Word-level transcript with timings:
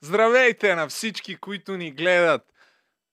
Здравейте 0.00 0.74
на 0.74 0.88
всички, 0.88 1.36
които 1.36 1.76
ни 1.76 1.90
гледат. 1.90 2.42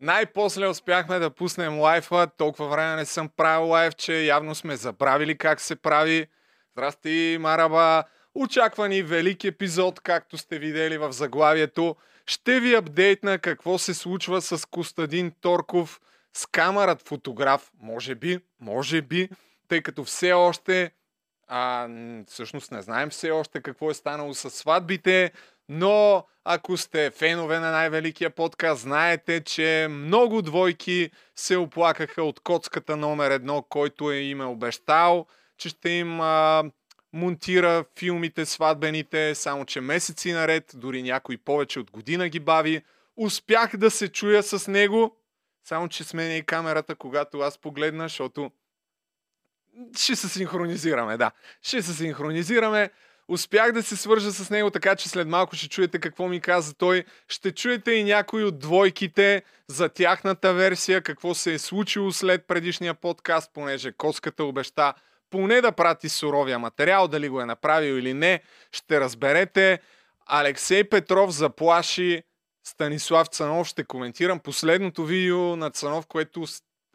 Най-после 0.02 0.68
успяхме 0.68 1.20
да 1.20 1.30
пуснем 1.30 1.80
лайфа. 1.80 2.28
Толкова 2.38 2.68
време 2.68 2.96
не 2.96 3.06
съм 3.06 3.30
правил 3.30 3.68
лайф, 3.68 3.96
че 3.96 4.22
явно 4.22 4.56
сме 4.56 4.76
забравили 4.76 5.38
как 5.38 5.62
се 5.62 5.76
прави. 5.76 6.28
Здрасти, 6.72 7.38
Мараба! 7.40 8.04
Очаква 8.36 8.90
ни 8.90 9.04
велик 9.04 9.44
епизод, 9.44 10.00
както 10.00 10.38
сте 10.38 10.60
видели 10.60 10.98
в 10.98 11.12
заглавието. 11.12 11.96
Ще 12.26 12.60
ви 12.60 12.76
апдейтна 12.76 13.40
какво 13.40 13.78
се 13.78 13.94
случва 13.94 14.42
с 14.42 14.66
Костадин 14.70 15.32
Торков, 15.42 16.02
с 16.34 16.46
камерат 16.46 17.08
фотограф, 17.08 17.72
може 17.82 18.16
би, 18.16 18.40
може 18.60 19.02
би, 19.02 19.30
тъй 19.68 19.82
като 19.82 20.04
все 20.04 20.34
още, 20.34 20.92
а, 21.48 21.88
всъщност 22.28 22.72
не 22.72 22.82
знаем 22.82 23.10
все 23.10 23.32
още 23.32 23.62
какво 23.62 23.92
е 23.92 23.94
станало 23.94 24.34
с 24.34 24.50
сватбите, 24.50 25.32
но 25.70 26.26
ако 26.44 26.78
сте 26.78 27.12
фенове 27.12 27.60
на 27.60 27.72
най-великия 27.72 28.30
подкаст, 28.30 28.82
знаете, 28.82 29.44
че 29.44 29.88
много 29.90 30.42
двойки 30.42 31.12
се 31.36 31.58
оплакаха 31.58 32.24
от 32.24 32.40
коцката 32.40 32.98
номер 32.98 33.32
едно, 33.32 33.62
който 33.62 34.12
е 34.12 34.18
им 34.18 34.42
е 34.42 34.46
обещал, 34.46 35.26
че 35.58 35.70
ще 35.70 35.90
им 35.90 36.22
а, 36.22 36.64
монтира 37.14 37.86
филмите 38.00 38.46
сватбените, 38.46 39.36
само 39.36 39.66
че 39.66 39.82
месеци 39.82 40.34
наред, 40.34 40.72
дори 40.76 41.04
някой 41.04 41.38
повече 41.38 41.80
от 41.80 41.92
година 41.92 42.30
ги 42.30 42.40
бави. 42.40 42.82
Успях 43.18 43.78
да 43.78 43.92
се 43.92 44.12
чуя 44.12 44.44
с 44.44 44.72
него, 44.72 45.18
само 45.64 45.88
че 45.88 46.04
сменя 46.04 46.34
и 46.34 46.44
камерата, 46.44 46.96
когато 46.96 47.40
аз 47.40 47.58
погледна, 47.58 48.04
защото 48.04 48.52
ще 49.98 50.16
се 50.16 50.30
синхронизираме, 50.30 51.18
да. 51.18 51.32
Ще 51.62 51.82
се 51.82 51.94
синхронизираме. 51.94 52.90
Успях 53.28 53.72
да 53.72 53.84
се 53.84 53.96
свържа 53.96 54.32
с 54.32 54.50
него, 54.50 54.72
така 54.72 54.96
че 54.96 55.10
след 55.10 55.28
малко 55.28 55.56
ще 55.56 55.70
чуете 55.70 56.00
какво 56.00 56.28
ми 56.28 56.42
каза 56.42 56.74
той. 56.74 57.04
Ще 57.28 57.52
чуете 57.52 57.92
и 57.92 58.04
някои 58.04 58.44
от 58.44 58.60
двойките 58.60 59.44
за 59.68 59.90
тяхната 59.90 60.54
версия, 60.54 61.02
какво 61.02 61.36
се 61.36 61.54
е 61.54 61.60
случило 61.60 62.12
след 62.12 62.48
предишния 62.48 62.94
подкаст, 62.94 63.52
понеже 63.54 63.92
Коската 63.92 64.44
обеща 64.44 64.94
поне 65.30 65.62
да 65.62 65.72
прати 65.72 66.10
суровия 66.10 66.60
материал, 66.60 67.08
дали 67.08 67.30
го 67.30 67.42
е 67.42 67.46
направил 67.46 67.94
или 67.94 68.14
не, 68.14 68.42
ще 68.72 69.00
разберете. 69.00 69.80
Алексей 70.26 70.84
Петров 70.84 71.32
заплаши 71.32 72.24
Станислав 72.68 73.28
Цанов. 73.28 73.68
Ще 73.68 73.84
коментирам 73.84 74.40
последното 74.40 75.06
видео 75.06 75.56
на 75.56 75.70
Цанов, 75.70 76.06
което 76.08 76.46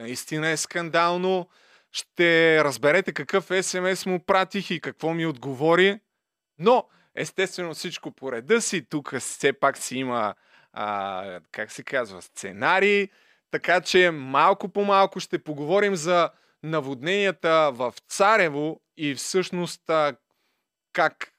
наистина 0.00 0.48
е 0.48 0.56
скандално. 0.56 1.48
Ще 1.92 2.60
разберете 2.64 3.12
какъв 3.12 3.50
СМС 3.62 4.06
му 4.06 4.24
пратих 4.24 4.70
и 4.70 4.80
какво 4.80 5.14
ми 5.14 5.26
отговори. 5.26 6.00
Но, 6.60 6.88
естествено, 7.14 7.74
всичко 7.74 8.10
по 8.10 8.32
реда 8.32 8.60
си. 8.60 8.86
Тук 8.90 9.18
все 9.18 9.52
пак 9.52 9.78
си 9.78 9.98
има, 9.98 10.34
а, 10.72 11.40
как 11.52 11.72
се 11.72 11.82
казва, 11.82 12.22
сценарий. 12.22 13.08
Така 13.50 13.80
че 13.80 14.10
малко 14.10 14.68
по 14.68 14.84
малко 14.84 15.20
ще 15.20 15.44
поговорим 15.44 15.96
за 15.96 16.30
наводненията 16.62 17.70
в 17.74 17.94
Царево 18.08 18.80
и 18.96 19.14
всъщност 19.14 19.90
а, 19.90 20.16
как 20.92 21.32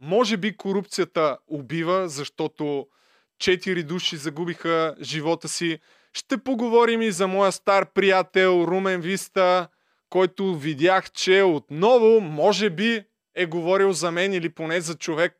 може 0.00 0.36
би 0.36 0.56
корупцията 0.56 1.38
убива, 1.46 2.08
защото 2.08 2.86
четири 3.38 3.82
души 3.82 4.16
загубиха 4.16 4.94
живота 5.00 5.48
си. 5.48 5.78
Ще 6.12 6.38
поговорим 6.38 7.02
и 7.02 7.10
за 7.10 7.28
моя 7.28 7.52
стар 7.52 7.92
приятел 7.92 8.64
Румен 8.68 9.00
Виста, 9.00 9.68
който 10.10 10.54
видях, 10.54 11.10
че 11.10 11.42
отново, 11.42 12.20
може 12.20 12.70
би, 12.70 13.04
е 13.34 13.46
говорил 13.46 13.92
за 13.92 14.10
мен 14.10 14.32
или 14.32 14.48
поне 14.48 14.80
за 14.80 14.94
човек, 14.94 15.34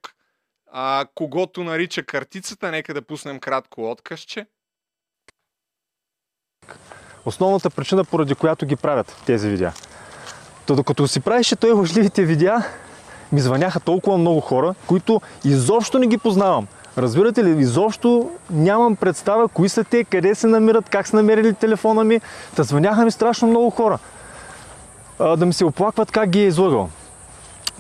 а, 0.73 1.07
когото 1.15 1.65
нарича 1.65 2.03
картицата. 2.03 2.71
Нека 2.71 2.95
да 2.95 3.03
пуснем 3.03 3.41
кратко 3.41 3.91
откъсче. 3.91 4.47
Основната 7.25 7.71
причина, 7.71 8.05
поради 8.05 8.35
която 8.35 8.67
ги 8.67 8.77
правят 8.77 9.17
тези 9.27 9.49
видеа. 9.49 9.73
То 10.67 10.75
докато 10.75 11.09
си 11.09 11.21
правеше 11.21 11.57
той 11.57 11.73
лъжливите 11.73 12.25
видеа, 12.25 12.63
ми 13.33 13.41
звъняха 13.41 13.81
толкова 13.81 14.19
много 14.19 14.41
хора, 14.41 14.75
които 14.87 15.21
изобщо 15.45 15.99
не 15.99 16.07
ги 16.07 16.19
познавам. 16.19 16.67
Разбирате 16.99 17.45
ли, 17.45 17.61
изобщо 17.61 18.31
нямам 18.51 18.97
представа 18.97 19.49
кои 19.49 19.69
са 19.69 19.85
те, 19.85 20.05
къде 20.05 20.35
се 20.35 20.47
намират, 20.47 20.89
как 20.89 21.09
са 21.09 21.17
намерили 21.17 21.55
телефона 21.55 22.05
ми. 22.05 22.21
Та 22.57 22.63
звъняха 22.63 23.05
ми 23.05 23.11
страшно 23.11 23.49
много 23.49 23.71
хора. 23.71 23.99
А, 25.19 25.37
да 25.37 25.47
ми 25.47 25.53
се 25.53 25.65
оплакват 25.65 26.11
как 26.11 26.29
ги 26.29 26.41
е 26.41 26.47
излагал. 26.47 26.91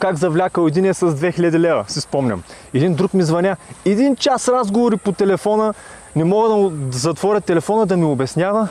Как 0.02 0.16
завлякал 0.16 0.66
един 0.66 0.84
е 0.84 0.94
с 0.94 1.06
2000 1.06 1.58
лева, 1.58 1.84
си 1.88 2.00
спомням. 2.00 2.42
Един 2.74 2.94
друг 2.94 3.14
ми 3.14 3.22
звъня. 3.22 3.56
Един 3.84 4.16
час 4.16 4.48
разговори 4.48 4.96
по 4.96 5.12
телефона, 5.12 5.74
не 6.16 6.24
мога 6.24 6.48
да, 6.48 6.98
затворя 6.98 7.40
телефона 7.40 7.86
да 7.86 7.96
ми 7.96 8.04
обяснява 8.04 8.68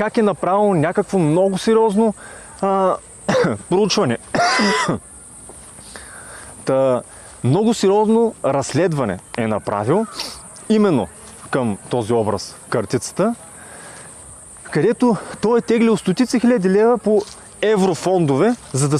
как 0.00 0.16
е 0.16 0.22
направил 0.22 0.74
някакво 0.74 1.18
много 1.18 1.58
сериозно 1.58 2.14
а, 2.60 2.96
проучване. 3.68 4.18
Та, 6.64 7.02
много 7.44 7.74
сериозно 7.74 8.34
разследване 8.44 9.18
е 9.38 9.46
направил 9.46 10.06
именно 10.68 11.08
към 11.50 11.78
този 11.90 12.12
образ 12.12 12.56
картицата, 12.68 13.34
където 14.70 15.16
той 15.40 15.58
е 15.58 15.62
теглил 15.62 15.96
стотици 15.96 16.40
хиляди 16.40 16.70
лева 16.70 16.98
по 16.98 17.22
еврофондове, 17.62 18.54
за 18.72 18.88
да 18.88 18.98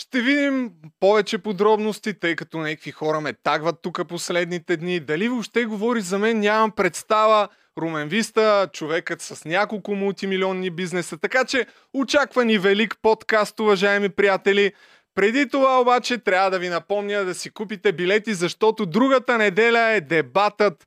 ще 0.00 0.20
видим 0.20 0.70
повече 1.00 1.38
подробности, 1.38 2.14
тъй 2.14 2.36
като 2.36 2.58
някакви 2.58 2.90
хора 2.90 3.20
ме 3.20 3.32
тагват 3.32 3.76
тук 3.82 4.08
последните 4.08 4.76
дни. 4.76 5.00
Дали 5.00 5.28
въобще 5.28 5.64
говори 5.64 6.00
за 6.00 6.18
мен, 6.18 6.40
нямам 6.40 6.70
представа. 6.70 7.48
Румен 7.78 8.08
Виста, 8.08 8.68
човекът 8.72 9.22
с 9.22 9.44
няколко 9.44 9.94
мултимилионни 9.94 10.70
бизнеса. 10.70 11.18
Така 11.18 11.44
че 11.44 11.66
очаква 11.94 12.44
ни 12.44 12.58
велик 12.58 12.94
подкаст, 13.02 13.60
уважаеми 13.60 14.08
приятели. 14.08 14.72
Преди 15.14 15.48
това 15.48 15.80
обаче 15.80 16.18
трябва 16.18 16.50
да 16.50 16.58
ви 16.58 16.68
напомня 16.68 17.24
да 17.24 17.34
си 17.34 17.50
купите 17.50 17.92
билети, 17.92 18.34
защото 18.34 18.86
другата 18.86 19.38
неделя 19.38 19.80
е 19.80 20.00
дебатът 20.00 20.86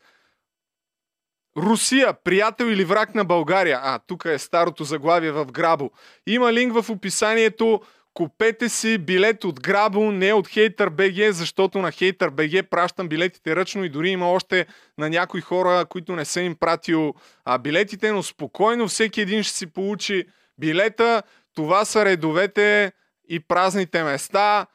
Русия, 1.57 2.13
приятел 2.23 2.65
или 2.65 2.85
враг 2.85 3.15
на 3.15 3.25
България. 3.25 3.79
А, 3.83 3.99
тук 3.99 4.25
е 4.25 4.37
старото 4.37 4.83
заглавие 4.83 5.31
в 5.31 5.45
Грабо. 5.45 5.91
Има 6.27 6.53
линк 6.53 6.81
в 6.81 6.89
описанието. 6.89 7.81
Купете 8.13 8.69
си 8.69 8.97
билет 8.97 9.43
от 9.43 9.61
Грабо, 9.61 10.11
не 10.11 10.33
от 10.33 10.47
Хейтър 10.47 10.89
БГ, 10.89 11.31
защото 11.31 11.79
на 11.79 11.91
Хейтър 11.91 12.29
БГ 12.29 12.69
пращам 12.69 13.07
билетите 13.07 13.55
ръчно 13.55 13.83
и 13.83 13.89
дори 13.89 14.09
има 14.09 14.31
още 14.31 14.65
на 14.97 15.09
някои 15.09 15.41
хора, 15.41 15.85
които 15.85 16.15
не 16.15 16.25
са 16.25 16.41
им 16.41 16.55
пратил 16.55 17.13
а, 17.45 17.57
билетите, 17.57 18.11
но 18.11 18.23
спокойно 18.23 18.87
всеки 18.87 19.21
един 19.21 19.43
ще 19.43 19.57
си 19.57 19.67
получи 19.67 20.25
билета. 20.57 21.23
Това 21.55 21.85
са 21.85 22.05
редовете 22.05 22.91
и 23.29 23.39
празните 23.39 24.03
места. 24.03 24.65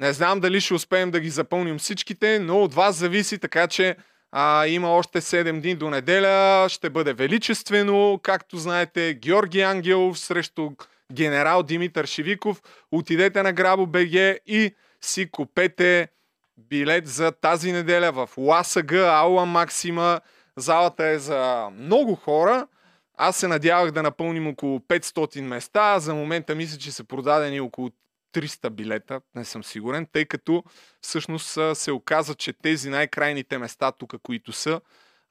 Не 0.00 0.12
знам 0.12 0.40
дали 0.40 0.60
ще 0.60 0.74
успеем 0.74 1.10
да 1.10 1.20
ги 1.20 1.30
запълним 1.30 1.78
всичките, 1.78 2.38
но 2.38 2.62
от 2.62 2.74
вас 2.74 2.96
зависи, 2.96 3.38
така 3.38 3.66
че 3.66 3.96
а, 4.32 4.66
има 4.66 4.90
още 4.90 5.20
7 5.20 5.60
дни 5.60 5.74
до 5.74 5.90
неделя. 5.90 6.68
Ще 6.68 6.90
бъде 6.90 7.12
величествено, 7.12 8.20
както 8.22 8.56
знаете, 8.56 9.14
Георги 9.14 9.60
Ангелов 9.60 10.18
срещу 10.18 10.70
генерал 11.12 11.62
Димитър 11.62 12.06
Шивиков. 12.06 12.62
Отидете 12.92 13.42
на 13.42 13.52
Грабо 13.52 13.86
БГ 13.86 14.12
и 14.46 14.74
си 15.00 15.30
купете 15.30 16.08
билет 16.56 17.06
за 17.06 17.32
тази 17.32 17.72
неделя 17.72 18.12
в 18.12 18.28
ЛАСАГ, 18.36 18.92
Аула 18.92 19.46
Максима. 19.46 20.20
Залата 20.56 21.06
е 21.06 21.18
за 21.18 21.70
много 21.78 22.14
хора. 22.14 22.66
Аз 23.14 23.36
се 23.36 23.48
надявах 23.48 23.90
да 23.90 24.02
напълним 24.02 24.46
около 24.46 24.78
500 24.78 25.40
места. 25.40 25.98
За 25.98 26.14
момента 26.14 26.54
мисля, 26.54 26.78
че 26.78 26.92
са 26.92 27.04
продадени 27.04 27.60
около 27.60 27.90
300 28.32 28.70
билета, 28.70 29.20
не 29.34 29.44
съм 29.44 29.64
сигурен, 29.64 30.06
тъй 30.12 30.24
като 30.24 30.64
всъщност 31.00 31.58
се 31.74 31.92
оказа, 31.92 32.34
че 32.34 32.52
тези 32.52 32.90
най-крайните 32.90 33.58
места 33.58 33.92
тук, 33.92 34.14
които 34.22 34.52
са, 34.52 34.80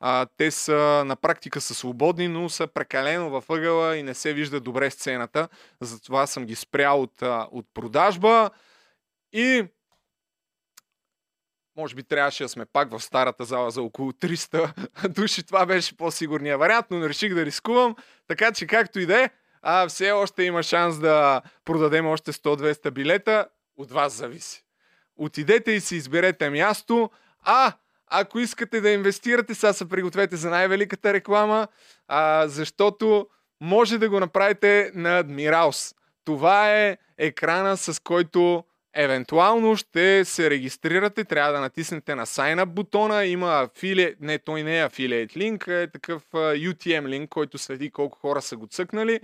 а, 0.04 0.28
те 0.38 0.52
са 0.52 1.04
на 1.06 1.16
практика 1.16 1.62
са 1.62 1.74
свободни, 1.74 2.28
но 2.28 2.50
са 2.50 2.68
прекалено 2.68 3.30
във 3.30 3.50
ъгъла 3.50 3.98
и 3.98 4.04
не 4.04 4.14
се 4.14 4.34
вижда 4.34 4.60
добре 4.60 4.90
сцената. 4.90 5.48
Затова 5.82 6.28
съм 6.28 6.46
ги 6.46 6.56
спрял 6.56 7.02
от, 7.02 7.22
от 7.52 7.66
продажба. 7.74 8.50
И 9.34 9.68
може 11.78 11.96
би 11.96 12.04
трябваше 12.04 12.44
да 12.44 12.50
сме 12.50 12.66
пак 12.66 12.92
в 12.92 13.00
старата 13.00 13.46
зала 13.46 13.72
за 13.72 13.82
около 13.82 14.12
300 14.12 15.10
души. 15.10 15.44
Това 15.44 15.66
беше 15.66 15.98
по-сигурния 15.98 16.58
вариант, 16.58 16.86
но 16.92 17.10
реших 17.10 17.34
да 17.34 17.46
рискувам. 17.46 17.96
Така 18.28 18.52
че 18.52 18.68
както 18.68 19.00
и 19.00 19.06
да 19.06 19.24
е, 19.24 19.30
а 19.62 19.88
все 19.88 20.12
още 20.12 20.44
има 20.44 20.64
шанс 20.64 21.00
да 21.00 21.42
продадем 21.66 22.08
още 22.08 22.34
100-200 22.34 22.92
билета. 22.92 23.48
От 23.78 23.92
вас 23.92 24.14
зависи. 24.14 24.64
Отидете 25.16 25.72
и 25.72 25.82
си 25.82 25.96
изберете 25.96 26.50
място. 26.50 27.10
А 27.44 27.74
ако 28.12 28.40
искате 28.40 28.82
да 28.82 28.90
инвестирате, 28.90 29.56
сега 29.56 29.74
се 29.74 29.90
пригответе 29.90 30.36
за 30.36 30.50
най-великата 30.50 31.14
реклама, 31.14 31.68
а, 32.08 32.48
защото 32.48 33.28
може 33.62 33.98
да 33.98 34.10
го 34.10 34.20
направите 34.20 34.92
на 34.96 35.24
Admirals. 35.24 35.96
Това 36.26 36.72
е 36.72 36.98
екрана, 37.18 37.78
с 37.78 38.00
който 38.00 38.64
евентуално 38.94 39.76
ще 39.76 40.26
се 40.26 40.50
регистрирате, 40.50 41.24
трябва 41.24 41.54
да 41.54 41.60
натиснете 41.60 42.16
на 42.16 42.26
Sign 42.26 42.64
Up 42.64 42.66
бутона, 42.66 43.26
има 43.26 43.62
афилиет, 43.62 44.18
не, 44.22 44.40
той 44.40 44.64
не 44.64 44.80
е 44.80 44.86
афилиет 44.86 45.38
линк, 45.38 45.68
е 45.68 45.88
такъв 45.94 46.24
UTM 46.34 47.08
линк, 47.08 47.30
който 47.30 47.58
следи 47.58 47.92
колко 47.92 48.20
хора 48.20 48.42
са 48.42 48.58
го 48.58 48.68
цъкнали. 48.68 49.20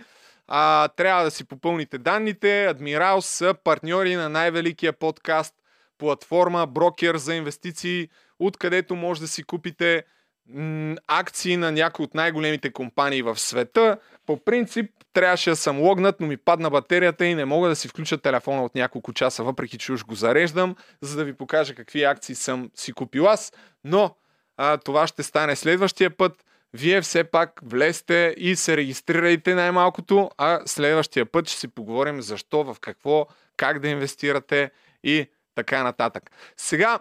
А, 0.47 0.87
трябва 0.87 1.23
да 1.23 1.31
си 1.31 1.47
попълните 1.47 1.97
данните. 1.97 2.65
Адмирал 2.65 3.21
са 3.21 3.55
партньори 3.63 4.15
на 4.15 4.29
най-великия 4.29 4.93
подкаст 4.93 5.55
платформа, 5.97 6.67
брокер 6.67 7.17
за 7.17 7.35
инвестиции, 7.35 8.09
откъдето 8.39 8.95
може 8.95 9.21
да 9.21 9.27
си 9.27 9.43
купите 9.43 10.03
м- 10.49 10.95
акции 11.07 11.57
на 11.57 11.71
някои 11.71 12.05
от 12.05 12.13
най-големите 12.13 12.73
компании 12.73 13.21
в 13.21 13.39
света. 13.39 13.97
По 14.25 14.43
принцип, 14.43 14.91
трябваше 15.13 15.49
да 15.49 15.55
съм 15.55 15.79
логнат, 15.79 16.19
но 16.19 16.27
ми 16.27 16.37
падна 16.37 16.69
батерията 16.69 17.25
и 17.25 17.35
не 17.35 17.45
мога 17.45 17.69
да 17.69 17.75
си 17.75 17.87
включа 17.87 18.17
телефона 18.17 18.63
от 18.63 18.75
няколко 18.75 19.13
часа, 19.13 19.43
въпреки 19.43 19.77
че 19.77 19.93
уж 19.93 20.05
го 20.05 20.15
зареждам, 20.15 20.75
за 21.01 21.17
да 21.17 21.25
ви 21.25 21.33
покажа 21.33 21.75
какви 21.75 22.03
акции 22.03 22.35
съм 22.35 22.69
си 22.75 22.93
купил 22.93 23.27
аз. 23.27 23.53
Но 23.83 24.15
а, 24.57 24.77
това 24.77 25.07
ще 25.07 25.23
стане 25.23 25.55
следващия 25.55 26.17
път. 26.17 26.43
Вие 26.73 27.01
все 27.01 27.23
пак 27.23 27.59
влезте 27.63 28.35
и 28.37 28.55
се 28.55 28.77
регистрирайте 28.77 29.55
най-малкото, 29.55 30.31
а 30.37 30.61
следващия 30.65 31.25
път 31.25 31.49
ще 31.49 31.59
си 31.59 31.67
поговорим 31.67 32.21
защо, 32.21 32.63
в 32.63 32.77
какво, 32.81 33.27
как 33.57 33.79
да 33.79 33.87
инвестирате 33.87 34.71
и 35.03 35.27
така 35.55 35.83
нататък. 35.83 36.31
Сега 36.57 36.99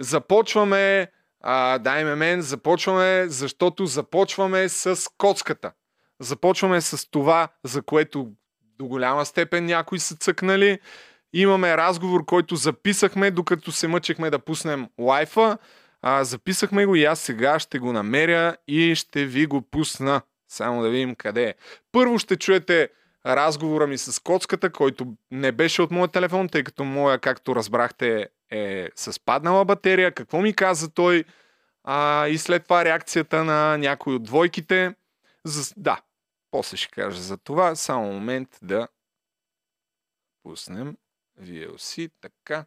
започваме, 0.00 1.08
а, 1.40 1.78
дайме 1.78 2.14
мен, 2.14 2.42
започваме, 2.42 3.28
защото 3.28 3.86
започваме 3.86 4.68
с 4.68 5.10
коцката. 5.18 5.72
Започваме 6.20 6.80
с 6.80 7.10
това, 7.10 7.48
за 7.64 7.82
което 7.82 8.32
до 8.78 8.86
голяма 8.86 9.26
степен 9.26 9.64
някои 9.64 9.98
са 9.98 10.16
цъкнали. 10.16 10.78
Имаме 11.32 11.76
разговор, 11.76 12.24
който 12.24 12.56
записахме, 12.56 13.30
докато 13.30 13.72
се 13.72 13.88
мъчехме 13.88 14.30
да 14.30 14.38
пуснем 14.38 14.88
лайфа. 15.00 15.58
А, 16.02 16.24
записахме 16.24 16.86
го 16.86 16.96
и 16.96 17.04
аз 17.04 17.20
сега 17.20 17.58
ще 17.58 17.78
го 17.78 17.92
намеря 17.92 18.56
и 18.68 18.94
ще 18.94 19.24
ви 19.24 19.46
го 19.46 19.62
пусна. 19.62 20.20
Само 20.48 20.82
да 20.82 20.90
видим 20.90 21.14
къде 21.14 21.44
е. 21.44 21.54
Първо 21.92 22.18
ще 22.18 22.36
чуете 22.36 22.88
разговора 23.26 23.86
ми 23.86 23.98
с 23.98 24.22
коцката, 24.22 24.72
който 24.72 25.16
не 25.30 25.52
беше 25.52 25.82
от 25.82 25.90
моя 25.90 26.08
телефон, 26.08 26.48
тъй 26.48 26.64
като 26.64 26.84
моя, 26.84 27.18
както 27.18 27.56
разбрахте, 27.56 28.28
е 28.50 28.88
с 28.94 29.20
паднала 29.24 29.64
батерия. 29.64 30.14
Какво 30.14 30.40
ми 30.40 30.56
каза 30.56 30.94
той? 30.94 31.24
А, 31.84 32.26
и 32.28 32.38
след 32.38 32.64
това 32.64 32.84
реакцията 32.84 33.44
на 33.44 33.78
някои 33.78 34.14
от 34.14 34.22
двойките. 34.22 34.94
За... 35.44 35.74
Да, 35.76 36.00
после 36.50 36.76
ще 36.76 36.90
кажа 36.90 37.20
за 37.20 37.38
това. 37.38 37.74
Само 37.74 38.12
момент 38.12 38.58
да 38.62 38.88
пуснем 40.42 40.96
VLC. 41.40 42.10
Така. 42.20 42.64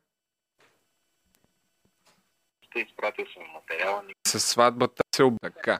Ще 2.62 2.80
изпратя 2.80 3.24
съм 3.33 3.44
материала. 3.53 4.03
С 4.27 4.39
сватбата 4.39 5.03
се 5.15 5.24
об... 5.24 5.33
Така. 5.42 5.80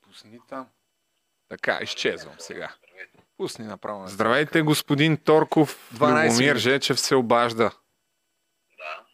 Пусни 0.00 0.40
там. 0.48 0.68
Така, 1.48 1.78
изчезвам 1.82 2.34
сега. 2.38 2.74
Пусни 3.40 3.64
направо. 3.64 4.08
Здравейте, 4.08 4.62
господин 4.62 5.16
Торков. 5.16 5.90
12 5.94 6.32
Любомир. 6.32 6.56
Жечев 6.56 7.00
се 7.00 7.14
обажда. 7.14 7.70
Да. 8.78 9.06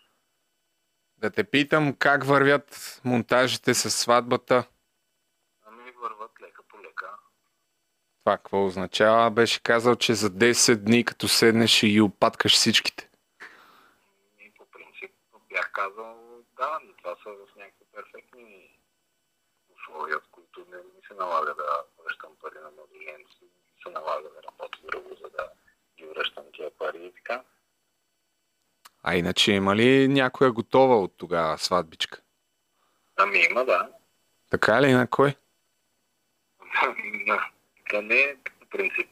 Да 1.17 1.31
те 1.31 1.45
питам 1.45 1.97
как 1.97 2.25
вървят 2.25 3.01
монтажите 3.05 3.75
с 3.75 3.91
сватбата. 3.91 4.65
Ами 5.67 5.91
върват 6.03 6.31
лека 6.41 6.63
по 6.69 6.79
лека. 6.79 7.07
Това 8.25 8.37
какво 8.37 8.67
означава? 8.67 9.31
Беше 9.31 9.63
казал, 9.63 9.97
че 9.97 10.15
за 10.15 10.31
10 10.31 10.77
дни, 10.77 11.05
като 11.05 11.29
седнеш 11.29 11.83
и 11.83 11.89
ги 11.89 12.01
опаткаш 12.01 12.53
всичките. 12.53 13.11
И 14.39 14.53
по 14.55 14.65
принцип 14.65 15.11
бях 15.49 15.73
казал, 15.73 16.17
да, 16.57 16.79
но 16.85 16.93
това 16.93 17.17
са 17.23 17.31
в 17.31 17.57
някакви 17.57 17.85
перфектни 17.95 18.79
условия, 19.77 20.19
в 20.19 20.29
които 20.31 20.67
не 20.71 20.77
ми 20.77 21.01
се 21.09 21.15
налага 21.15 21.55
да 21.55 21.83
връщам 22.05 22.31
пари 22.41 22.59
на 22.63 22.71
младоженци, 22.71 23.45
се 23.83 23.91
налага 23.91 24.29
да 24.29 24.43
работя 24.49 24.79
друго, 24.83 25.09
за 25.23 25.31
да 25.31 25.49
ги 25.99 26.05
връщам 26.05 26.45
тия 26.55 26.71
пари 26.71 26.99
и 26.99 27.13
така. 27.13 27.43
А 29.03 29.17
иначе 29.17 29.53
има 29.53 29.77
ли 29.77 30.09
някоя 30.09 30.53
готова 30.53 30.97
от 30.97 31.15
тогава 31.17 31.59
сватбичка? 31.59 32.21
Ами 33.17 33.39
има, 33.39 33.65
да. 33.65 33.89
Така 34.51 34.83
ли 34.83 34.93
на 34.93 35.07
кой? 35.07 35.35
да, 37.27 37.51
да 37.91 38.03
не 38.03 38.37
по 38.61 38.67
принцип 38.67 39.09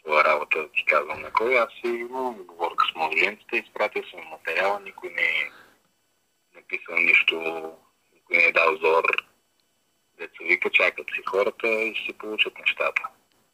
своя 0.00 0.24
работа 0.24 0.58
да 0.58 0.68
ти 0.68 0.84
казвам 0.84 1.20
на 1.20 1.32
кой. 1.32 1.58
Аз 1.58 1.68
си 1.72 1.88
имам 1.88 2.36
договорка 2.36 2.84
с 2.92 2.94
младоженците, 2.94 3.56
изпратил 3.56 4.02
съм 4.10 4.20
материала, 4.30 4.80
никой 4.80 5.10
не 5.10 5.22
е 5.22 5.50
написал 6.54 6.96
нищо, 6.96 7.36
никой 8.14 8.36
не 8.36 8.44
е 8.44 8.52
дал 8.52 8.76
зор. 8.76 9.04
Деца 10.22 10.44
вика, 10.48 10.70
чакат 10.70 11.06
си 11.06 11.22
хората 11.30 11.66
и 11.68 11.94
си 12.06 12.12
получат 12.18 12.52
нещата. 12.58 13.02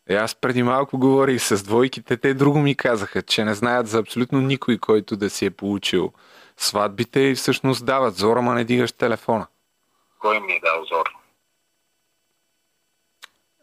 Е, 0.08 0.14
аз 0.14 0.34
преди 0.34 0.62
малко 0.62 0.98
говорих 0.98 1.42
с 1.42 1.62
двойките, 1.62 2.16
те 2.16 2.34
друго 2.34 2.58
ми 2.58 2.74
казаха, 2.76 3.22
че 3.22 3.44
не 3.44 3.54
знаят 3.54 3.88
за 3.88 3.98
абсолютно 3.98 4.40
никой, 4.40 4.78
който 4.78 5.16
да 5.16 5.30
си 5.30 5.46
е 5.46 5.50
получил 5.50 6.12
сватбите 6.56 7.20
и 7.20 7.34
всъщност 7.34 7.86
дават 7.86 8.14
зора, 8.14 8.42
ма 8.42 8.54
не 8.54 8.64
дигаш 8.64 8.92
телефона. 8.92 9.46
Кой 10.18 10.40
ми 10.40 10.52
е 10.52 10.60
дал 10.60 10.84
зор? 10.84 11.06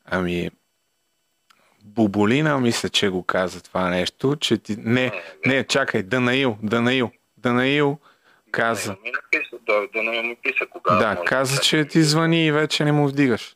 Ами, 0.06 0.50
Буболина 1.84 2.60
мисля, 2.60 2.90
че 2.90 3.10
го 3.10 3.24
каза 3.24 3.64
това 3.64 3.90
нещо, 3.90 4.36
че 4.36 4.58
ти... 4.58 4.76
Не, 4.78 5.12
не, 5.46 5.64
чакай, 5.64 6.04
Данаил, 6.04 6.58
Данаил, 6.64 7.12
Данаил 7.38 8.00
каза. 8.56 8.94
Да, 8.94 9.02
ми 9.02 9.12
написа, 9.12 9.58
да, 9.62 9.88
да 9.88 10.04
не 10.04 10.22
ми 10.22 10.36
писа 10.36 10.66
кога. 10.66 10.96
Да, 10.96 11.16
може 11.16 11.26
каза, 11.26 11.56
да 11.56 11.62
че 11.62 11.86
ти 11.86 12.04
звъни 12.04 12.46
и 12.46 12.52
вече 12.52 12.86
не 12.86 12.92
му 12.92 13.08
вдигаш. 13.08 13.56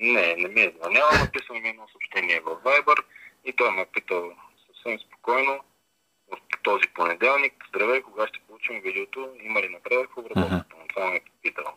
Не, 0.00 0.36
не 0.36 0.48
ми 0.48 0.60
е 0.60 0.72
звънял, 0.76 1.06
написал 1.20 1.56
ми 1.56 1.68
едно 1.68 1.86
съобщение 1.92 2.40
в 2.40 2.56
Viber 2.64 3.02
и 3.44 3.52
той 3.52 3.70
ме 3.70 3.82
е 3.82 3.86
питал 3.86 4.32
съвсем 4.66 4.98
спокойно 4.98 5.60
в 6.32 6.36
този 6.62 6.84
понеделник. 6.94 7.54
Здравей, 7.68 8.02
кога 8.02 8.26
ще 8.26 8.40
получим 8.48 8.80
видеото? 8.84 9.28
Има 9.42 9.60
ли 9.60 9.68
напредък 9.68 10.10
в 10.14 10.18
обработката? 10.18 10.76
Това 10.88 11.10
ме 11.10 11.16
е 11.16 11.20
питал. 11.42 11.74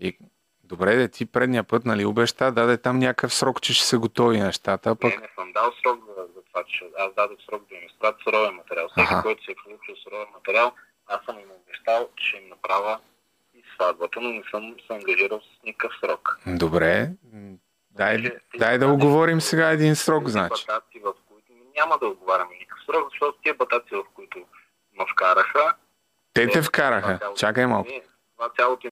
И 0.00 0.18
добре, 0.64 0.96
де 0.96 1.08
ти 1.08 1.26
предния 1.26 1.64
път, 1.64 1.84
нали, 1.84 2.04
обеща, 2.04 2.52
даде 2.52 2.78
там 2.78 2.98
някакъв 2.98 3.34
срок, 3.34 3.60
че 3.60 3.74
ще 3.74 3.84
са 3.84 3.98
готови 3.98 4.40
нещата, 4.40 4.96
пък... 4.96 5.14
Не, 5.14 5.20
не 5.20 5.28
съм 5.34 5.52
дал 5.52 5.72
срок 5.82 6.00
за, 6.06 6.22
за 6.34 6.42
това, 6.42 6.64
че 6.64 6.84
аз 6.98 7.14
дадох 7.14 7.38
срок 7.50 7.68
да 7.68 7.74
им 7.74 7.86
изпратя 7.86 8.18
суровен 8.24 8.54
материал. 8.54 8.88
Всеки, 8.88 9.14
който 9.22 9.44
се 9.44 9.50
е 9.50 9.54
получил 9.64 9.96
суровен 9.96 10.26
материал, 10.34 10.72
аз 11.06 11.24
съм 11.24 11.38
им 11.38 11.50
обещал, 11.52 12.08
че 12.16 12.26
ще 12.26 12.36
им 12.36 12.48
направя 12.48 13.00
и 13.54 13.62
сватбата, 13.74 14.20
но 14.20 14.28
не 14.28 14.42
съм 14.50 14.74
се 14.86 14.92
ангажирал 14.92 15.40
с 15.40 15.62
никакъв 15.64 15.92
срок. 16.00 16.38
Добре, 16.46 17.10
м, 17.32 17.56
дай, 17.90 18.18
Значи, 18.18 18.36
дай 18.56 18.78
да 18.78 18.88
оговорим 18.88 19.40
сега 19.40 19.70
един 19.70 19.96
срок, 19.96 20.28
значи. 20.28 20.64
Батаци, 20.66 20.98
в 20.98 21.14
които 21.28 21.46
няма 21.76 21.98
да 21.98 22.06
отговаряме 22.06 22.54
никакъв 22.54 22.84
срок, 22.86 23.10
защото 23.10 23.38
тия 23.38 23.54
батаци, 23.54 23.94
в 23.94 24.04
които 24.14 24.38
ме 24.92 25.04
вкараха... 25.12 25.76
Те 26.32 26.46
те 26.48 26.58
е, 26.58 26.62
вкараха. 26.62 27.18
цялото- 27.18 27.34
Чакай 27.36 27.66
малко. 27.66 27.90
Това 28.36 28.50
цялото 28.50 28.88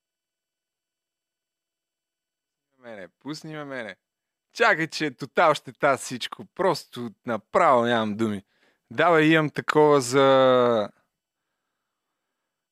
Мене, 2.78 3.08
пусни 3.20 3.56
ме 3.56 3.64
мене. 3.64 3.96
Чакай, 4.52 4.86
че 4.86 5.10
тотал 5.10 5.54
ще 5.54 5.72
та 5.72 5.96
всичко. 5.96 6.44
Просто 6.54 7.10
направо 7.26 7.82
нямам 7.82 8.16
думи. 8.16 8.42
Давай, 8.90 9.24
имам 9.24 9.50
такова 9.50 10.00
за... 10.00 10.88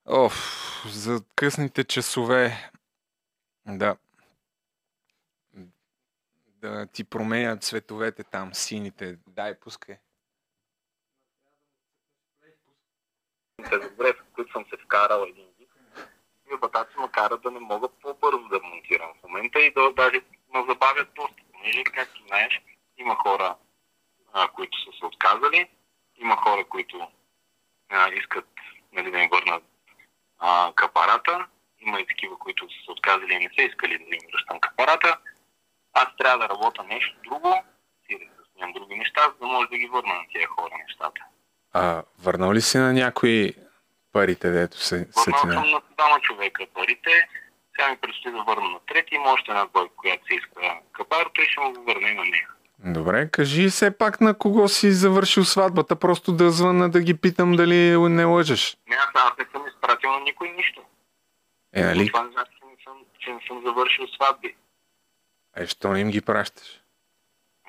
Оф, 0.07 0.83
за 0.87 1.21
късните 1.37 1.85
часове. 1.85 2.71
Да. 3.67 3.97
Да 6.47 6.87
ти 6.87 7.05
променят 7.05 7.65
цветовете 7.65 8.25
там, 8.25 8.55
сините. 8.55 9.19
Дай, 9.27 9.61
пускай. 9.61 9.97
добре, 13.71 14.13
в 14.13 14.33
които 14.35 14.53
съм 14.53 14.65
се 14.71 14.77
вкарал 14.85 15.27
един 15.29 15.47
вид. 15.59 15.71
Тия 16.47 16.59
батаци 16.59 16.95
ме 16.99 17.11
карат 17.13 17.43
да 17.43 17.51
не 17.51 17.61
мога 17.61 17.89
по-бързо 17.89 18.49
да 18.49 18.61
монтирам 18.63 19.13
в 19.19 19.23
момента 19.23 19.61
и 19.61 19.75
да 19.75 19.93
даже 19.93 20.21
ме 20.55 20.65
забавят 20.69 21.15
доста. 21.15 21.43
Понеже, 21.53 21.85
както 21.85 22.27
знаеш, 22.27 22.63
има 22.97 23.17
хора, 23.17 23.57
а, 24.33 24.49
които 24.49 24.79
са 24.79 24.99
се 24.99 25.07
отказали, 25.07 25.71
има 26.17 26.37
хора, 26.37 26.65
които 26.65 27.09
а, 27.89 28.09
искат 28.15 28.49
нали, 28.93 29.11
да 29.11 29.19
им 29.19 29.31
върнат 29.33 29.72
а, 30.43 30.73
капарата, 30.75 31.47
има 31.81 32.01
и 32.01 32.07
такива, 32.07 32.39
които 32.39 32.65
са 32.65 32.85
се 32.85 32.91
отказали 32.91 33.35
и 33.35 33.39
не 33.39 33.51
са 33.59 33.63
искали 33.63 33.99
да 33.99 34.05
им 34.05 34.21
връщам 34.33 34.61
капарата. 34.61 35.19
Аз 35.93 36.07
трябва 36.19 36.39
да 36.39 36.49
работя 36.49 36.83
нещо 36.83 37.17
друго, 37.25 37.65
и 38.09 38.19
да 38.19 38.25
снимам 38.53 38.73
други 38.73 38.95
неща, 38.95 39.21
за 39.29 39.47
да 39.47 39.47
може 39.47 39.69
да 39.69 39.79
ги 39.79 39.87
върна 39.87 40.15
на 40.15 40.25
тия 40.33 40.49
хора 40.49 40.75
нещата. 40.89 41.21
А, 41.73 42.03
върнал 42.19 42.53
ли 42.53 42.61
си 42.61 42.79
на 42.79 42.93
някои 42.93 43.55
парите, 44.13 44.51
дето 44.51 44.77
се, 44.77 45.09
Върнал 45.27 45.63
съм 45.63 45.71
на 45.71 45.81
двама 45.97 46.21
човека 46.21 46.67
парите. 46.75 47.29
Сега 47.77 47.91
ми 47.91 47.97
предстои 47.97 48.33
да 48.33 48.43
върна 48.43 48.69
на 48.69 48.81
трети. 48.81 49.15
Има 49.15 49.33
още 49.33 49.51
една 49.51 49.67
двойка, 49.67 49.95
която 49.97 50.27
се 50.27 50.35
иска 50.35 50.81
капарото 50.93 51.41
и 51.41 51.45
ще 51.45 51.61
му 51.61 51.73
го 51.73 51.83
върна 51.83 52.09
и 52.09 52.15
на 52.15 52.25
нея. 52.25 52.49
Добре, 52.85 53.31
кажи 53.31 53.69
все 53.69 53.99
пак 53.99 54.21
на 54.21 54.39
кого 54.39 54.69
си 54.69 54.93
завършил 54.93 55.45
сватбата, 55.45 55.97
просто 55.97 56.33
да 56.33 56.51
звъна 56.51 56.91
да 56.91 57.01
ги 57.01 57.17
питам 57.17 57.53
дали 57.53 57.99
не 57.99 58.25
лъжеш. 58.25 58.77
Не, 58.89 58.97
аз, 58.97 59.09
аз 59.15 59.39
не 59.39 59.45
съм 59.53 59.67
изпратил 59.69 60.11
на 60.11 60.21
никой 60.21 60.51
нищо. 60.51 60.83
Е, 61.73 61.83
нали? 61.83 62.07
Това 62.07 62.23
не 62.23 62.33
значи, 62.33 62.51
че 62.59 62.67
не 62.67 62.77
съм, 62.85 63.05
че 63.19 63.31
не 63.31 63.41
съм 63.49 63.63
завършил 63.67 64.07
сватби. 64.09 64.55
Е, 65.57 65.67
що 65.67 65.89
не 65.89 66.01
им 66.01 66.11
ги 66.11 66.21
пращаш? 66.21 66.81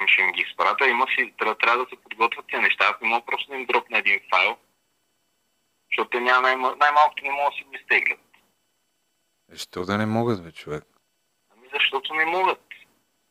Ще 0.08 0.22
им 0.22 0.32
ги 0.32 0.42
изпратя, 0.42 0.88
има 0.88 1.06
си, 1.08 1.34
трябва, 1.40 1.58
трябва 1.58 1.84
да 1.84 1.90
се 1.90 1.96
подготвят 1.96 2.46
тези 2.52 2.62
неща. 2.62 2.86
Аз 2.86 3.02
не 3.02 3.10
мога 3.10 3.26
просто 3.26 3.52
да 3.52 3.58
им 3.58 3.66
дропна 3.66 3.98
един 3.98 4.20
файл, 4.34 4.58
защото 5.92 6.10
те 6.10 6.20
няма 6.20 6.42
най- 6.42 6.56
най-малкото 6.56 7.24
не 7.24 7.32
могат 7.32 7.54
да 7.54 7.58
си 7.58 7.64
го 7.64 7.76
изтеглят. 7.76 8.20
Е, 9.54 9.58
що 9.58 9.86
да 9.86 9.98
не 9.98 10.06
могат, 10.06 10.44
бе, 10.44 10.52
човек? 10.52 10.84
Ами 11.54 11.68
защото 11.74 12.14
не 12.14 12.26
могат. 12.26 12.73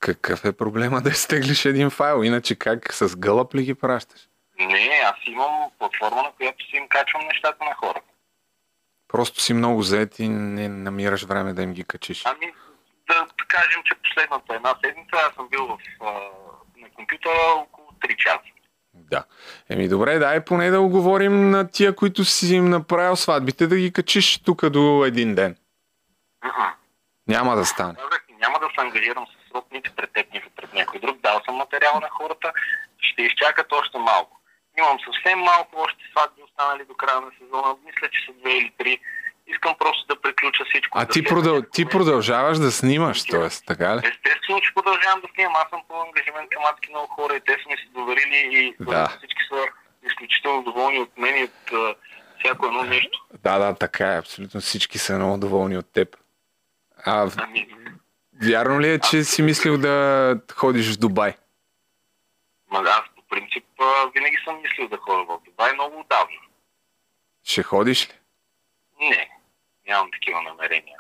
Какъв 0.03 0.45
е 0.45 0.53
проблема 0.53 1.01
да 1.01 1.11
изтеглиш 1.11 1.65
един 1.65 1.91
файл? 1.91 2.23
Иначе 2.23 2.55
как 2.55 2.95
с 2.95 3.17
гълъб 3.17 3.55
ли 3.55 3.63
ги 3.63 3.75
пращаш? 3.75 4.21
Не, 4.59 5.01
аз 5.05 5.15
имам 5.27 5.71
платформа, 5.79 6.23
на 6.23 6.33
която 6.37 6.65
си 6.65 6.77
им 6.77 6.89
качвам 6.89 7.27
нещата 7.27 7.65
на 7.65 7.75
хората. 7.75 8.07
Просто 9.09 9.41
си 9.41 9.55
много 9.55 9.83
зает 9.83 10.19
и 10.19 10.29
не 10.29 10.69
намираш 10.69 11.25
време 11.25 11.53
да 11.53 11.63
им 11.63 11.73
ги 11.73 11.85
качиш. 11.85 12.23
Ами, 12.27 12.53
да, 13.09 13.27
кажем, 13.49 13.83
че 13.85 13.95
последната 13.95 14.55
една 14.55 14.75
седмица 14.85 15.17
аз 15.29 15.35
съм 15.35 15.49
бил 15.49 15.67
в, 15.67 15.79
на 16.77 16.89
компютъра 16.95 17.53
около 17.57 17.89
3 17.89 18.17
часа. 18.17 18.41
Да. 18.95 19.25
Еми 19.69 19.89
добре, 19.89 20.19
дай 20.19 20.45
поне 20.45 20.71
да 20.71 20.81
оговорим 20.81 21.51
на 21.51 21.71
тия, 21.71 21.97
които 21.97 22.25
си 22.25 22.55
им 22.55 22.65
направил 22.65 23.17
сватбите, 23.17 23.67
да 23.67 23.77
ги 23.77 23.93
качиш 23.93 24.39
тук 24.39 24.69
до 24.69 25.05
един 25.05 25.35
ден. 25.35 25.57
Мгм. 26.45 26.63
Няма 27.29 27.57
да 27.57 27.65
стане. 27.65 27.95
Няма 28.41 28.59
да 28.59 28.67
се 28.67 28.81
ангажирам 28.81 29.27
с 29.27 29.42
срок 29.53 29.67
нито 29.73 29.93
пред 29.97 30.13
теб, 30.13 30.33
нито 30.33 30.51
пред 30.57 30.75
някой 30.75 31.01
друг. 31.01 31.17
Дал 31.21 31.41
съм 31.45 31.55
материал 31.55 32.01
на 32.01 32.09
хората, 32.09 32.53
ще 32.99 33.23
изчакат 33.23 33.73
още 33.73 33.99
малко. 33.99 34.39
Имам 34.79 34.99
съвсем 35.07 35.39
малко 35.39 35.81
още 35.81 35.99
сватби 36.11 36.43
останали 36.43 36.85
до 36.85 36.95
края 36.95 37.21
на 37.21 37.31
сезона. 37.39 37.77
Мисля, 37.87 38.09
че 38.13 38.27
са 38.27 38.33
две 38.41 38.51
или 38.51 38.73
три. 38.79 38.99
Искам 39.47 39.75
просто 39.79 40.07
да 40.07 40.21
приключа 40.21 40.65
всичко. 40.65 40.99
А 40.99 41.05
да 41.05 41.13
ти, 41.13 41.25
продъл... 41.25 41.63
ти 41.63 41.85
продължаваш 41.85 42.59
да 42.59 42.73
снимаш, 42.73 43.25
т.е. 43.25 43.49
така 43.67 43.97
ли? 43.97 43.99
Естествено, 43.99 44.61
че 44.61 44.75
продължавам 44.75 45.21
да 45.21 45.29
снимам. 45.35 45.55
Аз 45.57 45.71
съм 45.71 45.81
по 45.89 45.95
ангажимент 46.03 46.51
към 46.51 46.63
адски 46.65 46.91
много 46.91 47.07
хора 47.07 47.37
и 47.37 47.41
те 47.41 47.53
са 47.53 47.69
ми 47.69 47.77
се 47.77 47.89
доверили 47.95 48.37
и 48.59 48.75
Да. 48.81 49.09
всички 49.09 49.43
са 49.53 49.61
изключително 50.07 50.63
доволни 50.63 50.99
от 50.99 51.19
мен 51.19 51.37
и 51.37 51.45
от 51.45 51.73
а, 51.73 51.95
всяко 52.39 52.67
едно 52.67 52.83
нещо. 52.83 53.27
Да, 53.43 53.59
да, 53.59 53.75
така 53.75 54.15
е. 54.15 54.19
Абсолютно 54.19 54.61
всички 54.61 54.99
са 54.99 55.17
много 55.17 55.39
доволни 55.39 55.79
от 55.79 55.93
теб. 55.93 56.17
А 57.07 57.31
Ами, 57.37 57.69
вярно 58.43 58.81
ли 58.81 58.89
е, 58.89 58.99
че 58.99 59.25
си 59.25 59.43
мислил 59.43 59.79
да 59.79 60.37
ходиш 60.55 60.95
в 60.95 60.99
Дубай? 60.99 61.35
ма, 62.73 62.79
аз 62.79 63.03
по 63.17 63.23
принцип 63.23 63.65
винаги 64.15 64.37
съм 64.45 64.63
мислил 64.63 64.89
да 64.89 64.97
ходя 64.97 65.25
в 65.25 65.41
Дубай 65.45 65.73
много 65.73 66.01
отдавна. 66.01 66.37
Ще 67.45 67.63
ходиш 67.63 68.09
ли? 68.09 68.13
Не, 69.01 69.31
нямам 69.89 70.11
такива 70.13 70.43
намерения. 70.43 70.99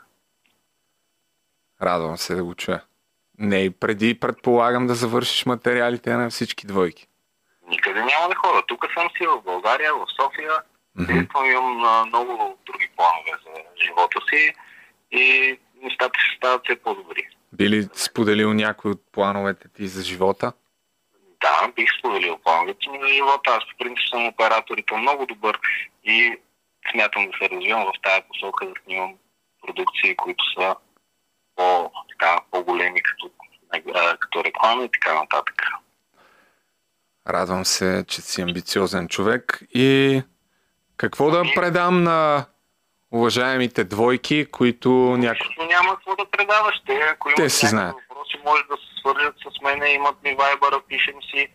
Радвам 1.82 2.16
се 2.16 2.34
да 2.34 2.44
го 2.44 2.54
чуя. 2.54 2.84
Не, 3.38 3.64
и 3.64 3.70
преди 3.70 4.20
предполагам 4.20 4.86
да 4.86 4.94
завършиш 4.94 5.46
материалите 5.46 6.14
на 6.14 6.30
всички 6.30 6.66
двойки. 6.66 7.06
Никъде 7.68 8.00
няма 8.00 8.28
да 8.28 8.34
ходя. 8.34 8.62
Тук 8.66 8.86
съм 8.94 9.08
си 9.16 9.26
в 9.26 9.42
България, 9.42 9.94
в 9.94 10.06
София. 10.20 10.52
Действам, 10.96 11.50
имам 11.50 12.06
много 12.06 12.58
други 12.66 12.88
планове 12.96 13.30
за 13.44 13.84
живота 13.84 14.20
си 14.30 14.54
и 15.10 15.58
нещата 15.82 16.18
ще 16.20 16.36
стават 16.36 16.64
все 16.64 16.76
по-добри. 16.76 17.28
Би 17.52 17.70
ли 17.70 17.88
споделил 17.94 18.52
някой 18.52 18.90
от 18.90 19.02
плановете 19.12 19.68
ти 19.68 19.88
за 19.88 20.02
живота? 20.02 20.52
Да, 21.40 21.72
бих 21.76 21.88
споделил 21.98 22.38
плановете 22.38 22.90
ми 22.90 22.98
за 23.02 23.08
живота. 23.08 23.50
Аз 23.50 23.64
по 23.70 23.78
принцип 23.78 24.08
съм 24.10 24.26
оператор 24.26 24.78
и 24.78 24.84
много 24.96 25.26
добър 25.26 25.58
и 26.04 26.36
смятам 26.90 27.26
да 27.26 27.32
се 27.38 27.54
развивам 27.54 27.84
в 27.84 27.92
тази 28.02 28.22
посока, 28.28 28.66
да 28.66 28.72
снимам 28.84 29.14
продукции, 29.66 30.16
които 30.16 30.44
са 30.54 30.76
по, 31.56 31.90
така, 32.08 32.40
по-големи 32.50 33.02
като, 33.02 33.30
като 34.20 34.44
реклама 34.44 34.84
и 34.84 34.88
така 34.92 35.14
нататък. 35.14 35.62
Радвам 37.28 37.64
се, 37.64 38.04
че 38.08 38.22
си 38.22 38.42
амбициозен 38.42 39.08
човек 39.08 39.62
и 39.74 40.22
какво 40.96 41.30
да 41.30 41.38
Ами- 41.38 41.54
предам 41.54 42.02
на 42.02 42.46
уважаемите 43.12 43.84
двойки, 43.84 44.46
които 44.46 44.88
някой... 44.90 45.46
Нищо 45.48 45.64
няма 45.66 45.94
какво 45.96 46.16
да 46.16 46.30
предаваш. 46.30 46.74
Те, 46.86 47.00
ако 47.12 47.28
Те 47.36 47.50
си 47.50 47.66
знаят. 47.66 47.96
въпроси, 48.08 48.36
може 48.44 48.62
да 48.62 48.76
се 48.76 49.00
свържат 49.00 49.34
с 49.38 49.62
мен, 49.62 49.94
имат 49.94 50.22
ми 50.22 50.34
вайбъра, 50.34 50.80
пишем 50.88 51.14
си. 51.30 51.48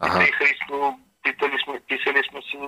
Ага, 0.00 0.14
Ага. 0.16 0.26
Христо, 0.32 0.98
питали 1.22 1.56
сме, 1.64 1.80
писали 1.80 2.22
сме 2.30 2.40
си. 2.42 2.58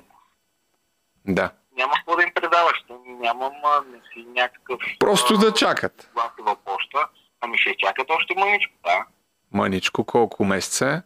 да. 1.25 1.50
Няма 1.76 1.92
какво 1.95 2.16
да 2.16 2.23
им 2.23 2.33
предаваш. 2.35 2.85
Нямам 3.07 3.52
не 3.92 3.99
си 3.99 4.28
някакъв... 4.28 4.80
Просто 5.00 5.37
да 5.38 5.54
чакат. 5.54 6.11
гласова 6.14 6.57
почта. 6.57 6.99
Ами 7.40 7.59
ще 7.59 7.76
чакат 7.76 8.11
още 8.11 8.35
мъничко, 8.37 8.73
да. 8.85 9.04
Мъничко, 9.52 10.04
колко 10.04 10.45
месеца 10.45 10.87
е? 10.87 11.02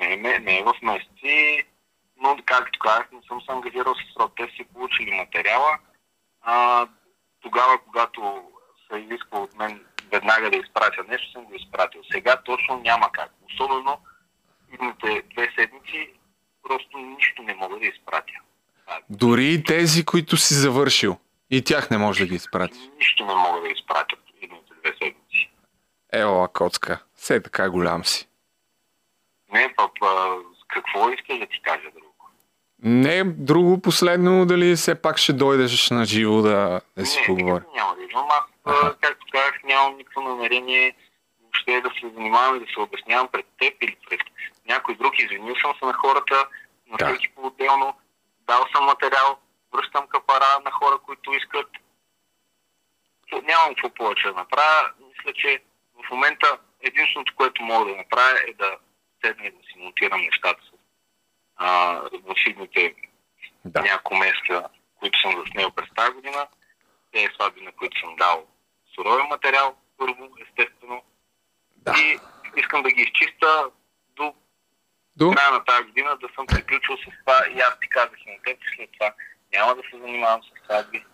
Не, 0.00 0.16
не, 0.16 0.38
не 0.38 0.58
е 0.58 0.62
в 0.62 0.72
месеци, 0.82 1.64
но 2.22 2.36
както 2.46 2.78
казах, 2.78 3.08
не 3.12 3.18
съм 3.28 3.40
се 3.40 3.52
ангажирал 3.52 3.94
с 3.94 4.14
срок. 4.16 4.32
Те 4.36 4.48
си 4.56 4.64
получили 4.74 5.10
материала. 5.10 5.78
А, 6.50 6.88
тогава, 7.40 7.78
когато 7.84 8.42
се 8.86 8.98
изисква 8.98 9.38
от 9.38 9.54
мен 9.58 9.84
веднага 10.12 10.50
да 10.50 10.56
изпратя 10.56 11.04
нещо, 11.08 11.32
съм 11.32 11.44
го 11.44 11.54
изпратил. 11.54 12.00
Сега 12.12 12.36
точно 12.36 12.80
няма 12.80 13.12
как. 13.12 13.30
Особено 13.52 13.98
идните 14.74 15.22
две 15.34 15.52
седмици 15.58 16.12
просто 16.62 16.98
нищо 16.98 17.42
не 17.42 17.54
мога 17.54 17.78
да 17.78 17.86
изпратя. 17.86 18.32
Дори 19.10 19.52
и 19.52 19.64
тези, 19.64 20.04
които 20.04 20.36
си 20.36 20.54
завършил. 20.54 21.18
И 21.50 21.64
тях 21.64 21.90
не 21.90 21.98
може 21.98 22.20
да 22.20 22.26
ги 22.26 22.34
изпратиш. 22.34 22.80
Нищо 22.98 23.26
не 23.26 23.34
мога 23.34 23.60
да 23.60 23.68
изпратя 23.68 24.16
идните 24.42 24.74
две 24.82 24.92
седмици. 24.92 25.50
Ела, 26.12 26.48
коцка. 26.48 27.04
Все 27.14 27.42
така 27.42 27.70
голям 27.70 28.04
си. 28.04 28.28
Не, 29.52 29.74
пъп, 29.76 29.90
какво 30.68 31.10
искаш 31.10 31.38
да 31.38 31.46
ти 31.46 31.62
кажа 31.62 31.90
друго? 31.94 32.07
Не, 32.82 33.24
друго 33.24 33.80
последно, 33.82 34.46
дали 34.46 34.76
все 34.76 35.02
пак 35.02 35.18
ще 35.18 35.32
дойдеш 35.32 35.90
на 35.90 36.04
живо 36.04 36.42
да, 36.42 36.80
да 36.96 37.06
си 37.06 37.20
не, 37.28 37.34
никакво 37.34 37.74
няма 37.74 37.96
да 37.96 38.02
идвам. 38.04 38.26
Аз, 38.30 38.44
Аха. 38.64 38.96
както 39.00 39.26
казах, 39.32 39.62
нямам 39.64 39.96
никакво 39.96 40.20
намерение 40.20 40.94
въобще 41.42 41.80
да 41.80 41.90
се 42.00 42.14
занимавам 42.14 42.56
и 42.56 42.60
да 42.60 42.66
се 42.74 42.80
обяснявам 42.80 43.28
пред 43.32 43.46
теб 43.58 43.82
или 43.82 43.96
пред 44.10 44.20
някой 44.68 44.94
друг. 44.94 45.18
Извинил 45.18 45.54
съм 45.56 45.74
се 45.78 45.84
на 45.86 45.92
хората, 45.92 46.48
на 46.90 46.96
Да. 46.96 47.06
всеки 47.08 47.28
по-отделно. 47.28 47.94
Дал 48.46 48.64
съм 48.74 48.84
материал, 48.84 49.38
връщам 49.74 50.06
капара 50.06 50.60
на 50.64 50.70
хора, 50.70 50.98
които 51.06 51.32
искат. 51.32 51.66
Нямам 53.32 53.68
какво 53.74 53.88
повече 53.90 54.28
да 54.28 54.34
направя. 54.34 54.90
Мисля, 55.08 55.32
че 55.34 55.62
в 56.06 56.10
момента 56.10 56.58
единственото, 56.82 57.32
което 57.36 57.62
мога 57.62 57.90
да 57.90 57.96
направя 57.96 58.38
е 58.48 58.52
да 58.52 58.76
седна 59.24 59.46
и 59.46 59.50
да 59.50 59.62
си 59.62 59.74
монтирам 59.78 60.20
нещата 60.20 60.60
с 60.64 60.77
а, 61.58 61.94
в 62.12 62.34
идните 62.46 62.94
Да. 63.64 63.80
няколко 63.82 64.16
месеца, 64.16 64.64
които 64.98 65.20
съм 65.20 65.42
заснел 65.44 65.70
през 65.70 65.88
тази 65.96 66.12
година. 66.12 66.46
Те 67.12 67.30
сватби, 67.34 67.60
на 67.60 67.72
които 67.72 68.00
съм 68.00 68.16
дал 68.16 68.46
суровия 68.94 69.24
материал, 69.24 69.76
първо, 69.98 70.28
естествено. 70.48 71.02
Да. 71.76 71.94
И 71.98 72.18
искам 72.56 72.82
да 72.82 72.90
ги 72.90 73.02
изчиста 73.02 73.64
до 74.16 74.34
До? 75.16 75.30
края 75.30 75.50
на 75.52 75.64
тази 75.64 75.84
година, 75.84 76.16
да 76.20 76.28
съм 76.34 76.46
приключил 76.46 76.96
с 76.96 77.04
това. 77.20 77.44
И 77.56 77.60
аз 77.60 77.80
ти 77.80 77.88
казах 77.88 78.18
и 78.26 78.30
на 78.30 78.36
теб, 78.44 78.58
че 78.60 78.76
след 78.76 78.90
това 78.92 79.14
няма 79.52 79.74
да 79.74 79.82
се 79.90 79.98
занимавам 79.98 80.40
с 80.42 80.64
сватби, 80.64 81.04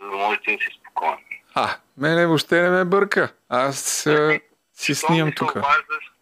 за 0.00 0.06
да 0.10 0.16
можете 0.16 0.56
да 0.56 0.62
си 0.64 0.78
спокоен. 0.80 1.18
А, 1.54 1.76
мене 1.96 2.26
въобще 2.26 2.62
не 2.62 2.70
ме 2.70 2.84
бърка. 2.84 3.34
Аз 3.48 4.06
а, 4.06 4.40
си 4.72 4.94
снимам 4.94 5.32
тук. 5.36 5.50
обаждаш? 5.50 6.12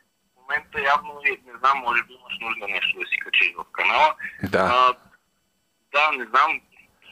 Момента 0.49 0.81
явно, 0.83 1.11
е- 1.27 1.41
не 1.47 1.59
знам, 1.59 1.79
може 1.79 2.03
би 2.03 2.13
имаш 2.15 2.35
нужда 2.41 2.69
нещо 2.69 2.99
да 3.01 3.07
си 3.07 3.19
качиш 3.19 3.53
в 3.55 3.65
канала. 3.73 4.15
Да. 4.45 4.59
А, 4.73 4.95
да, 5.93 6.19
не 6.19 6.25
знам. 6.27 6.61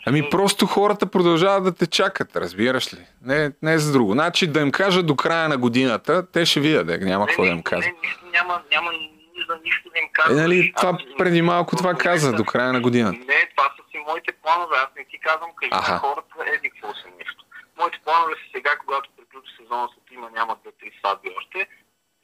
Ами 0.07 0.31
просто 0.31 0.67
хората 0.67 1.07
продължават 1.09 1.65
да 1.65 1.75
те 1.75 1.87
чакат, 1.89 2.37
разбираш 2.37 2.95
ли? 2.95 2.99
Не, 3.23 3.53
не 3.63 3.73
е 3.73 3.79
за 3.79 3.93
друго. 3.93 4.13
Значи 4.13 4.47
да 4.47 4.61
им 4.61 4.73
кажа 4.73 5.03
до 5.03 5.17
края 5.17 5.49
на 5.49 5.59
годината, 5.59 6.27
те 6.27 6.47
ще 6.47 6.61
видят, 6.61 6.87
де, 6.87 6.99
няма 6.99 7.27
какво 7.27 7.43
да 7.43 7.49
им 7.49 7.63
кажа. 7.63 7.81
Не, 7.83 7.95
нищо, 8.03 8.27
няма, 8.27 8.63
няма 8.71 8.91
нужда 9.37 9.59
нищо 9.65 9.91
да 9.91 9.99
им 9.99 10.05
Е, 10.05 10.11
казвам. 10.13 10.37
нали, 10.37 10.73
това 10.77 10.89
Аз- 10.91 11.17
преди 11.19 11.43
малко 11.43 11.77
това 11.77 11.95
каза, 11.97 12.33
до 12.33 12.45
края 12.45 12.73
на 12.73 12.81
годината. 12.81 13.19
Не, 13.19 13.49
това 13.51 13.65
са 13.69 13.83
си 13.91 13.99
моите 14.09 14.33
планове. 14.35 14.77
Аз 14.77 14.89
не 14.97 15.05
ти 15.05 15.19
казвам, 15.21 15.51
кажи 15.57 15.71
на 15.73 15.99
хората, 15.99 16.25
еди 16.49 16.71
какво 16.71 16.95
си 16.95 17.05
нещо. 17.19 17.45
Моите 17.79 17.99
планове 18.05 18.33
са 18.35 18.47
сега, 18.55 18.71
когато 18.77 19.11
приключи 19.17 19.53
сезона, 19.57 19.89
след 19.89 20.13
има 20.13 20.31
няма 20.31 20.57
две-три 20.57 20.91
сватби 20.99 21.29
още, 21.39 21.67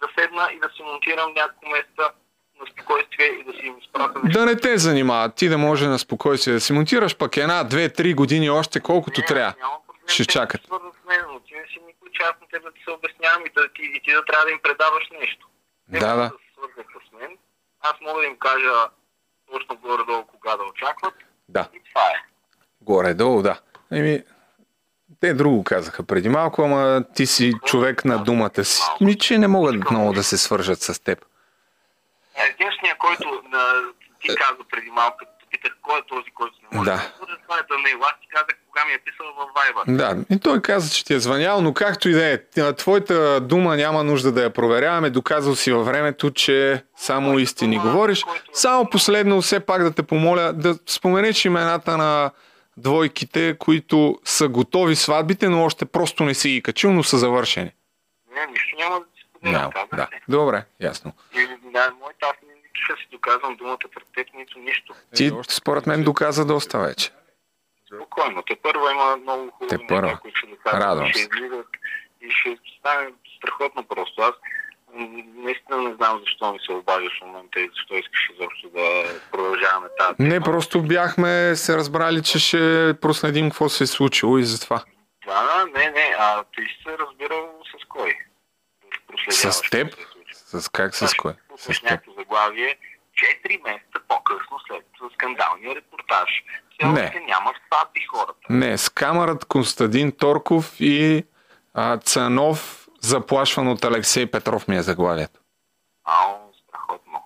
да 0.03 0.09
седна 0.17 0.49
и 0.53 0.61
да 0.61 0.69
си 0.69 0.83
монтирам 0.83 1.33
няколко 1.33 1.69
месеца 1.69 2.05
на 2.61 2.67
спокойствие 2.67 3.27
и 3.27 3.45
да 3.45 3.53
си 3.53 3.67
им 3.67 3.79
изпратя. 3.79 4.21
Да 4.25 4.47
не 4.47 4.57
те 4.57 4.79
занимават, 4.79 5.35
ти 5.35 5.49
да 5.49 5.59
може 5.59 5.87
на 5.87 5.99
спокойствие 5.99 6.55
да 6.55 6.61
си 6.61 6.73
монтираш 6.73 7.17
пък 7.17 7.37
една, 7.37 7.65
две, 7.65 7.89
три 7.89 8.15
години 8.15 8.51
още 8.51 8.81
колкото 8.81 9.21
Не, 9.21 9.27
трябва. 9.27 9.55
няма 9.59 9.77
проблем, 9.87 10.09
Ще 10.09 10.25
чакат. 10.27 10.61
свързват 10.65 10.95
с 10.95 11.09
мен, 11.09 11.21
но 11.33 11.41
ти 11.41 11.55
не 11.55 11.67
си 11.67 11.79
никой 11.87 12.09
част 12.11 12.35
на 12.41 12.47
теб 12.49 12.63
да 12.63 12.73
ти 12.73 12.81
се 12.85 12.91
обяснявам 12.91 13.43
и 13.47 13.51
да 13.51 13.69
ти, 13.69 13.83
и 13.87 14.01
ти 14.01 14.13
да 14.13 14.25
трябва 14.25 14.45
да 14.45 14.51
им 14.51 14.61
предаваш 14.63 15.05
нещо. 15.21 15.47
Те 15.93 15.99
Да, 15.99 16.07
могат 16.09 16.19
да. 16.23 16.39
се 16.39 16.53
свържат 16.55 16.93
аз 17.83 17.95
мога 18.01 18.21
да 18.21 18.27
им 18.27 18.37
кажа 18.39 18.73
точно 19.53 19.77
горе-долу 19.77 20.25
кога 20.25 20.57
да 20.57 20.63
очакват 20.65 21.15
Да, 21.49 21.69
и 21.75 21.81
това 21.89 22.07
е. 22.07 22.25
горе-долу, 22.81 23.43
да. 23.43 23.61
Еми, 23.93 24.23
те 25.23 25.35
друго 25.35 25.65
казаха 25.65 26.03
преди 26.03 26.29
малко, 26.29 26.63
ама 26.63 27.05
ти 27.15 27.27
си 27.27 27.53
човек 27.65 28.05
на 28.05 28.19
думата 28.25 28.65
си. 28.65 28.83
Ми, 29.01 29.19
че 29.19 29.39
не 29.39 29.49
могат 29.49 29.91
много 29.91 30.13
да 30.13 30.23
се 30.23 30.39
свържат 30.39 30.83
с 30.83 31.03
теб. 31.05 31.19
Единственият, 32.51 32.99
който 32.99 33.43
на, 33.53 33.63
ти 34.21 34.29
каза 34.29 34.59
преди 34.71 34.91
малко, 34.91 35.17
като 35.19 35.47
питах 35.51 35.73
кой 35.83 35.99
е 35.99 36.03
този, 36.09 36.31
който 36.35 36.55
не 36.63 36.79
може 36.79 36.91
Да. 36.91 36.97
свържа, 36.97 37.37
това 37.43 37.57
е 37.57 37.63
Данаил. 37.69 37.99
Аз 38.03 38.15
ти 38.21 38.29
казах 38.29 38.47
кога 38.67 38.85
ми 38.85 38.93
е 38.93 38.99
писал 38.99 39.27
в 39.39 39.43
Viber. 39.57 39.97
Да, 39.97 40.35
и 40.37 40.41
той 40.41 40.63
каза, 40.63 40.91
че 40.91 41.05
ти 41.05 41.15
е 41.15 41.21
звънял, 41.21 41.61
но 41.61 41.75
както 41.75 42.09
и 42.09 42.13
да 42.13 42.27
е, 42.27 42.39
твоята 42.73 43.41
дума 43.41 43.77
няма 43.77 44.05
нужда 44.05 44.33
да 44.33 44.43
я 44.43 44.51
проверяваме. 44.51 45.11
Доказал 45.11 45.55
си 45.55 45.73
във 45.73 45.87
времето, 45.87 46.31
че 46.31 46.85
само 46.97 47.39
истини 47.39 47.79
говориш. 47.79 48.25
Само 48.53 48.91
последно, 48.91 49.43
все 49.43 49.61
пак 49.61 49.83
да 49.83 49.93
те 49.93 50.03
помоля 50.03 50.53
да 50.53 50.79
споменеш 50.87 51.45
имената 51.45 51.97
на 51.97 52.31
двойките, 52.77 53.57
които 53.59 54.21
са 54.25 54.49
готови 54.49 54.97
сватбите, 54.97 55.49
но 55.49 55.65
още 55.65 55.85
просто 55.85 56.25
не 56.25 56.35
си 56.35 56.49
ги 56.49 56.63
качил, 56.63 56.93
но 56.93 57.03
са 57.03 57.19
завършени. 57.19 57.71
Не, 58.35 58.47
нищо 58.47 58.77
няма 58.79 59.01
да 59.01 59.07
ти 59.07 59.21
споделям. 59.31 59.61
Няма, 59.61 59.73
казах 59.73 59.89
да. 59.93 60.09
Добре, 60.29 60.65
ясно. 60.81 61.13
И, 61.35 61.47
да, 61.73 61.91
моята 62.01 62.27
аз 62.27 62.37
не 62.49 62.55
нито 62.55 62.81
ще 62.85 62.95
си 63.03 63.09
доказвам 63.13 63.57
думата 63.57 63.79
пред 63.95 64.07
теб, 64.15 64.35
нито 64.35 64.59
нищо. 64.59 64.95
Ти, 65.15 65.33
според 65.49 65.87
мен, 65.87 66.05
доказа 66.05 66.45
доста 66.45 66.79
вече. 66.79 67.11
Спокойно. 67.95 68.43
Те 68.43 68.57
първо 68.63 68.91
има 68.91 69.17
много 69.17 69.51
хубави 69.51 69.87
неща, 69.91 70.19
които 70.23 70.39
ще 70.39 70.47
доказват. 70.47 70.83
Радвам 70.83 71.07
и 71.07 71.11
ще 71.11 71.19
се. 71.19 71.29
излизат 71.35 71.67
и 72.21 72.31
ще 72.31 72.59
стане 72.79 73.09
страхотно 73.39 73.85
просто. 73.85 74.23
Аз 74.23 74.33
наистина 75.35 75.79
не 75.79 75.95
знам 75.95 76.21
защо 76.21 76.53
ми 76.53 76.59
се 76.67 76.73
обаждаш 76.73 77.19
в 77.19 77.27
момента 77.27 77.61
и 77.61 77.71
защо 77.75 77.95
искаш 77.95 78.31
изобщо 78.35 78.69
да 78.69 79.05
продължаваме 79.31 79.89
тази 79.99 80.15
Не, 80.19 80.41
просто 80.41 80.83
бяхме 80.83 81.57
се 81.57 81.77
разбрали, 81.77 82.23
че 82.23 82.39
ще 82.39 82.95
проследим 83.01 83.51
какво 83.51 83.69
се 83.69 83.85
е 83.85 83.87
случило 83.87 84.39
и 84.39 84.45
затова. 84.45 84.85
Да, 85.27 85.43
да, 85.43 85.79
не, 85.79 85.91
не, 85.91 86.17
а 86.19 86.45
ти 86.45 86.63
си 86.63 86.77
се 86.87 86.99
разбирал 86.99 87.61
с 87.65 87.89
кой? 87.89 88.17
С 89.31 89.63
теб? 89.71 89.95
се 89.95 90.01
е. 90.57 90.61
С 90.61 90.69
как, 90.69 90.95
с 90.95 91.15
кой? 91.15 91.33
С 91.57 91.83
някакво 91.83 92.13
заглавие. 92.13 92.77
Четири 93.15 93.61
месеца 93.65 94.01
по-късно 94.09 94.59
след 94.67 94.85
скандалния 95.15 95.75
репортаж. 95.75 96.31
Все 96.71 96.87
още 96.87 97.21
няма 97.21 97.53
сватби 97.67 98.01
хората. 98.01 98.41
Не, 98.51 98.79
с 98.79 98.89
камерът 98.89 99.45
Константин 99.45 100.13
Торков 100.13 100.77
и 100.81 101.25
а, 101.75 101.99
Цанов 101.99 102.82
заплашван 103.03 103.69
от 103.69 103.85
Алексей 103.85 104.31
Петров 104.31 104.69
ми 104.69 104.77
е 104.77 104.83
заглавието. 104.83 105.41
Ау, 106.05 106.53
страхотно. 106.69 107.23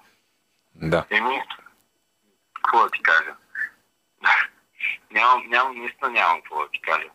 Да. 0.74 1.04
Еми, 1.10 1.42
какво 2.54 2.82
да 2.84 2.90
ти 2.90 3.02
кажа? 3.02 3.34
нямам, 5.10 5.42
нямам, 5.48 5.78
наистина 5.78 6.10
нямам 6.10 6.40
какво 6.42 6.62
да 6.62 6.68
ти 6.70 6.80
кажа. 6.80 7.08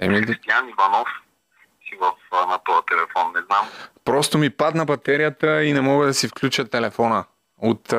Еми, 0.00 0.20
да- 0.20 0.26
Кристиян 0.26 0.68
Иванов 0.68 1.08
си 1.88 1.96
в, 2.00 2.12
на 2.32 2.58
този 2.58 2.86
телефон, 2.86 3.32
не 3.36 3.42
знам. 3.42 3.68
просто 4.04 4.38
ми 4.38 4.50
падна 4.50 4.84
батерията 4.84 5.64
и 5.64 5.72
не 5.72 5.80
мога 5.80 6.06
да 6.06 6.14
си 6.14 6.28
включа 6.28 6.68
телефона. 6.68 7.24
От, 7.58 7.92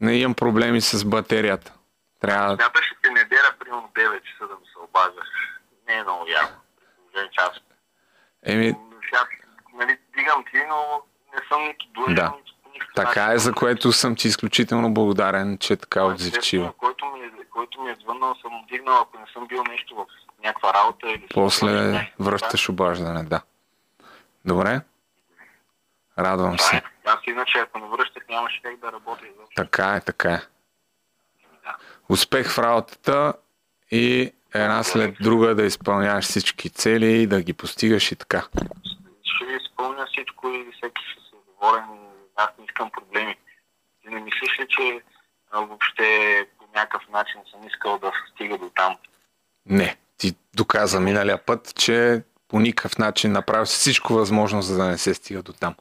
не 0.00 0.18
имам 0.18 0.34
проблеми 0.34 0.80
с 0.80 1.04
батерията. 1.04 1.72
Трябва... 2.20 2.54
Смяташ, 2.56 2.94
че 3.04 3.10
неделя, 3.10 3.52
примерно 3.58 3.90
9 3.94 4.22
часа 4.22 4.48
да 4.48 4.54
ми 4.54 4.66
се 4.72 4.78
обаждаш. 4.78 5.28
Не 5.88 5.94
е 5.94 6.02
много 6.02 6.26
че 6.26 7.40
аз 7.40 7.60
Еми, 8.46 8.74
сега, 9.04 9.26
нали, 9.74 9.98
дигам 10.18 10.44
ти, 10.52 10.58
но 10.68 11.02
не 11.34 11.40
съм 11.48 11.62
нито 11.62 11.86
длъжен, 11.94 12.14
Да. 12.14 12.32
така 12.94 13.32
е, 13.32 13.38
за 13.38 13.52
което 13.52 13.92
съм 13.92 14.16
ти 14.16 14.28
изключително 14.28 14.94
благодарен, 14.94 15.58
че 15.58 15.72
е 15.72 15.76
така 15.76 16.00
Естествено, 16.00 16.14
отзивчива. 16.14 16.72
Който 16.72 17.06
ми, 17.06 17.20
е, 17.20 17.30
който 17.50 17.82
ми 17.82 17.90
е 17.90 17.94
звъннал, 18.02 18.34
съм 18.34 18.64
дигнал, 18.72 19.00
ако 19.00 19.18
не 19.18 19.26
съм 19.32 19.46
бил 19.46 19.64
нещо 19.68 19.94
в 19.94 20.06
някаква 20.44 20.74
работа 20.74 21.10
или... 21.10 21.26
После 21.34 21.70
някакви 21.70 22.12
връщаш 22.20 22.68
обаждане, 22.68 23.22
да. 23.22 23.42
Добре? 24.44 24.80
Радвам 26.18 26.50
неща. 26.50 26.64
се. 26.66 26.82
Да, 27.04 27.10
Аз 27.10 27.18
иначе, 27.26 27.58
ако 27.58 27.78
не 27.78 27.86
връщах, 27.88 28.22
нямаше 28.28 28.62
как 28.62 28.76
да 28.76 28.92
работя. 28.92 29.24
Така 29.56 29.94
е, 29.94 30.00
така 30.00 30.32
е. 30.32 30.40
Да. 31.64 31.76
Успех 32.08 32.50
в 32.50 32.58
работата 32.58 33.32
и 33.90 34.32
една 34.54 34.82
след 34.82 35.14
друга 35.20 35.54
да 35.54 35.64
изпълняваш 35.64 36.24
всички 36.24 36.70
цели 36.70 37.22
и 37.22 37.26
да 37.26 37.42
ги 37.42 37.52
постигаш 37.52 38.12
и 38.12 38.16
така. 38.16 38.48
Ще 39.22 39.46
ви 39.46 39.56
изпълня 39.62 40.06
всичко 40.06 40.48
и 40.48 40.66
всеки 40.76 41.02
ще 41.12 41.20
се 41.20 41.36
доволен. 41.46 41.84
Аз 42.36 42.48
не 42.58 42.64
искам 42.64 42.90
проблеми. 42.90 43.36
Ти 44.02 44.08
не 44.08 44.20
мислиш 44.20 44.60
ли, 44.60 44.66
че 44.68 45.00
въобще 45.52 46.46
по 46.58 46.64
някакъв 46.74 47.02
начин 47.12 47.40
съм 47.50 47.66
искал 47.66 47.98
да 47.98 48.06
се 48.06 48.34
стига 48.34 48.58
до 48.58 48.70
там? 48.74 48.96
Не, 49.66 49.96
ти 50.18 50.34
доказа 50.54 51.00
миналия 51.00 51.44
път, 51.44 51.74
че 51.74 52.22
по 52.48 52.60
никакъв 52.60 52.98
начин 52.98 53.32
направи 53.32 53.66
си 53.66 53.76
всичко 53.76 54.14
възможно, 54.14 54.62
за 54.62 54.76
да 54.76 54.84
не 54.84 54.98
се 54.98 55.14
стига 55.14 55.42
до 55.42 55.52
там. 55.52 55.74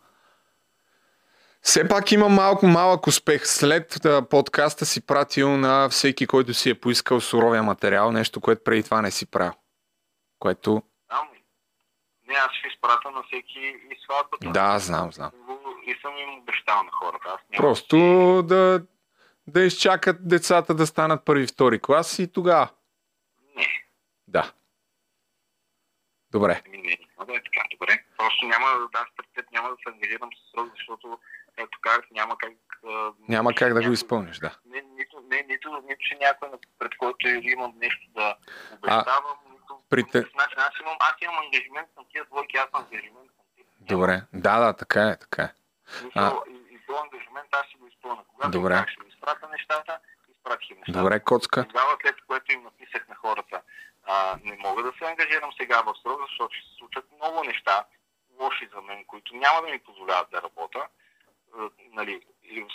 Все 1.62 1.88
пак 1.88 2.12
има 2.12 2.30
малко 2.30 2.66
малък 2.68 3.08
успех. 3.08 3.48
След 3.48 3.98
подкаста 4.30 4.86
си 4.86 5.06
пратил 5.06 5.58
на 5.58 5.90
всеки, 5.90 6.28
който 6.28 6.54
си 6.54 6.70
е 6.70 6.80
поискал 6.80 7.22
суровия 7.22 7.64
материал, 7.64 8.12
нещо, 8.12 8.42
което 8.42 8.64
преди 8.64 8.84
това 8.84 9.02
не 9.02 9.12
си 9.12 9.26
правил. 9.32 9.54
Което, 10.40 10.84
Там, 11.10 11.28
не, 12.28 12.34
аз 12.34 12.52
ще 12.60 12.68
изпратя 12.68 13.12
на 13.12 13.24
всеки 13.24 13.60
и 13.60 13.98
сватбата. 14.04 14.50
да, 14.52 14.80
знам, 14.80 15.12
знам. 15.12 15.32
И 15.86 15.96
съм 16.02 16.18
им 16.18 16.40
обещал 16.40 16.84
на 16.84 16.92
хората. 16.92 17.24
Аз 17.28 17.40
нямам 17.50 17.58
Просто 17.58 17.98
да, 18.48 18.84
да 19.48 19.62
изчакат 19.64 20.28
децата 20.28 20.74
да 20.76 20.88
станат 20.88 21.26
първи, 21.26 21.48
втори 21.48 21.80
клас 21.80 22.20
и 22.20 22.32
тогава. 22.32 22.70
Не, 23.56 23.68
Да. 24.28 24.52
Добре. 26.32 26.62
Ами 26.66 26.78
не, 26.78 26.98
няма 27.18 27.26
да 27.26 27.34
е 27.34 27.44
така. 27.44 27.68
Добре. 27.72 28.04
Просто 28.18 28.46
няма 28.46 28.68
да 28.68 29.00
аз 29.00 29.08
пред 29.18 29.52
няма 29.52 29.70
да 29.70 29.76
се 29.76 29.90
ангажирам 29.94 30.30
с 30.34 30.52
срок, 30.52 30.70
защото, 30.78 31.20
както 31.62 31.80
казах, 31.82 32.06
няма 32.12 32.38
как... 32.38 32.52
а, 32.88 33.12
Няма 33.30 33.54
как 33.54 33.74
да 33.74 33.82
го 33.84 33.92
изпълниш, 33.92 34.38
да. 34.38 34.52
Не, 34.66 34.82
нито, 34.82 35.22
не, 35.22 35.42
нито, 35.44 35.82
нито 35.82 36.02
че 36.02 36.16
някой 36.16 36.50
пред 36.80 36.98
който 36.98 37.28
имам 37.28 37.74
нещо 37.76 38.08
да 38.10 38.36
обещавам, 38.74 39.24
нито 39.52 39.80
при 39.90 40.04
те- 40.04 40.22
Значи, 40.34 40.56
аз, 40.58 40.80
имам, 40.82 40.98
аз 41.00 41.14
имам 41.22 41.38
ангажимент 41.38 41.90
към 41.96 42.06
тия 42.12 42.26
двойки, 42.26 42.58
аз 42.58 42.64
съм 42.66 42.82
ангажимент 42.82 43.28
към 43.28 43.46
тия. 43.56 43.66
Добре. 43.80 44.22
Да, 44.34 44.60
да, 44.60 44.74
така 44.74 45.02
е, 45.04 45.18
така 45.18 45.44
е. 45.44 45.54
Мисъл, 46.06 46.44
и, 46.50 46.76
и 46.76 46.80
този 46.88 47.00
ангажимент 47.04 47.50
аз 47.52 47.66
ще 47.66 47.78
го 47.78 47.88
изпълня. 47.88 48.24
Когато 48.28 48.52
Добре. 48.52 48.76
Добре. 48.76 48.92
ще 48.92 49.08
изпратя 49.08 49.48
нещата, 49.48 50.00
изпратих 50.32 50.70
им 50.70 50.78
нещата. 50.78 51.00
Добре, 51.00 51.20
коцка. 51.20 51.68
Тогава, 51.68 51.98
след 52.02 52.16
което 52.28 52.54
им 52.54 52.64
написах 52.64 53.08
на 53.08 53.16
хората, 53.16 53.62
а, 54.04 54.38
не 54.44 54.58
мога 54.58 54.84
да 54.84 54.92
се 54.92 55.06
ангажирам 55.06 55.52
сега 55.54 55.82
в 55.82 55.94
срок, 56.04 56.20
защото 56.22 56.56
ще 56.56 56.70
се 56.70 56.76
случат 56.76 57.06
много 57.12 57.44
неща, 57.44 57.86
лоши 58.40 58.70
за 58.76 58.82
мен, 58.82 59.06
които 59.06 59.36
няма 59.36 59.62
да 59.62 59.68
ми 59.68 59.80
позволяват 59.80 60.30
да 60.32 60.42
работя. 60.42 60.88
Нали, 61.94 62.22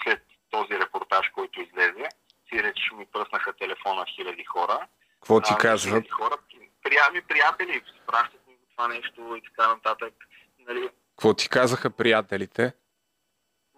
след 0.05 0.23
този 0.51 0.81
репортаж, 0.81 1.29
който 1.29 1.61
излезе, 1.61 2.09
си 2.49 2.63
реч 2.63 2.79
ми 2.95 3.07
пръснаха 3.07 3.53
телефона 3.53 4.05
хиляди 4.07 4.45
хора. 4.45 4.87
Какво 5.15 5.41
ти 5.41 5.55
казват? 5.59 6.11
Хора, 6.11 6.37
приятели, 6.83 7.23
приятели, 7.23 7.83
пращат 8.07 8.47
ми 8.49 8.55
това 8.71 8.89
нещо 8.89 9.37
и 9.37 9.43
така 9.43 9.69
нататък. 9.69 10.15
Нали, 10.59 10.91
Какво 11.11 11.35
ти 11.35 11.49
казаха 11.49 11.91
приятелите? 11.91 12.73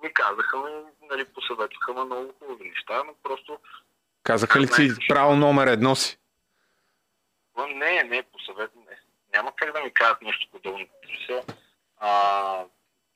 ми 0.03 0.13
казаха 0.13 0.59
ми, 0.59 0.73
нали, 1.11 1.25
посъветваха 1.25 1.93
ме 1.95 2.05
много 2.05 2.35
хубави 2.39 2.69
неща, 2.69 3.03
но 3.05 3.15
просто 3.23 3.59
Казаха 4.23 4.61
ли 4.61 4.67
ти 4.67 4.89
право 5.09 5.37
номер 5.37 5.67
едно 5.67 5.97
си? 5.97 6.19
Но 7.57 7.67
не, 7.67 8.03
не, 8.03 8.23
по 8.23 8.39
съвет 8.39 8.71
не. 8.77 8.99
Няма 9.35 9.53
как 9.57 9.73
да 9.73 9.81
ми 9.81 9.93
кажат 9.93 10.23
нещо 10.23 10.49
подобно. 10.53 10.87
А, 12.01 12.65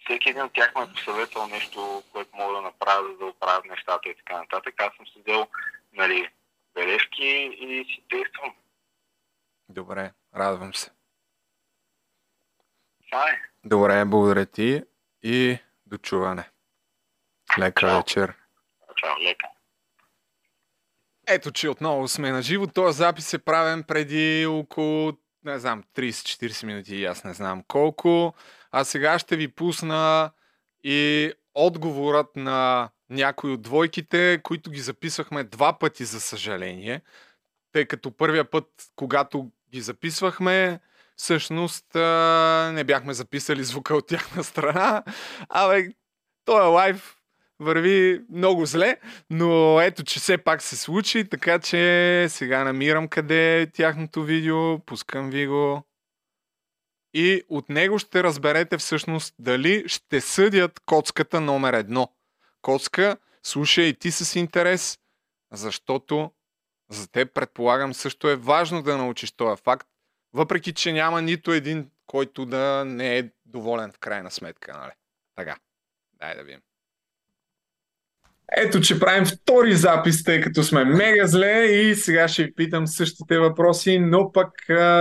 всеки 0.04 0.28
един 0.28 0.42
от 0.42 0.52
тях 0.52 0.74
ме 0.74 0.82
е 0.82 0.92
посъветвал 0.92 1.46
нещо, 1.46 2.02
което 2.12 2.36
мога 2.36 2.54
да 2.54 2.60
направя, 2.60 3.08
за 3.08 3.18
да 3.18 3.24
оправя 3.24 3.62
нещата 3.68 4.08
и 4.08 4.16
така 4.16 4.38
нататък. 4.38 4.74
Аз 4.78 4.96
съм 4.96 5.06
си 5.06 5.22
взел 5.26 5.46
нали, 5.92 6.28
бележки 6.74 7.24
и 7.60 7.84
си 7.84 8.04
действам. 8.10 8.54
Добре, 9.68 10.12
радвам 10.36 10.74
се. 10.74 10.90
Това 13.10 13.30
е. 13.30 13.40
Добре, 13.64 14.04
благодаря 14.04 14.46
ти 14.46 14.82
и 15.22 15.58
до 15.86 15.98
чуване. 15.98 16.50
Лека 17.58 17.80
Чао. 17.80 17.96
вечер. 17.96 18.34
Чао, 18.96 19.18
лека. 19.22 19.46
Ето, 21.28 21.52
че 21.52 21.68
отново 21.68 22.08
сме 22.08 22.30
на 22.30 22.42
живо. 22.42 22.66
Този 22.66 22.98
запис 22.98 23.34
е 23.34 23.44
правен 23.44 23.82
преди 23.82 24.46
около, 24.46 25.12
не 25.44 25.58
знам, 25.58 25.84
30-40 25.94 26.66
минути 26.66 26.96
и 26.96 27.04
аз 27.04 27.24
не 27.24 27.34
знам 27.34 27.64
колко. 27.68 28.34
А 28.72 28.84
сега 28.84 29.18
ще 29.18 29.36
ви 29.36 29.48
пусна 29.48 30.30
и 30.84 31.32
отговорът 31.54 32.36
на 32.36 32.90
някои 33.10 33.52
от 33.52 33.62
двойките, 33.62 34.40
които 34.42 34.70
ги 34.70 34.80
записвахме 34.80 35.44
два 35.44 35.78
пъти, 35.78 36.04
за 36.04 36.20
съжаление. 36.20 37.02
Тъй 37.72 37.86
като 37.86 38.16
първия 38.16 38.50
път, 38.50 38.66
когато 38.96 39.50
ги 39.72 39.80
записвахме, 39.80 40.80
всъщност 41.16 41.94
не 42.74 42.84
бяхме 42.84 43.14
записали 43.14 43.64
звука 43.64 43.94
от 43.96 44.06
тяхна 44.06 44.44
страна. 44.44 45.02
Абе, 45.48 45.88
той 46.44 46.64
е 46.64 46.66
лайв. 46.66 47.16
върви 47.60 48.20
много 48.30 48.66
зле, 48.66 48.96
но 49.30 49.80
ето, 49.80 50.04
че 50.04 50.20
все 50.20 50.38
пак 50.38 50.62
се 50.62 50.76
случи, 50.76 51.28
така 51.28 51.58
че 51.58 52.26
сега 52.28 52.64
намирам 52.64 53.08
къде 53.08 53.60
е 53.60 53.70
тяхното 53.70 54.22
видео, 54.24 54.78
пускам 54.78 55.30
ви 55.30 55.46
го. 55.46 55.82
И 57.14 57.42
от 57.48 57.68
него 57.68 57.98
ще 57.98 58.22
разберете 58.22 58.78
всъщност 58.78 59.34
дали 59.38 59.88
ще 59.88 60.20
съдят 60.20 60.80
коцката 60.80 61.40
номер 61.40 61.72
едно. 61.72 62.12
Коцка, 62.62 63.16
слушай 63.42 63.84
и 63.84 63.94
ти 63.94 64.10
с 64.10 64.36
интерес, 64.36 64.98
защото 65.52 66.32
за 66.90 67.08
теб 67.08 67.34
предполагам 67.34 67.94
също 67.94 68.28
е 68.28 68.36
важно 68.36 68.82
да 68.82 68.96
научиш 68.96 69.32
този 69.32 69.62
факт, 69.62 69.88
въпреки 70.32 70.72
че 70.72 70.92
няма 70.92 71.22
нито 71.22 71.52
един, 71.52 71.90
който 72.06 72.46
да 72.46 72.84
не 72.84 73.18
е 73.18 73.30
доволен 73.46 73.92
в 73.92 73.98
крайна 73.98 74.30
сметка. 74.30 74.78
Нали? 74.78 74.92
Така, 75.36 75.56
дай 76.12 76.36
да 76.36 76.42
видим. 76.42 76.60
Ето, 78.56 78.80
че 78.80 79.00
правим 79.00 79.24
втори 79.24 79.74
запис, 79.74 80.24
тъй 80.24 80.40
като 80.40 80.62
сме 80.62 80.84
мега 80.84 81.26
зле 81.26 81.64
и 81.64 81.94
сега 81.94 82.28
ще 82.28 82.44
ви 82.44 82.54
питам 82.54 82.86
същите 82.86 83.38
въпроси, 83.38 83.98
но 83.98 84.32
пък 84.32 84.50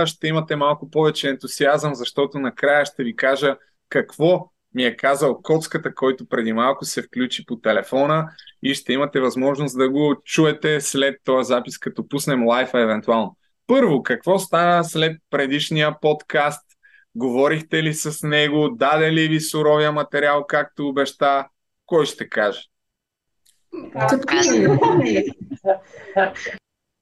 ще 0.04 0.28
имате 0.28 0.56
малко 0.56 0.90
повече 0.90 1.28
ентусиазъм, 1.28 1.94
защото 1.94 2.38
накрая 2.38 2.86
ще 2.86 3.04
ви 3.04 3.16
кажа 3.16 3.56
какво 3.88 4.50
ми 4.74 4.84
е 4.84 4.96
казал 4.96 5.42
коцката, 5.42 5.94
който 5.94 6.28
преди 6.28 6.52
малко 6.52 6.84
се 6.84 7.02
включи 7.02 7.46
по 7.46 7.56
телефона 7.56 8.28
и 8.62 8.74
ще 8.74 8.92
имате 8.92 9.20
възможност 9.20 9.78
да 9.78 9.90
го 9.90 10.16
чуете 10.24 10.80
след 10.80 11.16
този 11.24 11.48
запис, 11.48 11.78
като 11.78 12.08
пуснем 12.08 12.46
лайфа 12.46 12.80
евентуално. 12.80 13.36
Първо, 13.66 14.02
какво 14.02 14.38
стана 14.38 14.84
след 14.84 15.16
предишния 15.30 16.00
подкаст? 16.00 16.62
Говорихте 17.14 17.82
ли 17.82 17.94
с 17.94 18.26
него? 18.26 18.68
Даде 18.68 19.12
ли 19.12 19.28
ви 19.28 19.40
суровия 19.40 19.92
материал, 19.92 20.44
както 20.48 20.88
обеща? 20.88 21.46
Кой 21.86 22.06
ще 22.06 22.28
каже? 22.28 22.60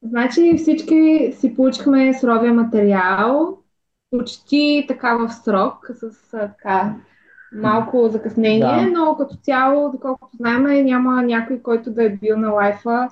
Значи 0.02 0.54
всички 0.56 1.32
си 1.32 1.54
получихме 1.54 2.14
суровия 2.14 2.54
материал 2.54 3.58
почти 4.10 4.84
така 4.88 5.16
в 5.16 5.32
срок, 5.32 5.90
с 5.94 6.30
така 6.30 6.94
малко 7.52 8.08
закъснение, 8.08 8.60
да. 8.60 8.90
но 8.92 9.16
като 9.16 9.36
цяло, 9.36 9.92
доколкото 9.92 10.36
знаем, 10.36 10.84
няма 10.84 11.22
някой, 11.22 11.58
който 11.58 11.90
да 11.90 12.04
е 12.04 12.08
бил 12.08 12.36
на 12.36 12.50
лайфа 12.50 13.08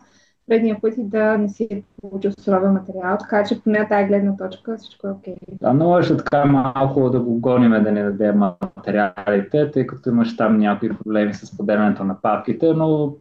предния 0.48 0.80
път 0.80 0.94
и 0.98 1.04
да 1.04 1.38
не 1.38 1.48
си 1.48 1.68
е 1.70 1.82
получил 2.02 2.32
суровия 2.38 2.72
материал, 2.72 3.16
така 3.20 3.44
че 3.44 3.62
поне 3.62 3.88
тази 3.88 4.08
гледна 4.08 4.36
точка 4.36 4.76
всичко 4.78 5.06
е 5.06 5.10
окей. 5.10 5.34
Okay. 5.34 5.58
Да, 5.60 5.72
много 5.72 6.02
ще 6.02 6.16
така 6.16 6.44
малко 6.44 7.10
да 7.10 7.20
го 7.20 7.40
гоним 7.40 7.84
да 7.84 7.92
ни 7.92 8.02
даде 8.02 8.32
материалите, 8.32 9.70
тъй 9.70 9.86
като 9.86 10.10
имаш 10.10 10.36
там 10.36 10.58
някои 10.58 10.96
проблеми 10.96 11.34
с 11.34 11.56
поделянето 11.56 12.04
на 12.04 12.20
папките, 12.22 12.72
но 12.72 13.14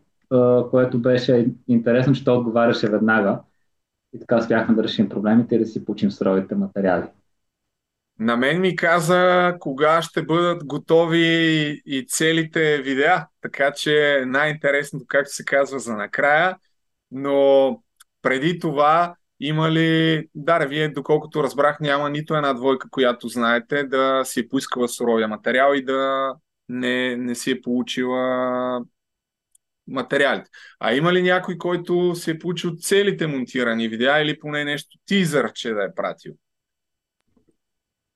което 0.71 0.99
беше 0.99 1.47
интересно, 1.67 2.13
че 2.13 2.23
той 2.23 2.37
отговаряше 2.37 2.89
веднага 2.89 3.39
и 4.13 4.19
така 4.19 4.37
успяхме 4.37 4.75
да 4.75 4.83
решим 4.83 5.09
проблемите 5.09 5.55
и 5.55 5.59
да 5.59 5.65
си 5.65 5.85
получим 5.85 6.11
суровите 6.11 6.55
материали. 6.55 7.05
На 8.19 8.37
мен 8.37 8.61
ми 8.61 8.75
каза 8.75 9.53
кога 9.59 10.01
ще 10.01 10.25
бъдат 10.25 10.65
готови 10.65 11.81
и 11.85 12.05
целите 12.07 12.81
видеа, 12.81 13.27
така 13.41 13.71
че 13.71 14.23
най-интересното, 14.27 15.05
както 15.07 15.33
се 15.33 15.45
казва, 15.45 15.79
за 15.79 15.95
накрая. 15.95 16.57
Но 17.11 17.81
преди 18.21 18.59
това 18.59 19.15
има 19.39 19.71
ли, 19.71 20.27
да, 20.35 20.65
вие, 20.65 20.89
доколкото 20.89 21.43
разбрах, 21.43 21.79
няма 21.79 22.09
нито 22.09 22.35
една 22.35 22.53
двойка, 22.53 22.89
която 22.89 23.27
знаете 23.27 23.83
да 23.83 24.21
си 24.25 24.39
е 24.39 24.47
поискала 24.47 24.87
суровия 24.87 25.27
материал 25.27 25.73
и 25.75 25.85
да 25.85 26.33
не, 26.69 27.17
не 27.17 27.35
си 27.35 27.51
е 27.51 27.61
получила 27.61 28.81
материалите. 29.87 30.49
А 30.79 30.93
има 30.93 31.13
ли 31.13 31.21
някой, 31.21 31.57
който 31.57 32.15
си 32.15 32.31
е 32.31 32.39
получил 32.39 32.71
целите 32.75 33.27
монтирани 33.27 33.87
видеа 33.87 34.21
или 34.21 34.39
поне 34.39 34.63
нещо 34.63 34.97
тизър, 35.05 35.53
че 35.53 35.69
да 35.69 35.83
е 35.83 35.95
пратил? 35.95 36.33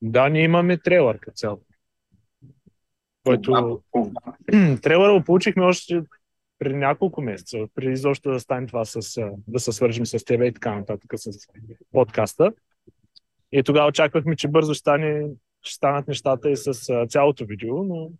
Да, 0.01 0.29
ние 0.29 0.43
имаме 0.43 0.77
трейлър 0.77 1.19
като 1.19 1.35
цяло. 1.35 1.61
Който... 3.25 3.81
трейлъра 4.81 5.13
го 5.13 5.23
получихме 5.23 5.63
още 5.63 6.01
преди 6.59 6.75
няколко 6.75 7.21
месеца, 7.21 7.57
преди 7.75 7.91
изобщо 7.91 8.31
да 8.31 8.39
стане 8.39 8.67
това 8.67 8.85
с, 8.85 9.21
да 9.47 9.59
се 9.59 9.71
свържим 9.71 10.05
с 10.05 10.25
тебе 10.25 10.47
и 10.47 10.53
така 10.53 10.75
нататък 10.75 11.11
с 11.15 11.47
подкаста. 11.91 12.51
И 13.51 13.63
тогава 13.63 13.87
очаквахме, 13.87 14.35
че 14.35 14.47
бързо 14.47 14.73
ще, 14.73 14.79
стане, 14.79 15.27
ще 15.61 15.75
станат 15.75 16.07
нещата 16.07 16.51
и 16.51 16.57
с 16.57 16.73
цялото 17.09 17.45
видео, 17.45 17.83
но 17.83 18.11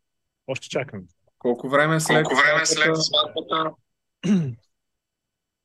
още 0.47 0.69
чакаме. 0.69 1.03
Колко 1.41 1.69
време 1.69 1.99
след 1.99 2.25
Колко 2.25 2.41
време 2.41 2.65
след 2.65 2.95
сватбата? 2.97 3.71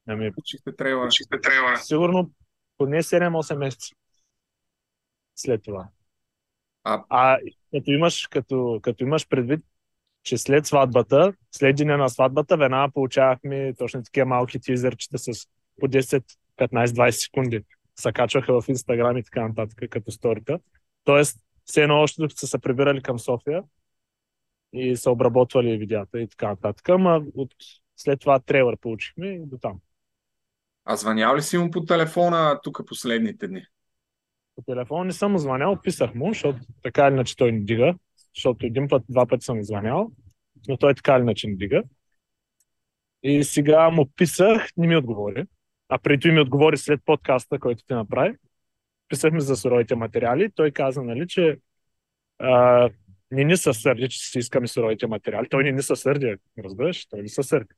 Ами, 0.08 0.30
Учихте 0.38 0.76
трейлър. 0.76 1.06
Учихте 1.06 1.40
трейлър. 1.40 1.76
Сигурно 1.76 2.30
поне 2.78 3.02
7-8 3.02 3.56
месеца 3.56 3.94
след 5.36 5.62
това. 5.62 5.88
А, 6.84 7.04
а 7.10 7.38
като, 7.70 7.90
имаш, 7.90 8.26
като, 8.26 8.80
като 8.82 9.04
имаш 9.04 9.28
предвид, 9.28 9.60
че 10.22 10.38
след 10.38 10.66
сватбата, 10.66 11.32
след 11.50 11.76
деня 11.76 11.96
на 11.96 12.08
сватбата, 12.08 12.56
веднага 12.56 12.92
получавахме 12.92 13.74
точно 13.78 14.02
такива 14.02 14.26
малки 14.26 14.60
тизърчета 14.60 15.18
с 15.18 15.46
по 15.80 15.88
10, 15.88 16.24
15, 16.58 16.86
20 16.86 17.10
секунди. 17.10 17.64
Се 17.96 18.12
качваха 18.12 18.60
в 18.60 18.68
Инстаграм 18.68 19.16
и 19.16 19.22
така 19.22 19.48
нататък, 19.48 19.90
като 19.90 20.10
сторита. 20.10 20.58
Тоест, 21.04 21.38
все 21.64 21.82
едно 21.82 22.00
още 22.00 22.22
докато 22.22 22.40
са 22.40 22.46
се 22.46 22.58
прибирали 22.58 23.02
към 23.02 23.18
София, 23.18 23.62
и 24.76 24.96
са 24.96 25.10
обработвали 25.10 25.78
видеята 25.78 26.20
и 26.20 26.28
така 26.28 26.48
нататък. 26.48 26.88
Ама 26.88 27.22
от... 27.34 27.54
след 27.96 28.20
това 28.20 28.38
трейлър 28.38 28.76
получихме 28.76 29.26
и 29.26 29.46
до 29.46 29.58
там. 29.58 29.80
А 30.84 30.96
звънял 30.96 31.36
ли 31.36 31.42
си 31.42 31.58
му 31.58 31.70
по 31.70 31.84
телефона 31.84 32.60
тук 32.62 32.82
последните 32.86 33.48
дни? 33.48 33.66
По 34.54 34.62
телефона 34.62 35.04
не 35.04 35.12
съм 35.12 35.38
звънял, 35.38 35.82
писах 35.82 36.14
му, 36.14 36.28
защото 36.28 36.58
така 36.82 37.06
или 37.06 37.14
иначе 37.14 37.36
той 37.36 37.52
не 37.52 37.60
дига, 37.60 37.94
защото 38.34 38.66
един 38.66 38.88
път, 38.88 39.02
два 39.08 39.26
пъти 39.26 39.44
съм 39.44 39.62
звънял, 39.62 40.10
но 40.68 40.76
той 40.76 40.94
така 40.94 41.14
или 41.14 41.22
иначе 41.22 41.48
не 41.48 41.56
дига. 41.56 41.82
И 43.22 43.44
сега 43.44 43.90
му 43.90 44.06
писах, 44.16 44.68
не 44.76 44.86
ми 44.86 44.96
отговори. 44.96 45.44
А 45.88 45.98
преди 45.98 46.30
ми 46.30 46.40
отговори 46.40 46.76
след 46.76 47.00
подкаста, 47.04 47.58
който 47.58 47.84
ти 47.84 47.94
направи. 47.94 48.36
Писахме 49.08 49.40
за 49.40 49.56
суровите 49.56 49.94
материали. 49.94 50.50
Той 50.54 50.70
каза, 50.70 51.02
нали, 51.02 51.28
че 51.28 51.58
а, 52.38 52.90
не 53.30 53.56
се 53.56 53.72
сърди, 53.72 54.08
че 54.08 54.18
си 54.18 54.38
искаме 54.38 54.68
суровите 54.68 55.06
материали. 55.06 55.48
Той 55.48 55.64
не 55.64 55.72
ни 55.72 55.82
се 55.82 55.96
сърди, 55.96 56.36
разбираш? 56.64 57.06
Той 57.06 57.22
не 57.22 57.28
се 57.28 57.42
сърди. 57.42 57.74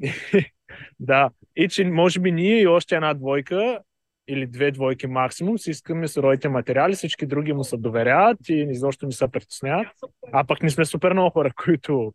да, 1.00 1.30
и 1.56 1.68
че 1.68 1.84
може 1.84 2.20
би 2.20 2.32
ние 2.32 2.60
и 2.60 2.66
още 2.66 2.94
една 2.94 3.14
двойка 3.14 3.80
или 4.28 4.46
две 4.46 4.70
двойки 4.70 5.06
максимум 5.06 5.58
си 5.58 5.70
искаме 5.70 6.08
суровите 6.08 6.48
материали, 6.48 6.94
всички 6.94 7.26
други 7.26 7.52
му 7.52 7.64
се 7.64 7.76
доверяват 7.76 8.48
и 8.48 8.54
изобщо 8.70 9.06
не 9.06 9.12
се 9.12 9.28
притесняват. 9.28 9.88
А 10.32 10.44
пък 10.44 10.62
не 10.62 10.70
сме 10.70 10.84
супер 10.84 11.12
много 11.12 11.30
хора, 11.30 11.52
които 11.64 12.12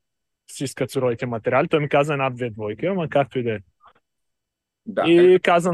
си 0.52 0.63
искат 0.63 0.91
суровите 0.91 1.26
материали. 1.26 1.67
Той 1.67 1.80
ми 1.80 1.89
каза 1.89 2.13
една-две 2.13 2.50
двойки, 2.50 2.86
ама 2.86 3.10
както 3.10 3.39
и 3.39 3.43
да 3.43 3.54
е. 3.54 3.60
Да, 4.86 5.04
и 5.08 5.39
каза, 5.39 5.71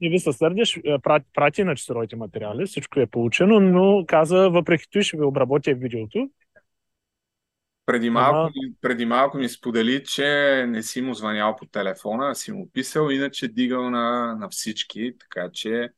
не 0.00 0.08
ви 0.08 0.18
се 0.18 0.32
сърдиш, 0.32 0.80
прати, 1.02 1.26
прати 1.34 1.64
на 1.64 1.76
суровите 1.76 2.16
материали, 2.16 2.66
всичко 2.66 3.00
е 3.00 3.06
получено, 3.06 3.60
но 3.60 4.04
каза, 4.06 4.50
въпреки 4.50 4.90
това 4.90 5.02
ще 5.02 5.16
ви 5.16 5.24
обработя 5.24 5.74
видеото. 5.74 6.30
Преди 7.86 8.10
малко, 8.10 8.38
ага. 8.38 8.50
преди 8.80 9.06
малко 9.06 9.38
ми 9.38 9.48
сподели, 9.48 10.04
че 10.04 10.64
не 10.68 10.82
си 10.82 11.02
му 11.02 11.14
звънял 11.14 11.56
по 11.56 11.66
телефона, 11.66 12.28
а 12.30 12.34
си 12.34 12.52
му 12.52 12.70
писал, 12.72 13.10
иначе 13.10 13.48
дигал 13.48 13.90
на, 13.90 14.36
на 14.40 14.48
всички, 14.48 15.12
така 15.18 15.50
че 15.52 15.88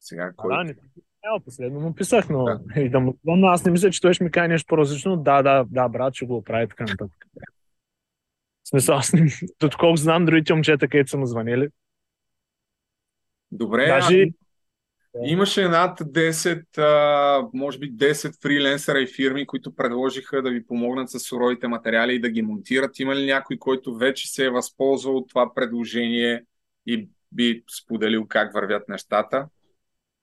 сега 0.00 0.32
кой... 0.36 0.56
Да, 0.56 0.64
не 0.64 0.74
Ел, 1.26 1.40
последно 1.44 1.80
му 1.80 1.94
писах, 1.94 2.28
но 2.28 2.44
да. 2.44 2.60
и 2.80 2.88
да 2.88 3.00
му 3.00 3.18
но 3.24 3.46
аз 3.46 3.64
не 3.64 3.70
мисля, 3.70 3.90
че 3.90 4.00
той 4.00 4.14
ще 4.14 4.24
ми 4.24 4.30
каже 4.30 4.48
нещо 4.48 4.66
по-различно. 4.68 5.16
Да, 5.16 5.42
да, 5.42 5.64
да, 5.70 5.88
брат, 5.88 6.14
ще 6.14 6.26
го 6.26 6.36
оправи 6.36 6.68
така 6.68 6.84
нататък. 6.84 7.26
В 8.64 8.68
смисъл, 8.68 8.96
аз 8.96 9.12
не... 9.12 9.26
Тут 9.58 9.76
колко 9.76 9.96
знам 9.96 10.24
другите 10.24 10.54
момчета, 10.54 10.88
където 10.88 11.10
са 11.10 11.18
му 11.18 11.26
звънили. 11.26 11.68
Добре, 13.54 13.86
Даже... 13.86 14.22
а... 14.22 14.26
имаше 15.24 15.68
над 15.68 16.00
10, 16.00 16.78
а, 16.78 17.48
може 17.54 17.78
би 17.78 17.92
10 17.92 18.42
фриленсера 18.42 19.00
и 19.00 19.06
фирми, 19.06 19.46
които 19.46 19.74
предложиха 19.74 20.42
да 20.42 20.50
ви 20.50 20.66
помогнат 20.66 21.10
с 21.10 21.20
суровите 21.20 21.68
материали 21.68 22.14
и 22.14 22.20
да 22.20 22.30
ги 22.30 22.42
монтират. 22.42 22.98
Има 22.98 23.14
ли 23.14 23.26
някой, 23.26 23.58
който 23.58 23.96
вече 23.96 24.32
се 24.32 24.44
е 24.44 24.50
възползвал 24.50 25.16
от 25.16 25.28
това 25.28 25.54
предложение 25.54 26.44
и 26.86 27.08
би 27.32 27.64
споделил 27.82 28.26
как 28.28 28.54
вървят 28.54 28.88
нещата? 28.88 29.46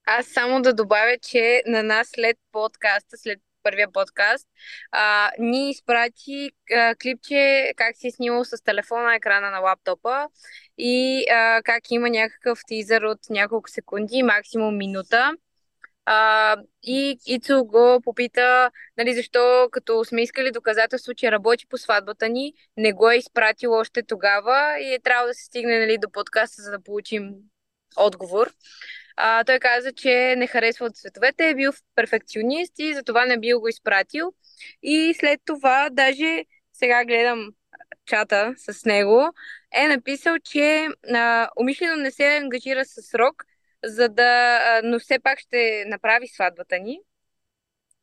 Аз 0.06 0.28
само 0.28 0.62
да 0.62 0.74
добавя, 0.74 1.18
че 1.22 1.64
на 1.68 1.84
нас 1.84 2.10
след 2.16 2.38
подкаста, 2.52 3.18
след 3.18 3.40
първия 3.64 3.92
подкаст, 3.92 4.48
а, 4.92 5.32
ни 5.40 5.70
изпрати 5.70 6.52
а, 6.76 6.96
клипче 6.96 7.74
как 7.76 7.96
си 7.98 8.08
е 8.08 8.12
снимал 8.12 8.46
с 8.46 8.64
телефона 8.64 9.04
на 9.04 9.16
екрана 9.16 9.52
на 9.52 9.60
лаптопа 9.60 10.28
и 10.78 11.26
а, 11.32 11.62
как 11.64 11.92
има 11.92 12.10
някакъв 12.10 12.60
тизър 12.68 13.02
от 13.02 13.20
няколко 13.30 13.70
секунди, 13.70 14.24
максимум 14.24 14.78
минута, 14.78 15.32
А, 16.06 16.58
и 16.84 17.18
Ицо 17.26 17.64
го 17.66 18.02
попита, 18.04 18.72
нали, 18.98 19.14
защо 19.14 19.68
като 19.72 20.06
сме 20.06 20.22
искали 20.22 20.52
доказателство, 20.52 21.14
че 21.14 21.32
работи 21.32 21.68
по 21.68 21.78
сватбата 21.78 22.30
ни, 22.30 22.54
не 22.78 22.94
го 22.94 23.10
е 23.12 23.16
изпратил 23.18 23.74
още 23.74 24.04
тогава 24.04 24.80
и 24.80 24.94
е 24.94 25.00
трябвало 25.00 25.28
да 25.28 25.34
се 25.34 25.46
стигне 25.46 25.80
нали, 25.80 25.98
до 25.98 26.12
подкаста, 26.12 26.62
за 26.62 26.72
да 26.72 26.84
получим 26.84 27.34
отговор. 27.98 28.52
А, 29.24 29.44
той 29.44 29.60
каза, 29.60 29.94
че 29.94 30.36
не 30.38 30.48
харесва 30.48 30.86
от 30.86 30.98
цветовете, 30.98 31.50
е 31.50 31.56
бил 31.56 31.72
перфекционист 31.96 32.74
и 32.80 32.94
затова 32.94 33.26
не 33.26 33.40
бил 33.40 33.60
го 33.60 33.68
изпратил. 33.68 34.34
И 34.84 35.14
след 35.20 35.42
това, 35.46 35.90
даже 35.92 36.46
сега 36.74 37.06
гледам 37.06 37.50
чата 38.06 38.54
с 38.58 38.86
него, 38.86 39.34
е 39.74 39.88
написал, 39.88 40.36
че 40.40 40.88
а, 41.14 41.50
умишлено 41.60 41.96
не 41.96 42.12
се 42.12 42.38
ангажира 42.38 42.86
с 42.86 43.02
срок, 43.02 43.44
за 43.84 44.10
да, 44.10 44.60
а, 44.66 44.82
но 44.84 45.00
все 45.00 45.20
пак 45.20 45.40
ще 45.40 45.84
направи 45.88 46.28
сватбата 46.28 46.80
ни. 46.80 47.00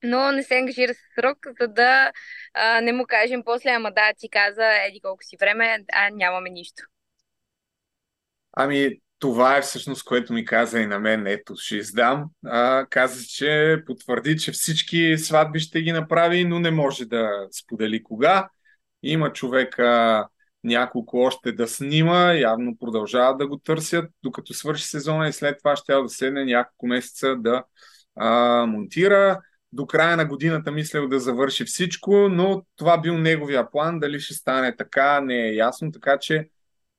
Но 0.02 0.32
не 0.32 0.42
се 0.42 0.58
ангажира 0.58 0.94
с 0.94 0.98
срок, 1.14 1.38
за 1.60 1.68
да 1.68 2.12
а, 2.54 2.80
не 2.80 2.92
му 2.92 3.04
кажем 3.08 3.42
после, 3.44 3.70
ама 3.70 3.90
да, 3.92 4.12
ти 4.18 4.30
каза, 4.30 4.84
еди 4.86 5.00
колко 5.00 5.24
си 5.24 5.36
време, 5.40 5.84
а 5.92 6.10
нямаме 6.10 6.50
нищо. 6.50 6.82
Ами, 8.52 9.00
това 9.18 9.56
е 9.56 9.62
всъщност, 9.62 10.04
което 10.04 10.32
ми 10.32 10.44
каза 10.44 10.80
и 10.80 10.86
на 10.86 10.98
мен. 10.98 11.26
Ето, 11.26 11.54
ще 11.56 11.76
издам. 11.76 12.24
А, 12.46 12.86
каза, 12.90 13.24
че 13.24 13.82
потвърди, 13.86 14.38
че 14.38 14.52
всички 14.52 15.18
сватби 15.18 15.60
ще 15.60 15.82
ги 15.82 15.92
направи, 15.92 16.44
но 16.44 16.60
не 16.60 16.70
може 16.70 17.04
да 17.04 17.30
сподели 17.52 18.02
кога. 18.02 18.48
Има 19.02 19.32
човека 19.32 20.26
няколко 20.64 21.18
още 21.18 21.52
да 21.52 21.68
снима, 21.68 22.32
явно 22.32 22.78
продължават 22.78 23.38
да 23.38 23.48
го 23.48 23.58
търсят, 23.58 24.10
докато 24.22 24.54
свърши 24.54 24.86
сезона 24.86 25.28
и 25.28 25.32
след 25.32 25.58
това 25.58 25.76
ще 25.76 25.92
да 25.92 26.08
седне 26.08 26.44
няколко 26.44 26.86
месеца 26.86 27.36
да 27.36 27.64
а, 28.16 28.66
монтира. 28.66 29.40
До 29.72 29.86
края 29.86 30.16
на 30.16 30.24
годината 30.24 30.72
мислял 30.72 31.08
да 31.08 31.20
завърши 31.20 31.64
всичко, 31.64 32.28
но 32.28 32.62
това 32.76 32.98
бил 32.98 33.18
неговия 33.18 33.70
план. 33.70 34.00
Дали 34.00 34.20
ще 34.20 34.34
стане 34.34 34.76
така, 34.76 35.20
не 35.20 35.48
е 35.48 35.54
ясно, 35.54 35.92
така 35.92 36.18
че 36.18 36.48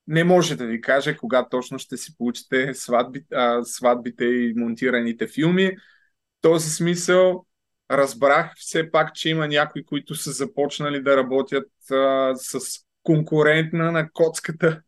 не 0.10 0.24
може 0.24 0.56
да 0.56 0.66
ви 0.66 0.82
каже 0.82 1.18
кога 1.18 1.48
точно 1.50 1.80
ще 1.80 1.98
си 1.98 2.18
получите 2.18 2.74
сватби, 2.74 3.26
а, 3.34 3.64
сватбите 3.64 4.26
и 4.26 4.54
монтираните 4.56 5.28
филми. 5.28 5.72
В 5.72 6.42
този 6.42 6.70
смисъл 6.70 7.46
разбрах 7.92 8.54
все 8.56 8.92
пак, 8.92 9.16
че 9.16 9.30
има 9.30 9.48
някои, 9.48 9.86
които 9.86 10.16
са 10.16 10.32
започнали 10.32 11.04
да 11.04 11.18
работят 11.18 11.68
а, 11.92 12.32
с 12.36 12.60
конкурентна 13.04 13.92
на 13.92 14.12
коцката 14.12 14.82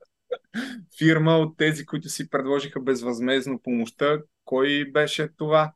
фирма 0.99 1.38
от 1.38 1.57
тези, 1.57 1.86
които 1.86 2.10
си 2.10 2.29
предложиха 2.29 2.79
безвъзмезно 2.79 3.60
помощта. 3.63 4.17
Кой 4.45 4.86
беше 4.93 5.29
това? 5.38 5.73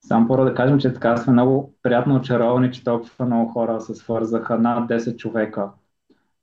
Само 0.00 0.28
първо 0.28 0.44
да 0.44 0.54
кажем, 0.54 0.78
че 0.78 0.92
така 0.92 1.16
сме 1.16 1.32
много 1.32 1.74
приятно 1.82 2.16
очаровани, 2.16 2.72
че 2.72 2.84
толкова 2.84 3.26
много 3.26 3.52
хора 3.52 3.80
се 3.80 3.94
свързаха, 3.94 4.58
над 4.58 4.90
10 4.90 5.16
човека 5.16 5.70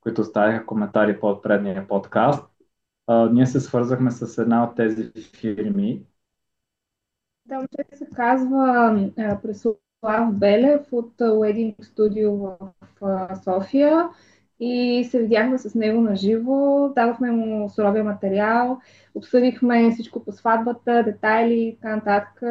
които 0.02 0.20
оставиха 0.20 0.66
коментари 0.66 1.20
под 1.20 1.42
предния 1.42 1.88
подкаст. 1.88 2.48
А, 3.06 3.28
ние 3.32 3.46
се 3.46 3.60
свързахме 3.60 4.10
с 4.10 4.38
една 4.42 4.64
от 4.64 4.76
тези 4.76 5.12
фирми. 5.40 6.02
Да, 7.46 7.56
момче 7.56 7.96
се 7.96 8.06
казва 8.16 9.10
Преслав 9.42 9.76
Белев 10.32 10.92
от 10.92 11.12
Wedding 11.18 11.76
Studio 11.76 12.30
в, 12.30 12.56
в 13.00 13.28
София. 13.44 14.08
И 14.60 15.04
се 15.10 15.22
видяхме 15.22 15.58
с 15.58 15.74
него 15.74 16.00
на 16.00 16.16
живо, 16.16 16.88
дадохме 16.88 17.30
му 17.30 17.70
суровия 17.70 18.04
материал, 18.04 18.80
обсъдихме 19.14 19.90
всичко 19.90 20.24
по 20.24 20.32
сватбата, 20.32 21.02
детайли 21.02 21.54
и 21.54 21.76
така 21.80 21.96
нататък, 21.96 22.42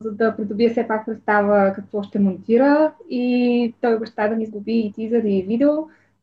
за 0.00 0.12
да 0.12 0.36
придобие 0.36 0.70
все 0.70 0.88
пак 0.88 1.06
представа 1.06 1.72
какво 1.74 2.02
ще 2.02 2.18
монтира. 2.18 2.92
И 3.10 3.74
той 3.80 3.94
обеща 3.94 4.28
да 4.28 4.36
ни 4.36 4.46
сгуби 4.46 4.78
и 4.78 4.92
тизър 4.92 5.22
и 5.24 5.44
видео 5.48 5.70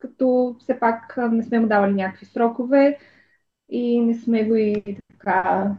като 0.03 0.55
все 0.59 0.79
пак 0.79 1.17
не 1.31 1.43
сме 1.43 1.59
му 1.59 1.67
давали 1.67 1.93
някакви 1.93 2.25
срокове 2.25 2.99
и 3.69 3.99
не 3.99 4.13
сме 4.13 4.43
го 4.43 4.55
и 4.55 4.97
така. 5.11 5.71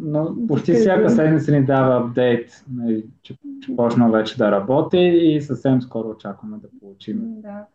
Но 0.00 0.36
почти 0.48 0.74
всяка 0.74 1.10
седмица 1.10 1.52
ни 1.52 1.64
дава 1.64 2.04
апдейт, 2.04 2.64
нали, 2.70 3.06
че, 3.22 3.36
че 3.62 3.76
почна 3.76 4.10
вече 4.10 4.38
да 4.38 4.50
работи 4.50 4.98
и 4.98 5.42
съвсем 5.42 5.82
скоро 5.82 6.08
очакваме 6.08 6.56
да 6.56 6.68
получим. 6.80 7.20
Да. 7.22 7.66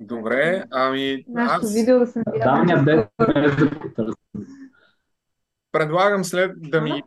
Добре, 0.00 0.64
ами... 0.70 1.24
Нашето 1.28 1.66
аз... 1.66 1.74
видео 1.74 1.98
да 1.98 2.06
се 2.06 2.22
Да, 2.44 2.62
ми 2.62 2.72
апдейт 2.72 3.08
Предлагам 5.72 6.24
след 6.24 6.70
да 6.70 6.80
ми 6.80 7.02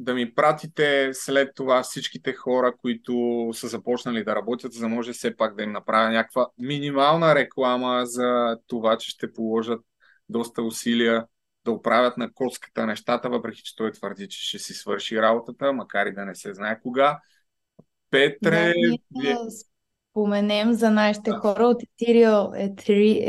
да 0.00 0.14
ми 0.14 0.34
пратите 0.34 1.10
след 1.12 1.54
това 1.54 1.82
всичките 1.82 2.32
хора, 2.32 2.74
които 2.80 3.48
са 3.52 3.68
започнали 3.68 4.24
да 4.24 4.36
работят, 4.36 4.72
за 4.72 4.80
да 4.80 4.88
може 4.88 5.12
все 5.12 5.36
пак 5.36 5.56
да 5.56 5.62
им 5.62 5.72
направя 5.72 6.10
някаква 6.10 6.46
минимална 6.58 7.34
реклама 7.34 8.06
за 8.06 8.58
това, 8.66 8.98
че 8.98 9.10
ще 9.10 9.32
положат 9.32 9.80
доста 10.28 10.62
усилия 10.62 11.26
да 11.64 11.70
оправят 11.70 12.16
на 12.16 12.32
коската 12.32 12.86
нещата, 12.86 13.30
въпреки 13.30 13.62
че 13.62 13.76
той 13.76 13.92
твърди, 13.92 14.28
че 14.28 14.48
ще 14.48 14.58
си 14.58 14.74
свърши 14.74 15.22
работата, 15.22 15.72
макар 15.72 16.06
и 16.06 16.14
да 16.14 16.24
не 16.24 16.34
се 16.34 16.54
знае 16.54 16.80
кога. 16.80 17.20
Петре, 18.10 18.72
да, 18.76 18.96
ние 19.10 19.36
споменем 20.10 20.72
за 20.72 20.90
нашите 20.90 21.30
хора 21.30 21.66
от 21.66 21.82
Ethereal, 21.82 22.74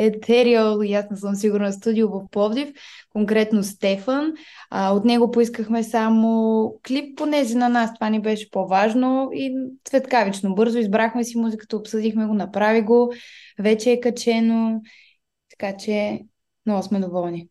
Ethereal, 0.09 0.85
и 0.85 0.93
аз 0.93 1.05
не 1.11 1.17
съм 1.17 1.35
сигурна, 1.35 1.73
студио 1.73 2.09
в 2.09 2.21
Пловдив, 2.31 2.73
конкретно 3.09 3.63
Стефан. 3.63 4.33
А, 4.69 4.93
от 4.93 5.05
него 5.05 5.31
поискахме 5.31 5.83
само 5.83 6.73
клип, 6.87 7.17
понеже 7.17 7.55
на 7.55 7.69
нас 7.69 7.93
това 7.93 8.09
ни 8.09 8.21
беше 8.21 8.51
по-важно 8.51 9.29
и 9.33 9.53
цветкавично 9.85 10.55
бързо 10.55 10.77
избрахме 10.77 11.23
си 11.23 11.37
музиката, 11.37 11.77
обсъдихме 11.77 12.25
го, 12.25 12.33
направи 12.33 12.81
го, 12.81 13.13
вече 13.59 13.91
е 13.91 13.99
качено, 13.99 14.81
така 15.49 15.77
че 15.77 16.19
много 16.65 16.83
сме 16.83 16.99
доволни. 16.99 17.50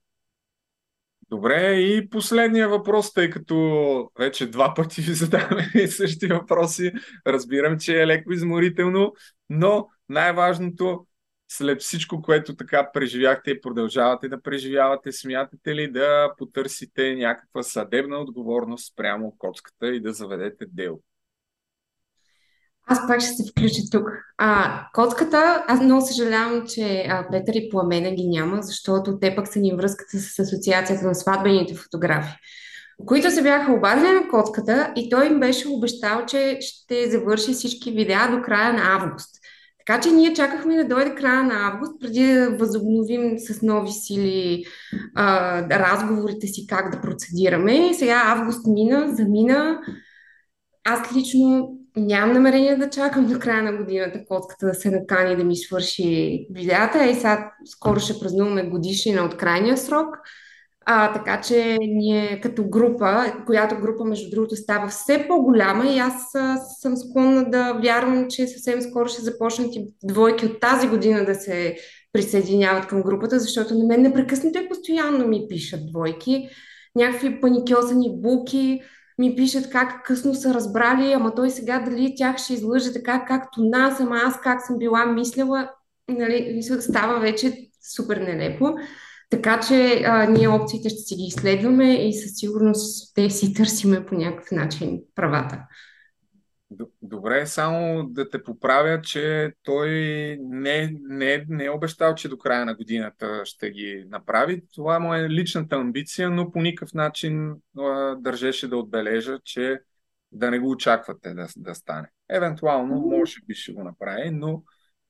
Добре, 1.30 1.72
и 1.72 2.08
последния 2.08 2.68
въпрос, 2.68 3.12
тъй 3.12 3.30
като 3.30 4.10
вече 4.18 4.50
два 4.50 4.74
пъти 4.74 5.02
ви 5.02 5.12
задаваме 5.12 5.70
същи 5.88 6.26
въпроси. 6.26 6.92
Разбирам, 7.26 7.78
че 7.78 8.02
е 8.02 8.06
леко 8.06 8.32
изморително, 8.32 9.12
но 9.50 9.88
най-важното, 10.08 11.06
след 11.48 11.80
всичко, 11.80 12.22
което 12.22 12.56
така 12.56 12.90
преживяхте 12.92 13.50
и 13.50 13.60
продължавате 13.60 14.28
да 14.28 14.42
преживявате, 14.42 15.12
смятате 15.12 15.74
ли 15.74 15.92
да 15.92 16.34
потърсите 16.38 17.14
някаква 17.14 17.62
съдебна 17.62 18.18
отговорност 18.18 18.96
прямо 18.96 19.34
коцката 19.38 19.88
и 19.88 20.00
да 20.00 20.12
заведете 20.12 20.64
дело? 20.68 21.00
Аз 22.92 23.06
пак 23.06 23.20
ще 23.20 23.34
се 23.34 23.50
включа 23.50 23.82
тук. 23.90 24.08
А, 24.38 24.80
котката, 24.94 25.64
аз 25.68 25.80
много 25.80 26.06
съжалявам, 26.06 26.66
че 26.66 27.06
а, 27.08 27.26
Петър 27.30 27.52
и 27.54 27.68
Пламена 27.70 28.10
ги 28.10 28.28
няма, 28.28 28.62
защото 28.62 29.18
те 29.18 29.36
пък 29.36 29.48
са 29.48 29.58
ни 29.58 29.74
връзката 29.76 30.18
с 30.18 30.38
Асоциацията 30.38 31.06
на 31.06 31.14
сватбените 31.14 31.74
фотографи, 31.74 32.32
които 33.06 33.30
се 33.30 33.42
бяха 33.42 33.72
обадили 33.72 34.08
на 34.08 34.28
котката 34.30 34.92
и 34.96 35.10
той 35.10 35.26
им 35.26 35.40
беше 35.40 35.68
обещал, 35.68 36.26
че 36.26 36.58
ще 36.60 37.10
завърши 37.10 37.52
всички 37.52 37.92
видеа 37.92 38.30
до 38.30 38.42
края 38.42 38.72
на 38.72 38.96
август. 39.00 39.30
Така 39.78 40.00
че 40.00 40.10
ние 40.10 40.34
чакахме 40.34 40.76
да 40.76 40.84
дойде 40.84 41.14
края 41.14 41.42
на 41.42 41.68
август, 41.72 42.00
преди 42.00 42.32
да 42.32 42.50
възобновим 42.50 43.38
с 43.38 43.62
нови 43.62 43.90
сили 43.90 44.64
а, 45.14 45.62
разговорите 45.62 46.46
си 46.46 46.66
как 46.66 46.94
да 46.94 47.00
процедираме. 47.00 47.90
И 47.90 47.94
сега 47.94 48.22
август 48.26 48.66
мина, 48.66 49.14
замина. 49.14 49.80
Аз 50.84 51.16
лично 51.16 51.76
нямам 52.00 52.32
намерение 52.32 52.76
да 52.76 52.90
чакам 52.90 53.26
до 53.26 53.38
края 53.38 53.62
на 53.62 53.72
годината 53.72 54.24
котката 54.28 54.66
да 54.66 54.74
се 54.74 54.90
накани 54.90 55.36
да 55.36 55.44
ми 55.44 55.56
свърши 55.56 56.46
видеята. 56.50 57.06
И 57.06 57.14
сега 57.14 57.52
скоро 57.64 58.00
ще 58.00 58.20
празнуваме 58.20 58.62
годишнина 58.62 59.24
от 59.24 59.36
крайния 59.36 59.76
срок. 59.76 60.06
А, 60.86 61.12
така 61.12 61.40
че 61.40 61.78
ние 61.80 62.40
като 62.40 62.64
група, 62.64 63.32
която 63.46 63.80
група 63.80 64.04
между 64.04 64.30
другото 64.30 64.56
става 64.56 64.88
все 64.88 65.24
по-голяма 65.28 65.86
и 65.86 65.98
аз 65.98 66.32
съм 66.80 66.96
склонна 66.96 67.50
да 67.50 67.72
вярвам, 67.72 68.26
че 68.30 68.46
съвсем 68.46 68.80
скоро 68.82 69.08
ще 69.08 69.22
започнат 69.22 69.76
и 69.76 69.86
двойки 70.04 70.46
от 70.46 70.60
тази 70.60 70.88
година 70.88 71.24
да 71.24 71.34
се 71.34 71.76
присъединяват 72.12 72.86
към 72.86 73.02
групата, 73.02 73.38
защото 73.38 73.74
на 73.74 73.86
мен 73.86 74.02
непрекъснато 74.02 74.58
и 74.58 74.68
постоянно 74.68 75.28
ми 75.28 75.46
пишат 75.48 75.80
двойки, 75.86 76.48
някакви 76.96 77.40
паникьосани 77.40 78.10
буки, 78.12 78.80
ми 79.20 79.36
пишат 79.36 79.70
как 79.70 80.04
късно 80.04 80.34
са 80.34 80.54
разбрали, 80.54 81.12
ама 81.12 81.34
той 81.34 81.50
сега 81.50 81.78
дали 81.78 82.14
тях 82.16 82.38
ще 82.38 82.54
излъже 82.54 82.92
така, 82.92 83.24
както 83.24 83.62
нас, 83.62 84.00
ама 84.00 84.16
аз 84.16 84.40
как 84.40 84.66
съм 84.66 84.78
била 84.78 85.06
мислила, 85.06 85.70
нали, 86.08 86.62
става 86.62 87.20
вече 87.20 87.56
супер 87.96 88.16
нелепо. 88.16 88.74
Така 89.30 89.60
че 89.60 90.02
а, 90.06 90.26
ние 90.26 90.48
опциите 90.48 90.88
ще 90.88 90.98
си 90.98 91.14
ги 91.14 91.22
изследваме 91.22 92.08
и 92.08 92.12
със 92.12 92.30
сигурност 92.34 93.10
ще 93.10 93.30
си 93.30 93.54
търсиме 93.54 94.06
по 94.06 94.14
някакъв 94.14 94.50
начин 94.50 95.00
правата. 95.14 95.58
Добре, 97.02 97.46
само 97.46 98.06
да 98.08 98.30
те 98.30 98.42
поправя, 98.42 99.00
че 99.00 99.52
той 99.62 99.90
не, 100.40 100.96
не, 101.02 101.44
не 101.48 101.64
е 101.64 101.70
обещал, 101.70 102.14
че 102.14 102.28
до 102.28 102.38
края 102.38 102.64
на 102.64 102.74
годината 102.74 103.42
ще 103.44 103.70
ги 103.70 104.04
направи. 104.08 104.62
Това 104.74 104.98
му 104.98 105.14
е 105.14 105.30
личната 105.30 105.76
амбиция, 105.76 106.30
но 106.30 106.50
по 106.50 106.62
никакъв 106.62 106.94
начин 106.94 107.54
а, 107.78 108.14
държеше 108.14 108.68
да 108.68 108.76
отбележа, 108.76 109.38
че 109.44 109.80
да 110.32 110.50
не 110.50 110.58
го 110.58 110.70
очаквате 110.70 111.34
да, 111.34 111.46
да 111.56 111.74
стане. 111.74 112.08
Евентуално, 112.28 112.94
може 112.94 113.40
би 113.46 113.54
ще 113.54 113.72
го 113.72 113.84
направи, 113.84 114.30
но... 114.30 114.62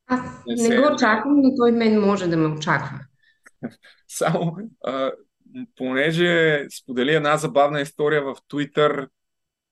Аз 0.07 0.45
не, 0.47 0.69
не 0.69 0.77
го 0.77 0.95
очаквам, 0.95 1.41
но 1.41 1.55
той 1.57 1.73
мен 1.73 2.01
може 2.01 2.27
да 2.27 2.37
ме 2.37 2.47
очаква. 2.47 2.99
Само, 4.09 4.57
а, 4.85 5.13
понеже 5.77 6.65
сподели 6.79 7.15
една 7.15 7.37
забавна 7.37 7.81
история 7.81 8.23
в 8.23 8.37
Twitter 8.53 9.09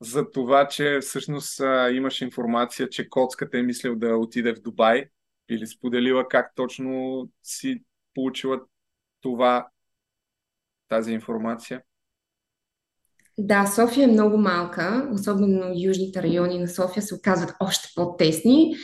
за 0.01 0.31
това, 0.31 0.69
че 0.69 0.99
всъщност 1.03 1.61
а, 1.61 1.91
имаш 1.91 2.21
информация, 2.21 2.89
че 2.89 3.09
Коцката 3.09 3.59
е 3.59 3.63
мислил 3.63 3.97
да 3.97 4.17
отиде 4.17 4.55
в 4.55 4.61
Дубай 4.61 5.05
или 5.51 5.67
споделила 5.67 6.29
как 6.29 6.55
точно 6.55 7.29
си 7.43 7.83
получила 8.15 8.61
това, 9.21 9.69
тази 10.89 11.13
информация? 11.13 11.83
Да, 13.39 13.67
София 13.67 14.05
е 14.05 14.13
много 14.13 14.39
малка, 14.39 15.09
особено 15.13 15.73
южните 15.77 16.23
райони 16.23 16.59
на 16.59 16.69
София 16.69 17.03
се 17.03 17.15
оказват 17.15 17.55
още 17.61 17.89
по-тесни 17.97 18.77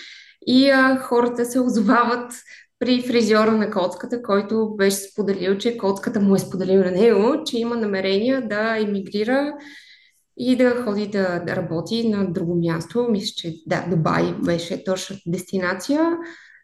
и 0.47 0.71
а, 0.71 0.97
хората 0.97 1.45
се 1.45 1.61
озовават 1.61 2.33
при 2.79 3.03
фризьора 3.03 3.53
на 3.53 3.71
коцката, 3.71 4.23
който 4.23 4.75
беше 4.77 4.97
споделил, 4.97 5.59
че 5.59 5.79
коцката 5.79 6.21
му 6.21 6.35
е 6.35 6.39
споделил 6.39 6.81
на 6.81 6.91
него, 6.91 7.45
че 7.47 7.59
има 7.59 7.77
намерение 7.77 8.41
да 8.41 8.77
емигрира 8.79 9.53
и 10.37 10.57
да 10.57 10.83
ходи 10.85 11.07
да, 11.07 11.39
да 11.47 11.57
работи 11.57 12.09
на 12.09 12.33
друго 12.33 12.55
място. 12.55 13.07
Мисля, 13.11 13.33
че 13.37 13.55
да, 13.67 13.87
Дубай 13.91 14.33
беше 14.45 14.85
точно 14.85 15.17
дестинация. 15.27 16.11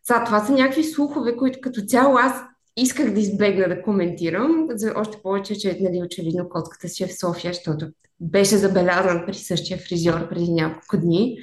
За 0.09 0.24
това 0.24 0.44
са 0.44 0.52
някакви 0.52 0.85
слухове, 0.85 1.37
които 1.37 1.59
като 1.62 1.80
цяло 1.80 2.16
аз 2.16 2.42
исках 2.76 3.14
да 3.14 3.20
избегна 3.20 3.68
да 3.68 3.83
коментирам, 3.83 4.66
за 4.70 4.92
още 4.96 5.18
повече, 5.22 5.59
че 5.59 5.78
нали, 5.80 6.02
очевидно 6.02 6.48
котката 6.48 6.88
си 6.88 7.04
е 7.04 7.06
в 7.06 7.18
София, 7.18 7.52
защото 7.52 7.87
беше 8.20 8.56
забелязан 8.56 9.22
при 9.26 9.35
същия 9.35 9.78
фризьор 9.78 10.28
преди 10.28 10.52
няколко 10.52 10.96
дни. 10.96 11.38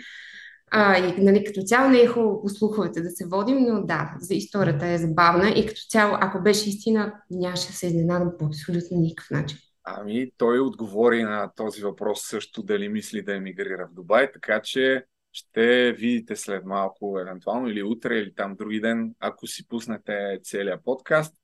А, 0.72 0.98
и 0.98 1.22
нали, 1.22 1.44
като 1.44 1.62
цяло 1.62 1.90
не 1.90 2.02
е 2.02 2.08
хубаво 2.08 2.42
по 2.42 2.50
слуховете 2.50 3.02
да 3.02 3.10
се 3.10 3.26
водим, 3.26 3.58
но 3.60 3.84
да, 3.84 4.16
за 4.20 4.34
историята 4.34 4.88
е 4.88 4.98
забавна 4.98 5.50
и 5.50 5.66
като 5.66 5.82
цяло, 5.90 6.18
ако 6.22 6.44
беше 6.44 6.70
истина, 6.70 7.14
нямаше 7.32 7.68
да 7.68 7.74
се 7.74 7.88
изненадам 7.88 8.32
по 8.40 8.46
абсолютно 8.46 8.98
никакъв 8.98 9.32
начин. 9.32 9.58
Ами, 9.90 10.32
той 10.38 10.60
отговори 10.60 11.24
на 11.24 11.52
този 11.56 11.84
въпрос 11.84 12.22
също 12.22 12.64
дали 12.64 12.90
мисли 12.90 13.22
да 13.22 13.36
емигрира 13.36 13.88
в 13.88 13.94
Дубай, 13.94 14.32
така 14.32 14.62
че 14.62 15.06
ще 15.32 15.92
видите 15.92 16.36
след 16.36 16.66
малко, 16.66 17.20
евентуално 17.20 17.68
или 17.70 17.84
утре, 17.84 18.18
или 18.18 18.36
там 18.36 18.56
други 18.56 18.82
ден, 18.82 19.16
ако 19.20 19.48
си 19.48 19.68
пуснете 19.68 20.40
целият 20.44 20.84
подкаст. 20.84 21.36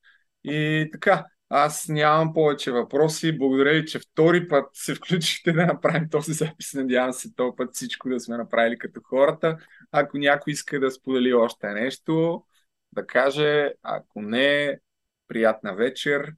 И 0.43 0.89
така, 0.91 1.25
аз 1.49 1.87
нямам 1.87 2.33
повече 2.33 2.71
въпроси. 2.71 3.37
Благодаря 3.37 3.73
ви, 3.73 3.85
че 3.85 3.99
втори 3.99 4.47
път 4.47 4.65
се 4.73 4.95
включихте 4.95 5.51
да 5.51 5.65
направим 5.65 6.09
този 6.09 6.33
запис. 6.33 6.73
Надявам 6.73 7.13
се 7.13 7.33
този 7.35 7.55
път 7.57 7.69
всичко 7.73 8.09
да 8.09 8.19
сме 8.19 8.37
направили 8.37 8.77
като 8.77 9.01
хората. 9.03 9.57
Ако 9.91 10.17
някой 10.17 10.53
иска 10.53 10.79
да 10.79 10.91
сподели 10.91 11.33
още 11.33 11.67
нещо, 11.67 12.43
да 12.91 13.07
каже, 13.07 13.73
ако 13.83 14.21
не, 14.21 14.79
приятна 15.27 15.75
вечер 15.75 16.33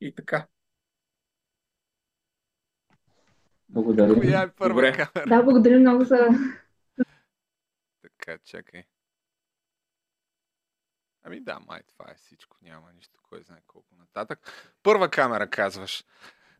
и 0.00 0.14
така. 0.14 0.46
Благодаря. 3.72 4.14
Коя 4.14 4.42
е 4.42 4.50
първа 4.50 4.74
Добре. 4.74 4.92
камера? 4.92 5.28
Да, 5.28 5.42
благодаря 5.42 5.78
много 5.78 6.04
за... 6.04 6.28
Така, 8.02 8.38
чакай. 8.38 8.82
Ами 11.22 11.40
да, 11.40 11.60
май 11.66 11.80
това 11.82 12.10
е 12.10 12.14
всичко. 12.14 12.56
Няма 12.62 12.92
нищо, 12.92 13.20
кой 13.22 13.42
знае 13.42 13.60
колко 13.66 13.94
нататък. 13.98 14.52
Първа 14.82 15.10
камера, 15.10 15.50
казваш. 15.50 16.04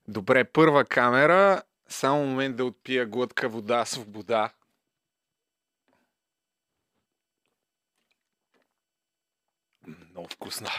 Добре, 0.09 0.45
първа 0.45 0.85
камера. 0.85 1.63
Само 1.89 2.27
момент 2.27 2.57
да 2.57 2.65
отпия 2.65 3.07
глътка 3.07 3.49
вода, 3.49 3.85
свобода. 3.85 4.53
Много 9.87 10.29
вкусна. 10.29 10.71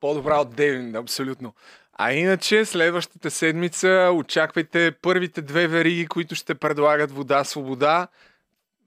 По-добра 0.00 0.40
от 0.40 0.56
Девин, 0.56 0.96
абсолютно. 0.96 1.54
А 2.00 2.12
иначе, 2.12 2.64
следващата 2.64 3.30
седмица 3.30 4.10
очаквайте 4.14 4.92
първите 5.02 5.42
две 5.42 5.66
вериги, 5.68 6.06
които 6.06 6.34
ще 6.34 6.54
предлагат 6.54 7.10
вода 7.12 7.44
свобода. 7.44 8.08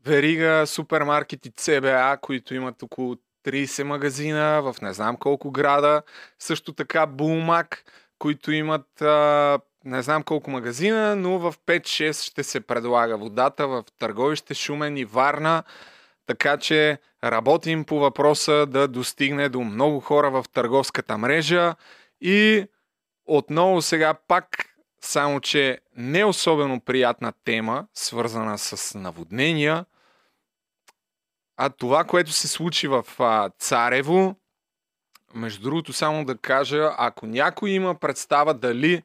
Верига 0.06 0.64
супермаркети 0.68 1.52
CBA, 1.52 2.20
които 2.20 2.56
имат 2.56 2.84
около 2.84 3.18
30 3.46 3.84
магазина 3.84 4.62
в 4.62 4.82
не 4.82 4.94
знам 4.94 5.18
колко 5.18 5.52
града. 5.52 6.02
Също 6.40 6.74
така 6.74 7.06
Булмак, 7.06 7.84
които 8.20 8.52
имат 8.52 9.02
а, 9.02 9.60
не 9.86 10.02
знам 10.02 10.24
колко 10.24 10.52
магазина, 10.52 11.16
но 11.16 11.40
в 11.40 11.56
5-6 11.68 12.24
ще 12.24 12.44
се 12.44 12.60
предлага 12.62 13.18
водата 13.18 13.68
в 13.68 13.84
Търговище, 14.00 14.54
Шумен 14.54 14.98
и 14.98 15.06
Варна. 15.06 15.64
Така 16.26 16.58
че 16.58 16.98
работим 17.24 17.84
по 17.84 18.00
въпроса 18.00 18.66
да 18.66 18.88
достигне 18.88 19.50
до 19.50 19.60
много 19.62 20.00
хора 20.00 20.32
в 20.32 20.46
търговската 20.54 21.18
мрежа 21.18 21.76
и 22.22 22.68
отново 23.38 23.82
сега 23.82 24.14
пак, 24.14 24.76
само 25.02 25.40
че 25.40 25.80
не 25.98 26.26
особено 26.26 26.80
приятна 26.80 27.34
тема, 27.44 27.88
свързана 27.94 28.58
с 28.58 28.98
наводнения, 28.98 29.86
а 31.58 31.70
това, 31.70 32.04
което 32.04 32.32
се 32.32 32.48
случи 32.48 32.88
в 32.88 33.06
а, 33.20 33.50
Царево, 33.60 34.36
между 35.34 35.64
другото, 35.64 35.94
само 35.94 36.26
да 36.26 36.38
кажа, 36.38 36.92
ако 36.98 37.28
някой 37.28 37.70
има 37.70 37.96
представа 37.96 38.54
дали 38.54 39.04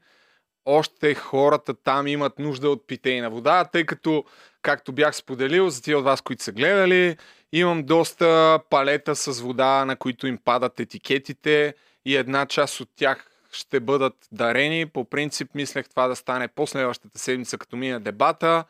още 0.65 1.15
хората 1.15 1.75
там 1.75 2.07
имат 2.07 2.39
нужда 2.39 2.71
от 2.71 2.87
питейна 2.87 3.31
вода, 3.31 3.65
тъй 3.65 3.87
като, 3.87 4.25
както 4.63 4.93
бях 4.93 5.17
споделил, 5.17 5.71
за 5.71 5.83
тия 5.83 5.99
от 5.99 6.05
вас, 6.05 6.21
които 6.21 6.43
са 6.43 6.53
гледали, 6.53 7.17
имам 7.53 7.83
доста 7.83 8.61
палета 8.71 9.17
с 9.17 9.41
вода, 9.41 9.85
на 9.85 9.97
които 9.97 10.27
им 10.27 10.39
падат 10.45 10.81
етикетите 10.81 11.75
и 12.05 12.17
една 12.17 12.47
част 12.47 12.81
от 12.81 12.89
тях 12.97 13.31
ще 13.57 13.81
бъдат 13.81 14.15
дарени. 14.33 14.87
По 14.87 15.05
принцип, 15.05 15.55
мислех 15.55 15.89
това 15.89 16.09
да 16.09 16.17
стане 16.17 16.49
последващата 16.49 17.19
седмица, 17.19 17.59
като 17.59 17.77
мина 17.77 18.01
дебата, 18.01 18.65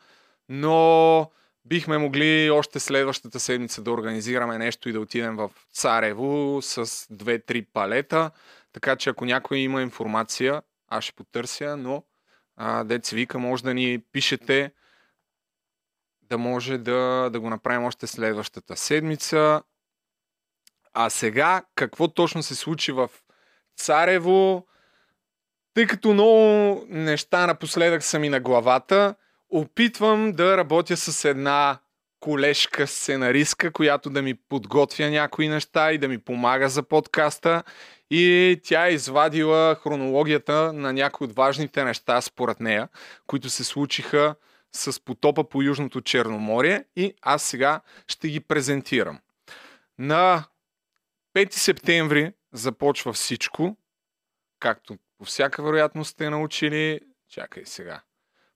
но 0.49 1.31
бихме 1.65 1.97
могли 1.97 2.49
още 2.49 2.79
следващата 2.79 3.39
седмица 3.39 3.81
да 3.81 3.91
организираме 3.91 4.57
нещо 4.57 4.89
и 4.89 4.91
да 4.91 4.99
отидем 4.99 5.35
в 5.35 5.51
Царево 5.73 6.59
с 6.61 6.85
2-3 6.85 7.65
палета. 7.73 8.31
Така 8.73 8.95
че 8.95 9.09
ако 9.09 9.25
някой 9.25 9.57
има 9.57 9.81
информация, 9.81 10.61
аз 10.87 11.03
ще 11.03 11.13
потърся, 11.13 11.77
но 11.77 12.03
а, 12.55 12.83
деца 12.83 13.15
вика, 13.15 13.39
може 13.39 13.63
да 13.63 13.73
ни 13.73 13.99
пишете 14.11 14.71
да 16.29 16.37
може 16.37 16.77
да, 16.77 17.29
да 17.33 17.39
го 17.39 17.49
направим 17.49 17.83
още 17.83 18.07
следващата 18.07 18.77
седмица. 18.77 19.61
А 20.93 21.09
сега, 21.09 21.63
какво 21.75 22.07
точно 22.07 22.43
се 22.43 22.55
случи 22.55 22.91
в 22.91 23.09
Царево? 23.75 24.67
Тъй 25.77 25.87
като 25.87 26.13
много 26.13 26.85
неща 26.89 27.47
напоследък 27.47 28.03
са 28.03 28.19
ми 28.19 28.29
на 28.29 28.39
главата, 28.39 29.15
опитвам 29.49 30.31
да 30.31 30.57
работя 30.57 30.97
с 30.97 31.25
една 31.25 31.79
колежка 32.19 32.87
сценаристка, 32.87 33.71
която 33.71 34.09
да 34.09 34.21
ми 34.21 34.33
подготвя 34.33 35.09
някои 35.09 35.47
неща 35.47 35.91
и 35.91 35.97
да 35.97 36.07
ми 36.07 36.17
помага 36.17 36.69
за 36.69 36.83
подкаста. 36.83 37.63
И 38.11 38.59
тя 38.63 38.87
е 38.87 38.93
извадила 38.93 39.75
хронологията 39.75 40.73
на 40.73 40.93
някои 40.93 41.25
от 41.25 41.35
важните 41.35 41.83
неща, 41.83 42.21
според 42.21 42.59
нея, 42.59 42.89
които 43.27 43.49
се 43.49 43.63
случиха 43.63 44.35
с 44.71 45.03
потопа 45.03 45.49
по 45.49 45.61
Южното 45.61 46.01
Черноморие 46.01 46.83
и 46.95 47.13
аз 47.21 47.43
сега 47.43 47.81
ще 48.07 48.29
ги 48.29 48.39
презентирам. 48.39 49.19
На 49.99 50.43
5 51.35 51.53
септември 51.53 52.31
започва 52.53 53.13
всичко, 53.13 53.77
както 54.59 54.97
по 55.17 55.25
всяка 55.25 55.63
вероятност 55.63 56.11
сте 56.11 56.29
научили. 56.29 56.99
Чакай 57.29 57.65
сега. 57.65 58.01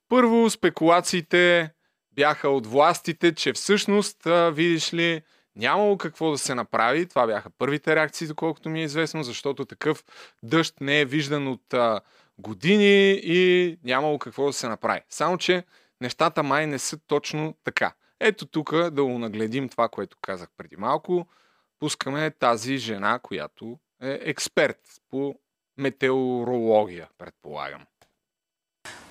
Първо, 0.10 0.50
спекулациите 0.50 1.74
бяха 2.12 2.50
от 2.50 2.68
властите, 2.68 3.36
че 3.36 3.54
всъщност, 3.54 4.18
видиш 4.52 4.94
ли, 4.94 5.22
нямало 5.56 5.98
какво 5.98 6.32
да 6.32 6.38
се 6.38 6.56
направи. 6.56 7.08
Това 7.08 7.28
бяха 7.28 7.50
първите 7.50 7.96
реакции, 7.96 8.28
доколкото 8.28 8.70
ми 8.70 8.82
е 8.82 8.84
известно, 8.84 9.24
защото 9.24 9.66
такъв 9.66 10.04
дъжд 10.44 10.82
не 10.82 11.02
е 11.02 11.06
виждан 11.06 11.48
от 11.48 11.74
а, 11.74 12.02
години 12.38 13.12
и 13.24 13.78
нямало 13.84 14.20
какво 14.20 14.46
да 14.46 14.54
се 14.54 14.68
направи. 14.68 15.02
Само, 15.10 15.38
че 15.38 15.64
нещата 16.02 16.44
май 16.44 16.68
не 16.68 16.80
са 16.80 17.00
точно 17.08 17.56
така. 17.64 17.94
Ето 18.20 18.46
тук 18.46 18.76
да 18.90 19.04
го 19.04 19.20
нагледим 19.20 19.70
това, 19.70 19.90
което 19.90 20.18
казах 20.22 20.50
преди 20.58 20.76
малко. 20.78 21.28
Пускаме 21.80 22.32
тази 22.32 22.78
жена, 22.78 23.20
която 23.20 23.80
е 24.02 24.20
експерт 24.22 24.80
по 25.10 25.36
метеорология, 25.82 27.08
предполагам. 27.18 27.82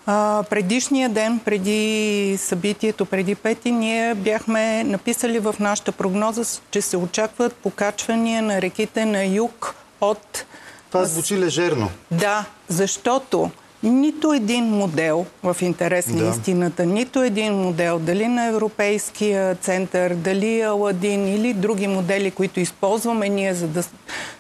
А, 0.07 0.45
предишния 0.51 1.09
ден, 1.09 1.41
преди 1.45 2.37
събитието, 2.39 3.07
преди 3.07 3.35
пети, 3.35 3.71
ние 3.71 4.15
бяхме 4.15 4.85
написали 4.85 5.39
в 5.39 5.55
нашата 5.61 5.93
прогноза, 5.93 6.61
че 6.71 6.83
се 6.83 6.97
очакват 6.97 7.57
покачвания 7.57 8.43
на 8.43 8.63
реките 8.63 9.05
на 9.05 9.25
юг 9.25 9.75
от... 10.01 10.45
Това 10.89 11.05
звучи 11.05 11.39
лежерно. 11.39 11.91
Да, 12.11 12.45
защото 12.69 13.51
нито 13.83 14.33
един 14.33 14.65
модел, 14.65 15.27
в 15.43 15.57
интерес 15.61 16.07
на 16.07 16.25
Да. 16.25 16.31
истината, 16.31 16.87
нито 16.87 17.23
един 17.23 17.55
модел, 17.55 17.99
дали 17.99 18.29
на 18.29 18.45
Европейския 18.47 19.55
център, 19.55 20.15
дали 20.15 20.61
Аладин 20.61 21.29
или 21.29 21.53
други 21.53 21.87
модели, 21.87 22.31
които 22.31 22.61
използваме 22.61 23.29
ние, 23.29 23.55
за 23.55 23.67
да 23.69 23.83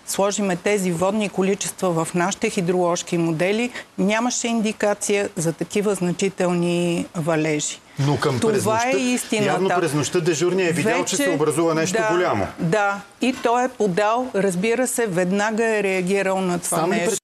сложиме 0.06 0.56
тези 0.56 0.92
водни 0.92 1.28
количества 1.28 2.04
в 2.04 2.14
нашите 2.14 2.50
хидроложки 2.50 3.18
модели, 3.18 3.70
нямаше 3.98 4.48
индикация 4.48 5.28
за 5.36 5.52
такива 5.52 5.94
значителни 5.94 7.06
валежи. 7.14 7.80
Но 8.06 8.16
към 8.16 8.40
през 8.40 8.58
Това 8.58 8.74
нощта, 8.74 8.90
е 8.90 9.00
истината. 9.00 9.52
явно 9.52 9.68
през 9.68 9.94
нощта 9.94 10.20
дежурния 10.20 10.68
е 10.68 10.72
видял, 10.72 11.04
че 11.04 11.16
се 11.16 11.30
образува 11.30 11.74
нещо 11.74 11.98
да, 12.02 12.08
голямо. 12.14 12.46
Да, 12.58 13.00
и 13.20 13.34
той 13.42 13.64
е 13.64 13.68
подал, 13.68 14.30
разбира 14.34 14.86
се, 14.86 15.06
веднага 15.06 15.66
е 15.66 15.82
реагирал 15.82 16.40
на 16.40 16.58
това 16.58 16.78
Само 16.78 16.92
нещо. 16.92 17.19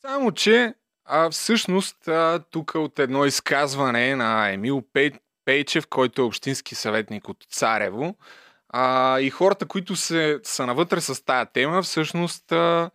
Само, 0.00 0.32
че 0.32 0.74
а, 1.04 1.30
всъщност 1.30 2.08
а, 2.08 2.40
тук 2.50 2.74
от 2.74 2.98
едно 2.98 3.24
изказване 3.24 4.16
на 4.16 4.50
Емил 4.50 4.82
Пей, 4.92 5.12
Пейчев, 5.44 5.86
който 5.86 6.22
е 6.22 6.24
общински 6.24 6.74
съветник 6.74 7.28
от 7.28 7.46
Царево, 7.50 8.16
а, 8.68 9.20
и 9.20 9.30
хората, 9.30 9.66
които 9.66 9.96
се, 9.96 10.40
са 10.42 10.66
навътре 10.66 11.00
с 11.00 11.24
тая 11.24 11.46
тема, 11.46 11.82
всъщност 11.82 12.52
а, 12.52 12.90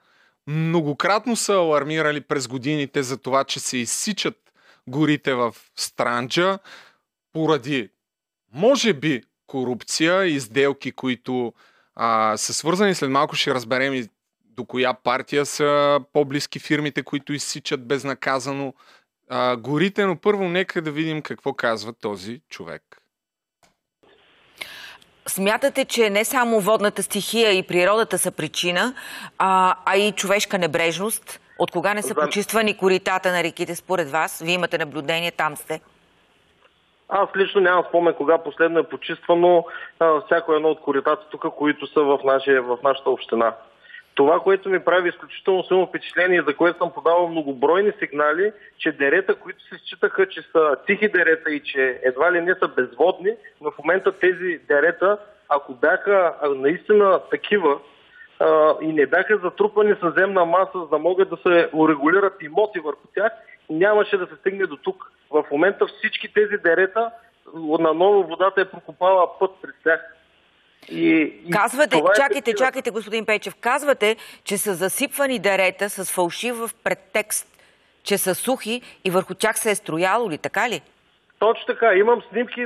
многократно 0.47 1.36
са 1.36 1.54
алармирали 1.54 2.22
през 2.22 2.47
годините 2.47 3.04
за 3.04 3.18
това, 3.18 3.43
че 3.43 3.60
се 3.60 3.78
изсичат 3.78 4.38
горите 4.88 5.34
в 5.34 5.56
Странджа 5.76 6.60
поради, 7.34 7.89
може 8.54 8.93
би, 8.93 9.24
корупция 9.47 10.26
и 10.26 10.39
сделки, 10.39 10.91
които 10.91 11.54
а, 11.95 12.38
са 12.38 12.54
свързани. 12.54 12.95
След 12.95 13.10
малко 13.10 13.36
ще 13.36 13.54
разберем 13.54 13.93
и 13.93 14.10
до 14.56 14.66
коя 14.66 14.93
партия 14.93 15.45
са 15.45 15.99
по-близки 16.14 16.60
фирмите, 16.60 17.04
които 17.04 17.34
изсичат 17.34 17.88
безнаказано 17.88 18.74
а, 19.30 19.56
горите, 19.58 20.06
но 20.06 20.18
първо 20.18 20.43
нека 20.43 20.82
да 20.82 20.91
видим 20.91 21.22
какво 21.22 21.54
казва 21.54 21.93
този 21.93 22.41
човек. 22.49 22.82
Смятате, 25.28 25.86
че 25.86 26.10
не 26.10 26.26
само 26.26 26.60
водната 26.60 27.04
стихия 27.04 27.51
и 27.51 27.68
природата 27.68 28.18
са 28.18 28.32
причина, 28.32 28.93
а, 29.38 29.76
а 29.86 29.97
и 29.97 30.12
човешка 30.12 30.58
небрежност? 30.58 31.39
От 31.60 31.72
кога 31.72 31.93
не 31.93 32.01
са 32.01 32.16
почиствани 32.16 32.78
коритата 32.78 33.32
на 33.32 33.43
реките 33.43 33.76
според 33.76 34.10
вас? 34.12 34.41
Вие 34.45 34.54
имате 34.54 34.78
наблюдение, 34.78 35.32
там 35.32 35.56
сте. 35.56 35.82
Аз 37.10 37.30
лично 37.36 37.62
нямам 37.62 37.86
спомен 37.89 38.14
кога 38.14 38.38
последно 38.38 38.80
е 38.80 38.89
почиствано 38.89 39.66
а, 39.99 40.22
всяко 40.22 40.54
едно 40.54 40.70
от 40.70 40.82
коритата 40.82 41.30
тук, 41.32 41.45
които 41.58 41.88
са 41.88 42.01
в, 42.01 42.20
нашия, 42.24 42.62
в 42.62 42.78
нашата 42.84 43.10
община. 43.10 43.54
Това, 44.16 44.39
което 44.39 44.70
ми 44.70 44.80
прави 44.80 45.09
изключително 45.09 45.64
силно 45.64 45.88
впечатление, 45.88 46.43
за 46.47 46.55
което 46.55 46.78
съм 46.78 46.91
подавал 46.91 47.28
многобройни 47.28 47.91
сигнали, 47.99 48.51
че 48.78 48.91
дерета, 48.91 49.36
които 49.36 49.64
се 49.64 49.78
считаха, 49.78 50.30
че 50.30 50.41
са 50.41 50.76
тихи 50.88 51.09
дерета 51.09 51.51
и 51.51 51.59
че 51.59 51.99
едва 52.03 52.32
ли 52.32 52.41
не 52.41 52.55
са 52.55 52.68
безводни, 52.68 53.32
в 53.61 53.72
момента 53.80 54.11
тези 54.11 54.59
дерета, 54.68 55.18
ако 55.49 55.74
бяха 55.74 56.34
наистина 56.55 57.20
такива 57.32 57.80
а, 58.39 58.76
и 58.82 58.88
не 58.88 59.05
бяха 59.05 59.38
затрупани 59.38 59.95
със 60.01 60.14
земна 60.14 60.45
маса, 60.45 60.80
за 60.80 60.88
да 60.88 60.97
могат 60.97 61.30
да 61.30 61.38
се 61.38 61.70
урегулират 61.74 62.43
имоти 62.43 62.80
върху 62.80 63.07
тях, 63.16 63.32
нямаше 63.70 64.18
да 64.18 64.28
се 64.28 64.36
стигне 64.36 64.66
до 64.66 64.78
тук. 64.78 65.11
В 65.32 65.45
момента 65.51 65.88
всички 65.88 66.34
тези 66.34 66.57
дерета, 66.64 67.11
наново 67.80 68.24
водата 68.24 68.61
е 68.61 68.70
прокопала 68.70 69.39
път 69.39 69.51
през 69.61 69.74
тях. 69.84 70.16
И, 70.90 71.10
и 71.46 71.52
Казвате, 71.52 71.90
това 71.92 72.12
е 72.12 72.16
чакайте, 72.16 72.42
причината. 72.44 72.64
чакайте, 72.64 72.90
господин 72.90 73.26
Пейчев, 73.26 73.56
казвате, 73.56 74.16
че 74.44 74.58
са 74.58 74.74
засипвани 74.74 75.40
дерета 75.40 75.90
с 75.90 76.06
фалшив 76.06 76.56
предтекст, 76.84 77.48
че 78.04 78.18
са 78.18 78.36
сухи 78.36 78.82
и 79.04 79.10
върху 79.10 79.34
тях 79.34 79.60
се 79.60 79.72
е 79.72 79.76
строяло 79.76 80.30
ли, 80.32 80.38
така 80.38 80.70
ли? 80.70 80.82
Точно 81.40 81.66
така. 81.66 81.94
Имам 81.94 82.22
снимки, 82.24 82.62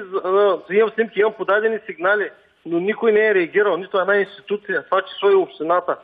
имам 0.71 0.91
снимки, 0.95 1.19
имам 1.19 1.33
подадени 1.33 1.79
сигнали, 1.85 2.29
но 2.65 2.79
никой 2.79 3.11
не 3.11 3.27
е 3.27 3.35
реагирал, 3.35 3.77
нито 3.77 3.99
една 3.99 4.15
институция, 4.15 4.85
това 4.85 5.01
число 5.03 5.31
и 5.31 5.35
общината. 5.35 5.97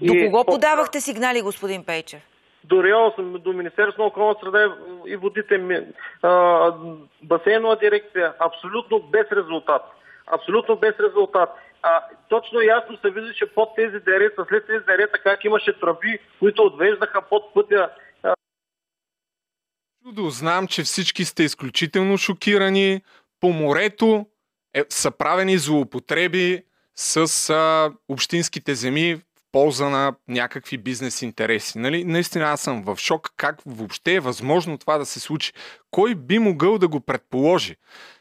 До 0.00 0.14
И 0.14 0.24
кого 0.24 0.44
по- 0.44 0.52
подавахте 0.52 1.00
сигнали, 1.00 1.42
господин 1.42 1.84
Пейчев? 1.84 2.20
До 2.64 2.82
РИО, 2.82 3.10
до 3.38 3.52
Министерството 3.52 4.00
на 4.00 4.06
околната 4.06 4.40
среда 4.42 4.74
и- 5.06 5.16
водите, 5.16 5.58
басейнова 7.22 7.76
дирекция, 7.76 8.32
абсолютно 8.38 8.98
без 9.00 9.26
резултат. 9.32 9.82
Абсолютно 10.26 10.76
без 10.76 10.94
резултат. 11.00 11.50
А, 11.82 12.04
точно 12.28 12.60
ясно 12.60 12.98
се 12.98 13.10
вижда, 13.10 13.34
че 13.34 13.46
под 13.46 13.68
тези 13.76 13.98
дерета, 14.00 14.46
след 14.48 14.66
тези 14.66 14.84
дерета, 14.84 15.18
как 15.22 15.44
имаше 15.44 15.80
тръби, 15.80 16.18
които 16.38 16.62
отвеждаха 16.62 17.22
под 17.22 17.54
пътя 17.54 17.90
Чудо, 20.04 20.30
знам, 20.30 20.66
че 20.66 20.82
всички 20.82 21.24
сте 21.24 21.42
изключително 21.42 22.18
шокирани. 22.18 23.02
По 23.40 23.52
морето 23.52 24.26
е, 24.74 24.84
са 24.88 25.10
правени 25.10 25.58
злоупотреби 25.58 26.62
с 26.94 27.50
а, 27.50 27.92
общинските 28.08 28.74
земи 28.74 29.20
полза 29.54 29.88
на 29.88 30.14
някакви 30.28 30.78
бизнес 30.78 31.22
интереси. 31.22 31.78
Нали? 31.78 32.04
Наистина 32.04 32.44
аз 32.44 32.60
съм 32.60 32.82
в 32.82 32.96
шок 32.96 33.30
как 33.36 33.56
въобще 33.66 34.14
е 34.14 34.20
възможно 34.20 34.78
това 34.78 34.98
да 34.98 35.06
се 35.06 35.20
случи. 35.20 35.52
Кой 35.90 36.14
би 36.14 36.38
могъл 36.38 36.78
да 36.78 36.88
го 36.88 37.00
предположи? 37.00 37.76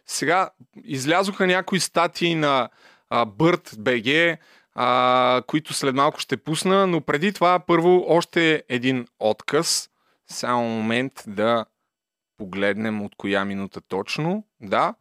Сега 0.06 0.50
излязоха 0.84 1.48
някои 1.48 1.80
статии 1.80 2.36
на 2.36 2.70
Бърт 3.28 3.76
БГ, 3.78 4.38
които 5.48 5.74
след 5.74 5.96
малко 5.96 6.20
ще 6.20 6.38
пусна, 6.38 6.88
но 6.88 7.02
преди 7.02 7.34
това 7.34 7.60
първо 7.60 8.06
още 8.08 8.64
един 8.70 9.08
отказ. 9.20 9.90
Само 10.28 10.64
момент 10.64 11.24
да 11.28 11.66
погледнем 12.38 13.02
от 13.02 13.16
коя 13.18 13.46
минута 13.46 13.82
точно. 13.82 14.44
Да. 14.62 14.94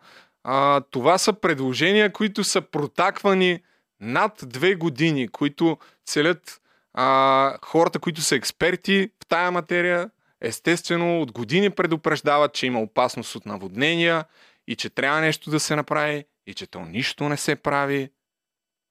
А, 0.44 0.80
това 0.90 1.18
са 1.18 1.32
предложения, 1.32 2.12
които 2.12 2.44
са 2.44 2.60
протаквани 2.60 3.60
над 4.00 4.44
две 4.46 4.74
години, 4.74 5.28
които 5.28 5.78
целят 6.06 6.60
а, 6.94 7.58
хората, 7.64 7.98
които 7.98 8.20
са 8.20 8.36
експерти 8.36 9.10
в 9.22 9.26
тая 9.26 9.50
материя, 9.50 10.10
естествено 10.40 11.22
от 11.22 11.32
години 11.32 11.70
предупреждават, 11.70 12.52
че 12.52 12.66
има 12.66 12.80
опасност 12.80 13.34
от 13.34 13.46
наводнения 13.46 14.24
и 14.66 14.76
че 14.76 14.90
трябва 14.90 15.20
нещо 15.20 15.50
да 15.50 15.60
се 15.60 15.76
направи 15.76 16.24
и 16.46 16.54
че 16.54 16.66
то 16.66 16.80
нищо 16.80 17.28
не 17.28 17.36
се 17.36 17.56
прави. 17.56 18.10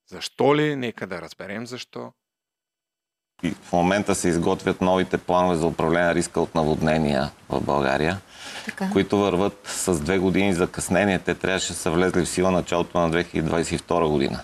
Защо 0.09 0.55
ли? 0.55 0.76
Нека 0.76 1.07
да 1.07 1.22
разберем 1.22 1.68
защо. 1.68 2.12
И 3.43 3.51
в 3.51 3.74
момента 3.74 4.16
се 4.16 4.28
изготвят 4.28 4.82
новите 4.82 5.18
планове 5.18 5.55
за 5.55 5.68
управление 5.68 6.07
на 6.07 6.16
риска 6.16 6.41
от 6.41 6.55
наводнения 6.55 7.32
в 7.49 7.62
България, 7.62 8.20
Така. 8.66 8.89
които 8.91 9.18
върват 9.18 9.59
с 9.68 9.99
две 9.99 10.18
години 10.18 10.53
закъснение. 10.53 11.20
Те 11.20 11.36
трябваше 11.36 11.74
да 11.74 11.80
са 11.80 11.91
влезли 11.91 12.26
в 12.26 12.30
сила 12.30 12.51
началото 12.51 12.99
на 12.99 13.12
2022 13.12 14.07
година. 14.07 14.43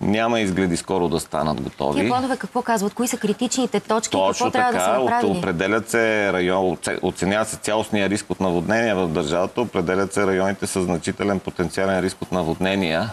Няма 0.00 0.40
изгледи 0.40 0.76
скоро 0.76 1.08
да 1.08 1.20
станат 1.20 1.60
готови. 1.60 2.00
Тия 2.00 2.08
планове 2.08 2.36
какво 2.36 2.62
казват? 2.62 2.94
Кои 2.94 3.08
са 3.08 3.16
критичните 3.16 3.80
точки? 3.80 4.10
Точно 4.12 4.46
какво 4.46 4.50
трябва 4.50 4.72
да 4.72 4.78
така, 4.78 4.98
от, 4.98 5.04
направили? 5.04 5.38
определят 5.38 5.90
се 5.90 6.32
район, 6.32 6.76
оце- 6.76 6.98
оценява 7.02 7.44
се 7.44 7.56
цялостния 7.56 8.08
риск 8.08 8.30
от 8.30 8.40
наводнения 8.40 8.96
в 8.96 9.08
държавата, 9.08 9.60
определят 9.60 10.12
се 10.12 10.26
районите 10.26 10.66
с 10.66 10.82
значителен 10.82 11.40
потенциален 11.40 12.00
риск 12.00 12.22
от 12.22 12.32
наводнения 12.32 13.10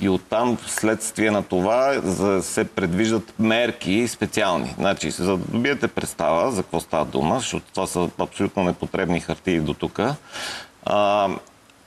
и 0.00 0.08
оттам 0.08 0.58
следствие 0.66 1.30
на 1.30 1.42
това 1.42 2.00
за, 2.04 2.42
се 2.42 2.64
предвиждат 2.64 3.34
мерки 3.38 4.08
специални. 4.08 4.74
Значи, 4.78 5.10
за 5.10 5.26
да 5.26 5.36
добиете 5.36 5.88
представа 5.88 6.52
за 6.52 6.62
какво 6.62 6.80
става 6.80 7.04
дума, 7.04 7.38
защото 7.38 7.66
това 7.74 7.86
са 7.86 8.08
абсолютно 8.18 8.64
непотребни 8.64 9.20
хартии 9.20 9.60
до 9.60 9.74
тук. 9.74 10.00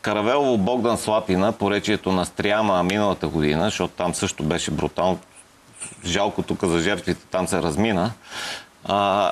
Каравелово 0.06 0.58
Богдан 0.58 0.97
Слатина, 0.97 1.51
поречието 1.51 2.12
на 2.12 2.26
Стряма 2.26 2.84
миналата 2.84 3.28
година, 3.28 3.64
защото 3.64 3.93
там 3.93 4.16
също 4.16 4.43
беше 4.43 4.72
брутално 4.72 5.20
жалко 6.06 6.41
тук 6.41 6.66
за 6.66 6.80
жертвите, 6.80 7.26
там 7.32 7.47
се 7.47 7.62
размина. 7.62 8.12
А, 8.84 9.32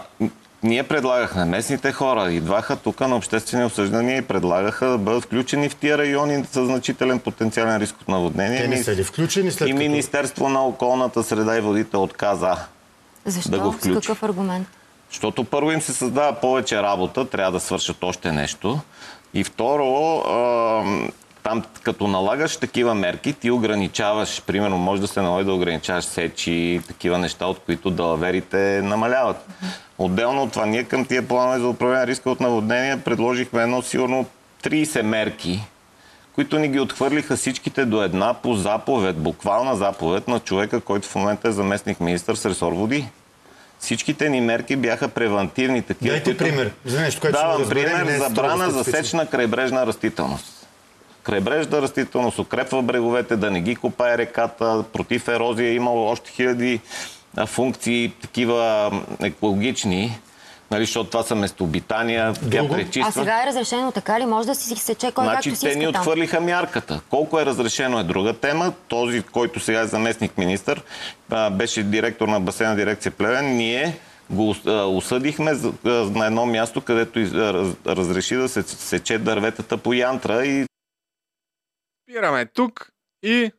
ние 0.63 0.83
предлагахме, 0.83 1.45
местните 1.45 1.91
хора 1.91 2.31
идваха 2.31 2.75
тук 2.75 2.99
на 2.99 3.15
обществени 3.15 3.65
обсъждания 3.65 4.17
и 4.17 4.21
предлагаха 4.21 4.85
да 4.85 4.97
бъдат 4.97 5.23
включени 5.23 5.69
в 5.69 5.75
тия 5.75 5.97
райони 5.97 6.45
с 6.51 6.65
значителен 6.65 7.19
потенциален 7.19 7.77
риск 7.77 7.95
от 8.01 8.07
наводнение. 8.07 8.61
Те 8.61 8.67
не 8.67 8.83
са 8.83 8.95
ли 8.95 9.03
включени 9.03 9.51
след 9.51 9.67
И 9.67 9.71
като... 9.71 9.83
Министерство 9.83 10.49
на 10.49 10.65
околната 10.65 11.23
среда 11.23 11.57
и 11.57 11.61
водите 11.61 11.97
отказа 11.97 12.55
Защо? 13.25 13.51
да 13.51 13.59
го 13.59 13.73
С 13.73 13.75
включи. 13.75 14.07
какъв 14.07 14.23
аргумент? 14.23 14.67
Защото 15.09 15.43
първо 15.43 15.71
им 15.71 15.81
се 15.81 15.93
създава 15.93 16.33
повече 16.33 16.81
работа, 16.81 17.29
трябва 17.29 17.51
да 17.51 17.59
свършат 17.59 18.03
още 18.03 18.31
нещо. 18.31 18.79
И 19.33 19.43
второ, 19.43 20.23
там 21.43 21.63
като 21.83 22.07
налагаш 22.07 22.57
такива 22.57 22.95
мерки, 22.95 23.33
ти 23.33 23.51
ограничаваш, 23.51 24.41
примерно 24.41 24.77
може 24.77 25.01
да 25.01 25.07
се 25.07 25.21
наложи 25.21 25.45
да 25.45 25.53
ограничаваш 25.53 26.05
сечи, 26.05 26.81
такива 26.87 27.17
неща, 27.17 27.45
от 27.45 27.59
които 27.59 27.89
далаверите 27.89 28.81
намаляват. 28.83 29.47
Отделно 29.97 30.43
от 30.43 30.51
това, 30.51 30.65
ние 30.65 30.83
към 30.83 31.05
тия 31.05 31.27
планове 31.27 31.59
за 31.59 31.67
управление 31.67 32.07
риска 32.07 32.29
от 32.29 32.39
наводнения 32.39 33.03
предложихме 33.03 33.63
едно 33.63 33.81
сигурно 33.81 34.25
30 34.63 35.01
мерки, 35.01 35.63
които 36.35 36.59
ни 36.59 36.67
ги 36.67 36.79
отхвърлиха 36.79 37.35
всичките 37.35 37.85
до 37.85 38.03
една 38.03 38.33
по 38.33 38.53
заповед, 38.53 39.17
буквална 39.17 39.75
заповед 39.75 40.27
на 40.27 40.39
човека, 40.39 40.81
който 40.81 41.07
в 41.07 41.15
момента 41.15 41.47
е 41.47 41.51
заместник 41.51 41.99
министър 41.99 42.35
с 42.35 42.45
ресор 42.45 42.73
води. 42.73 43.05
Всичките 43.83 44.29
ни 44.29 44.41
мерки 44.41 44.75
бяха 44.75 45.07
превентивни. 45.07 45.81
Такива, 45.81 46.09
Дайте 46.09 46.23
които... 46.23 46.43
пример. 46.43 46.71
За 46.85 47.01
нещо, 47.01 47.21
което 47.21 47.37
Давам 47.37 47.69
пример. 47.69 48.01
не 48.03 48.15
е 48.15 48.17
Забрана 48.17 48.69
за 48.69 48.71
специфично. 48.71 49.03
сеч 49.03 49.13
на 49.13 49.25
крайбрежна 49.25 49.85
растителност. 49.87 50.67
Крайбрежна 51.23 51.81
растителност 51.81 52.39
укрепва 52.39 52.81
бреговете, 52.81 53.35
да 53.35 53.51
не 53.51 53.61
ги 53.61 53.75
копае 53.75 54.17
реката, 54.17 54.83
против 54.93 55.27
ерозия. 55.27 55.69
е 55.69 55.73
Имало 55.73 56.07
още 56.07 56.31
хиляди 56.31 56.79
функции, 57.45 58.13
такива 58.21 58.91
екологични, 59.21 60.19
нали, 60.73 60.85
защото 60.85 61.09
това 61.09 61.23
са 61.23 61.35
местообитания, 61.35 62.33
тя 62.51 62.59
А 62.59 62.69
пречиства. 62.69 63.11
сега 63.11 63.43
е 63.43 63.45
разрешено 63.45 63.91
така 63.91 64.19
ли? 64.19 64.25
Може 64.25 64.47
да 64.47 64.55
си 64.55 64.75
сече 64.75 65.11
кой 65.11 65.25
Значи 65.25 65.49
както 65.49 65.59
си 65.59 65.65
те 65.65 65.75
ни 65.75 65.87
отхвърлиха 65.87 66.41
мярката. 66.41 67.01
Колко 67.09 67.39
е 67.39 67.45
разрешено 67.45 67.99
е 67.99 68.03
друга 68.03 68.33
тема. 68.33 68.73
Този, 68.87 69.23
който 69.23 69.59
сега 69.59 69.79
е 69.79 69.87
заместник 69.87 70.37
министър, 70.37 70.83
беше 71.51 71.83
директор 71.83 72.27
на 72.27 72.39
басейна 72.39 72.75
дирекция 72.75 73.11
Плевен. 73.11 73.57
Ние 73.57 73.97
го 74.29 74.55
а, 74.65 74.71
осъдихме 74.71 75.53
за- 75.53 75.73
а, 75.85 75.89
на 75.89 76.25
едно 76.25 76.45
място, 76.45 76.81
където 76.81 77.19
а, 77.19 77.27
разреши 77.85 78.35
да 78.35 78.49
се 78.49 78.63
сече 78.63 79.17
дърветата 79.17 79.77
по 79.77 79.93
янтра 79.93 80.45
и 80.45 80.65
Спираме 82.03 82.45
тук 82.45 82.89
и 83.23 83.51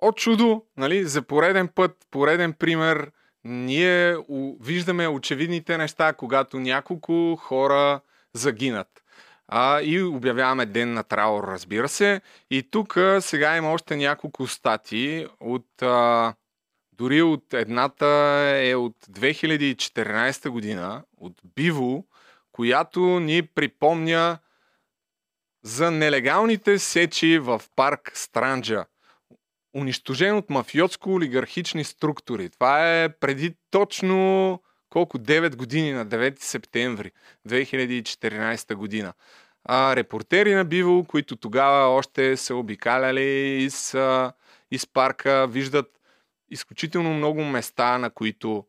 от 0.00 0.16
чудо, 0.16 0.62
нали, 0.76 1.04
за 1.04 1.22
пореден 1.22 1.68
път, 1.68 1.96
пореден 2.10 2.52
пример, 2.52 3.10
ние 3.44 4.16
виждаме 4.60 5.08
очевидните 5.08 5.78
неща, 5.78 6.12
когато 6.12 6.60
няколко 6.60 7.36
хора 7.36 8.00
загинат. 8.34 9.02
А, 9.48 9.80
и 9.82 10.02
обявяваме 10.02 10.66
ден 10.66 10.92
на 10.92 11.02
траур, 11.02 11.44
разбира 11.44 11.88
се. 11.88 12.20
И 12.50 12.70
тук 12.70 12.98
сега 13.20 13.56
има 13.56 13.72
още 13.72 13.96
няколко 13.96 14.46
статии 14.46 15.26
от 15.40 15.82
а, 15.82 16.34
дори 16.92 17.22
от 17.22 17.54
едната 17.54 18.06
е 18.56 18.74
от 18.74 18.96
2014 19.10 20.48
година, 20.48 21.02
от 21.16 21.40
Биво, 21.54 22.04
която 22.52 23.20
ни 23.20 23.42
припомня 23.42 24.38
за 25.62 25.90
нелегалните 25.90 26.78
сечи 26.78 27.38
в 27.38 27.62
парк 27.76 28.12
Странджа. 28.14 28.84
Унищожен 29.78 30.36
от 30.36 30.48
мафиотско-олигархични 30.48 31.82
структури. 31.82 32.50
Това 32.50 33.02
е 33.02 33.08
преди 33.08 33.54
точно 33.70 34.60
колко 34.90 35.18
9 35.18 35.56
години 35.56 35.92
на 35.92 36.06
9 36.06 36.42
септември 36.42 37.10
2014 37.48 38.74
година. 38.74 39.12
А, 39.64 39.96
репортери 39.96 40.54
на 40.54 40.64
Биво, 40.64 41.04
които 41.04 41.36
тогава 41.36 41.96
още 41.96 42.36
са 42.36 42.54
обикаляли 42.54 43.56
из, 43.62 43.94
а, 43.94 44.32
из 44.70 44.86
парка, 44.86 45.46
виждат 45.46 46.00
изключително 46.50 47.14
много 47.14 47.44
места, 47.44 47.98
на 47.98 48.10
които 48.10 48.64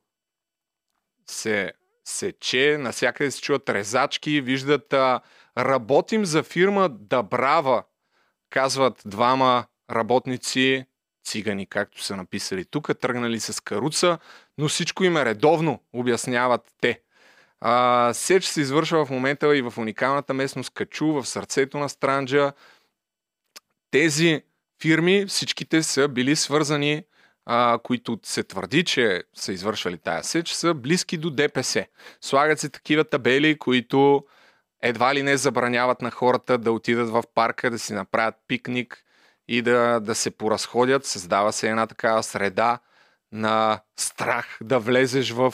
се 1.25 1.73
сече, 2.05 2.77
насякъде 2.79 3.31
се 3.31 3.41
чуват 3.41 3.69
резачки, 3.69 4.41
виждат 4.41 4.93
а, 4.93 5.21
работим 5.57 6.25
за 6.25 6.43
фирма 6.43 6.89
Дабрава, 6.89 7.83
казват 8.49 9.01
двама 9.05 9.65
работници, 9.91 10.85
цигани, 11.29 11.65
както 11.65 12.03
са 12.03 12.15
написали 12.15 12.65
тук, 12.65 12.99
тръгнали 12.99 13.39
с 13.39 13.63
каруца, 13.63 14.17
но 14.57 14.67
всичко 14.67 15.03
им 15.03 15.17
е 15.17 15.25
редовно, 15.25 15.83
обясняват 15.93 16.61
те. 16.81 17.01
А, 17.61 18.13
сеч 18.13 18.45
се 18.45 18.61
извършва 18.61 19.05
в 19.05 19.09
момента 19.09 19.57
и 19.57 19.61
в 19.61 19.73
уникалната 19.77 20.33
местност 20.33 20.73
Качу, 20.73 21.05
в 21.05 21.25
сърцето 21.25 21.77
на 21.77 21.89
Странджа. 21.89 22.53
Тези 23.91 24.43
фирми, 24.81 25.25
всичките 25.25 25.83
са 25.83 26.07
били 26.07 26.35
свързани, 26.35 27.03
а, 27.45 27.79
които 27.83 28.19
се 28.23 28.43
твърди, 28.43 28.83
че 28.83 29.23
са 29.33 29.53
извършвали 29.53 29.97
тая 29.97 30.23
сеч, 30.23 30.51
са 30.51 30.73
близки 30.73 31.17
до 31.17 31.29
ДПС. 31.29 31.85
Слагат 32.21 32.59
се 32.59 32.69
такива 32.69 33.03
табели, 33.03 33.57
които 33.57 34.25
едва 34.81 35.15
ли 35.15 35.23
не 35.23 35.37
забраняват 35.37 36.01
на 36.01 36.11
хората 36.11 36.57
да 36.57 36.71
отидат 36.71 37.09
в 37.09 37.23
парка, 37.35 37.71
да 37.71 37.79
си 37.79 37.93
направят 37.93 38.35
пикник 38.47 39.05
и 39.49 39.61
да, 39.61 39.99
да 39.99 40.15
се 40.15 40.31
поразходят. 40.31 41.05
Създава 41.05 41.51
се 41.51 41.69
една 41.69 41.87
такава 41.87 42.23
среда 42.23 42.79
на 43.31 43.79
страх 43.97 44.57
да 44.61 44.79
влезеш 44.79 45.31
в 45.31 45.53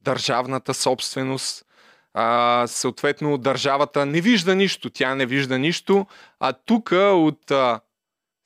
държавната 0.00 0.74
собственост. 0.74 1.66
А, 2.12 2.64
съответно, 2.66 3.38
държавата 3.38 4.06
не 4.06 4.20
вижда 4.20 4.54
нищо, 4.54 4.90
тя 4.90 5.14
не 5.14 5.26
вижда 5.26 5.58
нищо, 5.58 6.06
а 6.40 6.52
тук 6.52 6.92
от... 6.92 7.50
А, 7.50 7.80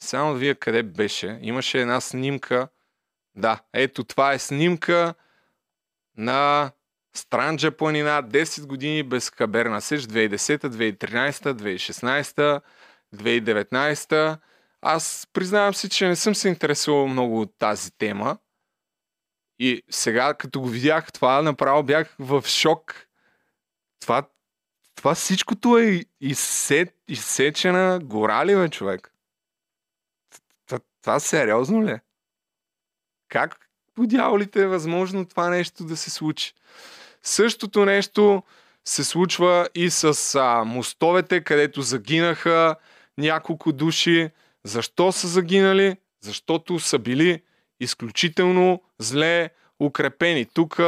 само 0.02 0.34
вие 0.34 0.54
къде 0.54 0.82
беше. 0.82 1.38
Имаше 1.42 1.80
една 1.80 2.00
снимка. 2.00 2.68
Да, 3.34 3.60
ето 3.72 4.04
това 4.04 4.32
е 4.32 4.38
снимка 4.38 5.14
на 6.16 6.70
Странджа 7.14 7.70
планина, 7.70 8.22
10 8.22 8.66
години 8.66 9.02
без 9.02 9.30
хаберна 9.30 9.80
сеч, 9.80 10.02
2010, 10.02 10.66
2013, 10.66 11.52
2016, 11.52 12.62
2019. 13.14 14.38
Аз 14.80 15.28
признавам 15.32 15.74
си, 15.74 15.88
че 15.88 16.08
не 16.08 16.16
съм 16.16 16.34
се 16.34 16.48
интересувал 16.48 17.08
много 17.08 17.40
от 17.40 17.58
тази 17.58 17.90
тема. 17.90 18.38
И 19.58 19.82
сега, 19.90 20.34
като 20.34 20.60
го 20.60 20.68
видях 20.68 21.12
това, 21.12 21.42
направо 21.42 21.82
бях 21.82 22.16
в 22.18 22.44
шок. 22.46 23.06
Това, 24.00 24.28
това 24.94 25.14
всичкото 25.14 25.78
е 25.78 26.04
изсе, 26.20 26.86
изсечена 27.08 27.98
гора 28.02 28.46
ли, 28.46 28.56
бе, 28.56 28.68
човек? 28.68 29.12
Това, 30.66 30.80
това 31.02 31.20
сериозно 31.20 31.86
ли 31.86 31.90
е? 31.90 32.00
Как 33.28 33.68
по 33.94 34.06
дяволите 34.06 34.62
е 34.62 34.66
възможно 34.66 35.26
това 35.26 35.48
нещо 35.48 35.84
да 35.84 35.96
се 35.96 36.10
случи? 36.10 36.54
Същото 37.22 37.84
нещо 37.84 38.42
се 38.84 39.04
случва 39.04 39.68
и 39.74 39.90
с 39.90 40.34
а, 40.34 40.64
мостовете, 40.64 41.44
където 41.44 41.82
загинаха 41.82 42.76
няколко 43.18 43.72
души. 43.72 44.30
Защо 44.68 45.12
са 45.12 45.28
загинали? 45.28 45.96
Защото 46.20 46.78
са 46.78 46.98
били 46.98 47.42
изключително 47.80 48.82
зле 48.98 49.50
укрепени. 49.80 50.46
Тук 50.46 50.80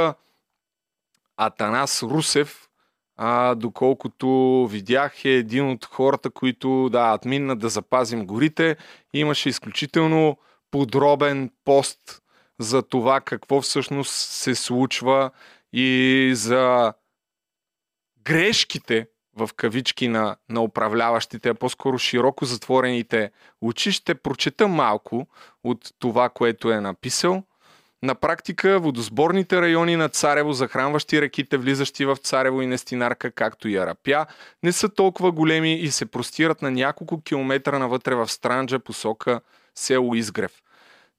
Атанас 1.36 2.02
Русев, 2.02 2.68
а, 3.16 3.54
доколкото 3.54 4.66
видях, 4.70 5.24
е 5.24 5.28
един 5.28 5.70
от 5.70 5.84
хората, 5.84 6.30
които 6.30 6.88
да, 6.88 7.12
админна 7.12 7.56
да 7.56 7.68
запазим 7.68 8.26
горите. 8.26 8.76
Имаше 9.14 9.48
изключително 9.48 10.38
подробен 10.70 11.50
пост 11.64 12.22
за 12.58 12.82
това 12.82 13.20
какво 13.20 13.60
всъщност 13.60 14.12
се 14.14 14.54
случва 14.54 15.30
и 15.72 16.30
за 16.34 16.92
грешките 18.24 19.06
в 19.46 19.50
кавички 19.56 20.08
на, 20.08 20.36
на 20.48 20.62
управляващите, 20.62 21.48
а 21.48 21.54
по-скоро 21.54 21.98
широко 21.98 22.44
затворените 22.44 23.30
очи. 23.60 23.92
Ще 23.92 24.14
прочета 24.14 24.68
малко 24.68 25.26
от 25.64 25.90
това, 25.98 26.28
което 26.28 26.70
е 26.70 26.80
написал. 26.80 27.42
На 28.02 28.14
практика 28.14 28.80
водосборните 28.80 29.60
райони 29.60 29.96
на 29.96 30.08
Царево, 30.08 30.52
захранващи 30.52 31.20
реките, 31.20 31.56
влизащи 31.56 32.04
в 32.04 32.16
Царево 32.16 32.62
и 32.62 32.66
Нестинарка, 32.66 33.30
както 33.30 33.68
и 33.68 33.76
Арапя, 33.76 34.26
не 34.62 34.72
са 34.72 34.88
толкова 34.88 35.32
големи 35.32 35.74
и 35.74 35.90
се 35.90 36.06
простират 36.06 36.62
на 36.62 36.70
няколко 36.70 37.22
километра 37.22 37.78
навътре 37.78 38.14
в 38.14 38.28
Странджа, 38.28 38.78
посока 38.78 39.40
село 39.74 40.14
Изгрев. 40.14 40.52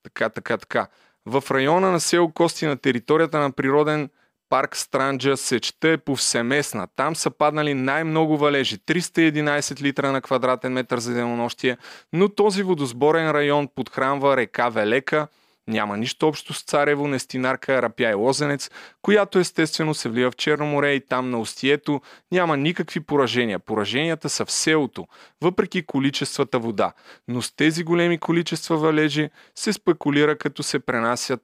Така, 0.03 0.29
така, 0.29 0.57
така. 0.57 0.87
В 1.25 1.43
района 1.51 1.91
на 1.91 1.99
село 1.99 2.31
Кости 2.31 2.65
на 2.65 2.77
територията 2.77 3.39
на 3.39 3.51
природен 3.51 4.09
парк 4.51 4.75
Странджа 4.77 5.37
сечта 5.37 5.89
е 5.89 5.97
повсеместна. 5.97 6.87
Там 6.95 7.15
са 7.15 7.31
паднали 7.31 7.73
най-много 7.73 8.37
валежи 8.37 8.77
311 8.77 9.81
литра 9.81 10.11
на 10.11 10.21
квадратен 10.21 10.73
метър 10.73 10.99
за 10.99 11.13
денонощие, 11.13 11.77
но 12.13 12.29
този 12.29 12.63
водосборен 12.63 13.31
район 13.31 13.67
подхранва 13.75 14.37
река 14.37 14.69
Велека, 14.69 15.27
няма 15.67 15.97
нищо 15.97 16.27
общо 16.27 16.53
с 16.53 16.63
Царево, 16.63 17.07
Нестинарка, 17.07 17.81
Рапя 17.81 18.09
и 18.09 18.13
Лозенец, 18.13 18.69
която 19.01 19.39
естествено 19.39 19.93
се 19.93 20.09
влива 20.09 20.31
в 20.31 20.35
Черно 20.35 20.65
море 20.65 20.93
и 20.93 21.05
там 21.05 21.29
на 21.29 21.39
устието 21.39 22.01
няма 22.31 22.57
никакви 22.57 22.99
поражения. 22.99 23.59
Пораженията 23.59 24.29
са 24.29 24.45
в 24.45 24.51
селото, 24.51 25.07
въпреки 25.41 25.85
количествата 25.85 26.59
вода. 26.59 26.93
Но 27.27 27.41
с 27.41 27.55
тези 27.55 27.83
големи 27.83 28.17
количества 28.17 28.77
валежи 28.77 29.29
се 29.55 29.73
спекулира 29.73 30.37
като 30.37 30.63
се 30.63 30.79
пренасят 30.79 31.41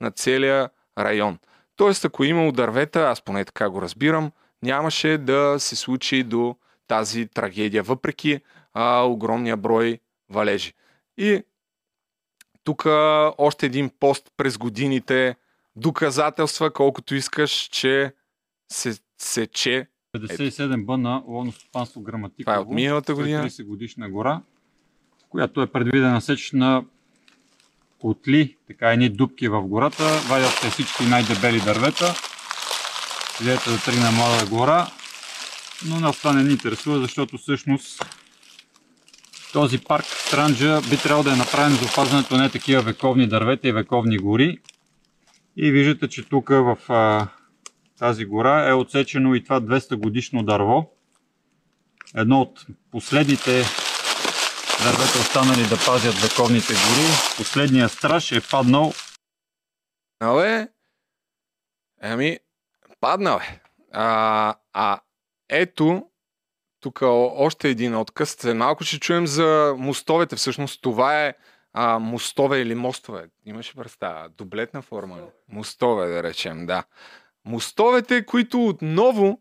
на 0.00 0.10
целия 0.10 0.70
район. 0.98 1.38
Тоест, 1.78 2.04
ако 2.04 2.24
е 2.24 2.26
имало 2.26 2.52
дървета, 2.52 3.00
аз 3.00 3.22
поне 3.22 3.44
така 3.44 3.70
го 3.70 3.82
разбирам, 3.82 4.32
нямаше 4.62 5.18
да 5.18 5.56
се 5.58 5.76
случи 5.76 6.22
до 6.22 6.56
тази 6.86 7.26
трагедия. 7.26 7.82
Въпреки 7.82 8.40
а, 8.74 9.02
огромния 9.02 9.56
брой 9.56 9.98
валежи. 10.30 10.72
И 11.16 11.42
тук 12.64 12.86
още 13.38 13.66
един 13.66 13.90
пост 14.00 14.32
през 14.36 14.58
годините, 14.58 15.36
доказателства 15.76 16.70
колкото 16.72 17.14
искаш, 17.14 17.52
че 17.52 18.14
се 18.72 18.98
сече 19.18 19.86
57 20.16 20.84
б 20.84 20.98
на 20.98 21.22
ловно 21.26 21.52
стопанство 21.52 22.00
Граматиково. 22.00 22.44
Това 22.44 22.56
е 22.56 22.58
от 22.58 22.70
миналата 22.70 23.14
година. 23.14 23.44
30 23.44 23.66
годишна 23.66 24.10
гора, 24.10 24.42
която 25.28 25.62
е 25.62 25.66
предвидена 25.66 26.20
сеч 26.20 26.52
на 26.52 26.84
котли, 28.00 28.56
така 28.66 28.92
едни 28.92 29.08
дубки 29.08 29.48
в 29.48 29.62
гората, 29.62 30.04
вадят 30.04 30.52
се 30.52 30.70
всички 30.70 31.06
най-дебели 31.06 31.60
дървета, 31.60 32.14
идеята 33.40 33.70
да 33.70 33.78
тръгне 33.78 34.10
млада 34.10 34.46
гора, 34.46 34.86
но 35.86 36.00
нас 36.00 36.18
това 36.18 36.32
не 36.32 36.42
ни 36.42 36.52
интересува, 36.52 37.00
защото 37.00 37.38
всъщност 37.38 38.04
този 39.52 39.78
парк 39.78 40.04
Странджа 40.04 40.80
би 40.90 40.96
трябвало 40.96 41.22
да 41.22 41.32
е 41.32 41.36
направен 41.36 41.72
за 41.72 41.84
опазването 41.84 42.36
на 42.36 42.50
такива 42.50 42.82
вековни 42.82 43.26
дървета 43.26 43.68
и 43.68 43.72
вековни 43.72 44.18
гори. 44.18 44.58
И 45.56 45.70
виждате, 45.70 46.08
че 46.08 46.28
тук 46.28 46.48
в 46.48 46.76
а, 46.88 47.28
тази 47.98 48.24
гора 48.24 48.68
е 48.68 48.72
отсечено 48.72 49.34
и 49.34 49.44
това 49.44 49.60
200 49.60 49.96
годишно 49.96 50.42
дърво. 50.42 50.90
Едно 52.14 52.40
от 52.40 52.66
последните 52.90 53.64
дървета 54.84 55.18
останали 55.18 55.68
да 55.68 55.76
пазят 55.86 56.14
вековните 56.14 56.72
гори. 56.72 57.06
Последният 57.36 57.92
страж 57.92 58.32
е 58.32 58.40
паднал. 58.50 58.92
Абе, 60.20 60.68
ами, 62.02 62.38
паднал 63.00 63.36
е. 63.36 63.60
А, 63.92 64.54
а 64.72 65.00
ето, 65.48 66.06
тук 66.80 66.98
още 67.02 67.68
един 67.68 67.96
отказ. 67.96 68.30
След 68.30 68.56
малко 68.56 68.84
ще 68.84 69.00
чуем 69.00 69.26
за 69.26 69.74
мостовете. 69.78 70.36
Всъщност 70.36 70.82
това 70.82 71.24
е 71.24 71.34
а, 71.72 71.98
мостове 71.98 72.58
или 72.58 72.74
мостове. 72.74 73.28
Имаше 73.46 73.74
представа. 73.74 74.28
Дублетна 74.28 74.82
форма. 74.82 75.18
Мостове, 75.48 76.08
да 76.08 76.22
речем, 76.22 76.66
да. 76.66 76.84
Мостовете, 77.44 78.26
които 78.26 78.66
отново 78.66 79.40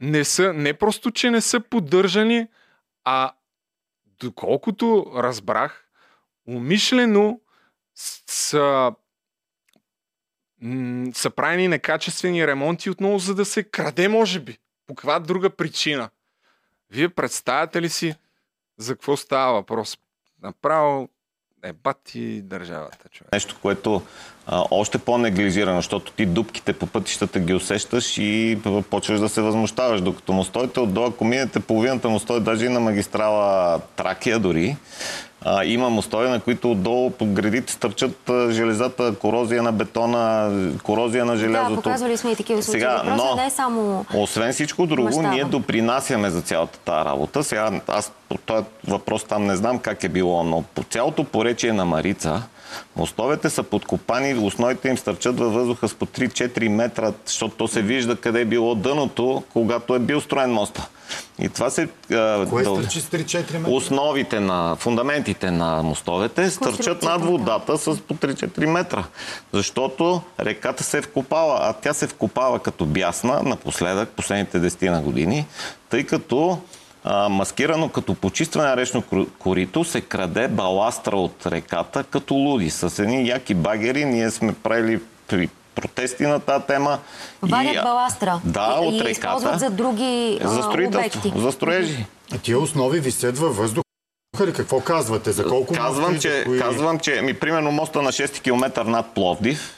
не 0.00 0.24
са, 0.24 0.52
не 0.52 0.74
просто, 0.74 1.10
че 1.10 1.30
не 1.30 1.40
са 1.40 1.60
поддържани, 1.60 2.46
а 3.04 3.32
доколкото 4.20 5.12
разбрах, 5.16 5.88
умишлено 6.48 7.40
са, 7.94 8.92
са 11.12 11.30
правени 11.30 11.68
некачествени 11.68 12.46
ремонти 12.46 12.90
отново, 12.90 13.18
за 13.18 13.34
да 13.34 13.44
се 13.44 13.62
краде, 13.62 14.08
може 14.08 14.40
би. 14.40 14.58
По 14.86 14.94
каква 14.94 15.18
друга 15.18 15.50
причина? 15.50 16.10
Вие 16.90 17.08
представяте 17.08 17.82
ли 17.82 17.88
си 17.88 18.14
за 18.78 18.94
какво 18.94 19.16
става 19.16 19.52
въпрос? 19.52 19.98
Направо 20.42 21.08
е 21.64 21.72
бати 21.72 22.42
държавата, 22.42 23.08
човек. 23.12 23.32
Нещо, 23.32 23.56
което 23.62 24.02
а, 24.46 24.64
още 24.70 24.98
по-неглижирано, 24.98 25.78
защото 25.78 26.12
ти 26.12 26.26
дубките 26.26 26.72
по 26.72 26.86
пътищата 26.86 27.40
ги 27.40 27.54
усещаш 27.54 28.18
и 28.18 28.58
почваш 28.90 29.20
да 29.20 29.28
се 29.28 29.40
възмущаваш. 29.40 30.00
Докато 30.00 30.32
мостовете 30.32 30.80
отдолу, 30.80 31.06
ако 31.06 31.24
минете 31.24 31.60
половината 31.60 32.08
мостой, 32.08 32.40
даже 32.40 32.66
и 32.66 32.68
на 32.68 32.80
магистрала 32.80 33.80
Тракия 33.96 34.38
дори, 34.38 34.76
а, 35.44 35.64
има 35.64 35.90
мостове, 35.90 36.28
на 36.28 36.40
които 36.40 36.70
отдолу 36.70 37.10
по 37.10 37.26
градите 37.26 37.72
стърчат 37.72 38.28
а, 38.28 38.50
железата, 38.52 39.14
корозия 39.14 39.62
на 39.62 39.72
бетона, 39.72 40.50
корозия 40.82 41.24
на 41.24 41.36
желязото. 41.36 41.74
Да, 41.74 41.82
показвали 41.82 42.16
сме 42.16 42.30
и 42.30 42.36
такива 42.36 42.62
случаи. 42.62 42.80
Сега, 42.80 42.96
Въпросът 42.96 43.30
но, 43.30 43.36
не 43.36 43.46
е 43.46 43.50
само 43.50 44.06
Освен 44.14 44.52
всичко 44.52 44.86
друго, 44.86 45.02
мащаба. 45.02 45.28
ние 45.28 45.44
допринасяме 45.44 46.30
за 46.30 46.40
цялата 46.40 46.78
тази 46.78 47.04
работа. 47.04 47.44
Сега 47.44 47.70
аз 47.88 48.12
по 48.28 48.38
този 48.38 48.64
въпрос 48.88 49.24
там 49.24 49.46
не 49.46 49.56
знам 49.56 49.78
как 49.78 50.04
е 50.04 50.08
било, 50.08 50.42
но 50.42 50.62
по 50.62 50.82
цялото 50.82 51.24
поречие 51.24 51.72
на 51.72 51.84
Марица, 51.84 52.42
мостовете 52.96 53.50
са 53.50 53.62
подкопани, 53.62 54.34
основите 54.34 54.88
им 54.88 54.98
стърчат 54.98 55.38
във 55.38 55.54
въздуха 55.54 55.88
с 55.88 55.94
по 55.94 56.06
3-4 56.06 56.68
метра, 56.68 57.12
защото 57.26 57.54
то 57.56 57.68
се 57.68 57.82
вижда 57.82 58.16
къде 58.16 58.40
е 58.40 58.44
било 58.44 58.74
дъното, 58.74 59.42
когато 59.52 59.94
е 59.94 59.98
бил 59.98 60.20
строен 60.20 60.52
моста. 60.52 60.88
И 61.38 61.48
това 61.48 61.70
се... 61.70 61.88
Кое 62.08 62.16
дъл- 62.16 62.80
стърчи 62.80 63.00
с 63.00 63.08
3-4 63.08 63.58
метра? 63.58 63.70
Основите 63.70 64.40
на 64.40 64.76
фундаментите 64.76 65.50
на 65.50 65.82
мостовете 65.82 66.50
стърчат 66.50 67.02
над 67.02 67.24
водата 67.24 67.78
с 67.78 68.00
по 68.00 68.14
3-4 68.14 68.66
метра. 68.66 69.04
Защото 69.52 70.22
реката 70.40 70.84
се 70.84 70.98
е 70.98 71.02
вкопала, 71.02 71.58
а 71.62 71.72
тя 71.72 71.94
се 71.94 72.06
вкопава 72.06 72.58
като 72.58 72.86
бясна 72.86 73.42
напоследък, 73.42 74.08
последните 74.08 74.60
10 74.60 74.90
на 74.90 75.02
години, 75.02 75.46
тъй 75.90 76.04
като 76.04 76.58
а, 77.04 77.28
маскирано 77.28 77.88
като 77.88 78.14
почистване 78.14 78.68
на 78.68 78.76
речно 78.76 79.02
корито 79.38 79.84
се 79.84 80.00
краде 80.00 80.48
баластра 80.48 81.16
от 81.16 81.46
реката 81.46 82.04
като 82.04 82.34
луди. 82.34 82.70
С 82.70 82.98
едни 82.98 83.28
яки 83.28 83.54
багери 83.54 84.04
ние 84.04 84.30
сме 84.30 84.52
правили 84.54 85.00
при 85.28 85.48
протести 85.74 86.22
на 86.22 86.40
тази 86.40 86.64
тема. 86.64 86.98
вадят 87.42 87.72
и, 87.72 87.76
баластра 87.76 88.40
Да, 88.44 88.78
и, 88.82 88.86
от 88.86 88.94
и 88.94 88.98
реката. 88.98 89.10
използват 89.10 89.60
за 89.60 89.70
други 89.70 90.40
а, 90.44 90.48
За 90.48 90.62
строителство, 90.62 91.20
обекти. 91.20 91.40
за 91.40 91.52
строежи. 91.52 92.04
А 92.32 92.38
тия 92.38 92.58
основи 92.58 93.00
висят 93.00 93.38
във 93.38 93.56
въздуха 93.56 93.84
ли? 94.40 94.52
Какво 94.52 94.80
казвате? 94.80 95.32
За 95.32 95.44
колко 95.44 95.74
Казвам, 95.74 96.18
че, 96.18 96.42
кои- 96.44 96.58
казвам, 96.58 96.98
че 96.98 97.22
ми, 97.22 97.34
примерно 97.34 97.72
моста 97.72 98.02
на 98.02 98.10
6 98.10 98.40
км 98.40 98.84
над 98.84 99.06
Пловдив, 99.06 99.74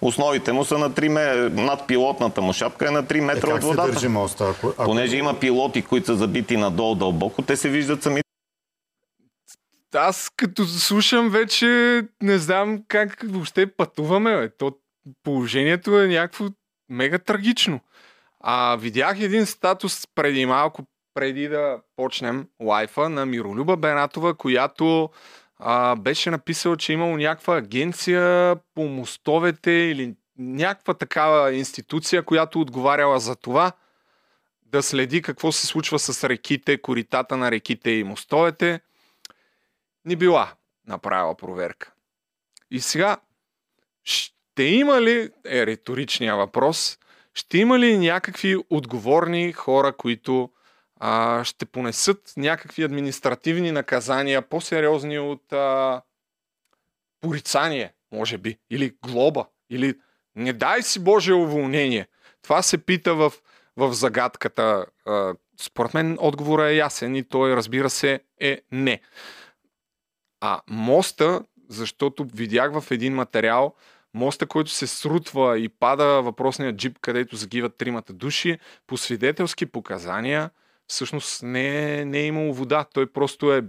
основите 0.00 0.52
му 0.52 0.64
са 0.64 0.78
на 0.78 0.90
3 0.90 1.08
ме... 1.08 1.62
над 1.62 1.86
пилотната 1.86 2.40
му 2.40 2.52
шапка 2.52 2.88
е 2.88 2.90
на 2.90 3.04
3 3.04 3.18
Е, 3.18 3.20
метра 3.20 3.46
как 3.46 3.56
от 3.56 3.60
се 3.62 3.66
водата. 3.66 3.92
държи 3.92 4.08
моста? 4.08 4.44
Ако, 4.44 4.68
ако... 4.68 4.84
Понеже 4.84 5.16
има 5.16 5.40
пилоти, 5.40 5.82
които 5.82 6.06
са 6.06 6.16
забити 6.16 6.56
надолу 6.56 6.94
дълбоко, 6.94 7.42
те 7.42 7.56
се 7.56 7.68
виждат 7.68 8.02
сами. 8.02 8.20
Аз 9.94 10.30
като 10.36 10.64
слушам 10.64 11.30
вече 11.30 11.66
не 12.22 12.38
знам 12.38 12.82
как 12.88 13.24
въобще 13.24 13.66
пътуваме. 13.66 14.36
Бе. 14.36 14.56
То 14.56 14.72
положението 15.22 16.00
е 16.00 16.06
някакво 16.06 16.44
мега 16.88 17.18
трагично. 17.18 17.80
А 18.40 18.76
видях 18.76 19.20
един 19.20 19.46
статус 19.46 20.02
преди 20.14 20.46
малко, 20.46 20.82
преди 21.14 21.48
да 21.48 21.76
почнем 21.96 22.46
лайфа 22.62 23.08
на 23.08 23.26
Миролюба 23.26 23.76
Бенатова, 23.76 24.34
която 24.34 25.10
а, 25.58 25.96
беше 25.96 26.30
написала, 26.30 26.76
че 26.76 26.92
имало 26.92 27.16
някаква 27.16 27.56
агенция 27.56 28.56
по 28.74 28.84
мостовете 28.84 29.70
или 29.70 30.14
някаква 30.38 30.94
такава 30.94 31.54
институция, 31.54 32.22
която 32.22 32.60
отговаряла 32.60 33.20
за 33.20 33.36
това 33.36 33.72
да 34.66 34.82
следи 34.82 35.22
какво 35.22 35.52
се 35.52 35.66
случва 35.66 35.98
с 35.98 36.28
реките, 36.28 36.82
коритата 36.82 37.36
на 37.36 37.50
реките 37.50 37.90
и 37.90 38.04
мостовете. 38.04 38.80
Ни 40.04 40.16
била 40.16 40.52
направила 40.86 41.36
проверка. 41.36 41.92
И 42.70 42.80
сега, 42.80 43.16
ще 44.04 44.62
има 44.62 45.02
ли, 45.02 45.30
е 45.46 45.66
риторичния 45.66 46.36
въпрос, 46.36 46.98
ще 47.34 47.58
има 47.58 47.78
ли 47.78 47.98
някакви 47.98 48.56
отговорни 48.70 49.52
хора, 49.52 49.92
които 49.92 50.50
а, 51.00 51.44
ще 51.44 51.66
понесат 51.66 52.32
някакви 52.36 52.82
административни 52.82 53.72
наказания, 53.72 54.42
по-сериозни 54.42 55.18
от 55.18 55.52
а, 55.52 56.02
порицание, 57.20 57.92
може 58.12 58.38
би, 58.38 58.58
или 58.70 58.96
глоба, 59.02 59.44
или 59.70 59.94
не 60.36 60.52
дай 60.52 60.82
си 60.82 61.04
Боже 61.04 61.32
уволнение. 61.32 62.06
Това 62.42 62.62
се 62.62 62.78
пита 62.78 63.14
в, 63.14 63.32
в 63.76 63.92
загадката. 63.92 64.86
А, 65.06 65.34
според 65.60 65.94
мен 65.94 66.18
отговорът 66.20 66.70
е 66.70 66.76
ясен 66.76 67.16
и 67.16 67.24
той, 67.24 67.56
разбира 67.56 67.90
се, 67.90 68.20
е 68.40 68.60
не. 68.72 69.00
А 70.40 70.60
моста, 70.68 71.42
защото 71.68 72.26
видях 72.34 72.80
в 72.80 72.90
един 72.90 73.14
материал, 73.14 73.74
моста, 74.14 74.46
който 74.46 74.70
се 74.70 74.86
срутва 74.86 75.58
и 75.58 75.68
пада 75.68 76.22
въпросния 76.22 76.76
джип, 76.76 76.98
където 77.00 77.36
загиват 77.36 77.76
тримата 77.76 78.12
души, 78.12 78.58
по 78.86 78.96
свидетелски 78.96 79.66
показания, 79.66 80.50
всъщност 80.88 81.42
не 81.42 81.98
е, 82.00 82.04
не 82.04 82.18
е 82.18 82.26
имало 82.26 82.54
вода. 82.54 82.84
Той 82.84 83.12
просто 83.12 83.52
е 83.52 83.64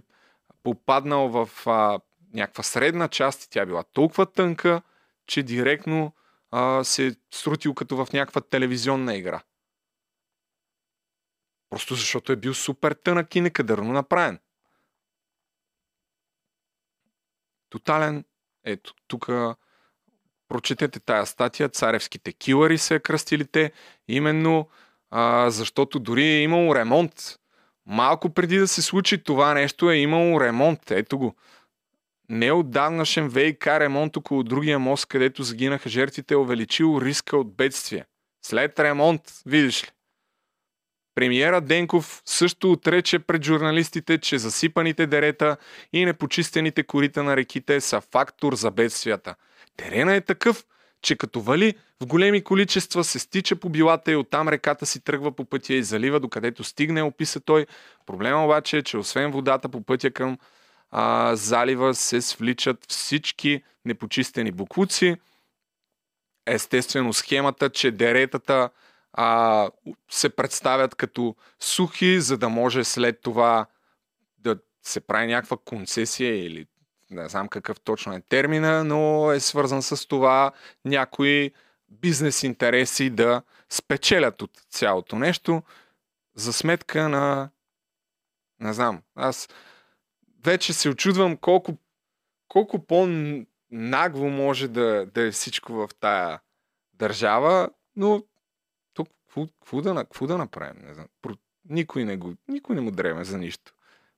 попаднал 0.63 1.29
в 1.29 1.67
а, 1.67 1.99
някаква 2.33 2.63
средна 2.63 3.07
част 3.07 3.43
и 3.43 3.49
тя 3.49 3.61
е 3.61 3.65
била 3.65 3.83
толкова 3.83 4.25
тънка, 4.25 4.81
че 5.27 5.43
директно 5.43 6.15
а, 6.51 6.83
се 6.83 7.07
е 7.07 7.11
срутил 7.31 7.73
като 7.73 8.05
в 8.05 8.13
някаква 8.13 8.41
телевизионна 8.41 9.15
игра. 9.15 9.41
Просто 11.69 11.95
защото 11.95 12.31
е 12.31 12.35
бил 12.35 12.53
супер 12.53 12.93
тънък 12.93 13.35
и 13.35 13.41
некадърно 13.41 13.93
направен. 13.93 14.39
Тотален, 17.69 18.25
ето, 18.63 18.93
тук 19.07 19.29
прочетете 20.47 20.99
тая 20.99 21.25
статия, 21.25 21.69
царевските 21.69 22.33
килари 22.33 22.77
се 22.77 22.99
кръстили 22.99 23.45
те, 23.47 23.71
именно 24.07 24.69
а, 25.11 25.49
защото 25.49 25.99
дори 25.99 26.23
е 26.23 26.41
имало 26.41 26.75
ремонт. 26.75 27.39
Малко 27.85 28.29
преди 28.29 28.57
да 28.57 28.67
се 28.67 28.81
случи 28.81 29.23
това 29.23 29.53
нещо 29.53 29.91
е 29.91 29.95
имало 29.95 30.41
ремонт. 30.41 30.91
Ето 30.91 31.17
го. 31.17 31.35
Не 32.29 32.51
отдавнашен 32.51 33.29
ВИК 33.29 33.67
ремонт 33.67 34.17
около 34.17 34.43
другия 34.43 34.79
мост, 34.79 35.05
където 35.05 35.43
загинаха 35.43 35.89
жертвите, 35.89 36.33
е 36.33 36.37
увеличил 36.37 36.99
риска 37.01 37.37
от 37.37 37.55
бедствие. 37.55 38.05
След 38.45 38.79
ремонт, 38.79 39.21
видиш 39.45 39.83
ли. 39.83 39.87
Премиера 41.15 41.61
Денков 41.61 42.21
също 42.25 42.71
отрече 42.71 43.19
пред 43.19 43.43
журналистите, 43.43 44.17
че 44.17 44.37
засипаните 44.37 45.07
дерета 45.07 45.57
и 45.93 46.05
непочистените 46.05 46.83
корита 46.83 47.23
на 47.23 47.37
реките 47.37 47.81
са 47.81 48.01
фактор 48.01 48.55
за 48.55 48.71
бедствията. 48.71 49.35
Терена 49.77 50.15
е 50.15 50.21
такъв, 50.21 50.65
че 51.01 51.15
като 51.15 51.41
вали 51.41 51.73
в 52.01 52.05
големи 52.05 52.43
количества 52.43 53.03
се 53.03 53.19
стича 53.19 53.55
по 53.55 53.69
билата 53.69 54.11
и 54.11 54.15
оттам 54.15 54.47
реката 54.47 54.85
си 54.85 55.03
тръгва 55.03 55.31
по 55.31 55.45
пътя 55.45 55.73
и 55.73 55.83
залива 55.83 56.19
докъдето 56.19 56.63
стигне, 56.63 57.03
описа 57.03 57.39
той. 57.39 57.65
Проблема 58.05 58.45
обаче 58.45 58.77
е, 58.77 58.83
че 58.83 58.97
освен 58.97 59.31
водата 59.31 59.69
по 59.69 59.81
пътя 59.81 60.11
към 60.11 60.37
а, 60.91 61.35
залива 61.35 61.95
се 61.95 62.21
свличат 62.21 62.85
всички 62.89 63.63
непочистени 63.85 64.51
буклуци. 64.51 65.15
Естествено 66.45 67.13
схемата, 67.13 67.69
че 67.69 67.91
деретата 67.91 68.69
а, 69.13 69.69
се 70.09 70.29
представят 70.29 70.95
като 70.95 71.35
сухи, 71.59 72.21
за 72.21 72.37
да 72.37 72.49
може 72.49 72.83
след 72.83 73.21
това 73.21 73.65
да 74.37 74.57
се 74.83 74.99
прави 74.99 75.27
някаква 75.27 75.57
концесия 75.65 76.45
или 76.45 76.65
не 77.09 77.29
знам 77.29 77.47
какъв 77.47 77.79
точно 77.79 78.13
е 78.13 78.21
термина, 78.21 78.83
но 78.83 79.31
е 79.31 79.39
свързан 79.39 79.81
с 79.81 80.07
това 80.07 80.51
някои 80.85 81.51
бизнес 81.89 82.43
интереси 82.43 83.09
да 83.09 83.41
спечелят 83.69 84.41
от 84.41 84.51
цялото 84.69 85.15
нещо 85.15 85.63
за 86.35 86.53
сметка 86.53 87.09
на 87.09 87.49
не 88.59 88.73
знам, 88.73 89.01
аз 89.15 89.49
вече 90.43 90.73
се 90.73 90.89
очудвам 90.89 91.37
колко, 91.37 91.77
колко 92.47 92.85
по-нагло 92.85 94.29
може 94.29 94.67
да, 94.67 95.05
да 95.05 95.27
е 95.27 95.31
всичко 95.31 95.73
в 95.73 95.89
тая 95.99 96.39
държава, 96.93 97.69
но 97.95 98.23
тук 98.93 99.09
какво 99.59 99.81
да, 99.81 99.95
какво 99.95 100.27
да 100.27 100.37
направим? 100.37 100.85
Не 100.87 100.93
знам. 100.93 101.07
Никой, 101.69 102.05
не 102.05 102.17
го, 102.17 102.33
никой 102.47 102.75
не 102.75 102.81
му 102.81 102.91
дреме 102.91 103.23
за 103.23 103.37
нищо. 103.37 103.73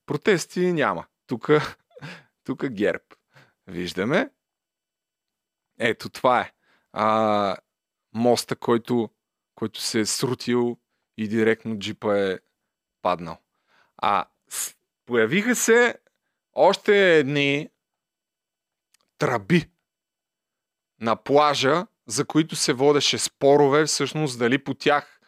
Протести 0.06 0.72
няма. 0.72 1.04
Тук 1.26 1.50
тук 2.44 2.66
герб. 2.68 3.02
Виждаме. 3.66 4.30
Ето 5.78 6.08
това 6.08 6.40
е. 6.40 6.52
А, 6.92 7.56
моста, 8.14 8.56
който, 8.56 9.10
който 9.54 9.80
се 9.80 10.00
е 10.00 10.06
срутил 10.06 10.78
и 11.16 11.28
директно 11.28 11.78
джипа 11.78 12.18
е 12.18 12.38
паднал. 13.02 13.38
А 13.96 14.24
появиха 15.06 15.54
се 15.54 15.94
още 16.52 17.18
едни 17.18 17.68
тръби 19.18 19.70
на 21.00 21.16
плажа, 21.16 21.86
за 22.06 22.24
които 22.24 22.56
се 22.56 22.72
водеше 22.72 23.18
спорове, 23.18 23.84
всъщност 23.84 24.38
дали 24.38 24.64
по 24.64 24.74
тях 24.74 25.20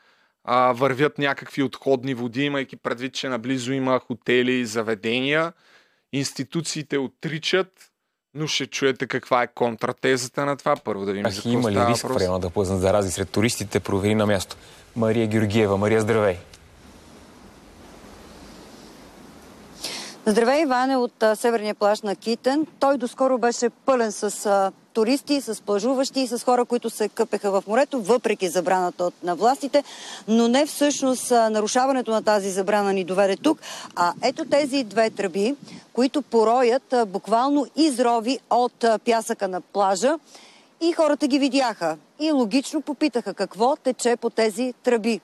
а, 0.45 0.73
вървят 0.73 1.19
някакви 1.19 1.63
отходни 1.63 2.15
води, 2.15 2.45
имайки 2.45 2.77
предвид, 2.77 3.15
че 3.15 3.29
наблизо 3.29 3.73
има 3.73 3.99
хотели 3.99 4.53
и 4.53 4.67
заведения 4.67 5.53
институциите 6.19 6.99
отричат, 6.99 7.69
но 8.35 8.47
ще 8.47 8.67
чуете 8.67 9.07
каква 9.07 9.43
е 9.43 9.47
контратезата 9.47 10.47
на 10.47 10.57
това. 10.57 10.77
Първо 10.77 11.05
да 11.05 11.13
видим 11.13 11.31
за 11.31 11.49
има 11.49 11.73
ли 11.73 11.87
риск 11.89 12.07
в 12.07 12.17
района 12.17 12.41
да 12.41 12.51
плъзнат 12.51 12.81
зарази 12.81 13.11
сред 13.11 13.31
туристите? 13.31 13.81
Провери 13.81 14.15
на 14.15 14.27
място. 14.27 14.57
Мария 14.97 15.27
Георгиева. 15.27 15.77
Мария, 15.77 16.01
здравей! 16.01 16.37
Здравей, 20.27 20.63
Иване, 20.63 20.97
от 20.97 21.23
а, 21.23 21.37
северния 21.37 21.75
плаж 21.75 22.03
на 22.03 22.17
Китен. 22.17 22.67
Той 22.81 22.99
доскоро 22.99 23.39
беше 23.39 23.71
пълен 23.71 24.13
с 24.13 24.73
туристи, 24.93 25.41
с 25.41 25.63
плажуващи 25.63 26.21
и 26.21 26.27
с 26.27 26.45
хора, 26.45 26.65
които 26.65 26.91
се 26.91 27.09
къпеха 27.09 27.51
в 27.51 27.65
морето, 27.67 28.01
въпреки 28.01 28.49
забраната 28.49 29.05
от, 29.05 29.15
на 29.23 29.35
властите. 29.35 29.85
Но 30.29 30.49
не 30.49 30.67
всъщност 30.67 31.31
нарушаването 31.31 32.11
на 32.11 32.23
тази 32.23 32.51
забрана 32.51 32.93
ни 32.93 33.05
доведе 33.05 33.37
тук, 33.37 33.59
а 33.97 34.13
ето 34.23 34.45
тези 34.45 34.85
две 34.85 35.11
тръби, 35.11 35.55
които 35.93 36.23
пороят 36.23 36.95
буквално 37.07 37.67
изрови 37.77 38.39
от 38.51 38.85
пясъка 39.05 39.49
на 39.49 39.61
плажа. 39.61 40.19
И 40.81 40.93
хората 40.93 41.27
ги 41.27 41.39
видяха. 41.39 41.97
И 42.21 42.33
логично 42.33 42.83
попитаха 42.83 43.35
какво 43.35 43.77
тече 43.77 44.17
по 44.17 44.31
тези 44.31 44.75
тръби 44.83 45.21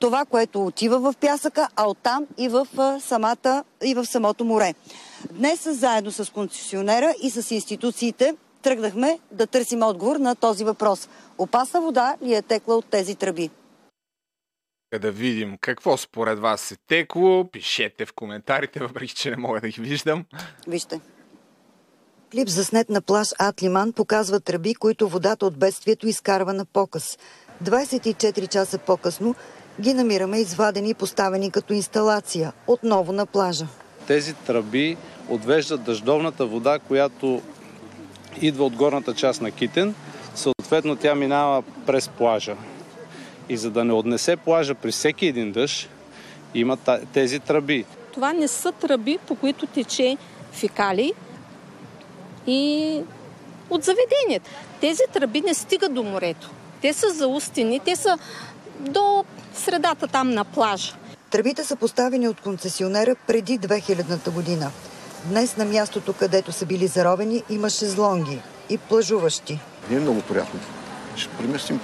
това, 0.00 0.24
което 0.24 0.66
отива 0.66 0.98
в 0.98 1.14
пясъка, 1.20 1.68
а 1.76 1.88
оттам 1.88 2.26
и 2.38 2.48
в, 2.48 2.66
самата, 3.00 3.64
и 3.84 3.94
в 3.94 4.06
самото 4.06 4.44
море. 4.44 4.74
Днес 5.30 5.68
заедно 5.70 6.12
с 6.12 6.32
концесионера 6.32 7.14
и 7.22 7.30
с 7.30 7.50
институциите 7.50 8.34
тръгнахме 8.62 9.18
да 9.32 9.46
търсим 9.46 9.82
отговор 9.82 10.16
на 10.16 10.34
този 10.34 10.64
въпрос. 10.64 11.08
Опасна 11.38 11.80
вода 11.80 12.16
ли 12.22 12.34
е 12.34 12.42
текла 12.42 12.76
от 12.76 12.84
тези 12.84 13.14
тръби? 13.14 13.50
Да 15.00 15.12
видим 15.12 15.56
какво 15.60 15.96
според 15.96 16.38
вас 16.38 16.72
е 16.72 16.76
текло. 16.88 17.50
Пишете 17.52 18.06
в 18.06 18.12
коментарите, 18.12 18.80
въпреки 18.80 19.14
че 19.14 19.30
не 19.30 19.36
мога 19.36 19.60
да 19.60 19.68
ги 19.68 19.80
виждам. 19.80 20.24
Вижте. 20.68 21.00
Клип 22.32 22.48
заснет 22.48 22.88
на 22.88 23.00
плаж 23.00 23.28
Атлиман 23.38 23.92
показва 23.92 24.40
тръби, 24.40 24.74
които 24.74 25.08
водата 25.08 25.46
от 25.46 25.58
бедствието 25.58 26.08
изкарва 26.08 26.52
на 26.52 26.64
показ. 26.64 27.18
24 27.64 28.48
часа 28.48 28.78
по-късно 28.78 29.34
ги 29.80 29.94
намираме 29.94 30.38
извадени 30.38 30.90
и 30.90 30.94
поставени 30.94 31.50
като 31.50 31.72
инсталация, 31.72 32.52
отново 32.66 33.12
на 33.12 33.26
плажа. 33.26 33.66
Тези 34.06 34.34
тръби 34.34 34.96
отвеждат 35.28 35.82
дъждовната 35.82 36.46
вода, 36.46 36.78
която 36.78 37.42
идва 38.40 38.64
от 38.64 38.76
горната 38.76 39.14
част 39.14 39.40
на 39.40 39.50
Китен. 39.50 39.94
Съответно 40.34 40.96
тя 40.96 41.14
минава 41.14 41.62
през 41.86 42.08
плажа. 42.08 42.56
И 43.48 43.56
за 43.56 43.70
да 43.70 43.84
не 43.84 43.92
отнесе 43.92 44.36
плажа 44.36 44.74
при 44.74 44.92
всеки 44.92 45.26
един 45.26 45.52
дъжд, 45.52 45.88
има 46.54 46.78
тези 47.12 47.40
тръби. 47.40 47.84
Това 48.12 48.32
не 48.32 48.48
са 48.48 48.72
тръби, 48.72 49.18
по 49.26 49.34
които 49.34 49.66
тече 49.66 50.16
фекали 50.52 51.12
и 52.46 53.00
от 53.70 53.84
заведението. 53.84 54.50
Тези 54.80 55.02
тръби 55.12 55.40
не 55.40 55.54
стигат 55.54 55.94
до 55.94 56.02
морето. 56.02 56.50
Те 56.82 56.92
са 56.92 57.10
заустени, 57.10 57.80
те 57.80 57.96
са 57.96 58.18
до 58.80 59.24
средата 59.54 60.08
там 60.08 60.30
на 60.30 60.44
плажа. 60.44 60.94
Тръбите 61.30 61.64
са 61.64 61.76
поставени 61.76 62.28
от 62.28 62.40
концесионера 62.40 63.14
преди 63.26 63.58
2000-та 63.58 64.30
година. 64.30 64.70
Днес 65.24 65.56
на 65.56 65.64
мястото, 65.64 66.12
където 66.12 66.52
са 66.52 66.66
били 66.66 66.86
заровени, 66.86 67.42
има 67.50 67.70
шезлонги 67.70 68.42
и 68.70 68.78
плажуващи. 68.78 69.60
Не 69.90 69.96
е 69.96 70.00
много 70.00 70.22
приятно. 70.22 70.60
Ще 71.16 71.36
преместим. 71.36 71.80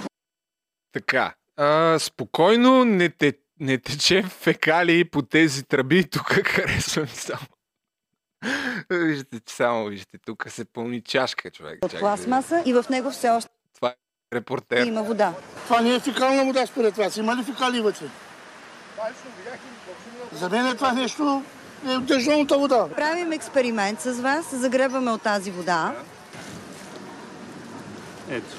Така, 0.91 1.33
а, 1.57 1.99
спокойно 1.99 2.85
не, 2.85 3.09
те, 3.09 3.33
не 3.59 3.77
тече 3.77 4.23
фекали 4.23 5.09
по 5.09 5.21
тези 5.21 5.63
тръби. 5.63 6.09
Тук 6.09 6.27
харесвам 6.27 7.07
само. 7.07 7.47
Виждате, 8.89 9.53
само 9.53 9.85
виждате, 9.85 10.17
тук 10.25 10.45
се 10.49 10.65
пълни 10.65 11.01
чашка, 11.01 11.51
човек. 11.51 11.85
От 11.85 11.99
пластмаса 11.99 12.63
и 12.65 12.73
в 12.73 12.85
него 12.89 13.11
все 13.11 13.29
още 13.29 13.56
репортер. 14.33 14.85
има 14.85 15.03
вода. 15.03 15.33
Това 15.63 15.81
не 15.81 15.95
е 15.95 15.99
фекална 15.99 16.45
вода 16.45 16.65
според 16.65 16.97
вас. 16.97 17.17
Има 17.17 17.35
ли 17.35 17.43
фекали 17.43 17.81
вътре? 17.81 18.05
За 20.33 20.49
мен 20.49 20.65
е 20.67 20.75
това 20.75 20.91
нещо 20.91 21.43
е 21.87 21.97
дъждовната 21.97 22.57
вода. 22.57 22.87
Правим 22.95 23.31
експеримент 23.31 24.01
с 24.01 24.19
вас, 24.21 24.55
загребваме 24.55 25.11
от 25.11 25.21
тази 25.21 25.51
вода. 25.51 25.95
Ето. 28.29 28.57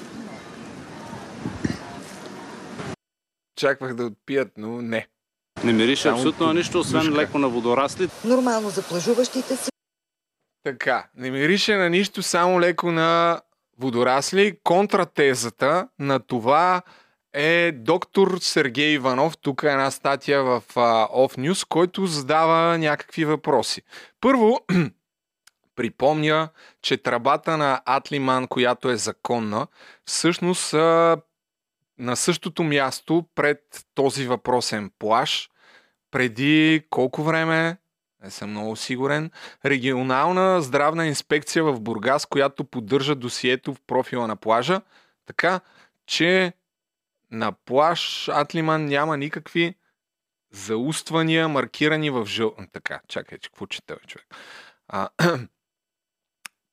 Чаквах 3.55 3.93
да 3.93 4.03
отпият, 4.05 4.51
но 4.57 4.81
не. 4.81 5.07
Не 5.63 5.73
мирише 5.73 6.01
Само 6.01 6.15
абсолютно 6.15 6.45
тук 6.47 6.55
нищо, 6.55 6.79
освен 6.79 7.01
душка. 7.01 7.15
леко 7.17 7.39
на 7.39 7.49
водорасли. 7.49 8.09
Нормално 8.25 8.69
за 8.69 8.81
плажуващите 8.83 9.55
си. 9.55 9.69
Така, 10.63 11.07
не 11.15 11.31
мирише 11.31 11.75
на 11.75 11.89
нищо, 11.89 12.23
само 12.23 12.61
леко 12.61 12.91
на 12.91 13.41
водорасли. 13.79 14.57
Контратезата 14.63 15.87
на 15.99 16.19
това 16.19 16.81
е 17.33 17.71
доктор 17.71 18.37
Сергей 18.41 18.93
Иванов. 18.93 19.37
Тук 19.37 19.63
е 19.63 19.67
една 19.67 19.91
статия 19.91 20.43
в 20.43 20.63
uh, 20.67 21.09
Off 21.11 21.37
News, 21.37 21.67
който 21.67 22.05
задава 22.05 22.77
някакви 22.77 23.25
въпроси. 23.25 23.81
Първо, 24.21 24.59
припомня, 25.75 26.49
че 26.81 26.97
тръбата 26.97 27.57
на 27.57 27.81
Атлиман, 27.85 28.47
която 28.47 28.89
е 28.89 28.97
законна, 28.97 29.67
всъщност 30.05 30.61
са 30.61 31.17
на 31.97 32.15
същото 32.15 32.63
място 32.63 33.25
пред 33.35 33.61
този 33.95 34.27
въпросен 34.27 34.91
плаш 34.99 35.49
преди 36.11 36.83
колко 36.89 37.23
време? 37.23 37.77
Не 38.23 38.31
съм 38.31 38.49
много 38.49 38.75
сигурен. 38.75 39.31
Регионална 39.65 40.61
здравна 40.61 41.07
инспекция 41.07 41.63
в 41.63 41.79
Бургас, 41.79 42.25
която 42.25 42.63
поддържа 42.63 43.15
досието 43.15 43.73
в 43.73 43.81
профила 43.87 44.27
на 44.27 44.35
плажа, 44.35 44.81
така 45.25 45.59
че 46.05 46.53
на 47.31 47.51
плаж 47.51 48.29
Атлиман 48.29 48.85
няма 48.85 49.17
никакви 49.17 49.75
зауствания, 50.51 51.47
маркирани 51.47 52.09
в 52.09 52.25
жъл... 52.25 52.55
Така, 52.71 53.01
чакай, 53.07 53.37
че 53.37 53.49
какво 53.49 53.65
чета, 53.65 53.97
човек? 54.07 54.35
А, 54.87 55.09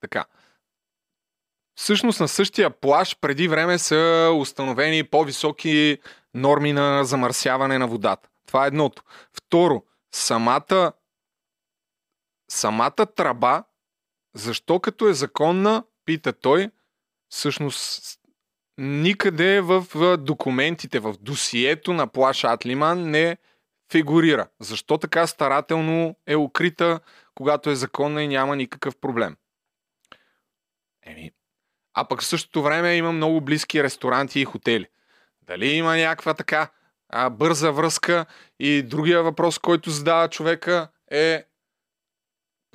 така. 0.00 0.24
Всъщност 1.74 2.20
на 2.20 2.28
същия 2.28 2.70
плаж 2.70 3.16
преди 3.20 3.48
време 3.48 3.78
са 3.78 4.30
установени 4.38 5.04
по-високи 5.04 5.98
норми 6.34 6.72
на 6.72 7.04
замърсяване 7.04 7.78
на 7.78 7.86
водата. 7.86 8.28
Това 8.46 8.64
е 8.64 8.66
едното. 8.66 9.02
Второ, 9.32 9.82
самата, 10.14 10.92
самата 12.48 13.06
траба, 13.16 13.64
защо 14.34 14.80
като 14.80 15.08
е 15.08 15.14
законна, 15.14 15.84
пита 16.04 16.32
той, 16.32 16.70
всъщност 17.28 18.18
никъде 18.78 19.60
в, 19.60 19.86
документите, 20.16 20.98
в 20.98 21.14
досието 21.20 21.92
на 21.92 22.06
Плаш 22.06 22.44
Атлиман 22.44 23.10
не 23.10 23.36
фигурира. 23.92 24.48
Защо 24.60 24.98
така 24.98 25.26
старателно 25.26 26.16
е 26.26 26.36
укрита, 26.36 27.00
когато 27.34 27.70
е 27.70 27.74
законна 27.74 28.22
и 28.22 28.28
няма 28.28 28.56
никакъв 28.56 28.96
проблем? 28.96 29.36
Еми, 31.02 31.30
а 31.94 32.08
пък 32.08 32.22
в 32.22 32.26
същото 32.26 32.62
време 32.62 32.94
има 32.94 33.12
много 33.12 33.40
близки 33.40 33.82
ресторанти 33.82 34.40
и 34.40 34.44
хотели. 34.44 34.86
Дали 35.42 35.66
има 35.66 35.96
някаква 35.96 36.34
така 36.34 36.70
а, 37.08 37.30
бърза 37.30 37.70
връзка? 37.70 38.26
И 38.58 38.82
другия 38.82 39.22
въпрос, 39.22 39.58
който 39.58 39.90
задава 39.90 40.28
човека 40.28 40.88
е 41.10 41.44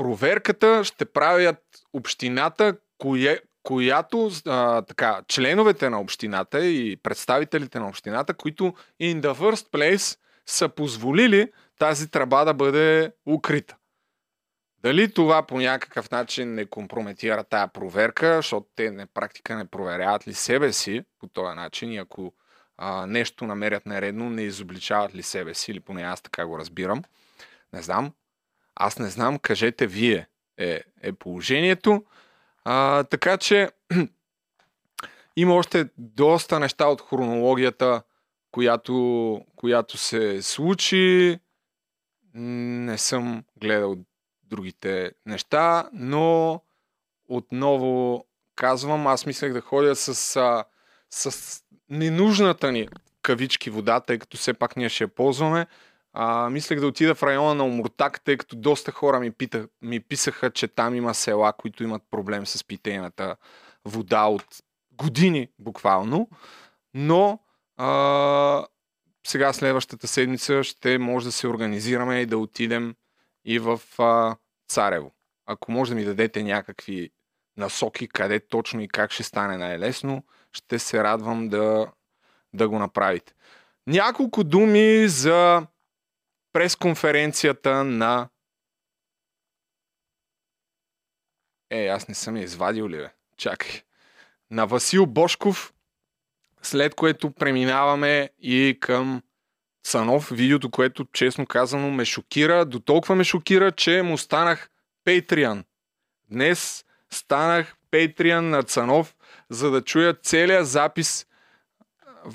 проверката 0.01 0.83
ще 0.83 1.05
правят 1.05 1.57
общината, 1.93 2.77
кое, 2.97 3.39
която 3.63 4.31
а, 4.45 4.81
така, 4.81 5.21
членовете 5.27 5.89
на 5.89 6.01
общината 6.01 6.65
и 6.65 6.97
представителите 6.97 7.79
на 7.79 7.87
общината, 7.87 8.33
които 8.33 8.73
in 9.01 9.21
the 9.21 9.33
first 9.33 9.71
place 9.71 10.19
са 10.45 10.69
позволили 10.69 11.51
тази 11.79 12.11
тръба 12.11 12.45
да 12.45 12.53
бъде 12.53 13.11
укрита. 13.25 13.75
Дали 14.83 15.13
това 15.13 15.43
по 15.43 15.59
някакъв 15.59 16.11
начин 16.11 16.53
не 16.53 16.65
компрометира 16.65 17.43
тая 17.43 17.67
проверка, 17.67 18.35
защото 18.35 18.67
те 18.75 18.91
на 18.91 19.07
практика 19.07 19.55
не 19.55 19.65
проверяват 19.65 20.27
ли 20.27 20.33
себе 20.33 20.73
си 20.73 21.03
по 21.19 21.27
този 21.27 21.55
начин 21.55 21.91
и 21.91 21.97
ако 21.97 22.33
а, 22.77 23.05
нещо 23.05 23.45
намерят 23.45 23.85
нередно, 23.85 24.29
не 24.29 24.41
изобличават 24.41 25.15
ли 25.15 25.23
себе 25.23 25.53
си, 25.53 25.71
или 25.71 25.79
поне 25.79 26.01
аз 26.01 26.21
така 26.21 26.45
го 26.45 26.59
разбирам. 26.59 27.03
Не 27.73 27.81
знам. 27.81 28.13
Аз 28.83 28.99
не 28.99 29.09
знам, 29.09 29.39
кажете 29.39 29.87
вие 29.87 30.27
е, 30.57 30.81
е 31.01 31.13
положението. 31.13 32.05
А, 32.63 33.03
така 33.03 33.37
че 33.37 33.69
има 35.35 35.55
още 35.55 35.89
доста 35.97 36.59
неща 36.59 36.87
от 36.87 37.01
хронологията, 37.01 38.01
която, 38.51 39.45
която 39.55 39.97
се 39.97 40.41
случи. 40.41 41.39
Не 42.33 42.97
съм 42.97 43.43
гледал 43.57 43.97
другите 44.43 45.11
неща, 45.25 45.89
но 45.93 46.61
отново 47.27 48.25
казвам, 48.55 49.07
аз 49.07 49.25
мислех 49.25 49.53
да 49.53 49.61
ходя 49.61 49.95
с, 49.95 50.15
с, 50.15 50.65
с 51.09 51.61
ненужната 51.89 52.71
ни 52.71 52.87
кавички 53.21 53.69
вода, 53.69 53.99
тъй 53.99 54.19
като 54.19 54.37
все 54.37 54.53
пак 54.53 54.75
ние 54.75 54.89
ще 54.89 55.03
я 55.03 55.07
ползваме. 55.07 55.67
А, 56.13 56.49
мислех 56.49 56.79
да 56.79 56.87
отида 56.87 57.15
в 57.15 57.23
района 57.23 57.55
на 57.55 57.63
Омуртак, 57.63 58.23
тъй 58.23 58.37
като 58.37 58.55
доста 58.55 58.91
хора 58.91 59.19
ми, 59.19 59.31
пита, 59.31 59.67
ми 59.81 59.99
писаха, 59.99 60.51
че 60.51 60.67
там 60.67 60.95
има 60.95 61.13
села, 61.13 61.53
които 61.53 61.83
имат 61.83 62.03
проблем 62.11 62.45
с 62.45 62.63
питейната 62.63 63.35
вода 63.85 64.25
от 64.25 64.45
години 64.91 65.47
буквално. 65.59 66.29
Но 66.93 67.39
а, 67.77 68.65
сега 69.27 69.53
следващата 69.53 70.07
седмица 70.07 70.63
ще 70.63 70.97
може 70.97 71.25
да 71.25 71.31
се 71.31 71.47
организираме 71.47 72.21
и 72.21 72.25
да 72.25 72.37
отидем 72.37 72.95
и 73.45 73.59
в 73.59 73.81
а, 73.97 74.35
Царево. 74.69 75.11
Ако 75.45 75.71
може 75.71 75.91
да 75.91 75.95
ми 75.95 76.05
дадете 76.05 76.43
някакви 76.43 77.11
насоки 77.57 78.07
къде 78.07 78.39
точно 78.39 78.81
и 78.81 78.87
как 78.87 79.11
ще 79.11 79.23
стане 79.23 79.57
най-лесно, 79.57 80.23
ще 80.53 80.79
се 80.79 81.03
радвам 81.03 81.49
да, 81.49 81.87
да 82.53 82.69
го 82.69 82.79
направите. 82.79 83.33
Няколко 83.87 84.43
думи 84.43 85.07
за 85.07 85.67
пресконференцията 86.53 87.83
на... 87.83 88.29
Е, 91.69 91.87
аз 91.87 92.07
не 92.07 92.15
съм 92.15 92.37
я 92.37 92.43
извадил 92.43 92.89
ли, 92.89 92.97
бе? 92.97 93.09
Чакай. 93.37 93.81
На 94.51 94.65
Васил 94.65 95.05
Бошков, 95.05 95.73
след 96.61 96.95
което 96.95 97.31
преминаваме 97.31 98.29
и 98.39 98.77
към 98.79 99.23
Цанов, 99.83 100.29
видеото, 100.31 100.71
което 100.71 101.05
честно 101.13 101.45
казано 101.45 101.89
ме 101.89 102.05
шокира, 102.05 102.65
до 102.65 102.79
толкова 102.79 103.15
ме 103.15 103.23
шокира, 103.23 103.71
че 103.71 104.01
му 104.01 104.17
станах 104.17 104.69
Patreon. 105.05 105.63
Днес 106.29 106.85
станах 107.09 107.75
Patreon 107.91 108.39
на 108.39 108.63
Цанов, 108.63 109.15
за 109.49 109.71
да 109.71 109.81
чуя 109.81 110.13
целият 110.13 110.67
запис 110.67 111.27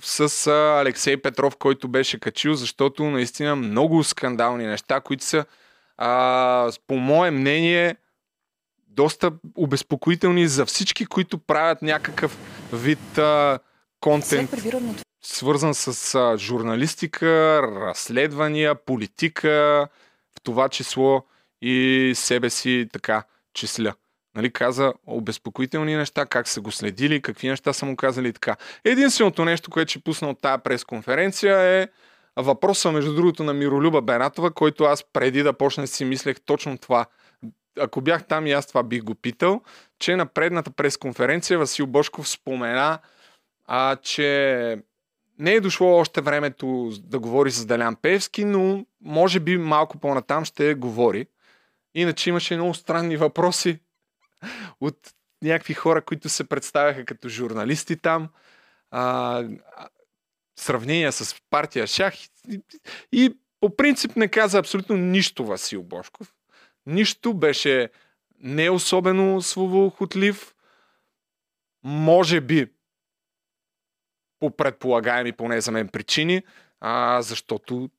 с 0.03 0.47
Алексей 0.81 1.17
Петров, 1.17 1.57
който 1.57 1.89
беше 1.89 2.21
качил, 2.21 2.55
защото 2.55 3.05
наистина 3.05 3.57
много 3.57 4.05
скандални 4.05 4.67
неща, 4.67 5.01
които 5.01 5.25
са, 5.25 5.45
а, 5.97 6.73
по 6.87 6.97
мое 6.97 7.31
мнение, 7.31 7.97
доста 8.89 9.33
обезпокоителни 9.55 10.49
за 10.49 10.67
всички, 10.67 11.07
които 11.07 11.39
правят 11.39 11.83
някакъв 11.83 12.39
вид 12.73 13.19
а, 13.19 13.59
контент, 14.01 14.51
свързан 15.23 15.75
с 15.75 16.15
а, 16.15 16.37
журналистика, 16.37 17.63
разследвания, 17.63 18.75
политика, 18.75 19.89
в 20.39 20.41
това 20.43 20.69
число 20.69 21.23
и 21.63 22.13
себе 22.15 22.51
си 22.51 22.89
така 22.93 23.23
числя. 23.55 23.95
Нали, 24.37 24.53
каза 24.53 24.93
обезпокоителни 25.07 25.97
неща, 25.97 26.27
как 26.27 26.49
са 26.49 26.61
го 26.61 26.73
следили, 26.73 27.23
какви 27.23 27.49
неща 27.49 27.73
са 27.73 27.87
му 27.87 27.97
казали 27.97 28.29
и 28.29 28.33
така. 28.33 28.57
Единственото 28.85 29.45
нещо, 29.45 29.71
което 29.71 29.91
ще 29.91 29.99
пусна 30.01 30.31
от 30.31 30.41
тази 30.41 30.63
пресконференция 30.63 31.59
е 31.59 31.89
въпроса, 32.37 32.93
между 32.93 33.15
другото, 33.15 33.45
на 33.45 33.55
Миролюба 33.55 34.03
Бенатова, 34.03 34.51
който 34.51 34.85
аз 34.85 35.05
преди 35.13 35.43
да 35.43 35.53
почна 35.53 35.87
си 35.87 36.05
мислех 36.05 36.41
точно 36.41 36.79
това. 36.79 37.07
Ако 37.81 38.01
бях 38.01 38.27
там 38.27 38.47
и 38.47 38.53
аз 38.53 38.67
това 38.67 38.83
бих 38.83 39.03
го 39.03 39.15
питал, 39.15 39.61
че 39.99 40.17
на 40.17 40.27
предната 40.27 40.71
пресконференция 40.71 41.59
Васил 41.59 41.87
Бошков 41.87 42.29
спомена, 42.29 42.99
а, 43.67 43.97
че 43.97 44.79
не 45.39 45.53
е 45.53 45.61
дошло 45.61 45.97
още 45.97 46.21
времето 46.21 46.93
да 47.03 47.19
говори 47.19 47.51
с 47.51 47.67
Далян 47.67 47.97
Певски, 47.97 48.45
но 48.45 48.87
може 49.01 49.41
би 49.41 49.59
малко 49.59 49.99
по-натам 49.99 50.45
ще 50.45 50.75
говори. 50.75 51.27
Иначе 51.95 52.31
имаше 52.31 52.57
много 52.57 52.75
странни 52.75 53.17
въпроси 53.17 53.79
от 54.81 55.13
някакви 55.43 55.75
хора, 55.75 56.05
които 56.05 56.29
се 56.29 56.49
представяха 56.49 57.05
като 57.05 57.29
журналисти 57.29 57.97
там. 57.97 58.29
А, 58.91 59.45
сравнения 60.59 61.13
с 61.13 61.37
партия 61.51 61.87
Шах. 61.87 62.15
И, 62.49 62.61
и 63.13 63.39
по 63.61 63.77
принцип 63.77 64.17
не 64.17 64.29
каза 64.29 64.59
абсолютно 64.59 64.97
нищо 64.97 65.45
Васил 65.45 65.83
Бошков. 65.83 66.35
Нищо 66.87 67.35
беше 67.35 67.91
не 68.39 68.71
особено 68.71 69.43
словохотлив. 69.43 70.55
Може 71.85 72.41
би 72.41 72.73
по 74.39 74.57
предполагаеми, 74.57 75.33
поне 75.33 75.61
за 75.61 75.73
мен, 75.73 75.89
причини, 75.89 76.43
а, 76.81 77.23
защото 77.23 77.91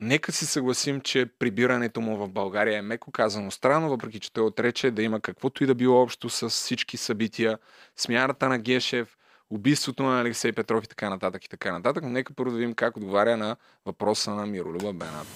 Нека 0.00 0.32
си 0.32 0.46
съгласим, 0.46 1.00
че 1.00 1.26
прибирането 1.38 2.00
му 2.00 2.16
в 2.16 2.28
България 2.28 2.78
е 2.78 2.82
меко 2.82 3.10
казано 3.10 3.50
странно, 3.50 3.88
въпреки 3.88 4.20
че 4.20 4.32
той 4.32 4.44
отрече 4.44 4.90
да 4.90 5.02
има 5.02 5.20
каквото 5.20 5.64
и 5.64 5.66
да 5.66 5.74
било 5.74 6.02
общо 6.02 6.30
с 6.30 6.48
всички 6.48 6.96
събития, 6.96 7.58
смяната 7.96 8.48
на 8.48 8.58
Гешев, 8.58 9.16
убийството 9.50 10.02
на 10.02 10.20
Алексей 10.20 10.52
Петров 10.52 10.84
и 10.84 10.88
така 10.88 11.10
нататък 11.10 11.44
и 11.44 11.48
така 11.48 11.72
нататък. 11.72 12.04
Но 12.04 12.10
нека 12.10 12.32
първо 12.34 12.50
да 12.50 12.56
видим 12.56 12.74
как 12.74 12.96
отговаря 12.96 13.36
на 13.36 13.56
въпроса 13.86 14.30
на 14.30 14.46
Миролюба 14.46 14.92
Бенат. 14.92 15.26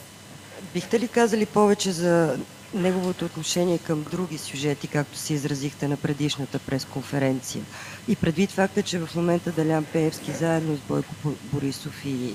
Бихте 0.75 1.01
ли 1.01 1.09
казали 1.09 1.47
повече 1.47 1.93
за 1.93 2.39
неговото 2.75 3.25
отношение 3.25 3.79
към 3.79 4.03
други 4.11 4.39
сюжети, 4.39 4.89
както 4.89 5.17
си 5.17 5.35
изразихте 5.35 5.89
на 5.89 5.97
предишната 5.97 6.59
пресконференция? 6.59 7.65
И 8.09 8.17
предвид 8.17 8.51
факта, 8.51 8.83
че 8.83 8.99
в 8.99 9.15
момента 9.15 9.53
Далян 9.53 9.85
Пеевски 9.93 10.33
заедно 10.33 10.77
с 10.77 10.81
Бойко 10.81 11.15
Борисов 11.53 12.05
и 12.05 12.35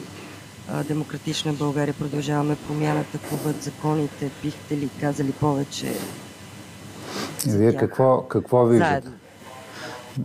Демократична 0.87 1.53
България 1.53 1.93
продължаваме 1.93 2.57
промяната, 2.67 3.17
клубът 3.29 3.63
законите. 3.63 4.31
Бихте 4.43 4.77
ли 4.77 4.89
казали 5.01 5.31
повече? 5.31 5.93
Вие 7.47 7.77
какво, 7.77 8.21
какво 8.21 8.65
виждате? 8.65 8.91
Заедно. 8.91 9.11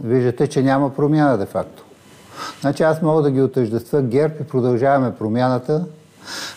Виждате, 0.04 0.46
че 0.46 0.62
няма 0.62 0.94
промяна 0.94 1.38
де-факто. 1.38 1.84
Значи 2.60 2.82
аз 2.82 3.02
мога 3.02 3.22
да 3.22 3.30
ги 3.30 3.42
отъждества 3.42 4.02
ГЕРБ 4.02 4.34
и 4.40 4.44
продължаваме 4.44 5.14
промяната, 5.14 5.86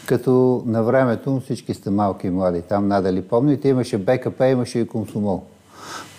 като 0.05 0.63
на 0.65 0.83
времето 0.83 1.39
всички 1.39 1.73
сте 1.73 1.89
малки 1.89 2.27
и 2.27 2.29
млади. 2.29 2.61
Там 2.61 2.87
надали 2.87 3.21
помните, 3.21 3.69
имаше 3.69 3.97
БКП, 3.97 4.47
имаше 4.47 4.79
и 4.79 4.87
Комсомол. 4.87 5.43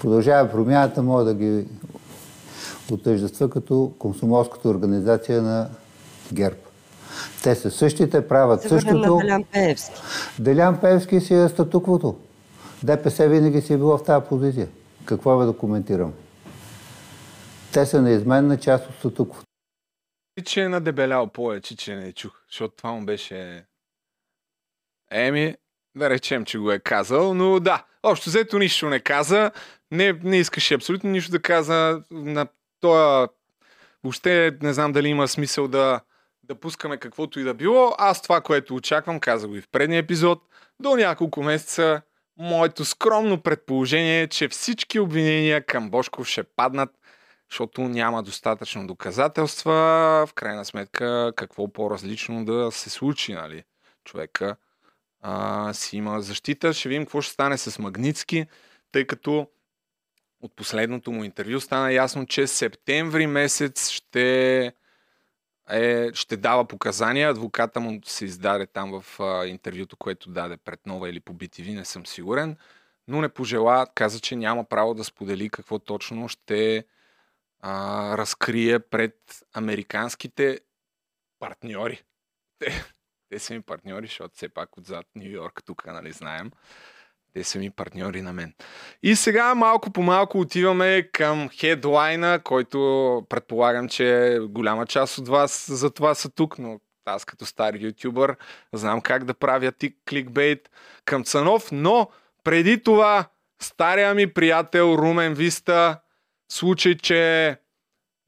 Продължаваме 0.00 0.50
промяната, 0.50 1.02
мога 1.02 1.24
да 1.24 1.34
ги 1.34 1.66
отъждества 2.92 3.50
като 3.50 3.92
комсомолската 3.98 4.68
организация 4.68 5.42
на 5.42 5.68
ГЕРБ. 6.32 6.56
Те 7.42 7.54
са 7.54 7.70
същите, 7.70 8.28
правят 8.28 8.62
Се 8.62 8.68
същото. 8.68 8.94
на 8.94 9.18
Делян 9.18 9.44
Пеевски. 9.44 10.00
Делян 10.38 10.80
Пеевски 10.80 11.20
си 11.20 11.34
е 11.34 11.48
статуквото. 11.48 12.18
ДПС 12.82 13.28
винаги 13.28 13.60
си 13.60 13.72
е 13.72 13.76
било 13.76 13.98
в 13.98 14.04
тази 14.04 14.26
позиция. 14.28 14.68
Какво 15.04 15.42
е 15.42 15.46
да 15.46 15.56
коментирам? 15.56 16.12
Те 17.72 17.86
са 17.86 18.02
неизменна 18.02 18.60
част 18.60 18.88
от 18.88 18.94
статуквото. 18.94 19.46
че 20.44 20.62
е 20.62 20.68
надебелял 20.68 21.26
повече, 21.26 21.76
че 21.76 21.96
не 21.96 22.12
чух, 22.12 22.32
защото 22.50 22.76
това 22.76 22.92
му 22.92 23.04
беше... 23.04 23.64
Еми, 25.10 25.56
да 25.96 26.10
речем, 26.10 26.44
че 26.44 26.58
го 26.58 26.72
е 26.72 26.78
казал, 26.78 27.34
но 27.34 27.60
да, 27.60 27.84
общо 28.02 28.30
взето 28.30 28.58
нищо 28.58 28.88
не 28.88 29.00
каза, 29.00 29.50
не, 29.90 30.12
не 30.12 30.36
искаше 30.36 30.74
абсолютно 30.74 31.10
нищо 31.10 31.30
да 31.30 31.42
каза 31.42 32.02
на 32.10 32.46
тоя... 32.80 33.28
Въобще 34.04 34.58
не 34.62 34.72
знам 34.72 34.92
дали 34.92 35.08
има 35.08 35.28
смисъл 35.28 35.68
да, 35.68 36.00
да 36.49 36.55
пускаме 36.55 36.97
каквото 36.97 37.40
и 37.40 37.42
да 37.42 37.55
било. 37.55 37.95
Аз 37.99 38.22
това, 38.22 38.40
което 38.40 38.74
очаквам, 38.74 39.20
каза 39.20 39.49
го 39.49 39.57
и 39.57 39.61
в 39.61 39.68
предния 39.68 39.99
епизод, 39.99 40.42
до 40.80 40.97
няколко 40.97 41.42
месеца 41.42 42.03
моето 42.38 42.84
скромно 42.84 43.42
предположение 43.42 44.22
е, 44.22 44.28
че 44.28 44.49
всички 44.49 44.99
обвинения 44.99 45.66
към 45.66 45.90
Бошков 45.90 46.26
ще 46.26 46.42
паднат, 46.42 46.90
защото 47.51 47.80
няма 47.80 48.22
достатъчно 48.22 48.86
доказателства. 48.86 49.72
В 50.26 50.34
крайна 50.34 50.64
сметка, 50.64 51.32
какво 51.36 51.72
по-различно 51.72 52.45
да 52.45 52.70
се 52.72 52.90
случи, 52.90 53.32
нали? 53.32 53.64
Човека 54.05 54.57
а, 55.20 55.72
си 55.74 55.97
има 55.97 56.20
защита. 56.20 56.72
Ще 56.72 56.88
видим 56.88 57.05
какво 57.05 57.20
ще 57.20 57.32
стане 57.32 57.59
с 57.59 57.78
Магницки, 57.78 58.47
тъй 58.92 59.07
като 59.07 59.49
от 60.42 60.57
последното 60.57 61.12
му 61.12 61.24
интервю 61.24 61.61
стана 61.61 61.92
ясно, 61.92 62.26
че 62.26 62.47
септември 62.47 63.26
месец 63.26 63.88
ще, 63.90 64.72
е, 65.70 66.10
ще 66.14 66.36
дава 66.36 66.64
показания. 66.64 67.30
Адвоката 67.30 67.80
му 67.80 68.00
се 68.04 68.24
издаде 68.24 68.66
там 68.66 69.00
в 69.00 69.20
а, 69.20 69.46
интервюто, 69.46 69.96
което 69.96 70.30
даде 70.30 70.56
пред 70.56 70.86
Нова 70.86 71.08
или 71.08 71.20
по 71.20 71.34
BTV, 71.34 71.74
не 71.74 71.84
съм 71.84 72.06
сигурен. 72.06 72.56
Но 73.08 73.20
не 73.20 73.28
пожела, 73.28 73.86
каза, 73.94 74.20
че 74.20 74.36
няма 74.36 74.64
право 74.64 74.94
да 74.94 75.04
сподели 75.04 75.50
какво 75.50 75.78
точно 75.78 76.28
ще 76.28 76.84
а, 77.60 78.18
разкрие 78.18 78.78
пред 78.78 79.44
американските 79.52 80.60
партньори. 81.38 82.02
Те, 82.58 82.84
те 83.28 83.38
са 83.38 83.54
ми 83.54 83.62
партньори, 83.62 84.06
защото 84.06 84.34
все 84.34 84.48
пак 84.48 84.78
отзад 84.78 85.06
Нью 85.14 85.30
Йорк 85.30 85.62
тук, 85.64 85.86
нали 85.86 86.12
знаем. 86.12 86.50
Те 87.35 87.45
са 87.45 87.59
ми 87.59 87.70
партньори 87.70 88.22
на 88.22 88.32
мен. 88.32 88.55
И 89.03 89.16
сега 89.16 89.55
малко 89.55 89.91
по 89.91 90.03
малко 90.03 90.41
отиваме 90.41 91.09
към 91.12 91.49
хедлайна, 91.49 92.41
който 92.45 93.22
предполагам, 93.28 93.89
че 93.89 94.39
голяма 94.43 94.87
част 94.87 95.18
от 95.18 95.28
вас 95.28 95.66
за 95.70 95.91
това 95.91 96.14
са 96.14 96.30
тук, 96.30 96.59
но 96.59 96.80
аз 97.05 97.24
като 97.24 97.47
стар 97.47 97.74
ютубър 97.74 98.37
знам 98.72 99.01
как 99.01 99.24
да 99.24 99.35
правя 99.35 99.72
тик 99.72 99.97
кликбейт 100.09 100.70
към 101.05 101.24
Цанов, 101.24 101.72
но 101.72 102.09
преди 102.45 102.82
това 102.82 103.24
стария 103.62 104.14
ми 104.14 104.32
приятел 104.32 104.97
Румен 104.99 105.35
Виста, 105.35 106.01
случай, 106.53 106.95
че 106.95 107.57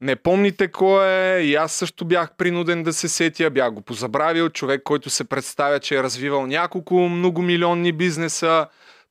не 0.01 0.15
помните 0.15 0.71
кой 0.71 1.07
е 1.07 1.41
и 1.41 1.55
аз 1.55 1.73
също 1.73 2.05
бях 2.05 2.35
принуден 2.37 2.83
да 2.83 2.93
се 2.93 3.09
сетя, 3.09 3.49
бях 3.49 3.71
го 3.71 3.81
позабравил, 3.81 4.49
човек, 4.49 4.83
който 4.83 5.09
се 5.09 5.23
представя, 5.23 5.79
че 5.79 5.95
е 5.95 6.03
развивал 6.03 6.47
няколко 6.47 6.95
многомилионни 6.95 7.91
бизнеса, 7.91 8.67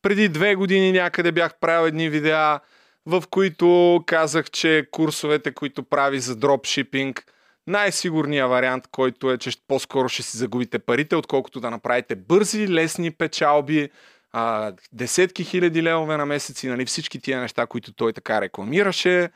преди 0.06 0.28
две 0.28 0.54
години 0.54 0.92
някъде 0.92 1.32
бях 1.32 1.54
правил 1.60 1.86
едни 1.86 2.08
видеа, 2.08 2.60
в 3.06 3.24
които 3.30 4.00
казах, 4.06 4.50
че 4.50 4.86
курсовете, 4.90 5.52
които 5.54 5.82
прави 5.82 6.20
за 6.20 6.36
дропшипинг, 6.36 7.24
най-сигурният 7.66 8.50
вариант, 8.50 8.86
който 8.92 9.30
е, 9.30 9.38
че 9.38 9.50
по-скоро 9.68 10.08
ще 10.08 10.22
си 10.22 10.36
загубите 10.36 10.78
парите, 10.78 11.16
отколкото 11.16 11.60
да 11.60 11.70
направите 11.70 12.16
бързи, 12.16 12.68
лесни 12.68 13.10
печалби, 13.10 13.88
а, 14.32 14.72
десетки 14.92 15.44
хиляди 15.44 15.82
левове 15.82 16.16
на 16.16 16.26
месец 16.26 16.62
и 16.62 16.68
нали, 16.68 16.86
всички 16.86 17.20
тия 17.20 17.40
неща, 17.40 17.66
които 17.66 17.92
той 17.92 18.12
така 18.12 18.40
рекламираше. 18.40 19.30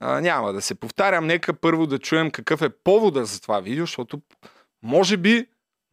А, 0.00 0.20
няма 0.20 0.52
да 0.52 0.60
се 0.60 0.74
повтарям. 0.74 1.26
Нека 1.26 1.54
първо 1.54 1.86
да 1.86 1.98
чуем 1.98 2.30
какъв 2.30 2.62
е 2.62 2.68
повода 2.68 3.24
за 3.24 3.40
това 3.40 3.60
видео, 3.60 3.86
защото 3.86 4.20
може 4.82 5.16
би 5.16 5.46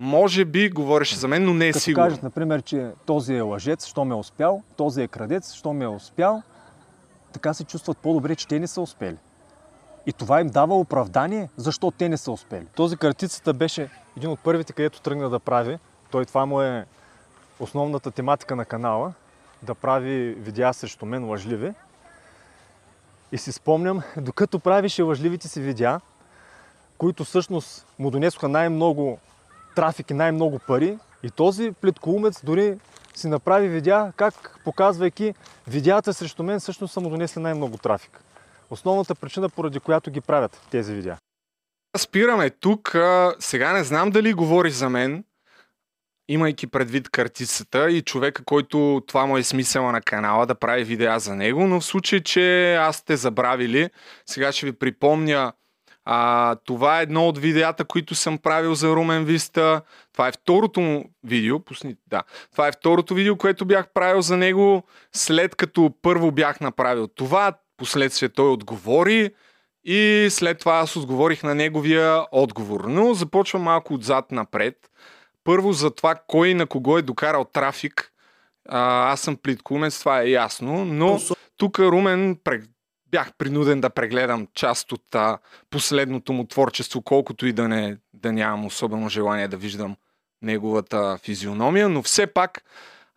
може 0.04 0.46
би 0.46 0.70
говореше 0.70 1.16
за 1.16 1.28
мен, 1.28 1.46
но 1.46 1.54
не 1.54 1.68
е 1.68 1.72
Като 1.72 1.84
сигурно. 1.84 2.08
кажат, 2.08 2.24
например, 2.24 2.62
че 2.62 2.92
този 3.06 3.36
е 3.36 3.42
лъжец, 3.42 3.86
що 3.86 4.06
ме 4.06 4.16
е 4.16 4.18
успял, 4.18 4.64
този 4.76 5.02
е 5.02 5.08
крадец, 5.08 5.54
що 5.54 5.74
ме 5.74 5.86
е 5.86 5.88
успял, 5.88 6.44
така 7.34 7.54
се 7.54 7.64
чувстват 7.64 7.98
по-добре, 7.98 8.36
че 8.36 8.48
те 8.48 8.60
не 8.60 8.68
са 8.68 8.82
успели. 8.82 9.18
И 10.06 10.14
това 10.14 10.42
им 10.42 10.48
дава 10.48 10.76
оправдание, 10.80 11.50
защо 11.58 11.92
те 11.92 12.10
не 12.10 12.18
са 12.18 12.32
успели. 12.32 12.66
Този 12.76 12.98
картицата 12.98 13.54
беше 13.54 13.90
един 14.18 14.30
от 14.30 14.40
първите, 14.40 14.74
където 14.74 15.02
тръгна 15.02 15.30
да 15.30 15.40
прави. 15.40 15.78
Той 16.12 16.26
това 16.26 16.46
му 16.46 16.62
е 16.62 16.86
основната 17.60 18.12
тематика 18.12 18.56
на 18.56 18.66
канала, 18.66 19.14
да 19.62 19.76
прави 19.76 20.34
видеа 20.34 20.74
срещу 20.74 21.06
мен 21.06 21.30
лъжливи. 21.30 21.74
И 23.32 23.38
си 23.38 23.52
спомням, 23.52 24.02
докато 24.18 24.60
правише 24.60 25.02
лъжливите 25.02 25.48
си 25.48 25.62
видеа, 25.62 26.00
които 26.98 27.24
всъщност 27.24 27.86
му 28.00 28.12
донесоха 28.12 28.48
най-много 28.50 29.20
трафик 29.76 30.10
и 30.10 30.14
най-много 30.14 30.60
пари. 30.68 30.98
И 31.24 31.30
този 31.30 31.72
плиткоумец 31.82 32.42
дори 32.44 32.78
си 33.16 33.28
направи 33.28 33.68
видеа, 33.68 34.14
как 34.16 34.60
показвайки 34.64 35.34
видеята 35.68 36.14
срещу 36.14 36.44
мен 36.44 36.60
всъщност 36.60 36.94
са 36.94 37.02
му 37.02 37.10
донесли 37.10 37.42
най-много 37.42 37.78
трафик. 37.78 38.20
Основната 38.70 39.16
причина, 39.16 39.50
поради 39.50 39.80
която 39.80 40.12
ги 40.12 40.22
правят 40.22 40.62
тези 40.72 40.94
видеа. 40.94 41.18
Спираме 41.98 42.50
тук. 42.50 42.96
Сега 43.40 43.74
не 43.74 43.84
знам 43.84 44.10
дали 44.12 44.34
говори 44.34 44.72
за 44.72 44.90
мен, 44.90 45.24
имайки 46.28 46.68
предвид 46.68 47.10
картицата 47.10 47.92
и 47.92 48.02
човека, 48.02 48.44
който 48.46 49.02
това 49.08 49.26
му 49.26 49.38
е 49.38 49.44
смисъла 49.44 49.92
на 49.92 50.02
канала 50.02 50.46
да 50.46 50.56
прави 50.56 50.84
видеа 50.84 51.20
за 51.20 51.36
него, 51.36 51.68
но 51.68 51.80
в 51.80 51.86
случай, 51.86 52.20
че 52.20 52.76
аз 52.76 52.96
сте 52.96 53.16
забравили, 53.16 53.90
сега 54.26 54.52
ще 54.52 54.66
ви 54.66 54.74
припомня 54.74 55.54
а, 56.06 56.56
това 56.56 57.00
е 57.00 57.04
едно 57.04 57.28
от 57.28 57.38
видеята, 57.38 57.86
които 57.86 58.16
съм 58.16 58.38
правил 58.38 58.76
за 58.76 58.90
Румен 58.90 59.26
Виста. 59.26 59.82
Това 60.14 60.28
е 60.28 60.32
второто 60.32 60.82
му 60.82 61.06
видео. 61.24 61.60
Пусни, 61.60 61.96
да. 62.08 62.24
Това 62.52 62.68
е 62.68 62.72
второто 62.72 63.14
видео, 63.14 63.38
което 63.38 63.66
бях 63.66 63.94
правил 63.94 64.22
за 64.22 64.38
него, 64.38 64.84
след 65.14 65.56
като 65.56 65.94
първо 66.02 66.32
бях 66.32 66.60
направил 66.60 67.08
това, 67.08 67.54
последствие 67.78 68.30
той 68.30 68.50
отговори 68.50 69.30
и 69.84 70.28
след 70.30 70.60
това 70.60 70.74
аз 70.74 70.96
отговорих 70.96 71.44
на 71.44 71.56
неговия 71.56 72.26
отговор. 72.32 72.86
Но 72.88 73.14
започвам 73.14 73.62
малко 73.62 73.94
отзад 73.94 74.32
напред. 74.32 74.76
Първо 75.44 75.74
за 75.74 75.92
това 75.92 76.16
кой 76.28 76.54
на 76.54 76.68
кого 76.68 76.98
е 76.98 77.02
докарал 77.02 77.44
трафик. 77.44 78.10
А, 78.70 79.12
аз 79.12 79.22
съм 79.22 79.36
плиткумец, 79.36 80.00
това 80.00 80.22
е 80.22 80.30
ясно, 80.30 80.86
но 80.86 81.20
тук 81.58 81.80
Румен 81.80 82.38
бях 83.14 83.34
принуден 83.38 83.82
да 83.82 83.90
прегледам 83.90 84.48
част 84.54 84.92
от 84.92 85.16
а, 85.16 85.38
последното 85.70 86.34
му 86.34 86.48
творчество, 86.48 87.02
колкото 87.02 87.46
и 87.46 87.54
да, 87.54 87.68
не, 87.68 87.98
да 88.14 88.32
нямам 88.32 88.66
особено 88.66 89.10
желание 89.10 89.48
да 89.48 89.58
виждам 89.58 89.96
неговата 90.42 91.18
физиономия, 91.24 91.90
но 91.90 92.04
все 92.04 92.28
пак 92.28 92.64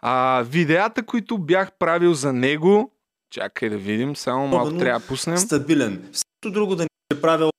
а, 0.00 0.42
видеята, 0.46 1.02
които 1.02 1.38
бях 1.38 1.72
правил 1.78 2.14
за 2.14 2.32
него, 2.32 2.92
чакай 3.30 3.68
да 3.68 3.78
видим, 3.78 4.16
само 4.16 4.46
малко 4.46 4.62
Особено 4.62 4.80
трябва 4.80 5.00
да 5.00 5.06
пуснем. 5.06 5.36
Стабилен. 5.36 6.08
Всичко 6.12 6.50
друго 6.50 6.76
да 6.76 6.82
не 6.82 7.16
е 7.16 7.20
правил 7.20 7.50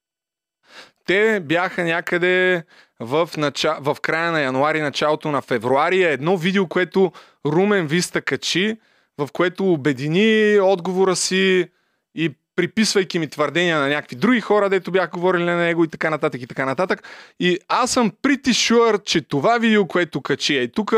Те 1.06 1.40
бяха 1.40 1.84
някъде 1.84 2.64
в, 3.00 3.30
нача... 3.38 3.78
в 3.82 3.98
края 4.02 4.32
на 4.32 4.42
януари, 4.42 4.82
началото 4.82 5.32
на 5.32 5.42
февруари. 5.42 6.04
Е 6.04 6.12
Едно 6.12 6.38
видео, 6.38 6.68
което 6.68 7.12
Румен 7.46 7.88
Виста 7.88 8.22
качи, 8.22 8.78
в 9.18 9.30
което 9.34 9.74
обедини 9.74 10.60
отговора 10.60 11.16
си 11.16 11.70
и 12.18 12.36
приписвайки 12.56 13.20
ми 13.20 13.28
твърдения 13.28 13.80
на 13.80 13.88
някакви 13.88 14.16
други 14.16 14.42
хора, 14.42 14.70
дето 14.70 14.92
бях 14.92 15.10
говорили 15.10 15.44
на 15.44 15.56
него 15.56 15.84
и 15.84 15.88
така 15.88 16.10
нататък 16.10 16.42
и 16.42 16.48
така 16.48 16.66
нататък. 16.66 17.04
И 17.40 17.60
аз 17.68 17.92
съм 17.92 18.12
pretty 18.12 18.50
sure, 18.50 19.04
че 19.04 19.22
това 19.22 19.58
видео, 19.58 19.88
което 19.88 20.22
качи 20.22 20.58
е 20.58 20.68
тук, 20.68 20.94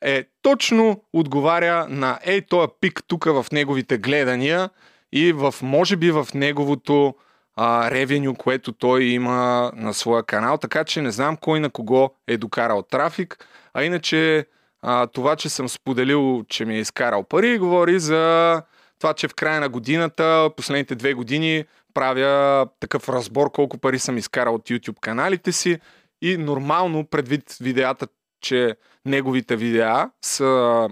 е 0.00 0.24
точно 0.42 1.04
отговаря 1.12 1.86
на 1.88 2.18
ей 2.24 2.40
този 2.40 2.68
пик 2.80 3.00
тук 3.06 3.24
в 3.24 3.46
неговите 3.52 3.98
гледания 3.98 4.70
и 5.12 5.32
в, 5.32 5.54
може 5.62 5.96
би 5.96 6.10
в 6.10 6.28
неговото 6.34 7.14
а, 7.56 7.90
ревеню, 7.90 8.34
което 8.34 8.72
той 8.72 9.04
има 9.04 9.72
на 9.76 9.94
своя 9.94 10.22
канал, 10.22 10.58
така 10.58 10.84
че 10.84 11.02
не 11.02 11.10
знам 11.10 11.36
кой 11.36 11.60
на 11.60 11.70
кого 11.70 12.10
е 12.26 12.36
докарал 12.36 12.82
трафик, 12.82 13.46
а 13.74 13.84
иначе 13.84 14.46
а, 14.82 15.06
това, 15.06 15.36
че 15.36 15.48
съм 15.48 15.68
споделил, 15.68 16.44
че 16.48 16.64
ми 16.64 16.76
е 16.76 16.80
изкарал 16.80 17.24
пари, 17.24 17.58
говори 17.58 18.00
за 18.00 18.62
това, 19.00 19.14
че 19.14 19.28
в 19.28 19.34
края 19.34 19.60
на 19.60 19.68
годината, 19.68 20.50
последните 20.56 20.94
две 20.94 21.14
години, 21.14 21.64
правя 21.94 22.66
такъв 22.80 23.08
разбор 23.08 23.52
колко 23.52 23.78
пари 23.78 23.98
съм 23.98 24.18
изкарал 24.18 24.54
от 24.54 24.68
YouTube 24.68 25.00
каналите 25.00 25.52
си 25.52 25.78
и 26.22 26.36
нормално 26.36 27.06
предвид 27.06 27.56
видеята, 27.60 28.06
че 28.40 28.76
неговите 29.04 29.56
видеа 29.56 30.10
са 30.24 30.88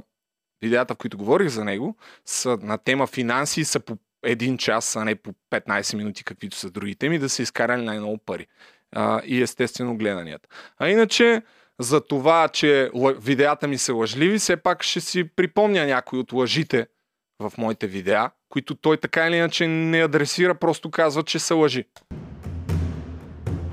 видеята, 0.62 0.94
в 0.94 0.96
които 0.96 1.18
говорих 1.18 1.48
за 1.48 1.64
него, 1.64 1.96
са 2.24 2.58
на 2.62 2.78
тема 2.78 3.06
финанси 3.06 3.60
и 3.60 3.64
са 3.64 3.80
по 3.80 3.96
един 4.22 4.58
час, 4.58 4.96
а 4.96 5.04
не 5.04 5.14
по 5.14 5.34
15 5.50 5.96
минути, 5.96 6.24
каквито 6.24 6.56
са 6.56 6.70
другите 6.70 7.08
ми, 7.08 7.18
да 7.18 7.28
са 7.28 7.42
изкарали 7.42 7.82
най-много 7.82 8.18
пари. 8.18 8.46
А, 8.92 9.22
и 9.24 9.42
естествено 9.42 9.96
гледанията. 9.96 10.48
А 10.78 10.88
иначе, 10.88 11.42
за 11.78 12.00
това, 12.00 12.48
че 12.48 12.90
видеята 13.16 13.68
ми 13.68 13.78
са 13.78 13.94
лъжливи, 13.94 14.38
все 14.38 14.56
пак 14.56 14.82
ще 14.82 15.00
си 15.00 15.24
припомня 15.24 15.86
някои 15.86 16.18
от 16.18 16.32
лъжите 16.32 16.86
в 17.40 17.52
моите 17.58 17.86
видеа, 17.86 18.30
които 18.48 18.74
той 18.74 18.96
така 18.96 19.26
или 19.26 19.36
иначе 19.36 19.66
не 19.66 19.98
адресира, 19.98 20.54
просто 20.54 20.90
казва, 20.90 21.22
че 21.22 21.38
са 21.38 21.54
лъжи. 21.54 21.84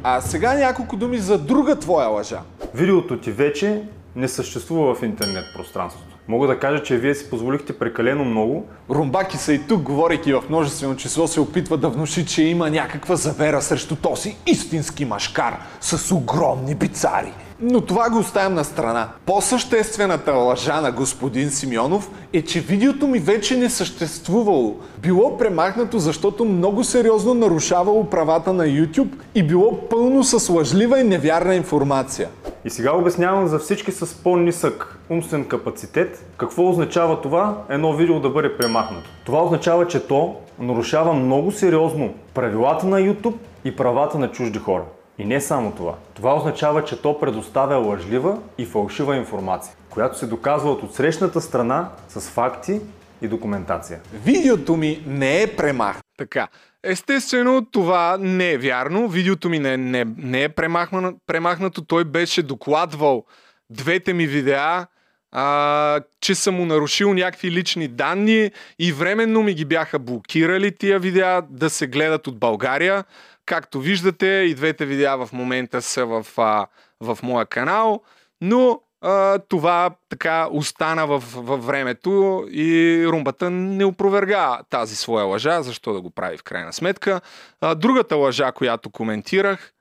А 0.03 0.21
сега 0.21 0.53
няколко 0.53 0.95
думи 0.95 1.17
за 1.17 1.37
друга 1.39 1.79
твоя 1.79 2.07
лъжа. 2.07 2.41
Видеото 2.73 3.19
ти 3.19 3.31
вече 3.31 3.83
не 4.15 4.27
съществува 4.27 4.95
в 4.95 5.03
интернет 5.03 5.45
пространството. 5.55 6.17
Мога 6.27 6.47
да 6.47 6.59
кажа, 6.59 6.83
че 6.83 6.97
вие 6.97 7.15
си 7.15 7.29
позволихте 7.29 7.79
прекалено 7.79 8.25
много. 8.25 8.67
Румбаки 8.89 9.37
са 9.37 9.53
и 9.53 9.67
тук, 9.67 9.81
говорейки 9.81 10.33
в 10.33 10.43
множествено 10.49 10.95
число, 10.95 11.27
се 11.27 11.39
опитва 11.39 11.77
да 11.77 11.89
внуши, 11.89 12.25
че 12.25 12.43
има 12.43 12.69
някаква 12.69 13.15
завера 13.15 13.61
срещу 13.61 13.95
този 13.95 14.37
истински 14.45 15.05
машкар 15.05 15.59
с 15.81 16.15
огромни 16.15 16.75
бицари. 16.75 17.33
Но 17.59 17.81
това 17.81 18.09
го 18.09 18.19
оставям 18.19 18.53
на 18.53 18.63
страна. 18.63 19.09
По-съществената 19.25 20.33
лъжа 20.33 20.81
на 20.81 20.91
господин 20.91 21.49
Симеонов 21.49 22.09
е, 22.33 22.41
че 22.41 22.59
видеото 22.59 23.07
ми 23.07 23.19
вече 23.19 23.57
не 23.57 23.69
съществувало. 23.69 24.75
Било 24.97 25.37
премахнато, 25.37 25.99
защото 25.99 26.45
много 26.45 26.83
сериозно 26.83 27.33
нарушавало 27.33 28.09
правата 28.09 28.53
на 28.53 28.65
YouTube 28.65 29.13
и 29.35 29.43
било 29.43 29.89
пълно 29.89 30.23
с 30.23 30.49
лъжлива 30.49 30.99
и 30.99 31.03
невярна 31.03 31.55
информация. 31.55 32.29
И 32.65 32.69
сега 32.69 32.95
обяснявам 32.95 33.47
за 33.47 33.59
всички 33.59 33.91
с 33.91 34.15
по-нисък 34.23 34.99
умствен 35.09 35.45
капацитет 35.45 36.25
какво 36.37 36.69
означава 36.69 37.21
това 37.21 37.57
едно 37.69 37.93
видео 37.93 38.19
да 38.19 38.29
бъде 38.29 38.57
премахнато. 38.57 39.09
Това 39.25 39.43
означава, 39.43 39.87
че 39.87 40.07
то 40.07 40.35
нарушава 40.59 41.13
много 41.13 41.51
сериозно 41.51 42.13
правилата 42.33 42.87
на 42.87 42.99
YouTube 42.99 43.35
и 43.65 43.75
правата 43.75 44.19
на 44.19 44.31
чужди 44.31 44.59
хора. 44.59 44.83
И 45.17 45.25
не 45.25 45.41
само 45.41 45.71
това. 45.71 45.95
Това 46.13 46.35
означава, 46.35 46.85
че 46.85 47.01
то 47.01 47.19
предоставя 47.19 47.75
лъжлива 47.75 48.37
и 48.57 48.65
фалшива 48.65 49.15
информация, 49.15 49.75
която 49.89 50.17
се 50.17 50.27
доказва 50.27 50.71
от 50.71 50.83
отсрещната 50.83 51.41
страна 51.41 51.89
с 52.09 52.29
факти 52.29 52.81
и 53.21 53.27
документация. 53.27 53.99
Видеото 54.13 54.77
ми 54.77 55.03
не 55.07 55.41
е 55.41 55.55
премах. 55.55 55.99
Така. 56.17 56.47
Естествено, 56.83 57.65
това 57.71 58.17
не 58.19 58.51
е 58.51 58.57
вярно. 58.57 59.07
Видеото 59.07 59.49
ми 59.49 59.59
не, 59.59 59.77
не, 59.77 60.05
не 60.17 60.43
е 60.43 60.49
премахнато, 60.49 61.17
премахнато. 61.27 61.85
Той 61.85 62.03
беше 62.03 62.43
докладвал 62.43 63.25
двете 63.69 64.13
ми 64.13 64.27
видеа, 64.27 64.87
а, 65.31 66.01
че 66.21 66.35
съм 66.35 66.55
му 66.55 66.65
нарушил 66.65 67.13
някакви 67.13 67.51
лични 67.51 67.87
данни 67.87 68.51
и 68.79 68.91
временно 68.91 69.43
ми 69.43 69.53
ги 69.53 69.65
бяха 69.65 69.99
блокирали 69.99 70.77
тия 70.77 70.99
видеа 70.99 71.41
да 71.49 71.69
се 71.69 71.87
гледат 71.87 72.27
от 72.27 72.39
България. 72.39 73.03
Както 73.45 73.79
виждате, 73.79 74.27
и 74.27 74.55
двете 74.55 74.85
видеа 74.85 75.17
в 75.17 75.29
момента 75.33 75.81
са 75.81 76.05
в, 76.05 76.25
а, 76.37 76.67
в 77.01 77.17
моя 77.23 77.45
канал, 77.45 78.01
но 78.41 78.81
а, 79.01 79.39
това 79.39 79.89
така 80.09 80.47
остана 80.51 81.07
във 81.07 81.65
времето 81.65 82.45
и 82.51 83.03
румбата 83.07 83.49
не 83.49 83.85
опроверга 83.85 84.59
тази 84.69 84.95
своя 84.95 85.25
лъжа, 85.25 85.61
защо 85.61 85.93
да 85.93 86.01
го 86.01 86.09
прави 86.09 86.37
в 86.37 86.43
крайна 86.43 86.73
сметка. 86.73 87.21
А, 87.61 87.75
другата 87.75 88.15
лъжа, 88.15 88.51
която 88.51 88.89
коментирах 88.89 89.71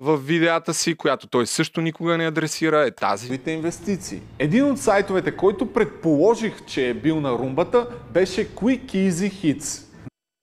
в 0.00 0.16
видеята 0.16 0.74
си, 0.74 0.94
която 0.94 1.26
той 1.26 1.46
също 1.46 1.80
никога 1.80 2.18
не 2.18 2.26
адресира, 2.26 2.86
е 2.86 2.90
тази. 2.90 3.28
Вите 3.28 3.50
инвестиции. 3.50 4.22
Един 4.38 4.64
от 4.70 4.78
сайтовете, 4.78 5.36
който 5.36 5.72
предположих, 5.72 6.64
че 6.66 6.88
е 6.88 6.94
бил 6.94 7.20
на 7.20 7.32
румбата, 7.32 7.86
беше 8.10 8.48
Quick 8.48 8.84
Easy 8.84 9.32
Hits. 9.32 9.85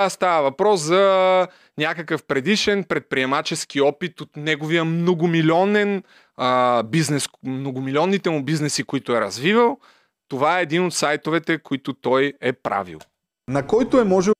Става 0.10 0.42
въпрос 0.42 0.82
за 0.82 1.48
някакъв 1.78 2.24
предишен 2.24 2.84
предприемачески 2.84 3.82
опит 3.82 4.22
от 4.22 4.36
неговия 4.36 4.86
многомилионен 4.86 6.04
а, 6.38 6.84
бизнес, 6.84 7.28
многомилионните 7.44 8.30
му 8.30 8.44
бизнеси, 8.44 8.84
които 8.84 9.16
е 9.16 9.22
развивал. 9.22 9.80
Това 10.28 10.60
е 10.60 10.64
един 10.64 10.86
от 10.86 10.94
сайтовете, 10.94 11.58
които 11.58 11.94
той 11.94 12.34
е 12.42 12.54
правил. 12.54 13.00
На 13.48 13.68
който 13.68 14.00
е 14.00 14.04
можел 14.04 14.34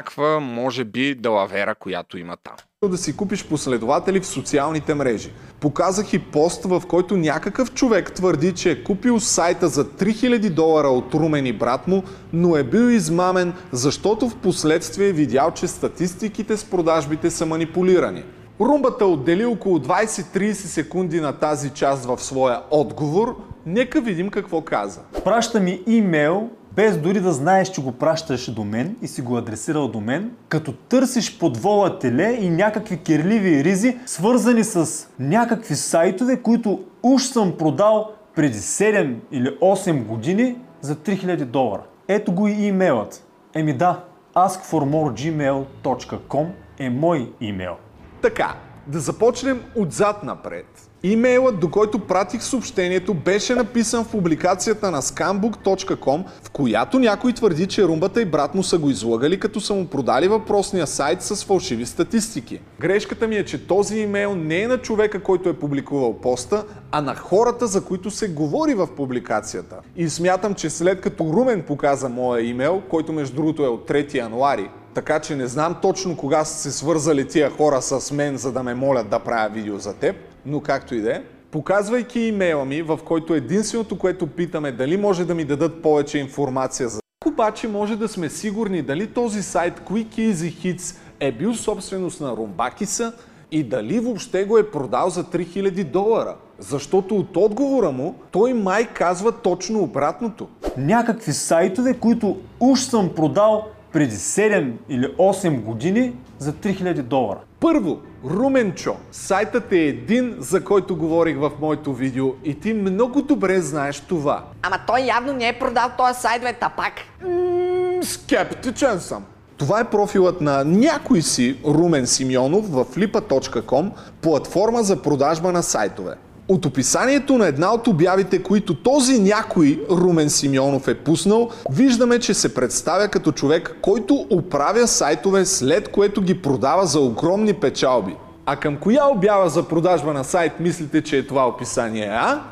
някаква, 0.00 0.40
може 0.40 0.84
би, 0.84 1.14
далавера, 1.14 1.74
която 1.74 2.18
има 2.18 2.36
там. 2.36 2.56
Да 2.86 2.98
си 2.98 3.16
купиш 3.16 3.44
последователи 3.44 4.20
в 4.20 4.26
социалните 4.26 4.94
мрежи. 4.94 5.32
Показах 5.60 6.12
и 6.12 6.18
пост, 6.18 6.64
в 6.64 6.82
който 6.88 7.16
някакъв 7.16 7.72
човек 7.72 8.12
твърди, 8.12 8.52
че 8.52 8.70
е 8.70 8.84
купил 8.84 9.20
сайта 9.20 9.68
за 9.68 9.84
3000 9.84 10.50
долара 10.50 10.88
от 10.88 11.14
Румен 11.14 11.46
и 11.46 11.52
брат 11.52 11.88
му, 11.88 12.02
но 12.32 12.56
е 12.56 12.64
бил 12.64 12.90
измамен, 12.90 13.52
защото 13.72 14.28
в 14.28 14.36
последствие 14.36 15.08
е 15.08 15.12
видял, 15.12 15.50
че 15.50 15.66
статистиките 15.66 16.56
с 16.56 16.64
продажбите 16.64 17.30
са 17.30 17.46
манипулирани. 17.46 18.24
Румбата 18.60 19.06
отдели 19.06 19.44
около 19.44 19.78
20-30 19.78 20.52
секунди 20.52 21.20
на 21.20 21.32
тази 21.32 21.70
част 21.70 22.04
в 22.04 22.18
своя 22.18 22.60
отговор. 22.70 23.36
Нека 23.66 24.00
видим 24.00 24.30
какво 24.30 24.60
каза. 24.60 25.00
Праща 25.24 25.60
ми 25.60 25.82
имейл 25.86 26.50
без 26.78 26.98
дори 26.98 27.20
да 27.20 27.32
знаеш, 27.32 27.68
че 27.68 27.82
го 27.82 27.92
пращаш 27.92 28.50
до 28.50 28.64
мен 28.64 28.96
и 29.02 29.08
си 29.08 29.22
го 29.22 29.36
адресирал 29.36 29.88
до 29.88 30.00
мен, 30.00 30.30
като 30.48 30.72
търсиш 30.72 31.38
под 31.38 31.56
вола 31.56 31.98
теле 31.98 32.38
и 32.40 32.50
някакви 32.50 32.98
кирливи 32.98 33.64
ризи, 33.64 33.98
свързани 34.06 34.64
с 34.64 35.06
някакви 35.18 35.74
сайтове, 35.74 36.42
които 36.42 36.84
уж 37.02 37.22
съм 37.22 37.56
продал 37.58 38.12
преди 38.34 38.58
7 38.58 39.14
или 39.32 39.48
8 39.48 40.04
години 40.04 40.56
за 40.80 40.96
3000 40.96 41.44
долара. 41.44 41.82
Ето 42.08 42.32
го 42.32 42.48
и 42.48 42.52
имейлът. 42.52 43.26
Еми 43.54 43.72
да, 43.72 44.04
askformoregmail.com 44.34 46.46
е 46.78 46.90
мой 46.90 47.32
имейл. 47.40 47.76
Така, 48.22 48.54
да 48.86 49.00
започнем 49.00 49.62
отзад 49.76 50.22
напред. 50.22 50.87
Имейлът, 51.02 51.60
до 51.60 51.70
който 51.70 51.98
пратих 51.98 52.42
съобщението, 52.42 53.14
беше 53.14 53.54
написан 53.54 54.04
в 54.04 54.10
публикацията 54.10 54.90
на 54.90 55.02
scambook.com, 55.02 56.24
в 56.42 56.50
която 56.50 56.98
някой 56.98 57.32
твърди, 57.32 57.66
че 57.66 57.84
румбата 57.84 58.22
и 58.22 58.24
брат 58.24 58.54
му 58.54 58.62
са 58.62 58.78
го 58.78 58.90
излагали, 58.90 59.40
като 59.40 59.60
са 59.60 59.74
му 59.74 59.86
продали 59.86 60.28
въпросния 60.28 60.86
сайт 60.86 61.22
с 61.22 61.44
фалшиви 61.44 61.86
статистики. 61.86 62.60
Грешката 62.80 63.28
ми 63.28 63.36
е, 63.36 63.44
че 63.44 63.66
този 63.66 63.98
имейл 63.98 64.34
не 64.34 64.62
е 64.62 64.68
на 64.68 64.78
човека, 64.78 65.22
който 65.22 65.48
е 65.48 65.58
публикувал 65.58 66.20
поста, 66.20 66.64
а 66.90 67.00
на 67.00 67.14
хората, 67.14 67.66
за 67.66 67.84
които 67.84 68.10
се 68.10 68.28
говори 68.28 68.74
в 68.74 68.88
публикацията. 68.96 69.76
И 69.96 70.08
смятам, 70.08 70.54
че 70.54 70.70
след 70.70 71.00
като 71.00 71.24
Румен 71.24 71.62
показа 71.62 72.08
моя 72.08 72.44
имейл, 72.44 72.82
който 72.88 73.12
между 73.12 73.36
другото 73.36 73.64
е 73.64 73.68
от 73.68 73.88
3 73.88 74.14
януари, 74.14 74.70
така 74.94 75.20
че 75.20 75.36
не 75.36 75.46
знам 75.46 75.76
точно 75.82 76.16
кога 76.16 76.44
са 76.44 76.58
се 76.58 76.78
свързали 76.78 77.28
тия 77.28 77.50
хора 77.50 77.82
с 77.82 78.12
мен, 78.12 78.36
за 78.36 78.52
да 78.52 78.62
ме 78.62 78.74
молят 78.74 79.10
да 79.10 79.18
правя 79.18 79.48
видео 79.48 79.78
за 79.78 79.94
теб, 79.94 80.16
но 80.48 80.60
както 80.60 80.94
и 80.94 81.00
да 81.00 81.12
е. 81.12 81.22
Показвайки 81.50 82.20
имейла 82.20 82.64
ми, 82.64 82.82
в 82.82 82.98
който 83.04 83.34
единственото, 83.34 83.98
което 83.98 84.26
питаме 84.26 84.72
дали 84.72 84.96
може 84.96 85.24
да 85.24 85.34
ми 85.34 85.44
дадат 85.44 85.82
повече 85.82 86.18
информация 86.18 86.88
за 86.88 87.00
обаче 87.38 87.68
може 87.68 87.96
да 87.96 88.08
сме 88.08 88.28
сигурни 88.28 88.82
дали 88.82 89.06
този 89.06 89.42
сайт 89.42 89.80
Quick 89.80 90.06
Easy 90.06 90.32
Hits 90.32 90.96
е 91.20 91.32
бил 91.32 91.54
собственост 91.54 92.20
на 92.20 92.36
Румбакиса 92.36 93.12
и 93.50 93.62
дали 93.62 94.00
въобще 94.00 94.44
го 94.44 94.58
е 94.58 94.70
продал 94.70 95.10
за 95.10 95.24
3000 95.24 95.84
долара. 95.84 96.36
Защото 96.58 97.16
от 97.16 97.36
отговора 97.36 97.90
му 97.90 98.14
той 98.30 98.52
май 98.52 98.86
казва 98.94 99.32
точно 99.32 99.82
обратното. 99.82 100.48
Някакви 100.76 101.32
сайтове, 101.32 101.94
които 101.94 102.36
уж 102.60 102.80
съм 102.80 103.14
продал 103.16 103.66
преди 103.92 104.16
7 104.16 104.72
или 104.88 105.06
8 105.06 105.62
години 105.62 106.12
за 106.38 106.52
3000 106.52 107.02
долара. 107.02 107.40
Първо, 107.60 107.98
Руменчо, 108.24 108.96
сайтът 109.12 109.72
е 109.72 109.78
един, 109.78 110.36
за 110.38 110.64
който 110.64 110.96
говорих 110.96 111.38
в 111.38 111.50
моето 111.60 111.92
видео 111.92 112.26
и 112.44 112.60
ти 112.60 112.74
много 112.74 113.22
добре 113.22 113.60
знаеш 113.60 114.00
това. 114.00 114.44
Ама 114.62 114.78
той 114.86 115.00
явно 115.00 115.32
не 115.32 115.48
е 115.48 115.58
продал 115.58 115.90
този 115.98 116.20
сайт, 116.20 116.42
бе, 116.42 116.52
тапак. 116.52 116.92
М- 117.22 118.02
скептичен 118.02 119.00
съм. 119.00 119.24
Това 119.56 119.80
е 119.80 119.90
профилът 119.90 120.40
на 120.40 120.64
някой 120.64 121.22
си 121.22 121.58
Румен 121.64 122.06
Симеонов 122.06 122.70
в 122.70 122.84
flipa.com, 122.84 123.90
платформа 124.22 124.82
за 124.82 125.02
продажба 125.02 125.52
на 125.52 125.62
сайтове. 125.62 126.14
От 126.48 126.66
описанието 126.66 127.38
на 127.38 127.46
една 127.46 127.74
от 127.74 127.86
обявите, 127.86 128.42
които 128.42 128.74
този 128.74 129.18
някой 129.18 129.84
Румен 129.90 130.30
Симеонов 130.30 130.88
е 130.88 130.94
пуснал, 130.94 131.50
виждаме, 131.70 132.18
че 132.18 132.34
се 132.34 132.54
представя 132.54 133.08
като 133.08 133.32
човек, 133.32 133.76
който 133.82 134.26
оправя 134.30 134.86
сайтове, 134.86 135.44
след 135.44 135.88
което 135.88 136.22
ги 136.22 136.42
продава 136.42 136.86
за 136.86 137.00
огромни 137.00 137.54
печалби. 137.54 138.16
А 138.46 138.56
към 138.56 138.76
коя 138.76 139.06
обява 139.06 139.48
за 139.48 139.68
продажба 139.68 140.12
на 140.12 140.24
сайт 140.24 140.60
мислите, 140.60 141.02
че 141.02 141.18
е 141.18 141.26
това 141.26 141.48
описание, 141.48 142.08
а? 142.12 142.42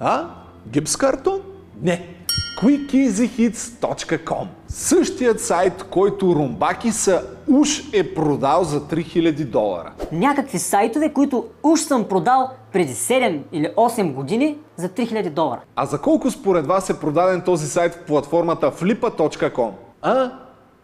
А? 0.00 0.28
Гипс 0.68 0.96
картон? 0.96 1.40
Не. 1.82 2.15
quickeasyhits.com 2.56 4.46
Същият 4.68 5.40
сайт, 5.40 5.82
който 5.82 6.34
Румбаки 6.34 6.92
са 6.92 7.22
уж 7.48 7.82
е 7.92 8.14
продал 8.14 8.64
за 8.64 8.80
3000 8.80 9.44
долара. 9.44 9.92
Някакви 10.12 10.58
сайтове, 10.58 11.12
които 11.12 11.44
уж 11.62 11.80
съм 11.80 12.04
продал 12.04 12.50
преди 12.72 12.94
7 12.94 13.40
или 13.52 13.68
8 13.76 14.12
години 14.12 14.58
за 14.76 14.88
3000 14.88 15.30
долара. 15.30 15.60
А 15.76 15.86
за 15.86 16.00
колко 16.00 16.30
според 16.30 16.66
вас 16.66 16.90
е 16.90 17.00
продаден 17.00 17.40
този 17.40 17.66
сайт 17.66 17.94
в 17.94 18.00
платформата 18.06 18.70
flipa.com? 18.70 19.70
А? 20.02 20.30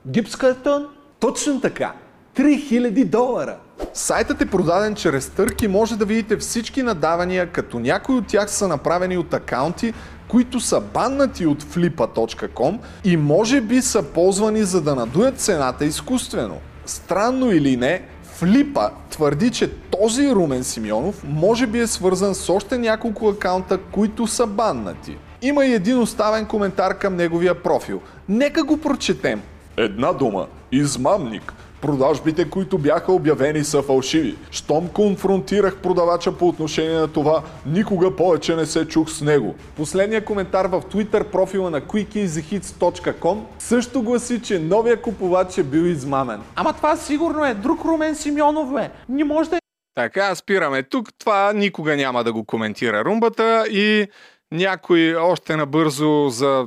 Гипс 0.07 0.37
картон? 0.37 0.87
Точно 1.21 1.61
така. 1.61 1.93
3000 2.37 3.05
долара. 3.05 3.57
Сайтът 3.95 4.41
е 4.41 4.51
продаден 4.51 4.95
чрез 4.95 5.31
търк 5.31 5.63
и 5.63 5.69
може 5.69 5.97
да 5.97 6.05
видите 6.05 6.37
всички 6.37 6.83
надавания, 6.83 7.47
като 7.47 7.79
някои 7.79 8.15
от 8.15 8.27
тях 8.27 8.51
са 8.51 8.69
направени 8.69 9.19
от 9.19 9.35
акаунти, 9.35 9.95
които 10.33 10.61
са 10.61 10.81
баннати 10.81 11.47
от 11.47 11.63
flipa.com 11.63 12.79
и 13.05 13.17
може 13.17 13.61
би 13.61 13.83
са 13.83 14.03
ползвани 14.03 14.63
за 14.63 14.81
да 14.81 14.95
надуят 14.95 15.39
цената 15.39 15.85
изкуствено. 15.85 16.59
Странно 16.87 17.53
или 17.53 17.77
не, 17.77 18.03
Флипа 18.25 18.91
твърди, 19.11 19.51
че 19.51 19.71
този 19.71 20.31
Румен 20.31 20.65
Симеонов 20.65 21.25
може 21.29 21.67
би 21.67 21.79
е 21.79 21.87
свързан 21.87 22.35
с 22.35 22.49
още 22.49 22.79
няколко 22.79 23.29
акаунта, 23.29 23.79
които 23.79 24.27
са 24.27 24.47
баннати. 24.47 25.17
Има 25.43 25.67
и 25.67 25.75
един 25.75 25.99
оставен 25.99 26.47
коментар 26.47 26.99
към 26.99 27.17
неговия 27.17 27.63
профил. 27.63 28.01
Нека 28.29 28.65
го 28.65 28.77
прочетем. 28.77 29.43
Една 29.77 30.13
дума. 30.13 30.47
Измамник. 30.73 31.53
Продажбите, 31.83 32.51
които 32.51 32.79
бяха 32.79 33.13
обявени 33.13 33.65
са 33.65 33.83
фалшиви. 33.83 34.37
Щом 34.51 34.89
конфронтирах 34.89 35.77
продавача 35.77 36.33
по 36.33 36.49
отношение 36.49 36.99
на 36.99 37.09
това, 37.09 37.43
никога 37.67 38.17
повече 38.17 38.57
не 38.57 38.67
се 38.67 38.89
чух 38.89 39.11
с 39.11 39.21
него. 39.21 39.55
Последният 39.77 40.25
коментар 40.25 40.67
в 40.67 40.83
Twitter 40.83 41.25
профила 41.25 41.71
на 41.71 41.81
quickiesthehits.com 41.81 43.39
също 43.59 44.03
гласи, 44.03 44.43
че 44.43 44.59
новия 44.59 45.03
купувач 45.03 45.59
е 45.59 45.63
бил 45.63 45.81
измамен. 45.81 46.41
Ама 46.57 46.73
това 46.73 46.97
сигурно 46.97 47.45
е 47.45 47.55
друг 47.55 47.85
Румен 47.85 48.15
Симеонов, 48.15 48.73
бе. 48.73 48.91
Не 49.09 49.25
може 49.25 49.51
да 49.51 49.57
е. 49.57 49.61
Така, 49.95 50.35
спираме 50.35 50.83
тук. 50.83 51.09
Това 51.19 51.53
никога 51.53 51.97
няма 51.97 52.25
да 52.25 52.33
го 52.33 52.45
коментира 52.45 53.05
румбата 53.05 53.65
и 53.71 54.07
някой 54.53 55.15
още 55.15 55.57
набързо 55.57 56.29
за 56.29 56.67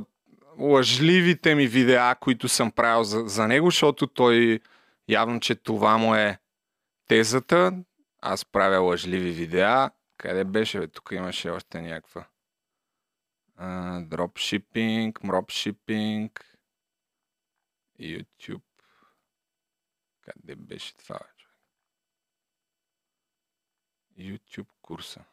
лъжливите 0.58 1.54
ми 1.54 1.66
видеа, 1.66 2.14
които 2.20 2.48
съм 2.48 2.70
правил 2.70 3.04
за, 3.04 3.22
за 3.26 3.48
него, 3.48 3.66
защото 3.66 4.06
той 4.06 4.60
явно, 5.08 5.40
че 5.40 5.54
това 5.54 5.98
му 5.98 6.14
е 6.14 6.38
тезата. 7.08 7.72
Аз 8.22 8.44
правя 8.44 8.78
лъжливи 8.78 9.30
видеа. 9.30 9.90
Къде 10.16 10.44
беше? 10.44 10.80
Бе? 10.80 10.88
Тук 10.88 11.08
имаше 11.12 11.50
още 11.50 11.80
някаква. 11.80 12.26
Дропшипинг, 14.00 15.24
мропшипинг, 15.24 16.56
YouTube. 18.00 18.62
Къде 20.20 20.56
беше 20.56 20.96
това? 20.96 21.18
Човек? 21.36 21.56
YouTube 24.18 24.68
курса. 24.82 25.24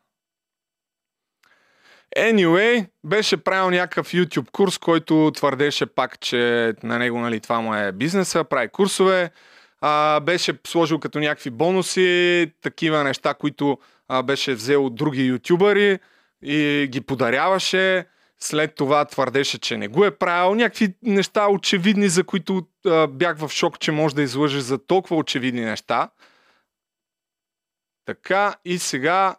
Anyway, 2.18 2.90
беше 3.04 3.44
правил 3.44 3.70
някакъв 3.72 4.12
YouTube 4.12 4.52
курс, 4.52 4.78
който 4.78 5.32
твърдеше 5.36 5.86
пак, 5.86 6.20
че 6.20 6.74
на 6.84 7.00
него 7.00 7.20
нали, 7.20 7.40
това 7.40 7.62
му 7.62 7.76
е 7.76 7.92
бизнеса, 7.92 8.44
прави 8.44 8.70
курсове. 8.70 9.32
А, 9.86 10.20
беше 10.20 10.54
сложил 10.68 11.00
като 11.00 11.20
някакви 11.20 11.50
бонуси, 11.50 12.52
такива 12.62 13.04
неща, 13.04 13.34
които 13.34 13.78
а, 14.08 14.24
беше 14.24 14.54
взел 14.54 14.86
от 14.86 14.96
други 14.96 15.24
ютубъри 15.24 16.00
и 16.44 16.88
ги 16.92 17.02
подаряваше. 17.02 18.06
След 18.40 18.76
това 18.76 19.06
твърдеше, 19.06 19.60
че 19.60 19.78
не 19.78 19.88
го 19.88 20.06
е 20.06 20.18
правил. 20.18 20.56
Някакви 20.56 20.96
неща 21.02 21.48
очевидни, 21.48 22.10
за 22.10 22.24
които 22.24 22.68
а, 22.86 23.08
бях 23.08 23.38
в 23.38 23.50
шок, 23.50 23.80
че 23.80 23.92
може 23.92 24.16
да 24.16 24.22
излъже 24.22 24.62
за 24.62 24.86
толкова 24.86 25.16
очевидни 25.16 25.62
неща. 25.62 26.10
Така 28.06 28.56
и 28.66 28.80
сега 28.80 29.36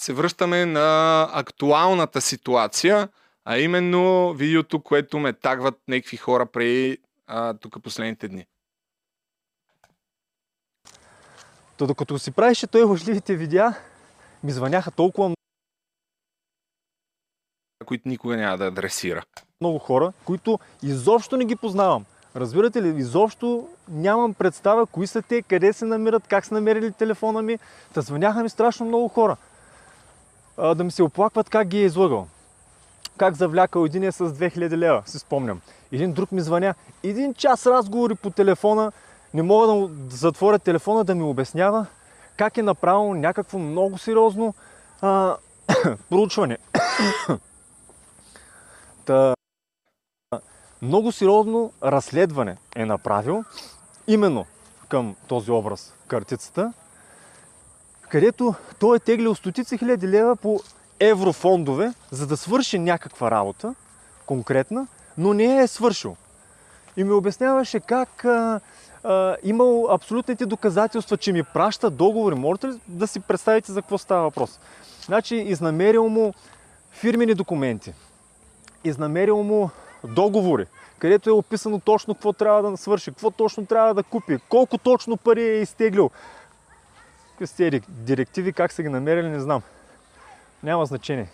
се 0.00 0.12
връщаме 0.12 0.66
на 0.66 1.28
актуалната 1.32 2.20
ситуация, 2.20 3.08
а 3.44 3.58
именно 3.58 4.34
видеото, 4.34 4.82
което 4.82 5.18
ме 5.18 5.32
тагват 5.32 5.78
някакви 5.88 6.16
хора 6.16 6.46
преди 6.46 6.98
а, 7.26 7.54
тук 7.54 7.82
последните 7.82 8.28
дни. 8.28 8.46
То 11.76 11.86
докато 11.86 12.18
си 12.18 12.30
правеше 12.30 12.66
той 12.66 12.82
лъжливите 12.82 13.36
видеа, 13.36 13.74
ми 14.42 14.52
звъняха 14.52 14.90
толкова 14.90 15.28
много 15.28 15.34
които 17.84 18.08
никога 18.08 18.36
няма 18.36 18.58
да 18.58 18.66
адресира. 18.66 19.22
много 19.60 19.78
хора, 19.78 20.12
които 20.24 20.58
изобщо 20.82 21.36
не 21.36 21.44
ги 21.44 21.56
познавам. 21.56 22.04
Разбирате 22.36 22.82
ли, 22.82 22.88
изобщо 22.88 23.68
нямам 23.88 24.34
представа 24.34 24.86
кои 24.86 25.06
са 25.06 25.22
те, 25.22 25.42
къде 25.42 25.72
се 25.72 25.84
намират, 25.84 26.26
как 26.28 26.46
са 26.46 26.54
намерили 26.54 26.92
телефона 26.92 27.42
ми. 27.42 27.58
Та 27.94 28.00
звъняха 28.00 28.42
ми 28.42 28.48
страшно 28.48 28.86
много 28.86 29.08
хора. 29.08 29.36
А, 30.56 30.74
да 30.74 30.84
ми 30.84 30.90
се 30.90 31.02
оплакват 31.02 31.50
как 31.50 31.68
ги 31.68 31.78
е 31.78 31.84
излъгал. 31.84 32.26
Как 33.16 33.34
завлякал 33.34 33.84
един 33.84 34.02
е 34.02 34.12
с 34.12 34.30
2000 34.30 34.76
лева, 34.76 35.02
си 35.06 35.18
спомням. 35.18 35.60
Един 35.92 36.12
друг 36.12 36.32
ми 36.32 36.40
звъня. 36.40 36.74
Един 37.02 37.34
час 37.34 37.66
разговори 37.66 38.14
по 38.14 38.30
телефона, 38.30 38.92
не 39.34 39.42
мога 39.42 39.66
да, 39.66 39.90
затворя 40.16 40.58
телефона 40.58 41.04
да 41.04 41.14
ми 41.14 41.22
обяснява 41.22 41.86
как 42.36 42.56
е 42.56 42.62
направил 42.62 43.14
някакво 43.14 43.58
много 43.58 43.98
сериозно 43.98 44.54
а, 45.00 45.36
проучване. 46.10 46.58
Та, 49.04 49.34
много 50.82 51.12
сериозно 51.12 51.72
разследване 51.82 52.56
е 52.76 52.86
направил 52.86 53.44
именно 54.06 54.46
към 54.88 55.16
този 55.28 55.50
образ, 55.50 55.94
картицата, 56.08 56.72
където 58.08 58.54
той 58.78 58.96
е 58.96 59.00
теглил 59.00 59.34
стотици 59.34 59.78
хиляди 59.78 60.08
лева 60.08 60.36
по 60.36 60.60
еврофондове, 61.00 61.92
за 62.10 62.26
да 62.26 62.36
свърши 62.36 62.78
някаква 62.78 63.30
работа, 63.30 63.74
конкретна, 64.26 64.86
но 65.18 65.34
не 65.34 65.58
е 65.58 65.66
свършил. 65.66 66.16
И 66.96 67.04
ми 67.04 67.12
обясняваше 67.12 67.80
как 67.80 68.24
а, 68.24 68.60
а, 69.04 69.36
имал 69.42 69.86
абсолютните 69.90 70.46
доказателства, 70.46 71.16
че 71.16 71.32
ми 71.32 71.42
праща 71.42 71.90
договори. 71.90 72.34
Можете 72.34 72.66
ли 72.66 72.80
да 72.88 73.06
си 73.06 73.20
представите 73.20 73.72
за 73.72 73.82
какво 73.82 73.98
става 73.98 74.22
въпрос? 74.22 74.60
Значи, 75.06 75.36
изнамерил 75.36 76.08
му 76.08 76.34
фирмени 76.92 77.34
документи, 77.34 77.92
изнамерил 78.84 79.42
му 79.42 79.70
договори, 80.04 80.66
където 80.98 81.30
е 81.30 81.32
описано 81.32 81.80
точно 81.80 82.14
какво 82.14 82.32
трябва 82.32 82.70
да 82.70 82.76
свърши, 82.76 83.10
какво 83.10 83.30
точно 83.30 83.66
трябва 83.66 83.94
да 83.94 84.02
купи, 84.02 84.38
колко 84.48 84.78
точно 84.78 85.16
пари 85.16 85.42
е 85.42 85.60
изтеглил. 85.60 86.10
Какви 87.38 87.82
директиви, 87.88 88.52
как 88.52 88.72
са 88.72 88.82
ги 88.82 88.88
намерили, 88.88 89.28
не 89.28 89.40
знам. 89.40 89.62
Няма 90.62 90.86
значение. 90.86 91.30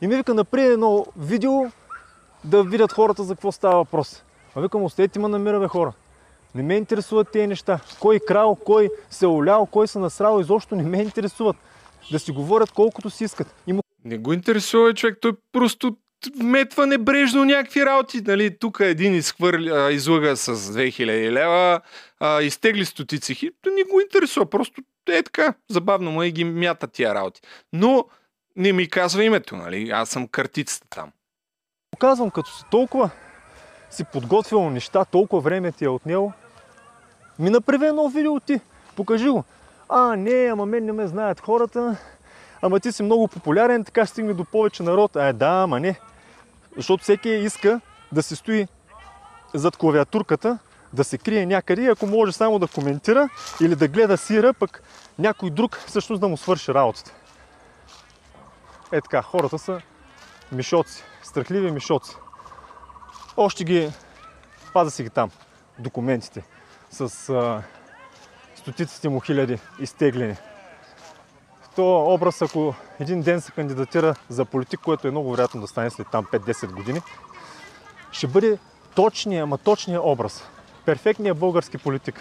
И 0.00 0.06
ми 0.06 0.16
вика, 0.16 0.34
направи 0.34 0.66
едно 0.66 1.06
видео 1.16 1.52
да 2.44 2.64
видят 2.64 2.92
хората 2.92 3.24
за 3.24 3.34
какво 3.34 3.52
става 3.52 3.76
въпрос. 3.76 4.22
А 4.56 4.60
викам, 4.60 4.82
оставете 4.82 5.18
ма 5.18 5.28
намираме 5.28 5.68
хора. 5.68 5.92
Не 6.54 6.62
ме 6.62 6.76
интересуват 6.76 7.28
тези 7.32 7.46
неща. 7.46 7.80
Кой 8.00 8.16
е 8.16 8.20
крал, 8.20 8.54
кой 8.54 8.88
се 9.10 9.24
е 9.24 9.28
олял, 9.28 9.66
кой 9.66 9.88
се 9.88 9.98
насрал, 9.98 10.40
изобщо 10.40 10.76
не 10.76 10.82
ме 10.82 11.02
интересуват. 11.02 11.56
Да 12.12 12.18
си 12.18 12.32
говорят 12.32 12.70
колкото 12.70 13.10
си 13.10 13.24
искат. 13.24 13.54
Има 13.66 13.82
Не 14.04 14.18
го 14.18 14.32
интересува 14.32 14.94
човек, 14.94 15.18
той 15.20 15.32
просто 15.52 15.96
вметва 16.40 16.86
небрежно 16.86 17.44
някакви 17.44 17.86
работи. 17.86 18.20
Нали? 18.20 18.58
Тук 18.58 18.80
един 18.80 19.14
изхвърля, 19.14 19.92
излъга 19.92 20.36
с 20.36 20.56
2000 20.56 21.30
лева, 21.30 21.80
а, 22.20 22.42
изтегли 22.42 22.84
стотици 22.84 23.34
хиляди. 23.34 23.56
Не 23.66 23.82
го 23.82 24.00
интересува, 24.00 24.46
просто 24.46 24.82
е 25.08 25.22
така, 25.22 25.54
забавно 25.70 26.10
му 26.10 26.22
и 26.22 26.32
ги 26.32 26.44
мята 26.44 26.86
тия 26.86 27.14
работи. 27.14 27.40
Но 27.72 28.04
не 28.56 28.72
ми 28.72 28.88
казва 28.88 29.24
името, 29.24 29.56
нали? 29.56 29.90
Аз 29.90 30.08
съм 30.08 30.28
картицата 30.28 30.86
там. 30.90 31.12
Казвам, 31.98 32.30
като 32.30 32.50
си 32.50 32.64
толкова 32.70 33.10
си 33.90 34.04
подготвил 34.04 34.70
неща, 34.70 35.04
толкова 35.04 35.42
време 35.42 35.72
ти 35.72 35.84
е 35.84 35.88
отнело, 35.88 36.32
ми 37.40 37.50
направи 37.50 37.86
едно 37.86 38.08
видео 38.08 38.40
ти, 38.40 38.60
покажи 38.96 39.28
го. 39.28 39.44
А, 39.88 40.16
не, 40.16 40.48
ама 40.52 40.66
мен 40.66 40.84
не 40.84 40.92
ме 40.92 41.06
знаят 41.06 41.40
хората, 41.40 41.96
ама 42.62 42.80
ти 42.80 42.92
си 42.92 43.02
много 43.02 43.28
популярен, 43.28 43.84
така 43.84 44.06
стигне 44.06 44.34
до 44.34 44.44
повече 44.44 44.82
народ. 44.82 45.16
А, 45.16 45.32
да, 45.32 45.62
ама 45.62 45.80
не. 45.80 46.00
Защото 46.76 47.02
всеки 47.02 47.28
иска 47.28 47.80
да 48.12 48.22
си 48.22 48.36
стои 48.36 48.68
зад 49.54 49.76
клавиатурката, 49.76 50.58
да 50.92 51.04
се 51.04 51.18
крие 51.18 51.46
някъде, 51.46 51.82
и 51.82 51.88
ако 51.88 52.06
може 52.06 52.32
само 52.32 52.58
да 52.58 52.66
коментира 52.66 53.28
или 53.60 53.76
да 53.76 53.88
гледа 53.88 54.16
сира, 54.16 54.54
пък 54.54 54.82
някой 55.18 55.50
друг 55.50 55.78
всъщност 55.86 56.20
да 56.20 56.28
му 56.28 56.36
свърши 56.36 56.74
работата. 56.74 57.12
Е 58.92 59.00
така, 59.00 59.22
хората 59.22 59.58
са 59.58 59.80
мишоци, 60.52 61.04
страхливи 61.22 61.70
мишоци. 61.70 62.16
Още 63.36 63.64
ги, 63.64 63.92
паза 64.72 64.90
си 64.90 65.02
ги 65.02 65.10
там, 65.10 65.30
документите, 65.78 66.44
с 66.90 67.28
а, 67.28 67.62
стотиците 68.54 69.08
му 69.08 69.20
хиляди 69.20 69.58
изтеглени. 69.80 70.36
То 71.76 72.14
образ, 72.14 72.42
ако 72.42 72.74
един 73.00 73.22
ден 73.22 73.40
се 73.40 73.52
кандидатира 73.52 74.14
за 74.28 74.44
политик, 74.44 74.80
което 74.80 75.08
е 75.08 75.10
много 75.10 75.30
вероятно 75.30 75.60
да 75.60 75.66
стане 75.66 75.90
след 75.90 76.06
там 76.12 76.24
5-10 76.24 76.72
години, 76.72 77.00
ще 78.12 78.26
бъде 78.26 78.58
точният, 78.94 79.42
ама 79.42 79.58
точният 79.58 80.02
образ. 80.04 80.44
Перфектният 80.84 81.38
български 81.38 81.78
политик. 81.78 82.20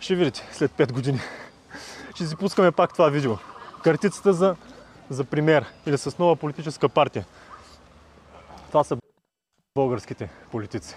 Ще 0.00 0.14
видите 0.14 0.48
след 0.52 0.70
5 0.70 0.92
години. 0.92 1.20
Ще 2.14 2.26
си 2.26 2.36
пускаме 2.36 2.72
пак 2.72 2.92
това 2.92 3.08
видео. 3.08 3.36
Картицата 3.82 4.32
за, 4.32 4.56
за 5.10 5.24
пример 5.24 5.66
или 5.86 5.98
с 5.98 6.18
нова 6.18 6.36
политическа 6.36 6.88
партия. 6.88 7.26
Това 8.68 8.84
са 8.84 8.96
българските 9.74 10.30
политици. 10.50 10.96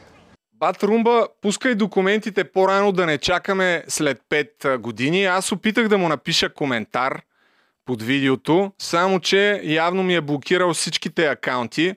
Бат 0.59 0.83
Румба, 0.83 1.27
пускай 1.41 1.75
документите 1.75 2.43
по-рано 2.43 2.91
да 2.91 3.05
не 3.05 3.17
чакаме 3.17 3.83
след 3.87 4.21
5 4.29 4.77
години. 4.77 5.25
Аз 5.25 5.51
опитах 5.51 5.87
да 5.87 5.97
му 5.97 6.09
напиша 6.09 6.53
коментар 6.53 7.21
под 7.85 8.01
видеото, 8.01 8.71
само 8.79 9.19
че 9.19 9.61
явно 9.63 10.03
ми 10.03 10.15
е 10.15 10.21
блокирал 10.21 10.73
всичките 10.73 11.25
акаунти. 11.25 11.93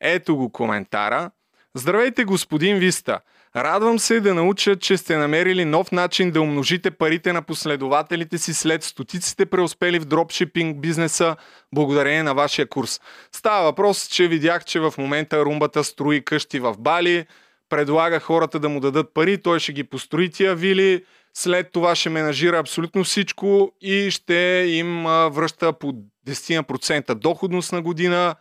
Ето 0.00 0.36
го 0.36 0.52
коментара. 0.52 1.30
Здравейте, 1.74 2.24
господин 2.24 2.78
Виста. 2.78 3.20
Радвам 3.56 3.98
се 3.98 4.20
да 4.20 4.34
науча, 4.34 4.76
че 4.76 4.96
сте 4.96 5.16
намерили 5.16 5.64
нов 5.64 5.92
начин 5.92 6.30
да 6.30 6.40
умножите 6.40 6.90
парите 6.90 7.32
на 7.32 7.42
последователите 7.42 8.38
си 8.38 8.54
след 8.54 8.82
стотиците 8.82 9.46
преуспели 9.46 9.98
в 9.98 10.04
дропшипинг 10.04 10.80
бизнеса 10.80 11.36
благодарение 11.74 12.22
на 12.22 12.34
вашия 12.34 12.68
курс. 12.68 13.00
Става 13.32 13.64
въпрос, 13.64 14.08
че 14.08 14.28
видях, 14.28 14.64
че 14.64 14.80
в 14.80 14.94
момента 14.98 15.44
румбата 15.44 15.84
строи 15.84 16.24
къщи 16.24 16.60
в 16.60 16.74
Бали, 16.78 17.26
предлага 17.68 18.20
хората 18.20 18.58
да 18.58 18.68
му 18.68 18.80
дадат 18.80 19.14
пари, 19.14 19.42
той 19.42 19.60
ще 19.60 19.72
ги 19.72 19.84
построи 19.84 20.30
тия 20.30 20.54
вили, 20.54 21.04
след 21.34 21.72
това 21.72 21.94
ще 21.94 22.10
менажира 22.10 22.58
абсолютно 22.58 23.04
всичко 23.04 23.72
и 23.80 24.10
ще 24.10 24.66
им 24.68 25.02
връща 25.04 25.72
по 25.72 25.92
10% 26.28 27.14
доходност 27.14 27.72
на 27.72 27.82
година. 27.82 28.34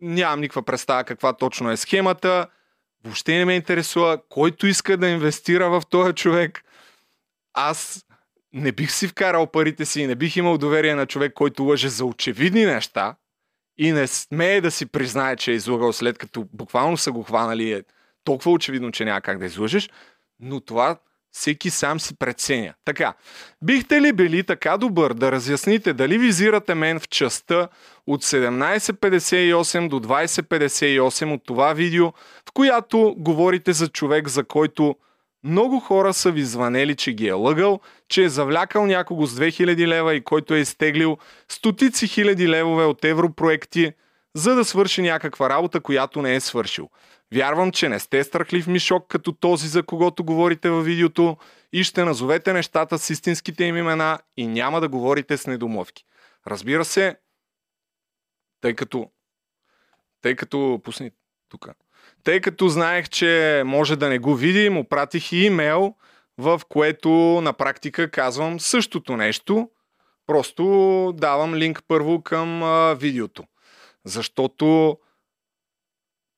Нямам 0.00 0.40
никаква 0.40 0.62
представа 0.62 1.04
каква 1.04 1.32
точно 1.32 1.70
е 1.70 1.76
схемата. 1.76 2.46
Въобще 3.04 3.38
не 3.38 3.44
ме 3.44 3.54
интересува. 3.54 4.18
Който 4.28 4.66
иска 4.66 4.96
да 4.96 5.08
инвестира 5.08 5.70
в 5.70 5.82
този 5.90 6.12
човек, 6.12 6.64
аз 7.54 8.06
не 8.52 8.72
бих 8.72 8.92
си 8.92 9.08
вкарал 9.08 9.46
парите 9.46 9.84
си 9.84 10.00
и 10.00 10.06
не 10.06 10.14
бих 10.14 10.36
имал 10.36 10.58
доверие 10.58 10.94
на 10.94 11.06
човек, 11.06 11.32
който 11.32 11.64
лъже 11.64 11.88
за 11.88 12.04
очевидни 12.04 12.64
неща 12.64 13.16
и 13.78 13.92
не 13.92 14.06
смее 14.06 14.60
да 14.60 14.70
си 14.70 14.86
признае, 14.86 15.36
че 15.36 15.50
е 15.50 15.54
излагал 15.54 15.92
след 15.92 16.18
като 16.18 16.46
буквално 16.52 16.96
са 16.96 17.12
го 17.12 17.22
хванали. 17.22 17.82
Толкова 18.24 18.50
очевидно, 18.50 18.92
че 18.92 19.04
няма 19.04 19.20
как 19.20 19.38
да 19.38 19.46
излъжеш. 19.46 19.90
Но 20.40 20.60
това 20.60 20.96
всеки 21.32 21.70
сам 21.70 22.00
си 22.00 22.16
преценя. 22.16 22.74
Така, 22.84 23.14
бихте 23.64 24.00
ли 24.00 24.12
били 24.12 24.44
така 24.44 24.76
добър 24.76 25.14
да 25.14 25.32
разясните 25.32 25.92
дали 25.92 26.18
визирате 26.18 26.74
мен 26.74 27.00
в 27.00 27.08
частта 27.08 27.68
от 28.06 28.24
17.58 28.24 29.88
до 29.88 30.00
20.58 30.00 31.34
от 31.34 31.42
това 31.46 31.72
видео, 31.72 32.12
в 32.48 32.52
която 32.54 33.14
говорите 33.18 33.72
за 33.72 33.88
човек, 33.88 34.28
за 34.28 34.44
който 34.44 34.96
много 35.44 35.80
хора 35.80 36.14
са 36.14 36.30
ви 36.30 36.42
звънели, 36.42 36.96
че 36.96 37.12
ги 37.12 37.28
е 37.28 37.32
лъгал, 37.32 37.80
че 38.08 38.24
е 38.24 38.28
завлякал 38.28 38.86
някого 38.86 39.26
с 39.26 39.40
2000 39.40 39.86
лева 39.86 40.14
и 40.14 40.24
който 40.24 40.54
е 40.54 40.58
изтеглил 40.58 41.18
стотици 41.48 42.06
хиляди 42.06 42.48
левове 42.48 42.84
от 42.84 43.04
европроекти, 43.04 43.92
за 44.34 44.54
да 44.54 44.64
свърши 44.64 45.02
някаква 45.02 45.50
работа, 45.50 45.80
която 45.80 46.22
не 46.22 46.34
е 46.34 46.40
свършил. 46.40 46.88
Вярвам, 47.34 47.72
че 47.72 47.88
не 47.88 47.98
сте 47.98 48.24
страхлив 48.24 48.66
мишок 48.66 49.06
като 49.08 49.32
този, 49.32 49.68
за 49.68 49.82
когото 49.82 50.24
говорите 50.24 50.70
във 50.70 50.84
видеото 50.84 51.36
и 51.72 51.84
ще 51.84 52.04
назовете 52.04 52.52
нещата 52.52 52.98
с 52.98 53.10
истинските 53.10 53.64
им 53.64 53.76
имена 53.76 54.18
и 54.36 54.46
няма 54.46 54.80
да 54.80 54.88
говорите 54.88 55.36
с 55.36 55.46
недомовки. 55.46 56.04
Разбира 56.46 56.84
се, 56.84 57.16
тъй 58.60 58.74
като 58.74 59.10
тъй 60.22 60.36
като 60.36 60.80
пусни 60.84 61.10
тук. 61.48 61.68
Тъй 62.24 62.40
като 62.40 62.68
знаех, 62.68 63.08
че 63.08 63.62
може 63.66 63.96
да 63.96 64.08
не 64.08 64.18
го 64.18 64.34
види, 64.34 64.70
му 64.70 64.88
пратих 64.88 65.32
и 65.32 65.36
имейл, 65.36 65.94
в 66.38 66.60
което 66.68 67.10
на 67.42 67.52
практика 67.52 68.10
казвам 68.10 68.60
същото 68.60 69.16
нещо. 69.16 69.70
Просто 70.26 70.64
давам 71.16 71.54
линк 71.54 71.82
първо 71.88 72.22
към 72.22 72.62
а, 72.62 72.94
видеото. 72.94 73.44
Защото 74.04 74.98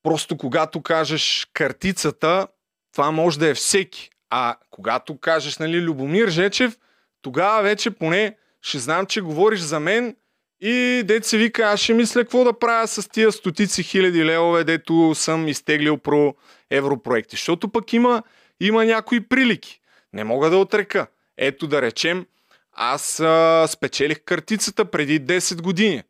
Просто 0.03 0.37
когато 0.37 0.81
кажеш 0.81 1.47
картицата, 1.53 2.47
това 2.93 3.11
може 3.11 3.39
да 3.39 3.47
е 3.47 3.53
всеки. 3.53 4.09
А 4.29 4.55
когато 4.69 5.17
кажеш, 5.17 5.57
нали, 5.57 5.81
Любомир 5.81 6.27
Жечев, 6.27 6.77
тогава 7.21 7.61
вече 7.61 7.91
поне 7.91 8.37
ще 8.61 8.79
знам, 8.79 9.05
че 9.05 9.21
говориш 9.21 9.59
за 9.59 9.79
мен 9.79 10.15
и 10.61 11.03
дете 11.05 11.27
се 11.27 11.37
вика, 11.37 11.63
аз 11.63 11.79
ще 11.79 11.93
мисля 11.93 12.21
какво 12.21 12.43
да 12.43 12.59
правя 12.59 12.87
с 12.87 13.09
тия 13.09 13.31
стотици 13.31 13.83
хиляди 13.83 14.25
левове, 14.25 14.63
дето 14.63 15.15
съм 15.15 15.47
изтеглил 15.47 15.97
про 15.97 16.35
европроекти. 16.69 17.35
Защото 17.35 17.69
пък 17.69 17.93
има, 17.93 18.23
има 18.59 18.85
някои 18.85 19.27
прилики. 19.27 19.81
Не 20.13 20.23
мога 20.23 20.49
да 20.49 20.57
отрека. 20.57 21.07
Ето 21.37 21.67
да 21.67 21.81
речем, 21.81 22.25
аз 22.71 23.19
а, 23.19 23.67
спечелих 23.67 24.23
картицата 24.23 24.85
преди 24.85 25.21
10 25.21 25.61
години. 25.61 26.03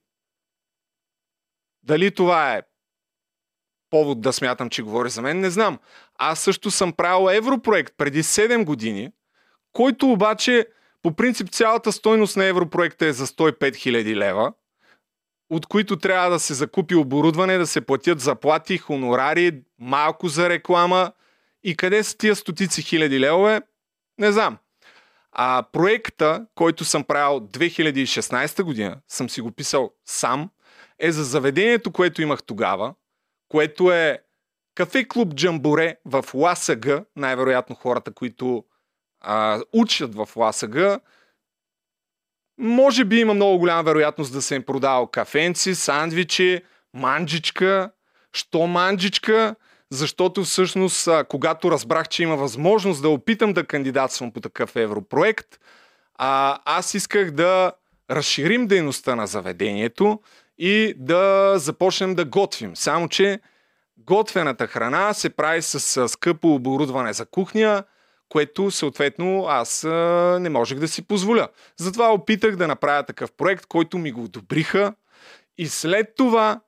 Дали 1.83 2.11
това 2.11 2.53
е 2.53 2.61
повод 3.93 4.21
да 4.21 4.33
смятам, 4.33 4.69
че 4.69 4.81
говори 4.81 5.09
за 5.09 5.21
мен, 5.21 5.39
не 5.39 5.49
знам. 5.49 5.79
Аз 6.17 6.39
също 6.39 6.71
съм 6.71 6.93
правил 6.93 7.29
европроект 7.29 7.93
преди 7.97 8.23
7 8.23 8.65
години, 8.65 9.11
който 9.73 10.11
обаче 10.11 10.67
по 11.01 11.15
принцип 11.15 11.49
цялата 11.49 11.91
стойност 11.91 12.37
на 12.37 12.45
европроекта 12.45 13.05
е 13.05 13.13
за 13.13 13.27
105 13.27 13.53
000 13.59 14.15
лева, 14.15 14.53
от 15.49 15.65
които 15.65 15.97
трябва 15.97 16.29
да 16.29 16.39
се 16.39 16.53
закупи 16.53 16.95
оборудване, 16.95 17.57
да 17.57 17.67
се 17.67 17.81
платят 17.81 18.19
заплати, 18.19 18.77
хонорари, 18.77 19.61
малко 19.79 20.27
за 20.27 20.49
реклама. 20.49 21.11
И 21.63 21.75
къде 21.75 22.03
са 22.03 22.17
тия 22.17 22.35
стотици 22.35 22.81
хиляди 22.81 23.19
левове? 23.19 23.61
Не 24.19 24.31
знам. 24.31 24.57
А 25.31 25.63
проекта, 25.71 26.45
който 26.55 26.85
съм 26.85 27.03
правил 27.03 27.39
2016 27.39 28.63
година, 28.63 28.97
съм 29.07 29.29
си 29.29 29.41
го 29.41 29.51
писал 29.51 29.91
сам, 30.05 30.49
е 30.99 31.11
за 31.11 31.23
заведението, 31.23 31.91
което 31.91 32.21
имах 32.21 32.43
тогава, 32.43 32.93
което 33.53 33.91
е 33.91 34.19
кафе 34.75 35.07
клуб 35.07 35.35
Джамборе 35.35 35.95
в 36.05 36.25
ЛАСАГ, 36.33 36.87
най-вероятно 37.15 37.75
хората, 37.75 38.13
които 38.13 38.63
а, 39.21 39.61
учат 39.73 40.15
в 40.15 40.29
ЛАСАГ, 40.35 41.01
може 42.57 43.05
би 43.05 43.19
има 43.19 43.33
много 43.33 43.57
голяма 43.57 43.83
вероятност 43.83 44.33
да 44.33 44.41
се 44.41 44.55
им 44.55 44.63
продава 44.63 45.11
кафенци, 45.11 45.75
сандвичи, 45.75 46.61
манджичка. 46.93 47.91
Що 48.33 48.67
манджичка? 48.67 49.55
Защото 49.89 50.43
всъщност, 50.43 51.09
когато 51.29 51.71
разбрах, 51.71 52.07
че 52.07 52.23
има 52.23 52.35
възможност 52.35 53.01
да 53.01 53.09
опитам 53.09 53.53
да 53.53 53.65
кандидатствам 53.65 54.31
по 54.31 54.41
такъв 54.41 54.75
европроект, 54.75 55.59
а, 56.15 56.59
аз 56.65 56.93
исках 56.93 57.31
да 57.31 57.71
разширим 58.11 58.67
дейността 58.67 59.15
на 59.15 59.27
заведението 59.27 60.19
и 60.57 60.93
да 60.97 61.53
започнем 61.59 62.15
да 62.15 62.25
готвим. 62.25 62.75
Само, 62.75 63.09
че 63.09 63.39
готвената 63.97 64.67
храна 64.67 65.13
се 65.13 65.29
прави 65.29 65.61
с 65.61 66.09
скъпо 66.09 66.55
оборудване 66.55 67.13
за 67.13 67.25
кухня, 67.25 67.83
което 68.29 68.71
съответно 68.71 69.45
аз 69.47 69.83
не 70.39 70.49
можех 70.49 70.79
да 70.79 70.87
си 70.87 71.07
позволя. 71.07 71.47
Затова 71.77 72.13
опитах 72.13 72.55
да 72.55 72.67
направя 72.67 73.03
такъв 73.03 73.31
проект, 73.31 73.65
който 73.65 73.97
ми 73.97 74.11
го 74.11 74.23
одобриха 74.23 74.93
и 75.57 75.67
след 75.67 76.15
това 76.15 76.61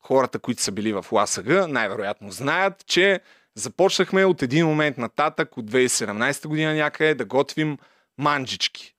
хората, 0.00 0.38
които 0.38 0.62
са 0.62 0.72
били 0.72 0.92
в 0.92 1.06
ЛАСАГ, 1.12 1.46
най-вероятно 1.68 2.30
знаят, 2.30 2.86
че 2.86 3.20
започнахме 3.54 4.24
от 4.24 4.42
един 4.42 4.66
момент 4.66 4.98
нататък, 4.98 5.56
от 5.56 5.70
2017 5.70 6.46
година 6.48 6.74
някъде, 6.74 7.14
да 7.14 7.24
готвим 7.24 7.78
манджички. 8.18 8.94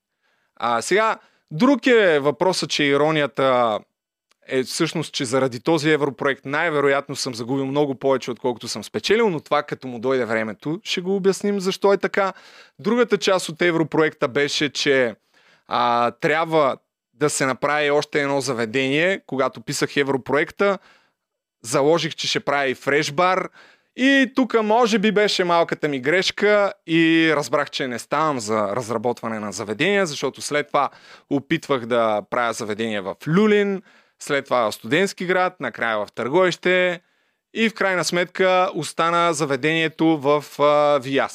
А 0.56 0.82
сега, 0.82 1.18
Друг 1.50 1.86
е 1.86 2.18
въпросът, 2.20 2.70
че 2.70 2.84
иронията 2.84 3.78
е 4.48 4.62
всъщност, 4.62 5.14
че 5.14 5.24
заради 5.24 5.60
този 5.60 5.90
европроект 5.90 6.44
най-вероятно 6.44 7.16
съм 7.16 7.34
загубил 7.34 7.66
много 7.66 7.94
повече, 7.94 8.30
отколкото 8.30 8.68
съм 8.68 8.84
спечелил, 8.84 9.30
но 9.30 9.40
това 9.40 9.62
като 9.62 9.88
му 9.88 9.98
дойде 9.98 10.24
времето, 10.24 10.80
ще 10.84 11.00
го 11.00 11.16
обясним 11.16 11.60
защо 11.60 11.92
е 11.92 11.98
така. 11.98 12.32
Другата 12.78 13.18
част 13.18 13.48
от 13.48 13.62
европроекта 13.62 14.28
беше, 14.28 14.70
че 14.70 15.14
а, 15.68 16.10
трябва 16.10 16.76
да 17.14 17.30
се 17.30 17.46
направи 17.46 17.90
още 17.90 18.22
едно 18.22 18.40
заведение. 18.40 19.20
Когато 19.26 19.60
писах 19.60 19.96
европроекта, 19.96 20.78
заложих, 21.62 22.14
че 22.14 22.28
ще 22.28 22.40
прави 22.40 22.74
фрешбар, 22.74 23.48
и 23.96 24.32
тук 24.34 24.62
може 24.62 24.98
би 24.98 25.12
беше 25.12 25.44
малката 25.44 25.88
ми 25.88 26.00
грешка 26.00 26.72
и 26.86 27.32
разбрах, 27.36 27.70
че 27.70 27.88
не 27.88 27.98
ставам 27.98 28.40
за 28.40 28.76
разработване 28.76 29.40
на 29.40 29.52
заведения, 29.52 30.06
защото 30.06 30.42
след 30.42 30.66
това 30.66 30.90
опитвах 31.30 31.86
да 31.86 32.22
правя 32.30 32.52
заведение 32.52 33.00
в 33.00 33.14
Люлин, 33.28 33.82
след 34.18 34.44
това 34.44 34.70
в 34.70 34.74
Студентски 34.74 35.26
град, 35.26 35.60
накрая 35.60 35.98
в 35.98 36.12
Търговище 36.14 37.00
и 37.54 37.68
в 37.68 37.74
крайна 37.74 38.04
сметка 38.04 38.70
остана 38.74 39.34
заведението 39.34 40.18
в 40.18 40.44
а. 40.60 41.28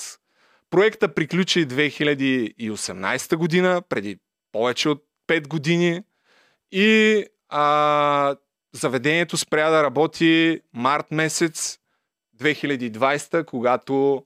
Проекта 0.70 1.14
приключи 1.14 1.68
2018 1.68 3.36
година, 3.36 3.82
преди 3.90 4.18
повече 4.52 4.90
от 4.90 5.04
5 5.28 5.48
години 5.48 6.02
и 6.72 7.26
а, 7.50 8.36
заведението 8.74 9.38
спря 9.38 9.70
да 9.70 9.84
работи 9.84 10.60
март 10.74 11.12
месец 11.12 11.81
2020, 12.42 13.46
когато 13.46 14.26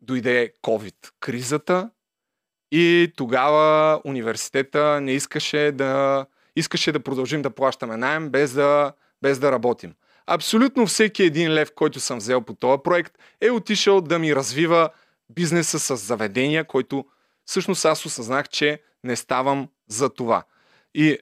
дойде 0.00 0.52
COVID-кризата 0.62 1.90
и 2.72 3.12
тогава 3.16 4.00
университета 4.04 5.00
не 5.00 5.12
искаше 5.12 5.72
да, 5.72 6.26
искаше 6.56 6.92
да 6.92 7.00
продължим 7.00 7.42
да 7.42 7.50
плащаме 7.50 7.96
найем 7.96 8.30
без 8.30 8.52
да, 8.52 8.92
без 9.22 9.38
да 9.38 9.52
работим. 9.52 9.94
Абсолютно 10.26 10.86
всеки 10.86 11.22
един 11.22 11.52
лев, 11.52 11.72
който 11.74 12.00
съм 12.00 12.18
взел 12.18 12.40
по 12.40 12.54
този 12.54 12.82
проект, 12.84 13.18
е 13.40 13.50
отишъл 13.50 14.00
да 14.00 14.18
ми 14.18 14.36
развива 14.36 14.90
бизнеса 15.30 15.78
с 15.78 15.96
заведения, 15.96 16.64
който 16.64 17.04
всъщност 17.44 17.84
аз 17.84 18.06
осъзнах, 18.06 18.48
че 18.48 18.82
не 19.04 19.16
ставам 19.16 19.68
за 19.88 20.08
това. 20.08 20.42
И 20.94 21.18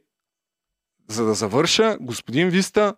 за 1.08 1.24
да 1.24 1.34
завърша, 1.34 1.96
господин 2.00 2.48
Виста, 2.48 2.94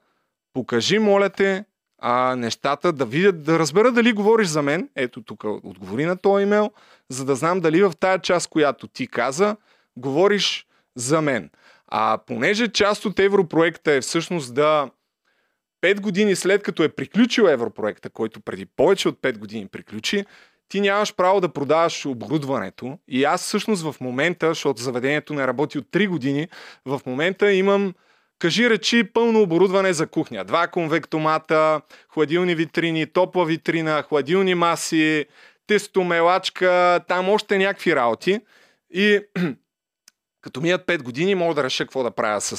покажи, 0.53 0.99
моля 0.99 1.31
те, 1.31 1.65
а, 2.09 2.37
нещата, 2.37 2.93
да 2.93 3.07
видят, 3.07 3.43
да 3.43 3.59
разбера 3.59 3.93
дали 3.93 4.13
говориш 4.13 4.49
за 4.49 4.63
мен. 4.63 4.89
Ето 4.97 5.23
тук 5.23 5.45
отговори 5.45 6.05
на 6.05 6.17
този 6.17 6.43
имейл, 6.43 6.71
за 7.09 7.25
да 7.25 7.35
знам 7.35 7.61
дали 7.61 7.83
в 7.83 7.93
тая 8.01 8.19
част, 8.19 8.49
която 8.49 8.89
ти 8.89 9.07
каза, 9.07 9.57
говориш 9.97 10.67
за 10.97 11.23
мен. 11.23 11.51
А 11.87 12.19
понеже 12.27 12.69
част 12.69 13.05
от 13.05 13.19
европроекта 13.19 13.93
е 13.93 14.01
всъщност 14.01 14.55
да 14.55 14.91
5 15.83 16.01
години 16.01 16.37
след 16.37 16.63
като 16.63 16.83
е 16.83 16.89
приключил 16.89 17.43
европроекта, 17.43 18.11
който 18.11 18.41
преди 18.41 18.67
повече 18.67 19.09
от 19.09 19.19
5 19.19 19.39
години 19.39 19.69
приключи, 19.69 20.25
ти 20.69 20.81
нямаш 20.81 21.15
право 21.15 21.41
да 21.41 21.53
продаваш 21.53 22.07
оборудването. 22.07 22.99
И 23.09 23.25
аз 23.25 23.43
всъщност 23.43 23.83
в 23.83 24.01
момента, 24.01 24.49
защото 24.49 24.83
заведението 24.83 25.35
не 25.35 25.47
работи 25.47 25.79
от 25.79 25.87
3 25.87 26.09
години, 26.09 26.49
в 26.85 27.01
момента 27.07 27.53
имам 27.53 27.95
Кажи 28.39 28.71
речи 28.71 29.05
пълно 29.05 29.43
оборудване 29.43 29.93
за 29.93 30.07
кухня. 30.07 30.45
Два 30.45 30.67
конвектомата, 30.67 31.81
хладилни 32.09 32.55
витрини, 32.55 33.07
топла 33.07 33.45
витрина, 33.45 34.03
хладилни 34.03 34.55
маси, 34.55 35.27
тестомелачка, 35.67 37.01
там 37.09 37.29
още 37.29 37.59
някакви 37.59 37.97
работи. 37.97 38.41
И 38.91 39.21
като 40.41 40.61
мият 40.61 40.87
5 40.87 41.03
години, 41.03 41.35
мога 41.35 41.55
да 41.55 41.65
реша 41.65 41.85
какво 41.85 42.03
да 42.03 42.11
правя 42.11 42.41
с, 42.41 42.57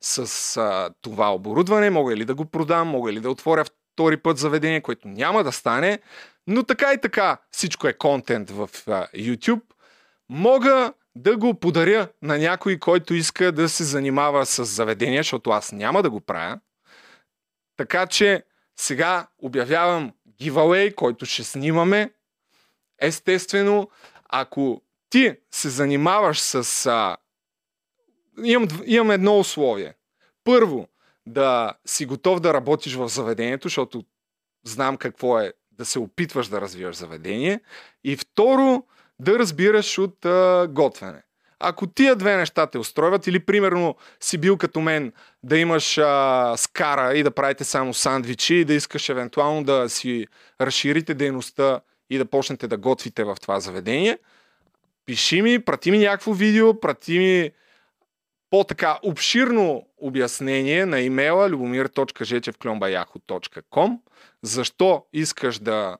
с, 0.00 0.26
с 0.26 0.56
а, 0.56 0.90
това 1.02 1.34
оборудване. 1.34 1.90
Мога 1.90 2.16
ли 2.16 2.24
да 2.24 2.34
го 2.34 2.44
продам, 2.44 2.88
мога 2.88 3.12
ли 3.12 3.20
да 3.20 3.30
отворя 3.30 3.64
втори 3.64 4.16
път 4.16 4.38
заведение, 4.38 4.80
което 4.80 5.08
няма 5.08 5.44
да 5.44 5.52
стане. 5.52 5.98
Но 6.46 6.62
така 6.62 6.92
и 6.92 7.00
така 7.00 7.38
всичко 7.50 7.88
е 7.88 7.92
контент 7.92 8.50
в 8.50 8.70
а, 8.86 9.06
YouTube. 9.16 9.62
Мога 10.28 10.92
да 11.16 11.36
го 11.36 11.60
подаря 11.60 12.08
на 12.22 12.38
някой, 12.38 12.78
който 12.78 13.14
иска 13.14 13.52
да 13.52 13.68
се 13.68 13.84
занимава 13.84 14.46
с 14.46 14.64
заведения, 14.64 15.20
защото 15.20 15.50
аз 15.50 15.72
няма 15.72 16.02
да 16.02 16.10
го 16.10 16.20
правя. 16.20 16.60
Така 17.76 18.06
че 18.06 18.44
сега 18.76 19.28
обявявам 19.38 20.12
giveaway, 20.40 20.94
който 20.94 21.26
ще 21.26 21.44
снимаме. 21.44 22.12
Естествено, 23.00 23.90
ако 24.28 24.82
ти 25.10 25.36
се 25.50 25.68
занимаваш 25.68 26.40
с... 26.40 26.86
А... 26.86 27.16
Имам, 28.44 28.68
имам 28.84 29.10
едно 29.10 29.38
условие. 29.38 29.94
Първо, 30.44 30.88
да 31.26 31.74
си 31.86 32.06
готов 32.06 32.40
да 32.40 32.54
работиш 32.54 32.94
в 32.94 33.08
заведението, 33.08 33.68
защото 33.68 34.04
знам 34.64 34.96
какво 34.96 35.40
е 35.40 35.52
да 35.70 35.84
се 35.84 35.98
опитваш 35.98 36.48
да 36.48 36.60
развиваш 36.60 36.96
заведение. 36.96 37.60
И 38.04 38.16
второ, 38.16 38.84
да 39.20 39.38
разбираш 39.38 39.98
от 39.98 40.24
а, 40.24 40.66
готвене. 40.70 41.22
Ако 41.60 41.86
тия 41.86 42.16
две 42.16 42.36
неща 42.36 42.66
те 42.66 42.78
устройват 42.78 43.26
или 43.26 43.40
примерно 43.40 43.96
си 44.20 44.38
бил 44.38 44.56
като 44.56 44.80
мен 44.80 45.12
да 45.42 45.58
имаш 45.58 45.98
а, 45.98 46.54
скара 46.56 47.14
и 47.14 47.22
да 47.22 47.30
правите 47.30 47.64
само 47.64 47.94
сандвичи 47.94 48.54
и 48.54 48.64
да 48.64 48.74
искаш 48.74 49.08
евентуално 49.08 49.64
да 49.64 49.88
си 49.88 50.26
разширите 50.60 51.14
дейността 51.14 51.80
и 52.10 52.18
да 52.18 52.24
почнете 52.24 52.68
да 52.68 52.76
готвите 52.76 53.24
в 53.24 53.36
това 53.40 53.60
заведение, 53.60 54.18
пиши 55.06 55.42
ми, 55.42 55.64
прати 55.64 55.90
ми 55.90 55.98
някакво 55.98 56.32
видео, 56.32 56.80
прати 56.80 57.18
ми 57.18 57.50
по-така 58.50 58.98
обширно 59.02 59.86
обяснение 59.96 60.86
на 60.86 61.00
имейла 61.00 61.50
любомир.жечевклюмбаяхо.com 61.50 63.98
защо 64.42 65.06
искаш 65.12 65.58
да 65.58 65.96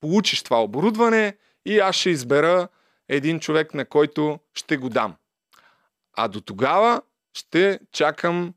получиш 0.00 0.42
това 0.42 0.62
оборудване 0.62 1.36
и 1.66 1.78
аз 1.78 1.96
ще 1.96 2.10
избера 2.10 2.68
един 3.08 3.40
човек, 3.40 3.74
на 3.74 3.84
който 3.84 4.38
ще 4.54 4.76
го 4.76 4.88
дам. 4.88 5.14
А 6.16 6.28
до 6.28 6.40
тогава 6.40 7.02
ще 7.34 7.80
чакам 7.92 8.54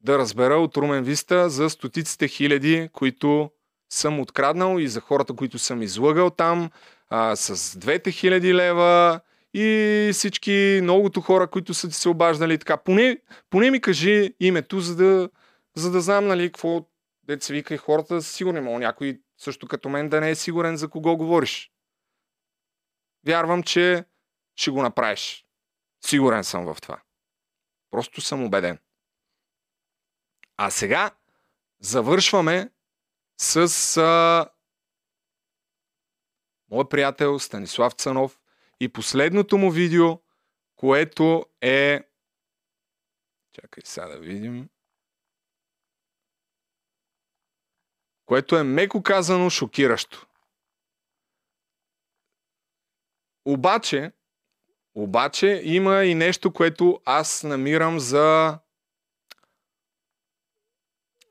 да 0.00 0.18
разбера 0.18 0.54
от 0.54 0.76
Румен 0.76 1.04
Виста 1.04 1.50
за 1.50 1.70
стотиците 1.70 2.28
хиляди, 2.28 2.88
които 2.92 3.50
съм 3.92 4.20
откраднал 4.20 4.78
и 4.78 4.88
за 4.88 5.00
хората, 5.00 5.34
които 5.34 5.58
съм 5.58 5.82
излъгал 5.82 6.30
там 6.30 6.70
а, 7.08 7.36
с 7.36 7.78
двете 7.78 8.10
хиляди 8.10 8.54
лева 8.54 9.20
и 9.54 10.10
всички 10.12 10.80
многото 10.82 11.20
хора, 11.20 11.46
които 11.46 11.74
са 11.74 11.88
ти 11.88 11.94
се 11.94 12.08
обаждали 12.08 12.58
така. 12.58 12.76
Поне, 12.76 13.18
поне 13.50 13.70
ми 13.70 13.80
кажи 13.80 14.34
името, 14.40 14.80
за 14.80 14.96
да, 14.96 15.28
за 15.76 15.90
да 15.90 16.00
знам, 16.00 16.26
нали, 16.26 16.48
какво 16.48 16.86
деца 17.26 17.52
вика 17.52 17.74
и 17.74 17.78
хората 17.78 18.22
сигурно 18.22 18.58
има 18.58 18.78
някой 18.78 19.20
също 19.38 19.66
като 19.66 19.88
мен 19.88 20.08
да 20.08 20.20
не 20.20 20.30
е 20.30 20.34
сигурен 20.34 20.76
за 20.76 20.88
кого 20.88 21.16
говориш. 21.16 21.70
Вярвам, 23.26 23.62
че 23.62 24.04
ще 24.56 24.70
го 24.70 24.82
направиш. 24.82 25.46
Сигурен 26.06 26.44
съм 26.44 26.74
в 26.74 26.80
това. 26.80 27.02
Просто 27.90 28.20
съм 28.20 28.44
убеден. 28.44 28.78
А 30.56 30.70
сега 30.70 31.10
завършваме 31.80 32.70
с 33.40 33.96
а, 33.96 34.50
мой 36.70 36.88
приятел 36.88 37.38
Станислав 37.38 37.92
Цанов 37.92 38.40
и 38.80 38.88
последното 38.88 39.58
му 39.58 39.70
видео, 39.70 40.20
което 40.76 41.46
е... 41.60 42.04
Чакай 43.52 43.82
сега 43.84 44.08
да 44.08 44.18
видим. 44.18 44.68
Което 48.26 48.56
е 48.56 48.62
меко 48.62 49.02
казано 49.02 49.50
шокиращо. 49.50 50.26
Обаче, 53.44 54.12
обаче 54.94 55.60
има 55.64 56.04
и 56.04 56.14
нещо, 56.14 56.52
което 56.52 57.00
аз 57.04 57.42
намирам 57.42 58.00
за 58.00 58.58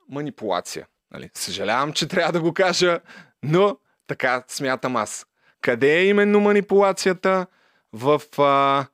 манипулация. 0.10 0.88
Нали? 1.12 1.30
Съжалявам, 1.34 1.94
че 1.94 2.08
трябва 2.08 2.32
да 2.32 2.42
го 2.42 2.54
кажа, 2.54 3.00
но 3.44 3.78
така 4.08 4.44
смятам 4.48 4.96
аз. 4.96 5.28
Къде 5.62 6.00
е 6.00 6.08
именно 6.08 6.40
манипулацията? 6.40 7.48
В... 7.94 8.22
А... 8.38 8.86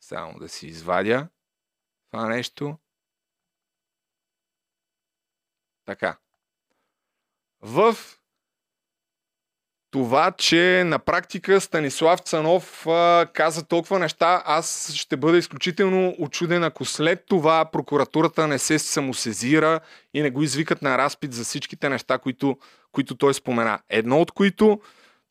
Само 0.00 0.38
да 0.38 0.48
си 0.48 0.66
извадя 0.66 1.28
това 2.10 2.28
нещо. 2.28 2.78
Така. 5.84 6.18
В 7.60 7.96
това, 9.96 10.32
че 10.32 10.82
на 10.86 10.98
практика 10.98 11.60
Станислав 11.60 12.20
Цанов 12.20 12.86
а, 12.86 13.26
каза 13.32 13.66
толкова 13.66 13.98
неща, 13.98 14.42
аз 14.46 14.92
ще 14.94 15.16
бъда 15.16 15.38
изключително 15.38 16.14
очуден, 16.18 16.64
ако 16.64 16.84
след 16.84 17.24
това 17.26 17.64
прокуратурата 17.64 18.46
не 18.46 18.58
се 18.58 18.78
самосезира 18.78 19.80
и 20.14 20.22
не 20.22 20.30
го 20.30 20.42
извикат 20.42 20.82
на 20.82 20.98
разпит 20.98 21.32
за 21.32 21.44
всичките 21.44 21.88
неща, 21.88 22.18
които, 22.18 22.58
които 22.92 23.16
той 23.16 23.34
спомена. 23.34 23.78
Едно 23.88 24.20
от 24.20 24.32
които, 24.32 24.80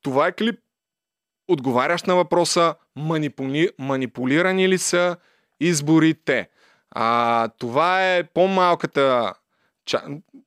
това 0.01 0.27
е 0.27 0.31
клип, 0.31 0.59
отговарящ 1.47 2.07
на 2.07 2.15
въпроса 2.15 2.75
манипули, 2.95 3.69
манипулирани 3.79 4.69
ли 4.69 4.77
са 4.77 5.17
изборите. 5.59 6.49
А, 6.91 7.47
това 7.57 8.15
е 8.15 8.23
по-малката, 8.23 9.33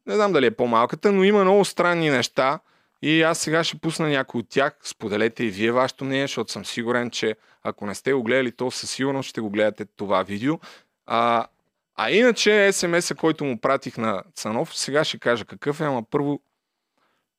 не 0.07 0.15
знам 0.15 0.33
дали 0.33 0.47
е 0.47 0.51
по-малката, 0.51 1.13
но 1.13 1.25
има 1.25 1.45
много 1.45 1.65
странни 1.65 2.11
неща, 2.11 2.59
и 3.03 3.23
аз 3.23 3.39
сега 3.39 3.65
ще 3.65 3.79
пусна 3.79 4.09
някой 4.09 4.39
от 4.39 4.49
тях. 4.49 4.79
Споделете 4.83 5.45
и 5.45 5.51
вие 5.51 5.73
вашето 5.73 6.05
мнение, 6.05 6.25
защото 6.25 6.53
съм 6.53 6.65
сигурен, 6.65 7.11
че 7.11 7.37
ако 7.63 7.87
не 7.87 7.95
сте 7.95 8.13
го 8.13 8.23
гледали, 8.23 8.53
то 8.53 8.71
със 8.71 8.91
сигурност 8.91 9.29
ще 9.29 9.41
го 9.41 9.51
гледате 9.51 9.85
това 9.85 10.23
видео. 10.23 10.59
А, 11.07 11.47
а 11.95 12.11
иначе 12.11 12.73
смс-а, 12.73 13.15
който 13.15 13.45
му 13.45 13.61
пратих 13.61 13.99
на 13.99 14.23
Цанов, 14.35 14.77
сега 14.77 15.05
ще 15.05 15.19
кажа 15.19 15.45
какъв 15.45 15.81
е, 15.81 15.85
ама 15.85 16.03
първо 16.03 16.41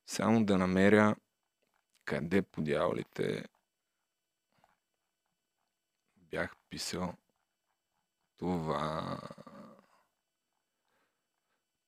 само 0.08 0.46
да 0.46 0.58
намеря 0.58 1.16
къде 2.06 2.42
по 2.42 2.62
дяволите 2.62 3.44
бях 6.32 6.56
писал 6.70 7.14
това. 8.38 9.20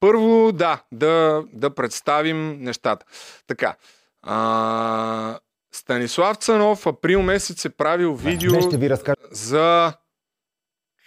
Първо, 0.01 0.51
да, 0.51 0.83
да, 0.91 1.43
да 1.53 1.75
представим 1.75 2.57
нещата. 2.59 3.05
Така. 3.47 3.75
А, 4.21 5.39
Станислав 5.71 6.37
Цанов 6.37 6.87
април 6.87 7.21
месец 7.21 7.65
е 7.65 7.69
правил 7.69 8.15
видео 8.15 8.51
ви 8.51 8.89
за 9.31 9.93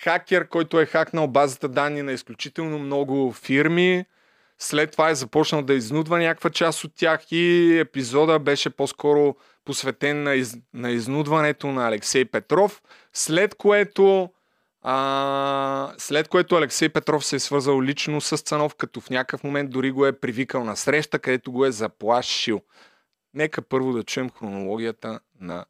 хакер, 0.02 0.48
който 0.48 0.80
е 0.80 0.86
хакнал 0.86 1.26
базата 1.26 1.68
данни 1.68 2.02
на 2.02 2.12
изключително 2.12 2.78
много 2.78 3.32
фирми. 3.32 4.04
След 4.58 4.90
това 4.90 5.10
е 5.10 5.14
започнал 5.14 5.62
да 5.62 5.74
изнудва 5.74 6.18
някаква 6.18 6.50
част 6.50 6.84
от 6.84 6.92
тях 6.96 7.32
и 7.32 7.78
епизода 7.78 8.38
беше 8.38 8.70
по-скоро 8.70 9.36
посветен 9.64 10.22
на, 10.22 10.34
из, 10.34 10.56
на 10.74 10.90
изнудването 10.90 11.66
на 11.66 11.88
Алексей 11.88 12.24
Петров, 12.24 12.82
след 13.12 13.54
което 13.54 14.30
а, 14.86 15.92
след 15.98 16.28
което 16.28 16.56
Алексей 16.56 16.88
Петров 16.88 17.24
се 17.24 17.36
е 17.36 17.40
свързал 17.40 17.82
лично 17.82 18.20
с 18.20 18.36
Цанов, 18.36 18.74
като 18.74 19.00
в 19.00 19.10
някакъв 19.10 19.44
момент 19.44 19.70
дори 19.70 19.90
го 19.90 20.06
е 20.06 20.20
привикал 20.20 20.64
на 20.64 20.76
среща, 20.76 21.18
където 21.18 21.52
го 21.52 21.64
е 21.64 21.72
заплашил. 21.72 22.60
Нека 23.34 23.62
първо 23.62 23.92
да 23.92 24.02
чуем 24.02 24.30
хронологията 24.30 25.20
на 25.40 25.64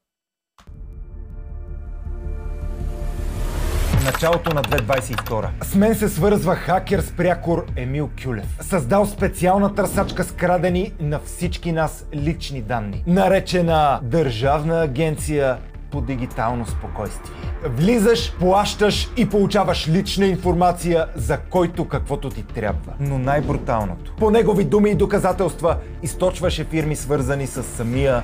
началото 4.04 4.54
на 4.54 4.62
2022. 4.62 5.64
С 5.64 5.74
мен 5.74 5.94
се 5.94 6.08
свързва 6.08 6.54
хакер 6.54 7.00
с 7.00 7.12
прякор 7.16 7.66
Емил 7.76 8.10
Кюлев. 8.24 8.46
Създал 8.60 9.06
специална 9.06 9.74
търсачка 9.74 10.24
с 10.24 10.32
крадени 10.32 10.92
на 11.00 11.18
всички 11.18 11.72
нас 11.72 12.06
лични 12.14 12.62
данни. 12.62 13.04
Наречена 13.06 14.00
Държавна 14.02 14.82
агенция 14.82 15.58
по 15.94 16.00
дигитално 16.00 16.66
спокойствие. 16.66 17.34
Влизаш, 17.64 18.32
плащаш 18.32 19.10
и 19.16 19.28
получаваш 19.28 19.88
лична 19.88 20.26
информация 20.26 21.06
за 21.16 21.38
който 21.38 21.84
каквото 21.84 22.30
ти 22.30 22.42
трябва. 22.42 22.92
Но 23.00 23.18
най-бруталното. 23.18 24.12
По 24.18 24.30
негови 24.30 24.64
думи 24.64 24.90
и 24.90 24.94
доказателства 24.94 25.76
източваше 26.02 26.64
фирми 26.64 26.96
свързани 26.96 27.46
с 27.46 27.62
самия 27.62 28.22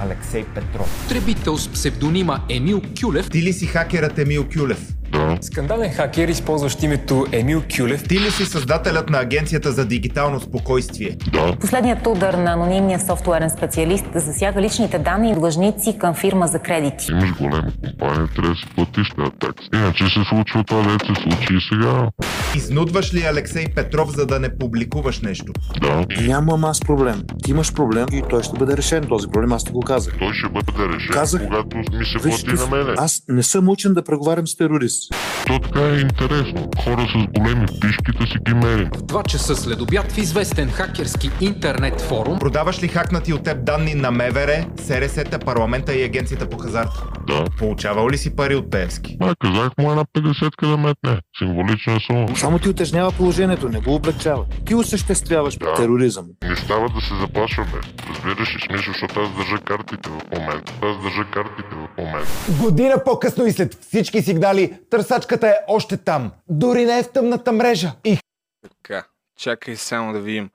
Алексей 0.00 0.44
Петров. 0.44 1.02
Потребител 1.02 1.56
с 1.56 1.68
псевдонима 1.68 2.40
Емил 2.50 2.82
Кюлев. 3.00 3.30
Ти 3.30 3.42
ли 3.42 3.52
си 3.52 3.66
хакерът 3.66 4.18
Емил 4.18 4.46
Кюлев? 4.56 4.94
Скандален 5.40 5.90
хакер, 5.92 6.28
използващ 6.28 6.82
името 6.82 7.26
Емил 7.32 7.62
Кюлев. 7.76 8.08
Ти 8.08 8.20
ли 8.20 8.30
си 8.30 8.44
създателят 8.44 9.10
на 9.10 9.18
Агенцията 9.20 9.72
за 9.72 9.84
дигитално 9.86 10.40
спокойствие? 10.40 11.16
Последният 11.60 12.06
удар 12.06 12.34
на 12.34 12.52
анонимния 12.52 13.00
софтуерен 13.00 13.50
специалист 13.50 14.04
засяга 14.14 14.60
личните 14.60 14.98
данни 14.98 15.30
и 15.30 15.34
длъжници 15.34 15.98
към 15.98 16.14
фирма 16.14 16.46
за 16.46 16.58
кредити. 16.58 17.06
Имаш 17.10 17.32
голема 17.32 17.72
компания, 17.84 18.28
трябва 18.34 18.50
да 18.50 18.56
си 18.56 18.66
платиш 18.74 19.08
тази 19.16 19.30
такса. 19.40 19.68
Иначе 19.74 20.04
се 20.04 20.20
случва 20.28 20.64
това, 20.64 20.82
дете 20.82 21.06
се 21.06 21.22
случи 21.22 21.54
и 21.54 21.60
сега. 21.68 22.08
Изнудваш 22.56 23.14
ли 23.14 23.22
Алексей 23.22 23.66
Петров, 23.74 24.10
за 24.16 24.26
да 24.26 24.40
не 24.40 24.58
публикуваш 24.58 25.20
нещо? 25.20 25.52
Да. 25.80 26.06
Нямам 26.22 26.64
аз 26.64 26.80
проблем. 26.80 27.22
Ти 27.44 27.50
имаш 27.50 27.74
проблем 27.74 28.06
и 28.12 28.22
той 28.30 28.42
ще 28.42 28.58
бъде 28.58 28.76
решен 28.76 29.04
този 29.08 29.28
проблем. 29.28 29.52
Аз 29.52 29.64
ти 29.64 29.72
го 29.72 29.80
казах. 29.80 30.14
Той 30.18 30.32
ще 30.34 30.48
бъде 30.48 30.94
решен, 30.94 31.12
Казах. 31.12 31.42
когато 31.46 31.76
ми 31.76 31.84
се 31.84 32.28
Виж, 32.28 32.44
плати 32.44 32.60
на 32.60 32.76
мене. 32.76 32.94
Аз 32.98 33.22
не 33.28 33.42
съм 33.42 33.68
учен 33.68 33.94
да 33.94 34.04
преговарям 34.04 34.46
с 34.46 34.56
терорист. 34.56 35.01
То 35.46 35.58
така 35.58 35.80
е 35.80 35.98
интересно. 35.98 36.70
Хора 36.84 37.06
с 37.14 37.40
големи 37.40 37.66
пишки 37.80 38.12
да 38.20 38.26
си 38.26 38.38
ги 38.46 38.54
мерим. 38.54 38.90
В 38.94 39.02
2 39.02 39.26
часа 39.26 39.56
след 39.56 39.80
обяд 39.80 40.12
в 40.12 40.18
известен 40.18 40.70
хакерски 40.70 41.30
интернет 41.40 42.00
форум 42.00 42.38
Продаваш 42.38 42.82
ли 42.82 42.88
хакнати 42.88 43.32
от 43.32 43.42
теб 43.44 43.64
данни 43.64 43.94
на 43.94 44.10
МВР, 44.10 44.66
СРС-та, 44.76 45.38
парламента 45.38 45.94
и 45.94 46.04
агенцията 46.04 46.48
по 46.48 46.58
хазарт? 46.58 46.90
Да. 47.26 47.44
Получавал 47.58 48.08
ли 48.08 48.18
си 48.18 48.36
пари 48.36 48.54
от 48.54 48.70
Певски? 48.70 49.16
А, 49.20 49.34
казах 49.34 49.70
му 49.78 49.90
една 49.90 50.04
50 50.04 50.70
да 50.70 50.76
метне. 50.76 51.20
Символична 51.38 52.00
сума. 52.06 52.36
Само 52.36 52.58
ти 52.58 52.68
утежнява 52.68 53.12
положението, 53.12 53.68
не 53.68 53.80
го 53.80 53.94
облегчава. 53.94 54.44
Ти 54.66 54.74
осъществяваш 54.74 55.56
тероризъм. 55.76 56.26
Не 56.48 56.56
става 56.56 56.88
да 56.88 57.00
се 57.00 57.14
заплашваме. 57.20 57.72
Разбираш 58.10 58.56
ли 58.56 58.60
смисъл, 58.66 58.92
защото 58.92 59.20
аз 59.20 59.28
държа 59.36 59.62
картите 59.64 60.10
в 60.10 60.38
момента. 60.38 60.72
Аз 60.82 61.02
държа 61.02 61.24
картите 61.32 61.74
в 61.74 61.98
момента. 61.98 62.28
Година 62.62 62.94
по-късно 63.04 63.46
и 63.46 63.52
след 63.52 63.78
всички 63.80 64.22
сигнали, 64.22 64.72
търсачката 64.92 65.48
е 65.48 65.54
още 65.68 65.96
там. 65.96 66.32
Дори 66.48 66.84
не 66.84 66.98
е 66.98 67.02
в 67.02 67.12
тъмната 67.12 67.52
мрежа. 67.52 67.92
И 68.04 68.18
Така, 68.62 69.04
чакай 69.38 69.76
само 69.76 70.12
да 70.12 70.20
видим. 70.20 70.50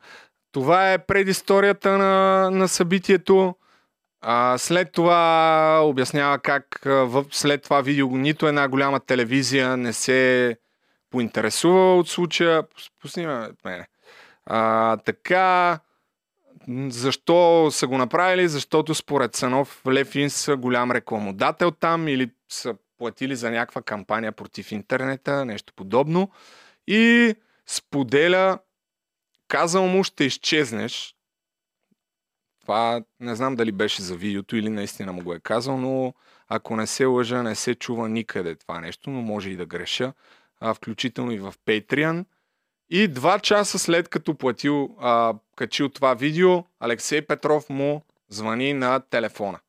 Това 0.52 0.94
е 0.94 0.98
предисторията 0.98 1.98
на, 1.98 2.50
на 2.52 2.68
събитието. 2.68 3.56
А, 4.22 4.58
след 4.58 4.92
това 4.92 5.80
обяснява 5.84 6.40
как 6.40 6.82
в, 6.86 7.26
след 7.32 7.64
това 7.64 7.82
видео 7.82 8.08
нито 8.18 8.48
една 8.48 8.68
голяма 8.68 9.00
телевизия 9.00 9.78
не 9.78 9.94
се 9.94 10.58
поинтересува 11.10 11.96
от 11.98 12.10
случая. 12.10 12.64
Пус- 12.64 12.92
Пусни 13.02 13.28
от 13.28 13.66
мене. 13.66 13.88
А, 14.46 14.98
така, 14.98 15.80
защо 16.88 17.68
са 17.72 17.88
го 17.88 17.98
направили? 17.98 18.48
Защото 18.48 18.96
според 18.96 19.36
Санов 19.36 19.82
Левин 19.88 20.30
са 20.30 20.56
голям 20.56 20.92
рекламодател 20.92 21.72
там 21.72 22.08
или 22.08 22.32
са 22.50 22.76
платили 22.98 23.36
за 23.36 23.52
някаква 23.52 23.82
кампания 23.82 24.32
против 24.32 24.72
интернета, 24.72 25.46
нещо 25.46 25.74
подобно. 25.76 26.32
И 26.88 27.34
споделя, 27.66 28.60
казал 29.48 29.88
му 29.88 30.04
ще 30.04 30.24
изчезнеш. 30.24 31.16
Това 32.62 33.02
не 33.20 33.36
знам 33.36 33.56
дали 33.56 33.72
беше 33.72 34.02
за 34.02 34.16
видеото 34.16 34.56
или 34.56 34.70
наистина 34.70 35.14
му 35.14 35.24
го 35.24 35.34
е 35.34 35.40
казал, 35.40 35.78
но 35.78 36.14
ако 36.48 36.76
не 36.76 36.88
се 36.88 37.06
лъжа, 37.06 37.44
не 37.44 37.56
се 37.56 37.76
чува 37.76 38.10
никъде 38.10 38.56
това 38.56 38.80
нещо, 38.80 39.10
но 39.10 39.22
може 39.22 39.50
и 39.50 39.56
да 39.56 39.66
греша, 39.66 40.14
а, 40.60 40.74
включително 40.74 41.32
и 41.32 41.40
в 41.40 41.54
Patreon. 41.66 42.26
И 42.90 43.08
два 43.08 43.40
часа 43.40 43.80
след 43.80 44.10
като 44.10 44.36
платил, 44.36 44.98
а, 45.00 45.34
качил 45.56 45.90
това 45.90 46.14
видео, 46.14 46.64
Алексей 46.80 47.22
Петров 47.22 47.70
му 47.70 48.04
звъни 48.30 48.74
на 48.74 49.00
телефона. 49.00 49.60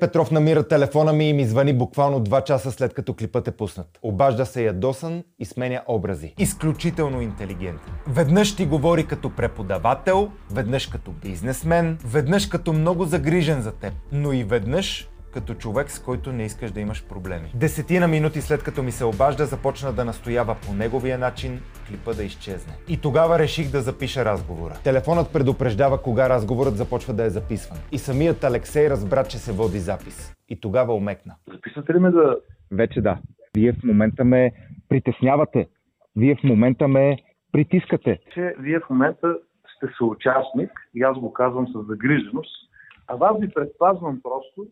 Петров 0.00 0.30
намира 0.30 0.68
телефона 0.68 1.12
ми 1.12 1.28
и 1.28 1.32
ми 1.32 1.46
звъни 1.46 1.72
буквално 1.72 2.20
2 2.20 2.44
часа 2.44 2.72
след 2.72 2.94
като 2.94 3.14
клипът 3.14 3.48
е 3.48 3.50
пуснат. 3.50 3.98
Обажда 4.02 4.46
се 4.46 4.64
ядосан 4.64 5.22
и 5.38 5.44
сменя 5.44 5.82
образи. 5.88 6.34
Изключително 6.38 7.20
интелигентен. 7.20 7.92
Веднъж 8.06 8.56
ти 8.56 8.66
говори 8.66 9.06
като 9.06 9.30
преподавател, 9.30 10.30
веднъж 10.52 10.86
като 10.86 11.10
бизнесмен, 11.10 11.98
веднъж 12.04 12.46
като 12.46 12.72
много 12.72 13.04
загрижен 13.04 13.62
за 13.62 13.72
теб, 13.72 13.92
но 14.12 14.32
и 14.32 14.44
веднъж 14.44 15.08
като 15.34 15.54
човек, 15.54 15.90
с 15.90 16.04
който 16.04 16.32
не 16.32 16.44
искаш 16.44 16.70
да 16.70 16.80
имаш 16.80 17.08
проблеми. 17.08 17.48
Десетина 17.54 18.08
минути 18.08 18.40
след 18.40 18.62
като 18.64 18.82
ми 18.82 18.92
се 18.92 19.04
обажда, 19.04 19.44
започна 19.44 19.92
да 19.92 20.04
настоява 20.04 20.56
по 20.66 20.74
неговия 20.74 21.18
начин 21.18 21.60
клипа 21.88 22.12
да 22.12 22.24
изчезне. 22.24 22.72
И 22.88 23.00
тогава 23.00 23.38
реших 23.38 23.70
да 23.70 23.80
запиша 23.80 24.24
разговора. 24.24 24.74
Телефонът 24.84 25.32
предупреждава 25.32 26.02
кога 26.02 26.28
разговорът 26.28 26.76
започва 26.76 27.14
да 27.14 27.24
е 27.24 27.30
записван. 27.30 27.78
И 27.92 27.98
самият 27.98 28.44
Алексей 28.44 28.90
разбра, 28.90 29.24
че 29.24 29.38
се 29.38 29.52
води 29.52 29.78
запис. 29.78 30.34
И 30.48 30.60
тогава 30.60 30.94
омекна. 30.94 31.34
Записвате 31.52 31.94
ли 31.94 31.98
ме 31.98 32.10
да... 32.10 32.36
Вече 32.72 33.00
да. 33.00 33.18
Вие 33.56 33.72
в 33.72 33.84
момента 33.84 34.24
ме 34.24 34.52
притеснявате. 34.88 35.68
Вие 36.16 36.34
в 36.34 36.44
момента 36.44 36.88
ме 36.88 37.16
притискате. 37.52 38.18
че 38.34 38.54
вие 38.58 38.78
в 38.80 38.90
момента 38.90 39.36
сте 39.76 39.86
съучастник 39.98 40.70
и 40.94 41.02
аз 41.02 41.18
го 41.18 41.32
казвам 41.32 41.66
с 41.68 41.86
загриженост, 41.88 42.70
а 43.06 43.14
вас 43.16 43.36
ви 43.40 43.48
предпазвам 43.48 44.20
просто, 44.22 44.66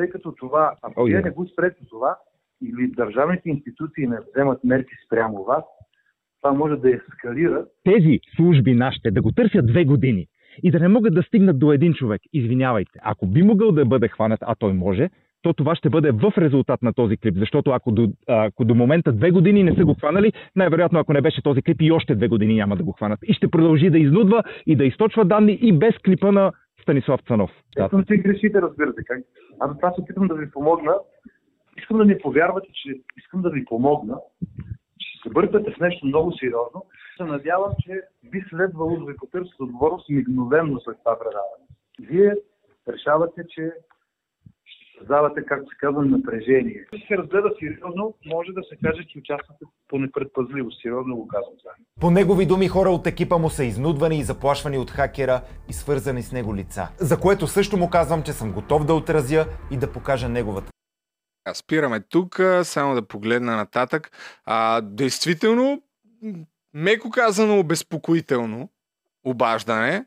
тъй 0.00 0.10
като 0.10 0.32
това, 0.32 0.74
ако 0.82 1.04
вие 1.04 1.20
не 1.20 1.30
го 1.30 1.46
спрете 1.46 1.80
това, 1.90 2.16
или 2.62 2.88
държавните 2.96 3.48
институции 3.48 4.06
не 4.06 4.16
вземат 4.30 4.64
мерки 4.64 4.94
спрямо 5.06 5.44
вас, 5.44 5.64
това 6.40 6.52
може 6.52 6.76
да 6.76 6.90
ескалира 6.90 7.64
Тези 7.84 8.20
служби 8.36 8.74
нашите 8.74 9.10
да 9.10 9.22
го 9.22 9.32
търсят 9.32 9.66
две 9.66 9.84
години 9.84 10.26
и 10.62 10.70
да 10.70 10.80
не 10.80 10.88
могат 10.88 11.14
да 11.14 11.22
стигнат 11.22 11.58
до 11.58 11.72
един 11.72 11.94
човек. 11.94 12.20
Извинявайте, 12.32 12.98
ако 13.02 13.26
би 13.26 13.42
могъл 13.42 13.72
да 13.72 13.84
бъде 13.84 14.08
хванат, 14.08 14.38
а 14.42 14.54
той 14.54 14.72
може, 14.72 15.08
то 15.42 15.52
това 15.52 15.74
ще 15.74 15.90
бъде 15.90 16.10
в 16.10 16.32
резултат 16.38 16.82
на 16.82 16.92
този 16.92 17.16
клип, 17.16 17.34
защото 17.38 17.70
ако 17.70 17.92
до, 17.92 18.08
ако 18.26 18.64
до 18.64 18.74
момента 18.74 19.12
две 19.12 19.30
години 19.30 19.62
не 19.62 19.74
са 19.74 19.84
го 19.84 19.94
хванали, 19.94 20.32
най-вероятно 20.56 20.98
ако 20.98 21.12
не 21.12 21.20
беше 21.20 21.42
този 21.42 21.62
клип 21.62 21.82
и 21.82 21.92
още 21.92 22.14
две 22.14 22.28
години 22.28 22.54
няма 22.54 22.76
да 22.76 22.82
го 22.82 22.92
хванат. 22.92 23.18
И 23.24 23.32
ще 23.32 23.48
продължи 23.48 23.90
да 23.90 23.98
изнудва 23.98 24.42
и 24.66 24.76
да 24.76 24.84
източва 24.84 25.24
данни 25.24 25.58
и 25.62 25.72
без 25.72 25.94
клипа 25.98 26.32
на 26.32 26.52
Станислав 26.82 27.20
Цанов. 27.28 27.50
Естествено, 27.76 28.04
че 28.04 28.16
грешите, 28.16 28.62
разбирате 28.62 29.02
как. 29.04 29.22
Аз 29.60 29.76
това 29.76 29.92
се 29.92 30.00
опитвам 30.00 30.28
да 30.28 30.34
ви 30.34 30.50
помогна. 30.50 30.94
Искам 31.78 31.98
да 31.98 32.04
ми 32.04 32.18
повярвате, 32.18 32.68
че 32.72 33.00
искам 33.18 33.42
да 33.42 33.50
ви 33.50 33.64
помогна, 33.64 34.18
че 34.98 35.22
се 35.22 35.30
бъркате 35.30 35.72
в 35.72 35.80
нещо 35.80 36.06
много 36.06 36.32
сериозно. 36.32 36.86
Се 37.16 37.24
надявам, 37.24 37.72
че 37.80 38.02
би 38.30 38.44
следвало 38.48 38.96
да 38.96 39.04
ви 39.04 39.16
потърсите 39.16 39.62
отговорност 39.62 40.08
мигновенно 40.08 40.80
след 40.80 40.98
това 40.98 41.18
предаване. 41.18 41.64
Вие 42.00 42.34
решавате, 42.88 43.44
че 43.48 43.72
създавате, 45.00 45.44
както 45.44 45.70
се 45.70 45.76
казва, 45.80 46.04
напрежение. 46.04 46.86
Ако 46.86 47.06
се 47.06 47.16
разгледа 47.18 47.50
сериозно, 47.60 48.14
може 48.26 48.52
да 48.52 48.62
се 48.62 48.76
каже, 48.84 49.06
че 49.08 49.18
участвате 49.18 49.64
по 49.88 49.98
непредпазливост. 49.98 50.82
Сериозно 50.82 51.16
го 51.16 51.28
казвам 51.28 51.54
това. 51.58 51.70
По 52.00 52.10
негови 52.10 52.46
думи 52.46 52.68
хора 52.68 52.90
от 52.90 53.06
екипа 53.06 53.38
му 53.38 53.50
са 53.50 53.64
изнудвани 53.64 54.18
и 54.18 54.22
заплашвани 54.22 54.78
от 54.78 54.90
хакера 54.90 55.40
и 55.68 55.72
свързани 55.72 56.22
с 56.22 56.32
него 56.32 56.56
лица. 56.56 56.88
За 56.98 57.20
което 57.20 57.46
също 57.46 57.76
му 57.76 57.90
казвам, 57.90 58.22
че 58.22 58.32
съм 58.32 58.52
готов 58.52 58.86
да 58.86 58.94
отразя 58.94 59.46
и 59.70 59.76
да 59.76 59.92
покажа 59.92 60.28
неговата 60.28 60.70
Спираме 61.54 62.00
тук, 62.00 62.40
само 62.62 62.94
да 62.94 63.08
погледна 63.08 63.56
нататък. 63.56 64.10
А, 64.44 64.80
действително, 64.80 65.82
меко 66.74 67.10
казано 67.10 67.58
обезпокоително 67.58 68.68
обаждане, 69.24 70.06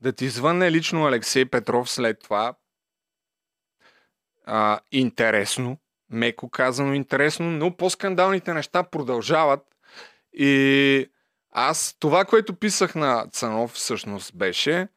да 0.00 0.12
ти 0.12 0.28
звънне 0.28 0.72
лично 0.72 1.06
Алексей 1.06 1.46
Петров 1.46 1.90
след 1.90 2.20
това. 2.20 2.54
А, 4.44 4.80
интересно, 4.92 5.76
меко 6.10 6.50
казано 6.50 6.94
интересно, 6.94 7.50
но 7.50 7.76
по-скандалните 7.76 8.54
неща 8.54 8.82
продължават. 8.82 9.60
И 10.32 11.10
аз 11.50 11.96
това, 11.98 12.24
което 12.24 12.54
писах 12.54 12.94
на 12.94 13.26
Цанов 13.32 13.70
всъщност 13.70 14.36
беше, 14.36 14.88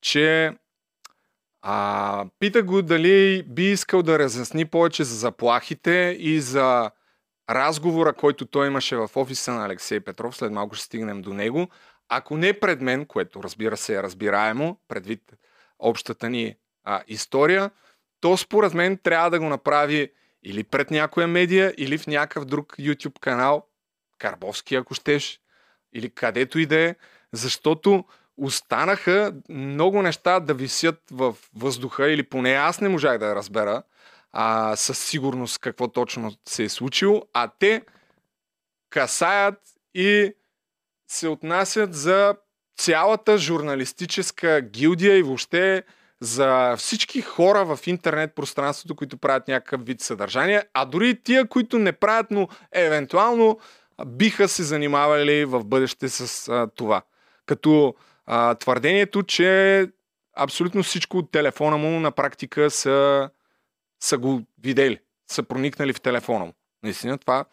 че 0.00 0.56
а, 1.62 2.26
пита 2.38 2.62
го 2.62 2.82
дали 2.82 3.42
би 3.42 3.70
искал 3.70 4.02
да 4.02 4.18
разясни 4.18 4.64
повече 4.64 5.04
за 5.04 5.14
заплахите 5.14 6.16
и 6.20 6.40
за 6.40 6.90
разговора, 7.50 8.12
който 8.12 8.46
той 8.46 8.66
имаше 8.66 8.96
в 8.96 9.10
офиса 9.14 9.52
на 9.52 9.64
Алексей 9.64 10.00
Петров. 10.00 10.36
След 10.36 10.52
малко 10.52 10.74
ще 10.74 10.84
стигнем 10.84 11.22
до 11.22 11.34
него. 11.34 11.68
Ако 12.08 12.36
не 12.36 12.60
пред 12.60 12.80
мен, 12.80 13.06
което 13.06 13.42
разбира 13.42 13.76
се 13.76 13.94
е 13.94 14.02
разбираемо, 14.02 14.80
предвид 14.88 15.32
общата 15.78 16.30
ни 16.30 16.56
а, 16.84 17.02
история, 17.08 17.70
то 18.20 18.36
според 18.36 18.74
мен 18.74 18.98
трябва 18.98 19.30
да 19.30 19.38
го 19.38 19.48
направи 19.48 20.12
Или 20.42 20.64
пред 20.64 20.90
някоя 20.90 21.26
медия, 21.26 21.74
или 21.76 21.98
в 21.98 22.06
някакъв 22.06 22.44
друг 22.44 22.76
YouTube 22.78 23.18
канал, 23.18 23.66
Карбовски, 24.18 24.74
ако 24.74 24.94
щеш, 24.94 25.40
или 25.92 26.10
където 26.10 26.58
и 26.58 26.66
да 26.66 26.80
е, 26.80 26.94
защото 27.32 28.04
останаха 28.36 29.34
много 29.48 30.02
неща 30.02 30.40
да 30.40 30.54
висят 30.54 31.02
в 31.10 31.36
въздуха, 31.54 32.10
или 32.10 32.22
поне 32.22 32.52
аз 32.52 32.80
не 32.80 32.88
можах 32.88 33.18
да 33.18 33.34
разбера 33.34 33.82
а, 34.32 34.76
със 34.76 34.98
сигурност 34.98 35.58
какво 35.58 35.88
точно 35.88 36.32
се 36.48 36.64
е 36.64 36.68
случило, 36.68 37.22
а 37.32 37.50
те 37.58 37.82
касаят 38.90 39.60
и 39.94 40.32
се 41.08 41.28
отнасят 41.28 41.94
за 41.94 42.36
цялата 42.76 43.38
журналистическа 43.38 44.60
гилдия 44.60 45.18
и 45.18 45.22
въобще 45.22 45.82
за 46.20 46.76
всички 46.76 47.22
хора 47.22 47.76
в 47.76 47.86
интернет 47.86 48.34
пространството, 48.34 48.96
които 48.96 49.16
правят 49.16 49.48
някакъв 49.48 49.84
вид 49.84 50.00
съдържание, 50.00 50.62
а 50.74 50.84
дори 50.84 51.08
и 51.08 51.22
тия, 51.22 51.48
които 51.48 51.78
не 51.78 51.92
правят, 51.92 52.26
но 52.30 52.48
евентуално 52.72 53.58
биха 54.06 54.48
се 54.48 54.62
занимавали 54.62 55.44
в 55.44 55.64
бъдеще 55.64 56.08
с 56.08 56.48
а, 56.48 56.68
това. 56.76 57.02
Като 57.46 57.94
а, 58.26 58.54
твърдението, 58.54 59.22
че 59.22 59.86
абсолютно 60.36 60.82
всичко 60.82 61.18
от 61.18 61.30
телефона 61.30 61.76
му 61.76 62.00
на 62.00 62.10
практика 62.10 62.70
са, 62.70 63.30
са 64.00 64.18
го 64.18 64.42
видели, 64.62 64.98
са 65.30 65.42
проникнали 65.42 65.92
в 65.92 66.00
телефона 66.00 66.44
му. 66.44 66.52
Наистина 66.82 67.18
това, 67.18 67.44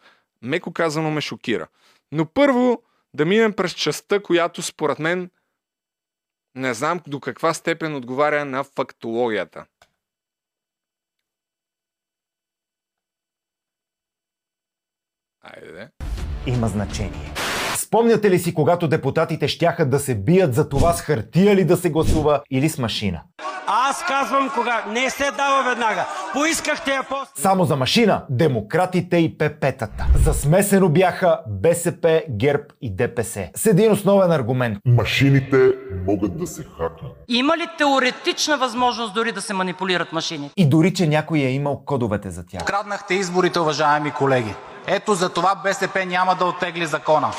меко 0.41 0.73
казано, 0.73 1.11
ме 1.11 1.21
шокира. 1.21 1.67
Но 2.11 2.25
първо 2.25 2.83
да 3.13 3.25
минем 3.25 3.53
през 3.53 3.73
частта, 3.73 4.19
която 4.19 4.61
според 4.61 4.99
мен 4.99 5.29
не 6.55 6.73
знам 6.73 7.01
до 7.07 7.19
каква 7.19 7.53
степен 7.53 7.95
отговаря 7.95 8.45
на 8.45 8.63
фактологията. 8.63 9.65
Айде. 15.41 15.89
Има 16.47 16.67
значение. 16.67 17.33
Спомняте 17.77 18.29
ли 18.29 18.39
си, 18.39 18.53
когато 18.53 18.87
депутатите 18.87 19.47
щяха 19.47 19.89
да 19.89 19.99
се 19.99 20.15
бият 20.15 20.53
за 20.53 20.69
това 20.69 20.93
с 20.93 21.01
хартия 21.01 21.55
ли 21.55 21.65
да 21.65 21.77
се 21.77 21.89
гласува 21.89 22.43
или 22.49 22.69
с 22.69 22.77
машина? 22.77 23.23
Аз 23.67 24.03
казвам 24.05 24.49
кога. 24.55 24.83
Не 24.87 25.09
се 25.09 25.31
дава 25.31 25.63
веднага. 25.69 26.05
Поискахте 26.33 26.91
я 26.91 27.03
после. 27.09 27.31
Само 27.35 27.65
за 27.65 27.75
машина, 27.75 28.23
демократите 28.29 29.17
и 29.17 29.37
ПП-тата. 29.37 30.03
За 30.25 30.33
смесено 30.33 30.89
бяха 30.89 31.39
БСП, 31.47 32.21
ГЕРБ 32.29 32.63
и 32.81 32.95
ДПС. 32.95 33.49
С 33.55 33.65
един 33.65 33.91
основен 33.91 34.31
аргумент. 34.31 34.77
Машините 34.85 35.57
могат 36.07 36.37
да 36.37 36.47
се 36.47 36.63
хакнат. 36.63 37.11
Има 37.27 37.57
ли 37.57 37.67
теоретична 37.77 38.57
възможност 38.57 39.13
дори 39.13 39.31
да 39.31 39.41
се 39.41 39.53
манипулират 39.53 40.13
машини? 40.13 40.51
И 40.57 40.69
дори, 40.69 40.93
че 40.93 41.07
някой 41.07 41.39
е 41.39 41.51
имал 41.51 41.81
кодовете 41.85 42.29
за 42.29 42.45
тях. 42.45 42.65
Краднахте 42.65 43.13
изборите, 43.13 43.59
уважаеми 43.59 44.11
колеги. 44.11 44.55
Ето 44.87 45.13
за 45.13 45.29
това 45.29 45.55
БСП 45.63 46.05
няма 46.05 46.35
да 46.35 46.45
оттегли 46.45 46.85
закона. 46.85 47.31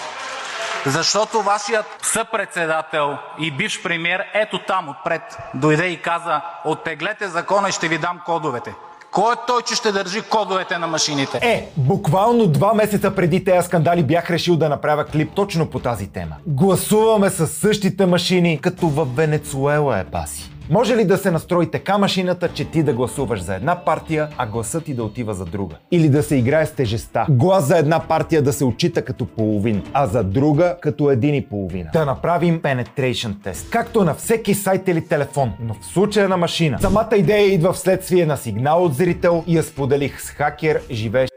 Защото 0.87 1.43
вашият 1.43 1.87
съпредседател 2.03 3.17
и 3.41 3.51
бивш 3.51 3.83
премьер 3.83 4.25
ето 4.35 4.59
там 4.59 4.89
отпред 4.89 5.23
дойде 5.55 5.87
и 5.87 6.03
каза: 6.03 6.41
оттеглете 6.65 7.29
закона 7.29 7.69
и 7.69 7.73
ще 7.73 7.89
ви 7.89 7.99
дам 7.99 8.21
кодовете. 8.27 8.75
Кой 9.13 9.33
е 9.33 9.37
той, 9.47 9.63
че 9.63 9.75
ще 9.75 9.93
държи 9.93 10.23
кодовете 10.23 10.79
на 10.79 10.87
машините? 10.87 11.39
Е, 11.43 11.69
буквално 11.77 12.47
два 12.47 12.75
месеца 12.75 13.15
преди 13.15 13.45
тези 13.45 13.67
скандали 13.67 14.03
бях 14.03 14.31
решил 14.31 14.57
да 14.57 14.69
направя 14.69 15.05
клип 15.05 15.31
точно 15.35 15.71
по 15.71 15.79
тази 15.79 16.07
тема. 16.07 16.37
Гласуваме 16.47 17.31
с 17.31 17.47
същите 17.47 18.07
машини, 18.07 18.61
като 18.61 18.89
в 18.89 19.05
Венецуела 19.05 19.99
е 19.99 20.05
баси. 20.05 20.54
Може 20.71 20.97
ли 20.97 21.05
да 21.05 21.19
се 21.19 21.31
настрои 21.31 21.71
така 21.71 21.99
машината, 21.99 22.53
че 22.53 22.71
ти 22.71 22.83
да 22.83 22.93
гласуваш 22.93 23.41
за 23.41 23.55
една 23.55 23.85
партия, 23.85 24.29
а 24.39 24.47
гласът 24.47 24.85
ти 24.85 24.95
да 24.95 25.05
отива 25.05 25.35
за 25.35 25.45
друга? 25.45 25.77
Или 25.91 26.09
да 26.09 26.23
се 26.23 26.37
играе 26.37 26.67
с 26.67 26.73
тежеста. 26.73 27.27
Глас 27.31 27.67
за 27.67 27.79
една 27.79 28.09
партия 28.09 28.43
да 28.43 28.53
се 28.53 28.65
отчита 28.65 29.05
като 29.05 29.27
половин, 29.27 29.83
а 29.93 30.07
за 30.07 30.25
друга 30.25 30.77
като 30.81 31.11
един 31.11 31.35
и 31.35 31.49
половина. 31.49 31.91
Да 31.93 32.05
направим 32.05 32.63
penetration 32.63 33.43
тест. 33.43 33.71
Както 33.71 34.05
на 34.05 34.15
всеки 34.15 34.55
сайт 34.55 34.89
или 34.89 35.09
телефон, 35.09 35.53
но 35.61 35.75
в 35.75 35.87
случая 35.87 36.29
на 36.29 36.37
машина. 36.37 36.79
Самата 36.81 37.17
идея 37.17 37.53
идва 37.53 37.73
вследствие 37.73 38.27
на 38.27 38.37
сигнал 38.37 38.85
от 38.85 38.95
зрител 38.95 39.45
и 39.47 39.57
я 39.57 39.63
споделих 39.63 40.21
с 40.21 40.31
хакер, 40.31 40.83
живеещ 40.91 41.33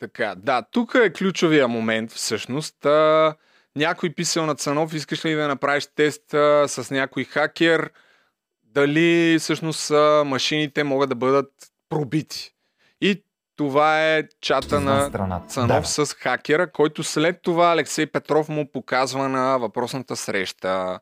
Така, 0.00 0.34
да, 0.38 0.62
тук 0.70 0.94
е 1.04 1.12
ключовия 1.12 1.68
момент 1.68 2.10
всъщност. 2.10 2.86
А, 2.86 3.34
някой 3.76 4.10
писал 4.10 4.46
на 4.46 4.54
Цанов, 4.54 4.94
искаш 4.94 5.24
ли 5.24 5.34
да 5.34 5.48
направиш 5.48 5.86
тест 5.96 6.34
а, 6.34 6.68
с 6.68 6.90
някой 6.90 7.24
хакер, 7.24 7.90
дали 8.76 9.38
всъщност 9.38 9.90
машините 10.24 10.84
могат 10.84 11.08
да 11.08 11.14
бъдат 11.14 11.52
пробити. 11.88 12.50
И 13.00 13.24
това 13.56 14.14
е 14.16 14.22
чата 14.40 14.80
на 14.80 15.06
страната. 15.08 15.48
Цанов 15.48 15.82
Да. 15.82 15.86
с 16.06 16.14
хакера, 16.14 16.72
който 16.72 17.04
след 17.04 17.42
това 17.42 17.72
Алексей 17.72 18.06
Петров 18.06 18.48
му 18.48 18.72
показва 18.72 19.28
на 19.28 19.58
въпросната 19.58 20.16
среща. 20.16 21.00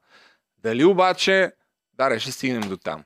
Дали 0.62 0.84
обаче... 0.84 1.52
Да, 1.92 2.20
ще 2.20 2.32
стигнем 2.32 2.68
до 2.68 2.76
там. 2.76 3.04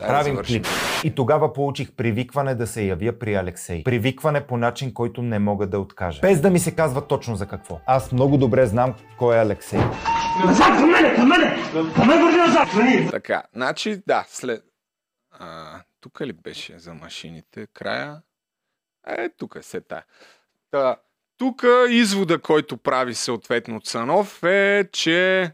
Да 0.00 0.06
Правим 0.06 0.34
завършим. 0.34 0.62
клип. 0.62 0.66
И 1.04 1.14
тогава 1.14 1.52
получих 1.52 1.92
привикване 1.92 2.54
да 2.54 2.66
се 2.66 2.82
явя 2.82 3.18
при 3.18 3.34
Алексей. 3.34 3.84
Привикване 3.84 4.46
по 4.46 4.56
начин, 4.56 4.94
който 4.94 5.22
не 5.22 5.38
мога 5.38 5.66
да 5.66 5.78
откажа. 5.80 6.20
Без 6.20 6.40
да 6.40 6.50
ми 6.50 6.58
се 6.58 6.74
казва 6.74 7.06
точно 7.06 7.36
за 7.36 7.46
какво. 7.46 7.80
Аз 7.86 8.12
много 8.12 8.38
добре 8.38 8.66
знам 8.66 8.94
кой 9.18 9.36
е 9.36 9.40
Алексей. 9.40 9.80
Назад 10.44 10.66
към 10.66 10.90
мене, 10.90 11.14
към 11.14 11.28
мене! 11.28 11.56
Към 11.94 12.06
мен 12.06 12.22
върви 12.22 12.36
назад! 12.36 12.68
Така, 13.10 13.42
значи, 13.54 14.02
да, 14.06 14.24
след... 14.28 14.64
А, 15.30 15.80
тук 16.00 16.20
ли 16.20 16.32
беше 16.32 16.78
за 16.78 16.94
машините? 16.94 17.66
Края? 17.74 18.22
Е, 19.06 19.28
тук 19.28 19.54
е 19.58 19.62
се 19.62 19.80
тая. 19.80 20.04
Та, 20.70 20.96
тук 21.38 21.64
извода, 21.90 22.38
който 22.40 22.76
прави 22.76 23.14
съответно 23.14 23.80
Цанов 23.80 24.42
е, 24.42 24.88
че... 24.92 25.50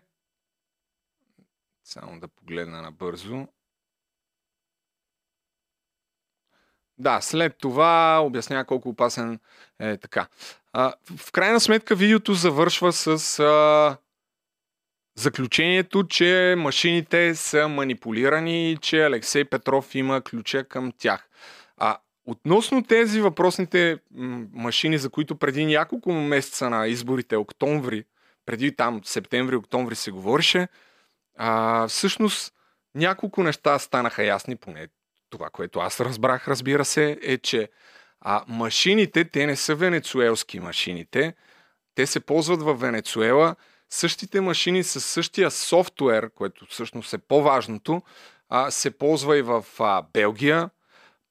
Само 1.85 2.20
да 2.20 2.28
погледна 2.28 2.82
набързо. 2.82 3.47
Да, 6.98 7.20
след 7.20 7.59
това 7.59 8.20
обяснява 8.23 8.64
колко 8.64 8.89
опасен 8.89 9.39
е 9.81 9.97
така. 9.97 10.27
А, 10.73 10.94
в 11.16 11.32
крайна 11.32 11.60
сметка 11.60 11.94
видеото 11.94 12.35
завършва 12.35 12.93
с 12.93 13.39
а, 13.39 13.97
заключението, 15.18 16.06
че 16.09 16.55
машините 16.59 17.35
са 17.35 17.68
манипулирани 17.68 18.73
и 18.73 18.77
че 18.77 19.05
Алексей 19.05 19.44
Петров 19.44 19.94
има 19.94 20.20
ключа 20.20 20.64
към 20.64 20.93
тях. 20.98 21.28
А 21.77 21.98
относно 22.27 22.82
тези 22.82 23.20
въпросните 23.20 23.98
машини, 24.52 24.98
за 24.98 25.10
които 25.10 25.36
преди 25.36 25.66
няколко 25.66 26.12
месеца 26.12 26.70
на 26.70 26.86
изборите, 26.86 27.36
октомври, 27.36 28.05
преди 28.47 28.77
там 28.77 29.01
септември-октомври 29.05 29.94
се 29.94 30.10
говореше, 30.10 30.68
а, 31.39 31.89
всъщност 31.89 32.55
няколко 32.94 33.43
неща 33.43 33.78
станаха 33.78 34.24
ясни, 34.24 34.56
поне 34.56 34.89
това, 35.31 35.51
което 35.51 35.78
аз 35.78 36.01
разбрах, 36.01 36.48
разбира 36.48 36.85
се, 36.85 37.19
е, 37.23 37.39
че 37.39 37.69
а, 38.20 38.44
машините, 38.48 39.24
те 39.24 39.47
не 39.47 39.57
са 39.57 39.74
венецуелски 39.74 40.61
машините, 40.61 41.35
те 41.94 42.07
се 42.07 42.20
ползват 42.20 42.62
в 42.62 42.74
Венецуела, 42.74 43.57
същите 43.90 44.40
машини 44.40 44.82
с 44.82 45.01
същия 45.01 45.51
софтуер, 45.51 46.31
което 46.35 46.66
всъщност 46.66 47.12
е 47.12 47.19
по-важното, 47.19 48.03
а, 48.48 48.70
се 48.70 48.90
ползва 48.90 49.39
и 49.39 49.43
в 49.43 49.65
а, 49.78 50.03
Белгия, 50.12 50.70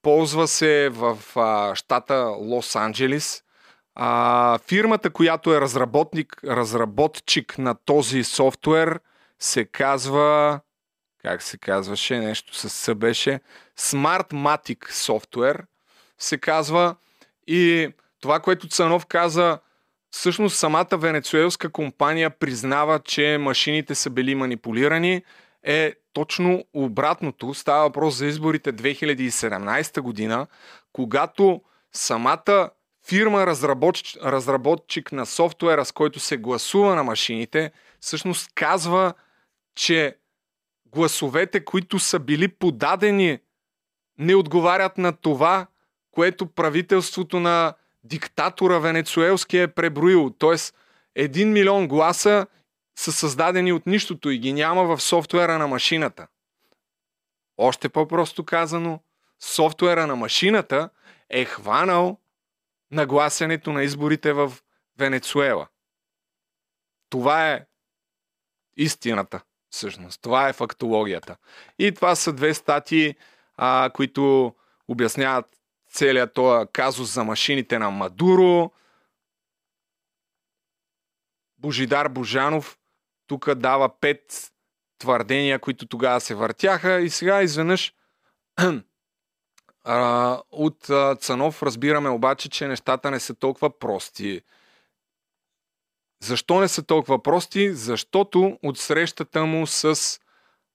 ползва 0.02 0.48
се 0.48 0.88
в 0.92 1.18
а, 1.36 1.74
щата 1.74 2.14
Лос-Анджелис. 2.24 3.42
А, 3.94 4.58
фирмата, 4.58 5.10
която 5.10 5.54
е 5.54 5.60
разработник, 5.60 6.44
разработчик 6.44 7.58
на 7.58 7.74
този 7.84 8.24
софтуер, 8.24 9.00
се 9.38 9.64
казва 9.64 10.60
как 11.26 11.42
се 11.42 11.58
казваше, 11.58 12.18
нещо 12.18 12.54
с 12.54 12.70
С 12.70 12.94
беше, 12.94 13.40
Smartmatic 13.78 14.90
Software 14.90 15.60
се 16.18 16.38
казва 16.38 16.96
и 17.46 17.88
това, 18.20 18.40
което 18.40 18.68
Цанов 18.68 19.06
каза, 19.06 19.58
всъщност 20.10 20.58
самата 20.58 20.96
венецуелска 20.96 21.68
компания 21.72 22.30
признава, 22.30 22.98
че 22.98 23.38
машините 23.40 23.94
са 23.94 24.10
били 24.10 24.34
манипулирани, 24.34 25.22
е 25.62 25.94
точно 26.12 26.64
обратното. 26.74 27.54
Става 27.54 27.82
въпрос 27.82 28.14
за 28.14 28.26
изборите 28.26 28.72
2017 28.72 30.00
година, 30.00 30.46
когато 30.92 31.60
самата 31.92 32.70
фирма 33.08 33.46
разработчик, 33.46 34.22
разработчик 34.24 35.12
на 35.12 35.26
софтуера, 35.26 35.84
с 35.84 35.92
който 35.92 36.20
се 36.20 36.36
гласува 36.36 36.94
на 36.94 37.04
машините, 37.04 37.72
всъщност 38.00 38.50
казва, 38.54 39.14
че 39.74 40.16
гласовете, 40.86 41.64
които 41.64 41.98
са 41.98 42.18
били 42.18 42.48
подадени, 42.48 43.38
не 44.18 44.34
отговарят 44.34 44.98
на 44.98 45.12
това, 45.12 45.66
което 46.10 46.46
правителството 46.46 47.40
на 47.40 47.74
диктатора 48.04 48.78
венецуелски 48.78 49.58
е 49.58 49.68
преброил. 49.68 50.30
Тоест, 50.38 50.74
един 51.14 51.52
милион 51.52 51.88
гласа 51.88 52.46
са 52.98 53.12
създадени 53.12 53.72
от 53.72 53.86
нищото 53.86 54.30
и 54.30 54.38
ги 54.38 54.52
няма 54.52 54.84
в 54.84 55.02
софтуера 55.02 55.58
на 55.58 55.66
машината. 55.66 56.26
Още 57.56 57.88
по-просто 57.88 58.44
казано, 58.44 59.00
софтуера 59.40 60.06
на 60.06 60.16
машината 60.16 60.90
е 61.30 61.44
хванал 61.44 62.18
нагласенето 62.90 63.72
на 63.72 63.82
изборите 63.82 64.32
в 64.32 64.52
Венецуела. 64.98 65.66
Това 67.10 67.52
е 67.52 67.66
истината, 68.76 69.40
всъщност. 69.70 70.22
Това 70.22 70.48
е 70.48 70.52
фактологията. 70.52 71.36
И 71.78 71.92
това 71.92 72.14
са 72.14 72.32
две 72.32 72.54
статии, 72.54 73.14
а, 73.56 73.90
които 73.94 74.54
обясняват 74.88 75.46
целият 75.90 76.34
този 76.34 76.66
казус 76.72 77.14
за 77.14 77.24
машините 77.24 77.78
на 77.78 77.90
Мадуро. 77.90 78.70
Божидар 81.58 82.08
Божанов 82.08 82.78
тук 83.26 83.54
дава 83.54 84.00
пет 84.00 84.52
твърдения, 84.98 85.58
които 85.58 85.86
тогава 85.86 86.20
се 86.20 86.34
въртяха 86.34 87.00
и 87.00 87.10
сега 87.10 87.42
изведнъж 87.42 87.94
от 90.50 90.90
Цанов 91.20 91.62
разбираме 91.62 92.08
обаче, 92.08 92.48
че 92.48 92.68
нещата 92.68 93.10
не 93.10 93.20
са 93.20 93.34
толкова 93.34 93.78
прости. 93.78 94.42
Защо 96.22 96.60
не 96.60 96.68
са 96.68 96.82
толкова 96.82 97.22
прости? 97.22 97.74
Защото 97.74 98.58
от 98.62 98.78
срещата 98.78 99.44
му 99.44 99.66
с 99.66 100.00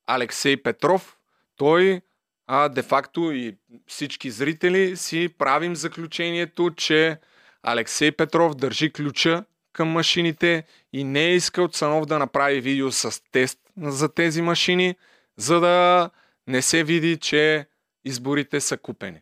Алексей 0.07 0.63
Петров, 0.63 1.17
той 1.55 2.01
а, 2.47 2.69
де-факто 2.69 3.31
и 3.31 3.57
всички 3.87 4.31
зрители 4.31 4.97
си 4.97 5.35
правим 5.37 5.75
заключението, 5.75 6.71
че 6.75 7.19
Алексей 7.63 8.11
Петров 8.11 8.55
държи 8.55 8.93
ключа 8.93 9.45
към 9.73 9.87
машините 9.87 10.63
и 10.93 11.03
не 11.03 11.25
е 11.25 11.35
искал 11.35 11.67
Цанов 11.67 12.05
да 12.05 12.19
направи 12.19 12.61
видео 12.61 12.91
с 12.91 13.23
тест 13.31 13.59
за 13.77 14.13
тези 14.13 14.41
машини, 14.41 14.95
за 15.37 15.59
да 15.59 16.09
не 16.47 16.61
се 16.61 16.83
види, 16.83 17.19
че 17.19 17.67
изборите 18.05 18.61
са 18.61 18.77
купени. 18.77 19.21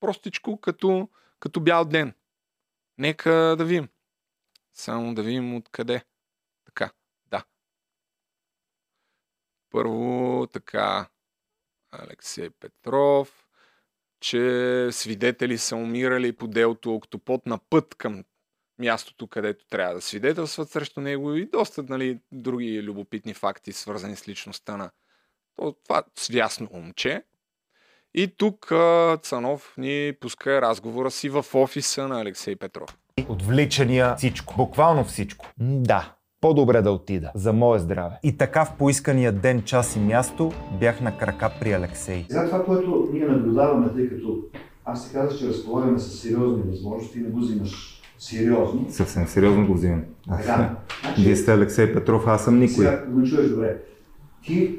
Простичко, 0.00 0.60
като, 0.60 1.08
като 1.40 1.60
бял 1.60 1.84
ден. 1.84 2.14
Нека 2.98 3.32
да 3.32 3.64
видим. 3.64 3.88
Само 4.72 5.14
да 5.14 5.22
видим 5.22 5.56
откъде. 5.56 6.04
Така, 6.64 6.90
да. 7.26 7.44
Първо, 9.70 10.46
така, 10.52 11.08
Алексей 11.98 12.50
Петров, 12.50 13.46
че 14.20 14.88
свидетели 14.92 15.58
са 15.58 15.76
умирали 15.76 16.32
по 16.32 16.46
делото 16.46 16.94
Октопот 16.94 17.46
на 17.46 17.58
път 17.70 17.94
към 17.94 18.24
мястото, 18.78 19.26
където 19.26 19.66
трябва 19.66 19.94
да 19.94 20.00
свидетелстват 20.00 20.70
срещу 20.70 21.00
него 21.00 21.34
и 21.34 21.46
доста 21.46 21.82
нали, 21.82 22.18
други 22.32 22.82
любопитни 22.82 23.34
факти, 23.34 23.72
свързани 23.72 24.16
с 24.16 24.28
личността 24.28 24.76
на 24.76 24.90
това 25.56 26.02
свясно 26.18 26.68
момче. 26.72 27.22
И 28.14 28.28
тук 28.36 28.72
Цанов 29.22 29.74
ни 29.78 30.12
пуска 30.20 30.62
разговора 30.62 31.10
си 31.10 31.28
в 31.28 31.46
офиса 31.54 32.08
на 32.08 32.20
Алексей 32.20 32.56
Петров. 32.56 32.98
Отвличания 33.28 34.16
всичко. 34.16 34.54
Буквално 34.56 35.04
всичко. 35.04 35.46
Да. 35.58 36.14
По-добре 36.44 36.82
да 36.82 36.90
отида. 36.90 37.30
За 37.34 37.52
мое 37.52 37.78
здраве. 37.78 38.18
И 38.22 38.36
така 38.36 38.64
в 38.64 38.72
поискания 38.78 39.32
ден, 39.32 39.62
час 39.62 39.96
и 39.96 40.00
място 40.00 40.52
бях 40.80 41.00
на 41.00 41.18
крака 41.18 41.50
при 41.60 41.72
Алексей. 41.72 42.24
Сега 42.28 42.46
това, 42.46 42.64
което 42.64 43.08
ние 43.12 43.26
наблюдаваме, 43.26 43.88
тъй 43.94 44.08
като 44.08 44.38
аз 44.84 45.06
се 45.06 45.12
казах, 45.12 45.38
че 45.38 45.48
разполагаме 45.48 45.98
с 45.98 46.18
сериозни 46.18 46.62
възможности 46.70 47.18
и 47.18 47.22
не 47.22 47.28
го 47.28 47.40
взимаш 47.40 48.02
сериозно. 48.18 48.86
Съвсем 48.90 49.26
сериозно 49.26 49.66
го 49.66 49.74
взимам. 49.74 50.02
Така, 50.28 50.76
значи, 51.02 51.22
Вие 51.22 51.36
сте 51.36 51.52
Алексей 51.52 51.94
Петров, 51.94 52.26
аз 52.26 52.44
съм 52.44 52.58
никой. 52.58 52.84
Сега 52.84 53.06
го 53.06 53.22
чуеш 53.22 53.48
добре. 53.48 53.78
Ти 54.42 54.78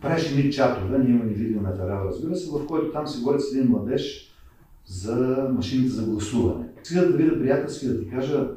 правиш 0.00 0.30
едни 0.30 0.52
чатове, 0.52 0.98
ние 0.98 1.10
имаме 1.10 1.32
видео 1.32 1.62
на 1.62 1.76
Тарава, 1.76 2.08
разбира 2.08 2.36
се, 2.36 2.50
в 2.50 2.66
който 2.66 2.92
там 2.92 3.06
се 3.06 3.20
говорят 3.20 3.42
с 3.42 3.52
един 3.54 3.70
младеж 3.70 4.34
за 4.86 5.48
машините 5.56 5.90
за 5.90 6.02
гласуване. 6.02 6.64
Сега 6.82 7.00
да 7.00 7.16
видя 7.16 7.38
приятелски 7.38 7.88
да 7.88 8.00
ти 8.00 8.10
кажа 8.10 8.48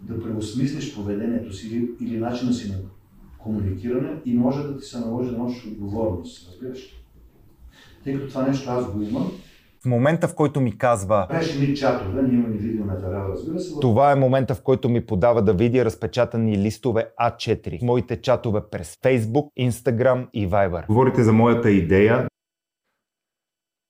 да 0.00 0.22
преосмислиш 0.22 0.94
поведението 0.94 1.52
си 1.52 1.66
или, 1.66 1.90
или 2.00 2.18
начина 2.18 2.52
си 2.52 2.70
на 2.70 2.76
комуникиране 3.38 4.10
и 4.24 4.34
може 4.34 4.62
да 4.62 4.78
ти 4.78 4.84
се 4.84 4.98
наложи 4.98 5.30
да 5.30 5.38
носиш 5.38 5.66
отговорност, 5.66 6.48
разбираш 6.48 6.78
ли? 6.78 6.94
Тъй 8.04 8.14
като 8.14 8.28
това 8.28 8.42
нещо 8.42 8.70
аз 8.70 8.92
го 8.92 9.02
имам, 9.02 9.32
В 9.82 9.86
момента, 9.86 10.28
в 10.28 10.34
който 10.34 10.60
ми 10.60 10.78
казва, 10.78 11.26
правиш 11.28 11.54
едни 11.54 11.76
чатове, 11.76 12.22
ние 12.22 12.32
имаме 12.32 12.56
видео 12.56 12.84
на 12.84 13.00
Тарава, 13.00 13.28
разбира 13.32 13.60
се, 13.60 13.80
това 13.80 14.12
е 14.12 14.14
момента, 14.14 14.54
в 14.54 14.62
който 14.62 14.88
ми 14.88 15.06
подава 15.06 15.42
да 15.42 15.52
видя 15.52 15.84
разпечатани 15.84 16.58
листове 16.58 17.08
А4. 17.22 17.84
Моите 17.84 18.20
чатове 18.20 18.60
през 18.70 18.96
Facebook, 19.04 19.48
Instagram 19.60 20.26
и 20.32 20.48
Viber. 20.48 20.86
Говорите 20.86 21.22
за 21.22 21.32
моята 21.32 21.70
идея. 21.70 22.28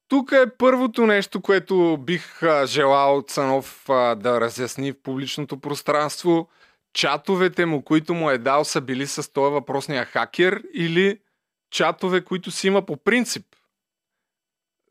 Тук 0.09 0.33
е 0.33 0.57
първото 0.59 1.07
нещо, 1.07 1.43
което 1.43 1.99
бих 2.01 2.43
а, 2.43 2.67
желал 2.67 3.23
Цанов 3.23 3.89
а, 3.89 4.15
да 4.15 4.41
разясни 4.41 4.93
в 4.93 5.03
публичното 5.03 5.61
пространство. 5.61 6.49
Чатовете 6.93 7.67
му, 7.67 7.85
които 7.85 8.15
му 8.15 8.31
е 8.31 8.39
дал, 8.39 8.65
са 8.65 8.81
били 8.81 9.07
с 9.07 9.33
този 9.33 9.53
въпросния 9.53 10.05
хакер 10.05 10.63
или 10.75 11.21
чатове, 11.71 12.25
които 12.25 12.51
си 12.51 12.67
има 12.67 12.87
по 12.87 12.97
принцип. 12.97 13.47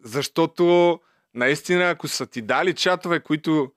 Защото 0.04 1.00
наистина, 1.34 1.90
ако 1.90 2.08
са 2.08 2.28
ти 2.28 2.42
дали 2.42 2.76
чатове, 2.76 3.20
които 3.20 3.72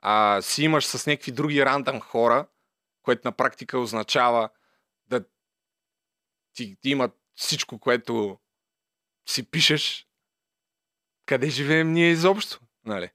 а, 0.00 0.42
си 0.42 0.64
имаш 0.64 0.86
с 0.86 1.06
някакви 1.06 1.32
други 1.32 1.64
рандъм 1.64 2.00
хора, 2.00 2.46
което 3.02 3.28
на 3.28 3.32
практика 3.32 3.78
означава 3.78 4.48
да 5.06 5.24
ти, 6.54 6.76
ти 6.80 6.90
имат 6.90 7.12
всичко, 7.34 7.78
което 7.78 8.38
си 9.28 9.50
пишеш, 9.50 10.06
къде 11.26 11.50
живеем 11.50 11.92
ние 11.92 12.10
изобщо? 12.10 12.60
Нали? 12.84 13.10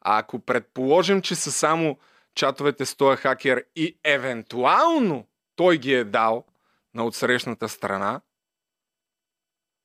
А 0.00 0.18
ако 0.18 0.38
предположим, 0.38 1.22
че 1.22 1.34
са 1.34 1.52
само 1.52 1.98
чатовете 2.34 2.86
с 2.86 2.96
този 2.96 3.16
хакер 3.16 3.64
и 3.76 3.98
евентуално 4.04 5.26
той 5.56 5.78
ги 5.78 5.94
е 5.94 6.04
дал 6.04 6.44
на 6.94 7.04
отсрещната 7.04 7.68
страна, 7.68 8.20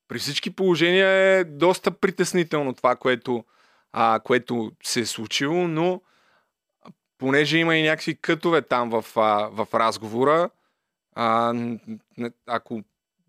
при 0.08 0.20
всички 0.20 0.56
положения 0.56 1.08
е 1.08 1.44
доста 1.44 1.92
притеснително 1.92 2.74
това, 2.74 2.96
което, 2.96 3.46
а, 3.92 4.20
което 4.24 4.72
се 4.84 5.00
е 5.00 5.06
случило, 5.06 5.68
но 5.68 6.02
понеже 7.18 7.58
има 7.58 7.76
и 7.76 7.84
някакви 7.84 8.16
кътове 8.16 8.62
там 8.62 8.90
в, 8.90 9.06
а, 9.18 9.50
в 9.52 9.68
разговора, 9.74 10.50
а, 11.16 11.54
ако 12.46 12.84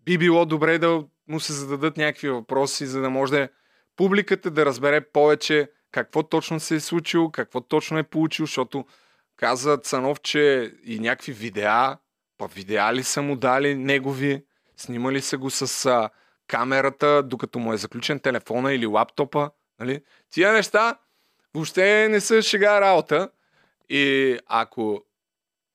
би 0.05 0.17
било 0.17 0.45
добре 0.45 0.77
да 0.77 1.03
му 1.27 1.39
се 1.39 1.53
зададат 1.53 1.97
някакви 1.97 2.29
въпроси, 2.29 2.85
за 2.85 3.01
да 3.01 3.09
може 3.09 3.49
публиката 3.95 4.51
да 4.51 4.65
разбере 4.65 5.01
повече 5.01 5.71
какво 5.91 6.23
точно 6.23 6.59
се 6.59 6.75
е 6.75 6.79
случило, 6.79 7.31
какво 7.31 7.61
точно 7.61 7.97
е 7.97 8.03
получил, 8.03 8.45
защото 8.45 8.85
каза 9.37 9.77
Цанов, 9.77 10.21
че 10.21 10.73
и 10.83 10.99
някакви 10.99 11.31
видеа, 11.31 11.97
па 12.37 12.47
видеа 12.47 12.93
ли 12.93 13.03
са 13.03 13.21
му 13.21 13.35
дали 13.35 13.75
негови, 13.75 14.45
снимали 14.77 15.21
са 15.21 15.37
го 15.37 15.49
с 15.49 15.85
а, 15.85 16.09
камерата, 16.47 17.23
докато 17.23 17.59
му 17.59 17.73
е 17.73 17.77
заключен 17.77 18.19
телефона 18.19 18.73
или 18.73 18.85
лаптопа. 18.85 19.51
Нали? 19.79 20.03
Тия 20.29 20.53
неща 20.53 20.97
въобще 21.53 22.09
не 22.09 22.21
са 22.21 22.41
шега 22.41 22.81
работа. 22.81 23.29
И 23.89 24.37
ако, 24.45 25.05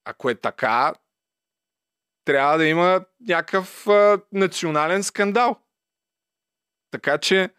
ако 0.05 0.31
е 0.31 0.35
така, 0.35 0.95
трябва 2.25 2.59
да 2.59 2.67
има 2.67 3.05
някакъв 3.29 3.87
а, 3.87 4.21
национален 4.33 5.03
скандал. 5.03 5.57
Така 6.91 7.19
че 7.19 7.51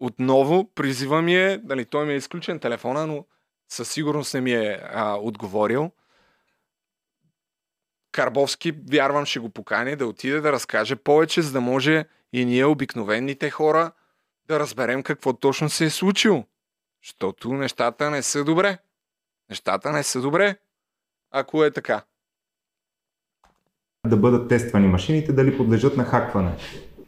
отново 0.00 0.74
призива 0.74 1.22
ми 1.22 1.36
е, 1.36 1.58
дали 1.58 1.84
той 1.84 2.06
ми 2.06 2.12
е 2.12 2.16
изключен 2.16 2.58
телефона, 2.58 3.06
но 3.06 3.24
със 3.68 3.90
сигурност 3.90 4.34
не 4.34 4.40
ми 4.40 4.52
е 4.52 4.80
а, 4.92 5.14
отговорил. 5.14 5.90
Карбовски, 8.12 8.72
вярвам, 8.90 9.26
ще 9.26 9.38
го 9.38 9.50
покани 9.50 9.96
да 9.96 10.06
отиде 10.06 10.40
да 10.40 10.52
разкаже 10.52 10.96
повече, 10.96 11.42
за 11.42 11.52
да 11.52 11.60
може 11.60 12.04
и 12.32 12.44
ние, 12.44 12.64
обикновените 12.64 13.50
хора, 13.50 13.92
да 14.46 14.60
разберем 14.60 15.02
какво 15.02 15.32
точно 15.32 15.68
се 15.70 15.84
е 15.84 15.90
случило. 15.90 16.44
Защото 17.04 17.52
нещата 17.52 18.10
не 18.10 18.22
са 18.22 18.44
добре. 18.44 18.78
Нещата 19.50 19.92
не 19.92 20.02
са 20.02 20.20
добре, 20.20 20.56
ако 21.30 21.64
е 21.64 21.70
така. 21.70 22.02
Да 24.06 24.16
бъдат 24.16 24.48
тествани 24.48 24.88
машините, 24.88 25.32
дали 25.32 25.56
подлежат 25.56 25.96
на 25.96 26.04
хакване. 26.04 26.56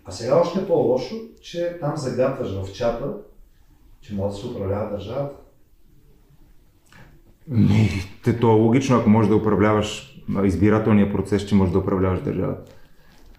А 0.09 0.10
сега 0.10 0.40
още 0.40 0.66
по-лошо, 0.66 1.14
че 1.43 1.76
там 1.80 1.97
загатваш 1.97 2.48
в 2.51 2.72
чата, 2.72 3.12
че 4.01 4.14
може 4.14 4.35
да 4.35 4.40
се 4.40 4.47
управлява 4.47 4.90
държавата. 4.90 5.36
Ми, 7.48 7.90
те, 8.24 8.40
то 8.40 8.48
е 8.48 8.60
логично, 8.60 8.97
ако 8.97 9.10
можеш 9.10 9.28
да 9.28 9.36
управляваш 9.36 10.20
избирателния 10.44 11.12
процес, 11.12 11.47
че 11.47 11.55
можеш 11.55 11.72
да 11.72 11.78
управляваш 11.78 12.22
държавата. 12.22 12.72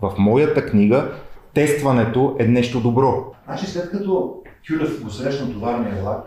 В 0.02 0.14
моята 0.18 0.66
книга 0.66 1.12
тестването 1.54 2.36
е 2.40 2.48
нещо 2.48 2.82
добро. 2.82 3.34
Значи 3.46 3.66
след 3.66 3.90
като 3.90 4.42
Кюлев 4.68 5.04
го 5.04 5.10
срещна 5.10 5.54
товарния 5.54 6.02
влак, 6.02 6.24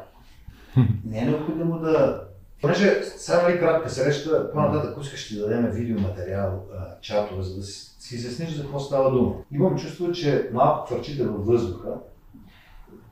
не 1.04 1.18
е 1.18 1.24
необходимо 1.24 1.78
да 1.78 2.22
Понеже 2.62 3.02
сега 3.02 3.42
нали 3.42 3.58
кратка 3.58 3.90
среща, 3.90 4.52
по-нататък, 4.52 4.96
искаш 5.02 5.26
ще 5.26 5.34
дадем 5.34 5.70
видеоматериал, 5.70 6.64
чатове, 7.00 7.42
за 7.42 7.56
да 7.56 7.62
си, 7.62 7.91
си 8.02 8.14
изясниш 8.14 8.50
за 8.50 8.62
какво 8.62 8.80
става 8.80 9.10
дума. 9.10 9.34
Имам 9.52 9.78
чувство, 9.78 10.12
че 10.12 10.50
малко 10.52 10.86
хвърчите 10.86 11.24
във 11.24 11.46
въздуха. 11.46 11.88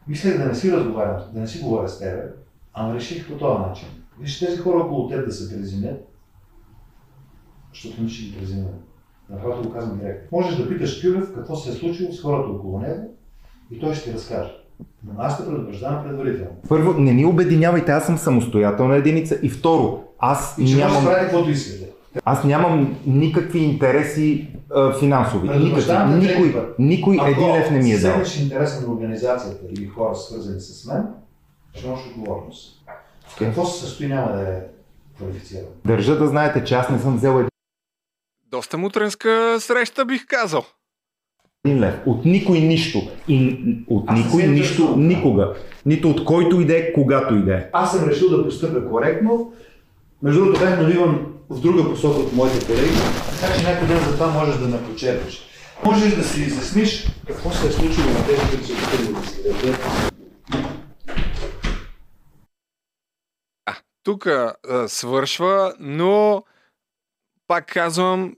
Мислех 0.09 0.39
да 0.39 0.45
не 0.45 0.55
си 0.55 0.73
разговарям, 0.73 1.23
да 1.35 1.41
не 1.41 1.47
си 1.49 1.61
говоря 1.63 1.89
с 1.89 1.99
тебе, 1.99 2.23
ама 2.75 2.95
реших 2.95 3.29
по 3.29 3.39
този 3.39 3.59
начин. 3.59 3.89
Виж 4.21 4.39
тези 4.39 4.59
хора 4.59 4.79
около 4.79 5.09
теб 5.09 5.27
да 5.27 5.33
се 5.33 5.57
приземят, 5.57 6.09
защото 7.75 8.03
не 8.03 8.09
ще 8.09 8.25
ги 8.25 8.37
презимем. 8.39 8.67
Направо 9.29 9.63
го 9.63 9.73
казвам 9.73 9.99
директно. 9.99 10.39
Можеш 10.39 10.57
да 10.57 10.69
питаш 10.69 11.03
Кюлев 11.03 11.35
какво 11.35 11.57
се 11.57 11.71
е 11.71 11.73
случило 11.73 12.13
с 12.13 12.23
хората 12.23 12.49
около 12.49 12.81
него 12.81 13.17
и 13.71 13.81
той 13.81 13.95
ще 13.95 14.11
ти 14.11 14.17
разкаже. 14.17 14.53
Но 15.05 15.13
аз 15.19 15.39
те 15.39 15.47
предупреждавам 15.51 16.05
предварително. 16.05 16.57
Първо, 16.69 16.93
не 16.93 17.13
ни 17.13 17.25
обединявайте, 17.25 17.93
аз 17.93 18.07
съм 18.07 18.19
самостоятелна 18.19 18.97
единица. 18.97 19.39
И 19.43 19.49
второ, 19.49 20.05
аз 20.19 20.59
И 20.59 20.67
ще 20.67 20.77
да 20.77 20.87
нямам... 20.87 21.05
правите 21.05 21.25
каквото 21.25 21.51
искате. 21.51 21.90
Аз 22.25 22.45
нямам 22.45 22.97
никакви 23.07 23.59
интереси 23.59 24.49
а, 24.75 24.93
финансови. 24.99 25.43
Никакви. 25.49 25.63
Предупреждавам 25.63 26.21
те 26.21 26.27
трети 26.27 26.43
Никой, 26.43 26.65
никой 26.79 27.31
един 27.31 27.49
лев 27.53 27.71
не 27.71 27.79
ми 27.79 27.93
е 27.93 27.99
дал. 27.99 28.15
Ако 28.17 28.25
си 28.25 28.43
интереса 28.43 28.87
на 28.87 28.93
организацията 28.93 29.67
или 29.73 29.87
хора 29.87 30.15
свързани 30.15 30.61
с 30.61 30.87
мен, 30.87 31.03
ще 31.75 31.87
имаш 31.87 32.01
отговорност. 32.07 32.85
В 33.27 33.39
какво 33.39 33.65
се 33.65 33.81
състои 33.81 34.07
няма 34.07 34.33
да 34.33 34.43
е 34.43 34.61
квалифициран. 35.17 35.65
Държа 35.85 36.19
да 36.19 36.27
знаете, 36.27 36.65
че 36.65 36.75
аз 36.75 36.91
не 36.91 36.99
съм 36.99 37.17
взел 37.17 37.47
Доста 38.51 38.79
мутренска 38.79 39.57
среща, 39.61 40.05
бих 40.05 40.27
казал. 40.27 40.65
един 41.65 41.81
лев. 41.81 41.95
От 42.07 42.25
никой 42.25 42.61
нищо. 42.61 43.03
И 43.29 43.59
от 43.89 44.05
Аз 44.07 44.19
никой 44.19 44.43
нищо 44.43 44.53
интересувам. 44.53 45.07
никога. 45.09 45.55
Нито 45.87 46.11
от 46.11 46.25
който 46.25 46.61
иде, 46.61 46.93
когато 46.93 47.35
иде. 47.35 47.71
Аз 47.73 47.93
съм 47.93 48.09
решил 48.09 48.29
да 48.31 48.45
постъпя 48.45 48.89
коректно. 48.89 49.53
Между 50.23 50.41
другото, 50.41 50.61
бях 50.61 50.81
навиван 50.81 51.27
в 51.51 51.61
друга 51.61 51.91
посока 51.91 52.19
от 52.19 52.33
моите 52.33 52.67
колеги, 52.67 52.97
така 53.41 53.59
че 53.59 53.63
някой 53.63 53.89
ден 53.89 53.99
за 53.99 54.13
това 54.13 54.27
можеш 54.27 54.57
да 54.57 54.69
ме 54.69 54.85
почерпиш. 54.85 55.43
Можеш 55.85 56.17
да 56.17 56.25
си 56.25 56.41
изясниш 56.41 57.07
какво 57.27 57.51
се 57.51 57.67
е 57.67 57.71
случило 57.71 58.07
на 58.07 58.27
тези, 58.27 58.41
които 58.51 58.67
са 58.67 58.73
опитали 58.73 59.13
да. 59.13 59.79
Тук 64.03 64.27
свършва, 64.87 65.75
но 65.79 66.45
пак 67.47 67.67
казвам, 67.67 68.37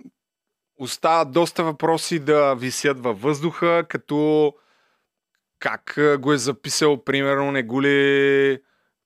остават 0.79 1.33
доста 1.33 1.65
въпроси 1.65 2.19
да 2.19 2.55
висят 2.55 3.01
във 3.01 3.23
въздуха, 3.23 3.85
като 3.89 4.53
как 5.59 5.99
го 6.19 6.33
е 6.33 6.39
записал, 6.39 7.05
примерно, 7.05 7.53
не 7.53 7.63
го 7.63 7.83
ли 7.83 8.63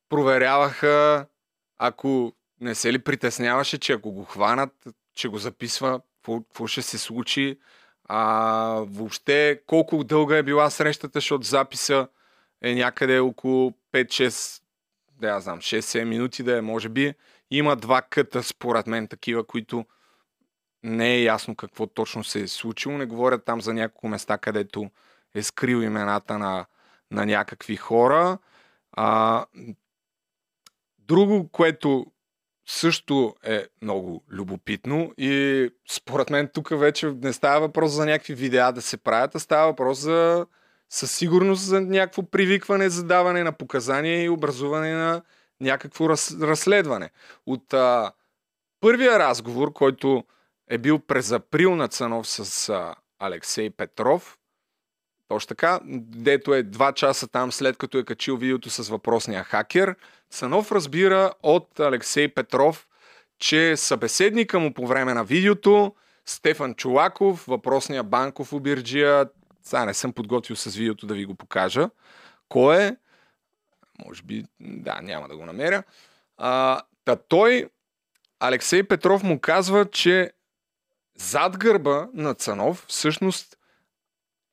проверяваха, 0.09 1.27
ако 1.78 2.33
не 2.61 2.74
се 2.74 2.93
ли 2.93 2.99
притесняваше, 2.99 3.78
че 3.78 3.93
ако 3.93 4.12
го 4.12 4.24
хванат, 4.24 4.73
че 5.15 5.28
го 5.28 5.39
записва, 5.39 6.01
какво, 6.27 6.66
ще 6.66 6.83
се 6.83 6.99
случи, 6.99 7.59
а, 8.05 8.27
въобще 8.89 9.61
колко 9.66 10.05
дълга 10.05 10.37
е 10.37 10.43
била 10.43 10.70
срещата, 10.70 11.16
защото 11.16 11.47
записа 11.47 12.09
е 12.62 12.74
някъде 12.74 13.19
около 13.19 13.73
5-6 13.93 14.62
да 15.20 15.28
я 15.28 15.41
знам, 15.41 15.59
6-7 15.59 16.05
минути 16.05 16.43
да 16.43 16.59
е, 16.59 16.61
може 16.61 16.89
би. 16.89 17.15
Има 17.51 17.77
два 17.77 18.03
къта, 18.03 18.43
според 18.43 18.87
мен, 18.87 19.09
такива, 19.09 19.47
които 19.47 19.85
не 20.83 21.15
е 21.15 21.23
ясно 21.23 21.57
какво 21.57 21.87
точно 21.87 22.24
се 22.24 22.41
е 22.41 22.49
случило. 22.49 22.99
Не 22.99 23.07
говорят 23.07 23.45
там 23.45 23.61
за 23.61 23.74
няколко 23.74 24.09
места, 24.09 24.39
където 24.39 24.91
е 25.35 25.43
скрил 25.43 25.77
имената 25.83 26.39
на, 26.39 26.66
на 27.11 27.27
някакви 27.27 27.77
хора. 27.77 28.39
А, 28.93 29.47
друго, 30.99 31.49
което 31.49 32.07
също 32.66 33.34
е 33.44 33.66
много 33.82 34.24
любопитно 34.30 35.12
и 35.18 35.68
според 35.90 36.30
мен 36.30 36.51
тук 36.55 36.78
вече 36.78 37.06
не 37.22 37.32
става 37.32 37.60
въпрос 37.60 37.93
за 37.93 38.06
някакви 38.06 38.34
видеа 38.34 38.72
да 38.72 38.82
се 38.82 38.97
правят, 38.97 39.34
а 39.34 39.40
става 39.40 39.66
въпрос 39.66 39.98
за 39.98 40.47
със 40.90 41.12
сигурност 41.12 41.62
за 41.62 41.80
някакво 41.80 42.22
привикване, 42.22 42.88
задаване 42.88 43.43
на 43.43 43.52
показания 43.52 44.24
и 44.24 44.28
образуване 44.28 44.94
на 44.94 45.22
някакво 45.60 46.09
раз, 46.09 46.36
разследване. 46.40 47.10
От 47.47 47.74
а, 47.74 48.12
първия 48.80 49.18
разговор, 49.18 49.72
който 49.72 50.24
е 50.68 50.78
бил 50.78 50.98
през 50.98 51.32
април 51.32 51.76
на 51.76 51.88
Цанов 51.88 52.28
с 52.28 52.68
а, 52.68 52.94
Алексей 53.18 53.70
Петров, 53.70 54.38
точно 55.28 55.48
така, 55.48 55.80
дето 56.01 56.55
е 56.55 56.62
два 56.62 56.93
часа 56.93 57.28
там 57.28 57.52
след 57.52 57.76
като 57.76 57.98
е 57.98 58.05
качил 58.05 58.36
видеото 58.36 58.70
с 58.70 58.88
въпросния 58.88 59.44
хакер, 59.44 59.97
Цанов 60.31 60.73
разбира 60.73 61.32
от 61.43 61.81
Алексей 61.81 62.35
Петров, 62.35 62.86
че 63.39 63.77
събеседника 63.77 64.59
му 64.59 64.74
по 64.74 64.86
време 64.86 65.15
на 65.15 65.24
видеото, 65.24 65.94
Стефан 66.27 66.74
Чулаков, 66.74 67.44
въпросния 67.47 68.03
банков 68.03 68.53
обирджия, 68.53 69.28
сега 69.62 69.85
не 69.85 69.94
съм 69.94 70.12
подготвил 70.12 70.57
с 70.57 70.77
видеото 70.77 71.07
да 71.07 71.15
ви 71.15 71.24
го 71.24 71.35
покажа. 71.35 71.90
Кой 72.48 72.82
е? 72.82 72.97
Може 74.05 74.23
би, 74.23 74.44
да, 74.61 75.01
няма 75.03 75.28
да 75.28 75.36
го 75.36 75.47
намеря. 75.47 75.82
А, 76.36 76.82
та 77.05 77.16
той, 77.16 77.69
Алексей 78.40 78.82
Петров 78.82 79.23
му 79.23 79.40
казва, 79.40 79.90
че 79.90 80.32
зад 81.19 81.59
гърба 81.59 82.09
на 82.15 82.35
Цанов 82.35 82.85
всъщност 82.89 83.59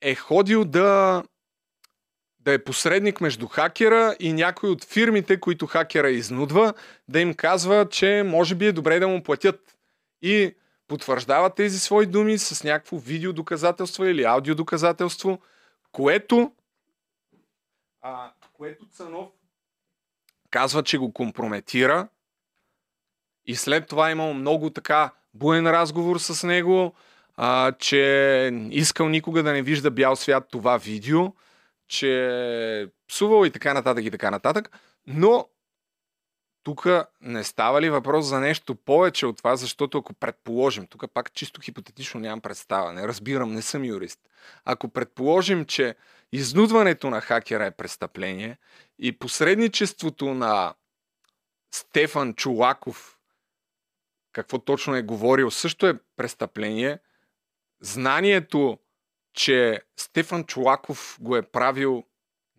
е 0.02 0.16
ходил 0.16 0.66
да, 0.66 1.24
да 2.46 2.54
е 2.54 2.64
посредник 2.64 3.22
между 3.22 3.48
хакера 3.48 4.16
и 4.20 4.34
някой 4.34 4.70
от 4.70 4.86
фирмите, 4.86 5.40
които 5.40 5.68
хакера 5.68 6.10
изнудва, 6.10 6.74
да 7.08 7.20
им 7.20 7.34
казва, 7.34 7.90
че 7.90 8.24
може 8.26 8.56
би 8.56 8.66
е 8.66 8.72
добре 8.72 9.00
да 9.00 9.08
му 9.08 9.24
платят. 9.24 9.78
И 10.22 10.56
потвърждава 10.88 11.50
тези 11.50 11.80
свои 11.80 12.06
думи 12.06 12.38
с 12.38 12.64
някакво 12.64 12.98
видеодоказателство 12.98 14.06
или 14.06 14.24
аудиодоказателство, 14.24 15.42
което, 15.92 16.52
а, 18.02 18.32
което 18.54 18.86
Цанов 18.86 19.30
казва, 20.50 20.84
че 20.84 20.98
го 20.98 21.14
компрометира 21.14 22.08
и 23.46 23.56
след 23.56 23.88
това 23.88 24.12
имал 24.12 24.34
много 24.34 24.70
така 24.70 25.12
буен 25.34 25.68
разговор 25.68 26.18
с 26.18 26.48
него, 26.48 26.94
а, 27.36 27.72
че 27.72 28.52
искал 28.72 29.10
никога 29.10 29.44
да 29.44 29.54
не 29.54 29.62
вижда 29.62 29.92
бял 29.92 30.16
свят 30.16 30.48
това 30.52 30.78
видео, 30.78 31.34
че 31.88 32.88
псувал 33.08 33.46
и 33.46 33.52
така 33.52 33.74
нататък 33.74 34.06
и 34.06 34.12
така 34.12 34.32
нататък, 34.32 34.72
но 35.08 35.48
тук 36.64 36.88
не 37.22 37.44
става 37.44 37.82
ли 37.82 37.90
въпрос 37.90 38.26
за 38.26 38.40
нещо 38.40 38.76
повече 38.76 39.26
от 39.26 39.38
това, 39.38 39.56
защото 39.56 39.98
ако 39.98 40.14
предположим, 40.14 40.88
тук 40.88 41.04
пак 41.14 41.34
чисто 41.34 41.62
хипотетично 41.62 42.20
нямам 42.20 42.42
представа, 42.42 42.94
не 42.94 43.08
разбирам, 43.08 43.54
не 43.54 43.62
съм 43.62 43.86
юрист. 43.86 44.20
Ако 44.66 44.90
предположим, 44.90 45.66
че 45.66 45.96
изнудването 46.32 47.10
на 47.10 47.22
хакера 47.22 47.66
е 47.66 47.72
престъпление 47.72 48.58
и 49.00 49.20
посредничеството 49.20 50.34
на 50.34 50.74
Стефан 51.72 52.34
Чулаков, 52.34 53.20
какво 54.32 54.60
точно 54.60 54.96
е 54.96 55.02
говорил, 55.02 55.52
също 55.52 55.88
е 55.88 56.00
престъпление, 56.16 57.00
знанието, 57.82 58.80
че 59.34 59.82
Стефан 59.98 60.44
Чулаков 60.44 61.18
го 61.22 61.36
е 61.36 61.42
правил, 61.42 62.04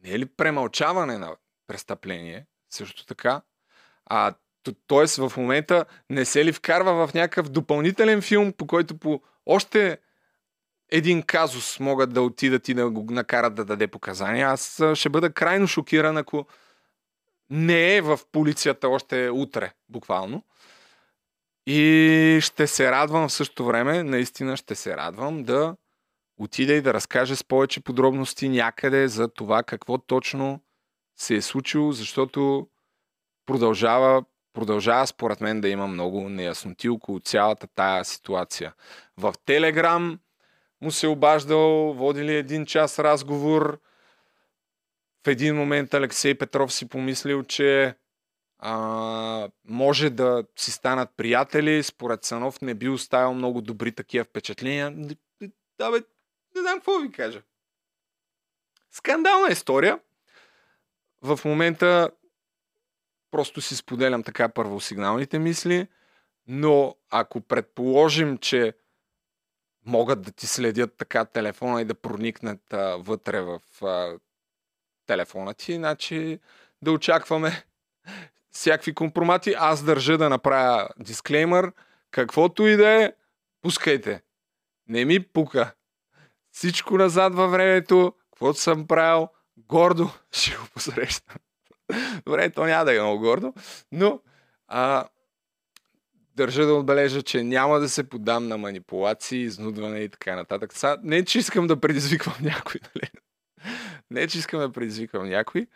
не 0.04 0.10
е 0.10 0.18
ли 0.18 0.26
премълчаване 0.26 1.18
на 1.18 1.36
престъпление, 1.66 2.46
също 2.70 3.06
така, 3.06 3.42
а, 4.06 4.34
т.е. 4.88 5.28
в 5.28 5.36
момента 5.36 5.84
не 6.10 6.24
се 6.24 6.44
ли 6.44 6.52
вкарва 6.52 7.06
в 7.06 7.14
някакъв 7.14 7.48
допълнителен 7.48 8.22
филм, 8.22 8.52
по 8.52 8.66
който 8.66 8.98
по 8.98 9.22
още 9.46 9.98
един 10.90 11.22
казус 11.22 11.80
могат 11.80 12.12
да 12.12 12.22
отидат 12.22 12.68
и 12.68 12.74
да 12.74 12.90
го 12.90 13.06
накарат 13.10 13.54
да 13.54 13.64
даде 13.64 13.86
показания. 13.86 14.48
Аз 14.48 14.82
ще 14.94 15.08
бъда 15.08 15.32
крайно 15.32 15.66
шокиран, 15.66 16.16
ако 16.16 16.46
не 17.50 17.96
е 17.96 18.00
в 18.00 18.20
полицията 18.32 18.88
още 18.88 19.30
утре, 19.30 19.72
буквално. 19.88 20.44
И 21.66 22.38
ще 22.42 22.66
се 22.66 22.90
радвам 22.90 23.28
в 23.28 23.32
същото 23.32 23.64
време, 23.64 24.02
наистина 24.02 24.56
ще 24.56 24.74
се 24.74 24.96
радвам 24.96 25.42
да 25.42 25.76
отида 26.38 26.72
и 26.72 26.82
да 26.82 26.94
разкаже 26.94 27.36
с 27.36 27.44
повече 27.44 27.80
подробности 27.80 28.48
някъде 28.48 29.08
за 29.08 29.28
това 29.28 29.62
какво 29.62 29.98
точно 29.98 30.60
се 31.16 31.34
е 31.34 31.42
случило, 31.42 31.92
защото 31.92 32.68
продължава, 33.46 34.24
продължава 34.52 35.06
според 35.06 35.40
мен 35.40 35.60
да 35.60 35.68
има 35.68 35.86
много 35.86 36.28
неясноти 36.28 36.88
около 36.88 37.20
цялата 37.20 37.66
тая 37.66 38.04
ситуация. 38.04 38.74
В 39.16 39.34
Телеграм 39.44 40.18
му 40.80 40.90
се 40.90 41.06
обаждал, 41.06 41.92
водили 41.92 42.34
един 42.34 42.66
час 42.66 42.98
разговор. 42.98 43.80
В 45.26 45.28
един 45.28 45.56
момент 45.56 45.94
Алексей 45.94 46.34
Петров 46.34 46.72
си 46.72 46.88
помислил, 46.88 47.42
че 47.42 47.94
а, 48.58 49.48
може 49.68 50.10
да 50.10 50.44
си 50.56 50.70
станат 50.70 51.10
приятели. 51.16 51.82
Според 51.82 52.22
Цанов 52.22 52.60
не 52.60 52.74
би 52.74 52.88
оставил 52.88 53.34
много 53.34 53.60
добри 53.60 53.92
такива 53.92 54.24
впечатления. 54.24 54.94
Да, 55.78 55.90
бе, 55.90 55.98
не 56.54 56.60
знам 56.60 56.74
какво 56.78 56.98
ви 56.98 57.12
кажа. 57.12 57.42
Скандална 58.90 59.48
история. 59.50 60.00
В 61.22 61.40
момента 61.44 62.10
просто 63.30 63.60
си 63.60 63.76
споделям 63.76 64.22
така 64.22 64.48
първосигналните 64.48 65.38
мисли, 65.38 65.88
но 66.46 66.96
ако 67.10 67.40
предположим, 67.40 68.38
че 68.38 68.74
могат 69.86 70.22
да 70.22 70.32
ти 70.32 70.46
следят 70.46 70.96
така 70.96 71.24
телефона 71.24 71.82
и 71.82 71.84
да 71.84 71.94
проникнат 71.94 72.72
а, 72.72 72.96
вътре 72.96 73.40
в 73.40 73.60
а, 73.82 74.18
телефона 75.06 75.54
ти, 75.54 75.74
значи 75.74 76.40
да 76.82 76.92
очакваме 76.92 77.64
всякакви 78.50 78.94
компромати. 78.94 79.54
Аз 79.58 79.84
държа 79.84 80.18
да 80.18 80.28
направя 80.28 80.88
дисклеймър. 80.98 81.72
Каквото 82.10 82.66
и 82.66 82.76
да 82.76 83.04
е, 83.04 83.12
пускайте. 83.62 84.22
Не 84.88 85.04
ми 85.04 85.20
пука. 85.20 85.74
Всичко 86.54 86.98
назад 86.98 87.34
във 87.34 87.50
времето, 87.50 88.14
каквото 88.30 88.60
съм 88.60 88.86
правил, 88.86 89.28
гордо 89.56 90.10
ще 90.32 90.56
го 90.56 90.62
посрещам. 90.74 91.36
Добре, 92.26 92.50
то 92.50 92.64
няма 92.64 92.84
да 92.84 92.96
е 92.96 93.00
много 93.00 93.20
гордо, 93.20 93.54
но 93.92 94.20
а, 94.68 95.08
държа 96.36 96.66
да 96.66 96.74
отбележа, 96.74 97.22
че 97.22 97.42
няма 97.42 97.80
да 97.80 97.88
се 97.88 98.08
подам 98.08 98.48
на 98.48 98.58
манипулации, 98.58 99.42
изнудване 99.42 99.98
и 99.98 100.08
така 100.08 100.36
нататък. 100.36 100.72
Са, 100.72 100.98
не, 101.02 101.24
че 101.24 101.38
искам 101.38 101.66
да 101.66 101.80
предизвиквам 101.80 102.36
някой, 102.40 102.80
нали? 102.94 103.10
Не, 104.10 104.26
че 104.26 104.38
искам 104.38 104.60
да 104.60 104.72
предизвиквам 104.72 105.28
някой 105.28 105.66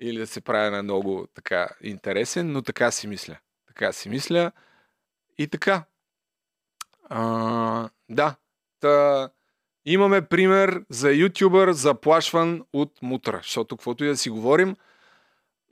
или 0.00 0.18
да 0.18 0.26
се 0.26 0.40
правя 0.40 0.70
на 0.70 0.82
много 0.82 1.26
така 1.34 1.68
интересен, 1.82 2.52
но 2.52 2.62
така 2.62 2.90
си 2.90 3.06
мисля. 3.06 3.36
Така 3.66 3.92
си 3.92 4.08
мисля. 4.08 4.52
И 5.38 5.48
така. 5.48 5.84
А, 7.08 7.88
да. 8.08 8.36
Та, 8.80 9.30
имаме 9.92 10.22
пример 10.22 10.82
за 10.88 11.12
ютубър 11.12 11.72
заплашван 11.72 12.62
от 12.72 12.92
мутра, 13.02 13.40
защото 13.42 13.76
каквото 13.76 14.04
и 14.04 14.08
да 14.08 14.16
си 14.16 14.30
говорим, 14.30 14.76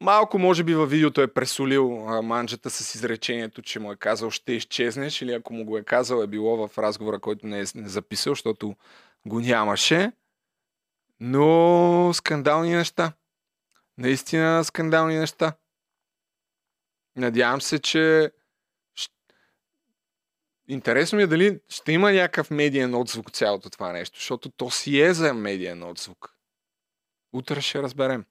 Малко, 0.00 0.38
може 0.38 0.64
би, 0.64 0.74
във 0.74 0.90
видеото 0.90 1.20
е 1.20 1.34
пресолил 1.34 1.88
манджата 2.22 2.70
с 2.70 2.94
изречението, 2.94 3.62
че 3.62 3.80
му 3.80 3.92
е 3.92 3.96
казал 3.96 4.30
ще 4.30 4.52
изчезнеш 4.52 5.22
или 5.22 5.32
ако 5.32 5.52
му 5.52 5.64
го 5.64 5.78
е 5.78 5.82
казал 5.82 6.22
е 6.22 6.26
било 6.26 6.68
в 6.68 6.78
разговора, 6.78 7.18
който 7.18 7.46
не 7.46 7.60
е 7.60 7.64
не 7.74 7.88
записал, 7.88 8.30
защото 8.32 8.76
го 9.26 9.40
нямаше. 9.40 10.12
Но 11.20 12.10
скандални 12.14 12.74
неща. 12.74 13.12
Наистина 13.98 14.64
скандални 14.64 15.16
неща. 15.16 15.52
Надявам 17.16 17.60
се, 17.60 17.78
че 17.78 18.32
Интересно 20.68 21.16
ми 21.16 21.22
е 21.22 21.26
дали 21.26 21.60
ще 21.68 21.92
има 21.92 22.12
някакъв 22.12 22.50
медиен 22.50 22.94
отзвук 22.94 23.32
цялото 23.32 23.70
това 23.70 23.92
нещо, 23.92 24.18
защото 24.18 24.50
то 24.50 24.70
си 24.70 25.00
е 25.00 25.14
за 25.14 25.34
медиен 25.34 25.82
отзвук. 25.82 26.34
Утре 27.32 27.60
ще 27.60 27.82
разберем. 27.82 28.24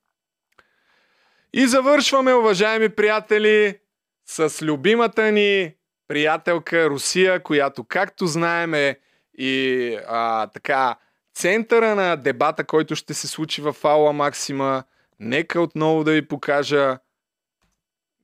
И 1.54 1.68
завършваме, 1.68 2.34
уважаеми 2.34 2.90
приятели, 2.90 3.80
с 4.26 4.62
любимата 4.62 5.32
ни 5.32 5.76
приятелка 6.08 6.90
Русия, 6.90 7.44
която, 7.44 7.84
както 7.84 8.28
знаем, 8.28 8.74
е 8.74 9.00
и 9.38 10.00
а, 10.08 10.48
така 10.48 10.98
центъра 11.36 11.96
на 11.96 12.16
дебата, 12.16 12.64
който 12.64 12.96
ще 12.96 13.14
се 13.14 13.28
случи 13.28 13.62
в 13.62 13.76
Аула 13.84 14.14
Максима. 14.14 14.84
Нека 15.20 15.62
отново 15.62 16.04
да 16.04 16.12
ви 16.12 16.28
покажа 16.28 17.00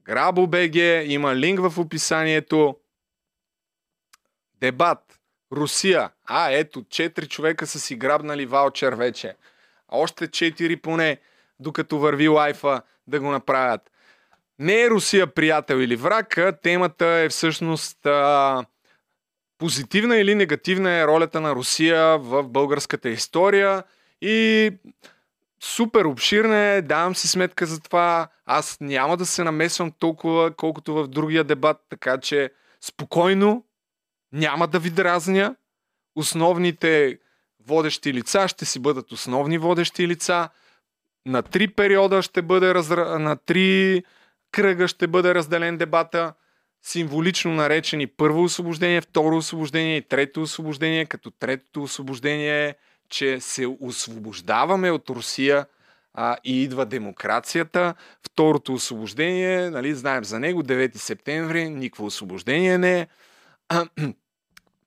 Грабо 0.03 0.48
БГ, 0.48 0.76
има 1.06 1.35
линк 1.35 1.60
в 1.60 1.80
описанието. 1.80 2.77
Дебат. 4.64 5.19
Русия. 5.53 6.10
А, 6.26 6.52
ето, 6.52 6.84
четири 6.90 7.27
човека 7.27 7.68
са 7.68 7.80
си 7.80 7.95
грабнали 7.95 8.45
ваучер 8.45 8.94
вече. 8.94 9.35
Още 9.90 10.27
четири 10.27 10.76
поне, 10.76 11.18
докато 11.60 11.99
върви 11.99 12.27
лайфа 12.27 12.81
да 13.07 13.19
го 13.19 13.31
направят. 13.31 13.81
Не 14.60 14.81
е 14.81 14.90
Русия 14.90 15.27
приятел 15.27 15.76
или 15.76 15.95
враг, 15.95 16.38
а 16.38 16.52
темата 16.52 17.06
е 17.06 17.30
всъщност 17.30 18.06
а, 18.06 18.65
позитивна 19.57 20.18
или 20.18 20.35
негативна 20.35 20.91
е 20.91 21.07
ролята 21.07 21.41
на 21.41 21.56
Русия 21.56 22.18
в 22.18 22.44
българската 22.44 23.10
история 23.10 23.84
и 24.22 24.72
супер 25.64 26.06
обширна 26.06 26.57
е, 26.57 26.81
давам 26.81 27.15
си 27.15 27.27
сметка 27.27 27.65
за 27.65 27.80
това. 27.80 28.27
Аз 28.45 28.77
няма 28.81 29.18
да 29.18 29.26
се 29.26 29.44
намесвам 29.44 29.91
толкова, 29.91 30.56
колкото 30.56 30.94
в 30.94 31.07
другия 31.07 31.44
дебат, 31.44 31.77
така 31.90 32.18
че 32.18 32.49
спокойно, 32.81 33.64
няма 34.34 34.68
да 34.68 34.80
ви 34.80 34.90
дразня. 34.90 35.56
Основните 36.16 37.20
водещи 37.68 38.14
лица 38.14 38.48
ще 38.48 38.66
си 38.66 38.80
бъдат 38.80 39.12
основни 39.12 39.58
водещи 39.58 40.08
лица– 40.08 40.50
на 41.26 41.42
три 41.42 41.68
периода 41.68 42.22
ще 42.22 42.42
бъде 42.42 42.74
разра... 42.74 43.20
на 43.20 43.36
три 43.36 44.04
кръга 44.52 44.88
ще 44.88 45.08
бъде 45.08 45.36
разделен 45.36 45.78
дебата, 45.78 46.34
символично 46.82 47.54
наречени 47.54 48.08
първо 48.08 48.44
освобождение, 48.44 49.02
второ 49.02 49.38
освобождение 49.38 49.98
и 49.98 50.02
трето 50.02 50.42
освобождение, 50.42 51.06
като 51.06 51.32
третото 51.32 51.84
освобождение 51.84 52.66
е, 52.66 52.76
че 53.10 53.40
се 53.40 53.68
освобождаваме 53.82 54.92
от 54.92 55.10
Русия 55.10 55.66
а, 56.14 56.38
и 56.44 56.64
идва 56.64 56.86
демокрацията. 56.86 57.94
Второто 58.26 58.74
освобождение, 58.74 59.70
нали, 59.70 59.96
знаем 59.96 60.24
за 60.24 60.40
него, 60.40 60.64
9 60.64 60.96
септември, 60.96 61.70
никакво 61.70 62.06
освобождение 62.06 62.78
не 62.78 63.00
е. 63.00 63.08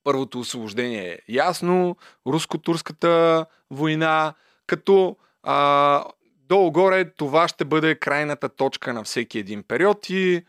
Първото 0.06 0.40
освобождение 0.40 1.12
е 1.12 1.18
ясно, 1.28 1.96
руско-турската 2.26 3.46
война, 3.70 4.34
като 4.66 5.16
а, 5.42 6.04
долу-горе 6.48 7.10
това 7.10 7.48
ще 7.48 7.64
бъде 7.64 7.98
крайната 7.98 8.48
точка 8.48 8.92
на 8.92 9.04
всеки 9.04 9.38
един 9.38 9.62
период 9.62 10.10
и 10.10 10.44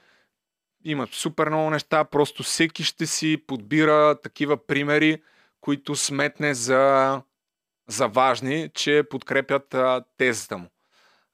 има 0.83 1.07
супер 1.11 1.49
много 1.49 1.69
неща, 1.69 2.03
просто 2.03 2.43
всеки 2.43 2.83
ще 2.83 3.05
си 3.05 3.43
подбира 3.47 4.21
такива 4.21 4.67
примери, 4.67 5.21
които 5.61 5.95
сметне 5.95 6.53
за, 6.53 7.21
за 7.87 8.07
важни, 8.07 8.69
че 8.73 9.03
подкрепят 9.09 9.73
а, 9.73 10.03
тезата 10.17 10.57
му. 10.57 10.67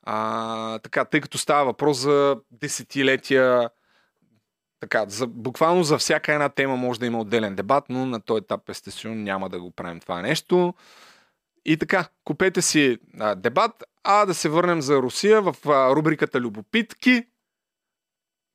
А, 0.03 0.79
така, 0.79 1.05
тъй 1.05 1.21
като 1.21 1.37
става 1.37 1.65
въпрос 1.65 1.97
за 1.97 2.37
десетилетия, 2.51 3.69
така, 4.83 5.05
за, 5.07 5.27
буквално 5.27 5.83
за 5.83 5.97
всяка 5.97 6.33
една 6.33 6.49
тема 6.49 6.75
може 6.75 6.99
да 6.99 7.05
има 7.05 7.19
отделен 7.19 7.55
дебат, 7.55 7.83
но 7.89 8.05
на 8.05 8.21
този 8.21 8.43
етап 8.43 8.69
естествено 8.69 9.15
няма 9.15 9.49
да 9.49 9.59
го 9.59 9.71
правим 9.71 9.99
това 9.99 10.21
нещо. 10.21 10.73
И 11.65 11.77
така, 11.77 12.07
купете 12.23 12.61
си 12.61 12.97
а, 13.19 13.35
дебат, 13.35 13.83
а 14.03 14.25
да 14.25 14.33
се 14.33 14.49
върнем 14.49 14.81
за 14.81 14.97
Русия 14.97 15.41
в 15.41 15.55
а, 15.65 15.95
рубриката 15.95 16.41
Любопитки. 16.41 17.23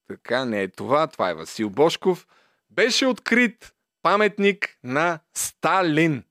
Така, 0.08 0.44
не 0.44 0.62
е 0.62 0.68
това, 0.68 1.06
това 1.06 1.30
е 1.30 1.34
Васил 1.34 1.70
Бошков. 1.70 2.26
Беше 2.70 3.06
открит 3.06 3.72
паметник 4.02 4.78
на 4.84 5.18
Сталин. 5.34 6.24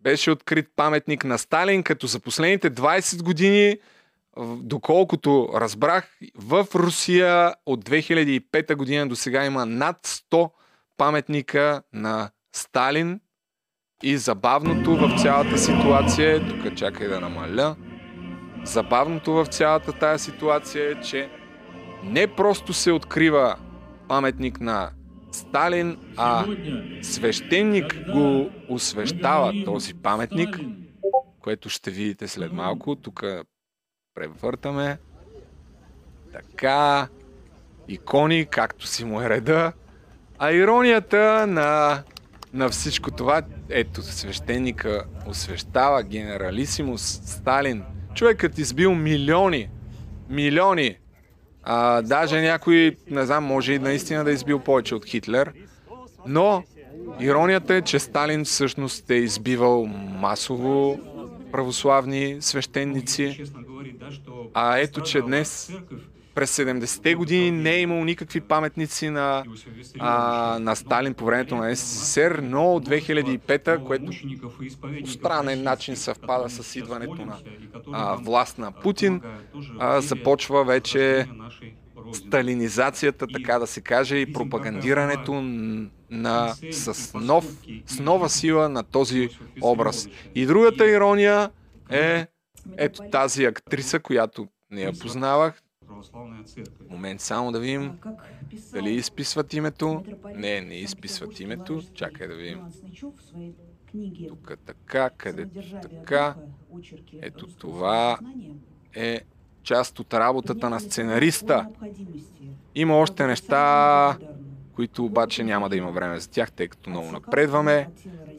Беше 0.00 0.30
открит 0.30 0.68
паметник 0.76 1.24
на 1.24 1.38
Сталин, 1.38 1.82
като 1.82 2.06
за 2.06 2.20
последните 2.20 2.70
20 2.70 3.22
години, 3.22 3.78
доколкото 4.62 5.48
разбрах, 5.54 6.18
в 6.34 6.66
Русия 6.74 7.54
от 7.66 7.84
2005 7.84 8.74
година 8.74 9.08
до 9.08 9.16
сега 9.16 9.44
има 9.44 9.66
над 9.66 9.96
100 10.06 10.50
паметника 10.96 11.82
на 11.92 12.30
Сталин. 12.52 13.20
И 14.02 14.16
забавното 14.16 14.96
в 14.96 15.22
цялата 15.22 15.58
ситуация 15.58 16.36
е, 16.36 16.48
тук 16.48 16.76
чакай 16.76 17.08
да 17.08 17.20
намаля, 17.20 17.76
забавното 18.64 19.32
в 19.32 19.46
цялата 19.46 19.92
тази 19.92 20.24
ситуация 20.24 20.90
е, 20.90 21.00
че 21.00 21.30
не 22.04 22.26
просто 22.26 22.72
се 22.72 22.92
открива 22.92 23.56
паметник 24.08 24.60
на 24.60 24.90
Сталин, 25.32 25.98
а 26.16 26.46
свещеник 27.02 28.10
го 28.12 28.50
освещава 28.68 29.64
този 29.64 29.94
паметник, 29.94 30.60
което 31.40 31.68
ще 31.68 31.90
видите 31.90 32.28
след 32.28 32.52
малко. 32.52 32.96
Тук 32.96 33.24
превъртаме. 34.14 34.98
Така, 36.32 37.08
икони, 37.88 38.46
както 38.50 38.86
си 38.86 39.04
му 39.04 39.22
е 39.22 39.28
реда. 39.28 39.72
А 40.38 40.52
иронията 40.52 41.46
на 41.46 42.02
на 42.52 42.68
всичко 42.68 43.10
това, 43.10 43.42
ето, 43.68 44.02
свещеника 44.02 45.04
освещава 45.26 46.02
генералисимус 46.02 47.20
Сталин. 47.24 47.82
Човекът 48.14 48.58
избил 48.58 48.94
милиони, 48.94 49.68
милиони. 50.30 50.96
А, 51.62 52.02
даже 52.02 52.40
някой, 52.40 52.96
не 53.10 53.26
знам, 53.26 53.44
може 53.44 53.72
и 53.72 53.78
наистина 53.78 54.24
да 54.24 54.30
е 54.30 54.34
избил 54.34 54.58
повече 54.58 54.94
от 54.94 55.06
Хитлер. 55.06 55.52
Но 56.26 56.64
иронията 57.20 57.74
е, 57.74 57.82
че 57.82 57.98
Сталин 57.98 58.44
всъщност 58.44 59.10
е 59.10 59.14
избивал 59.14 59.86
масово 60.20 61.00
православни 61.52 62.36
свещеници. 62.40 63.44
А 64.54 64.78
ето, 64.78 65.00
че 65.02 65.20
днес 65.20 65.72
през 66.34 66.56
70-те 66.56 67.14
години 67.14 67.50
не 67.50 67.70
е 67.70 67.80
имало 67.80 68.04
никакви 68.04 68.40
паметници 68.40 69.10
на, 69.10 69.44
а, 69.98 70.58
на 70.60 70.76
Сталин 70.76 71.14
по 71.14 71.24
времето 71.24 71.56
на 71.56 71.76
СССР, 71.76 72.40
но 72.42 72.74
от 72.74 72.88
2005-та, 72.88 73.78
което 73.78 74.12
по 75.00 75.06
странен 75.06 75.62
начин 75.62 75.96
съвпада 75.96 76.50
с 76.50 76.76
идването 76.76 77.26
на 77.26 77.36
а, 77.92 78.16
власт 78.16 78.58
на 78.58 78.72
Путин, 78.72 79.20
а, 79.78 80.00
започва 80.00 80.64
вече 80.64 81.28
сталинизацията, 82.12 83.26
така 83.26 83.58
да 83.58 83.66
се 83.66 83.80
каже, 83.80 84.16
и 84.16 84.32
пропагандирането 84.32 85.32
на, 86.10 86.54
с, 86.70 87.14
нов, 87.14 87.44
с 87.86 88.00
нова 88.00 88.28
сила 88.28 88.68
на 88.68 88.82
този 88.82 89.28
образ. 89.62 90.08
И 90.34 90.46
другата 90.46 90.90
ирония 90.90 91.50
е 91.90 92.26
ето 92.76 93.02
тази 93.10 93.44
актриса, 93.44 94.00
която 94.00 94.48
не 94.70 94.82
я 94.82 94.92
познавах. 94.92 95.62
Момент 96.90 97.20
само 97.20 97.52
да 97.52 97.60
видим 97.60 97.92
дали 98.72 98.90
изписват 98.90 99.54
името. 99.54 100.04
Не, 100.34 100.60
не 100.60 100.74
изписват 100.74 101.40
името. 101.40 101.82
Чакай 101.94 102.28
да 102.28 102.34
видим. 102.34 102.60
Тук 104.28 104.52
така, 104.66 105.10
къде 105.10 105.46
така. 105.82 106.34
Ето 107.22 107.46
това 107.46 108.18
е 108.94 109.20
част 109.62 109.98
от 109.98 110.14
работата 110.14 110.70
на 110.70 110.80
сценариста. 110.80 111.68
Има 112.74 112.96
още 112.96 113.26
неща, 113.26 114.18
които 114.74 115.04
обаче 115.04 115.44
няма 115.44 115.68
да 115.68 115.76
има 115.76 115.92
време 115.92 116.20
за 116.20 116.30
тях, 116.30 116.52
тъй 116.52 116.68
като 116.68 116.90
много 116.90 117.12
напредваме, 117.12 117.88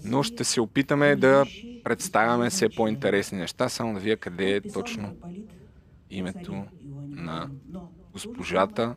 но 0.03 0.23
ще 0.23 0.43
се 0.43 0.61
опитаме 0.61 1.15
да 1.15 1.45
представяме 1.83 2.49
все 2.49 2.69
по-интересни 2.69 3.37
неща, 3.37 3.69
само 3.69 3.93
да 3.93 3.99
вия 3.99 4.17
къде 4.17 4.55
е 4.55 4.61
точно 4.61 5.15
името 6.09 6.65
на 7.09 7.49
госпожата. 8.13 8.95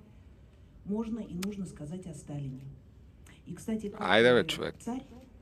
Айде 3.98 4.32
бе, 4.32 4.47
човек. 4.47 4.74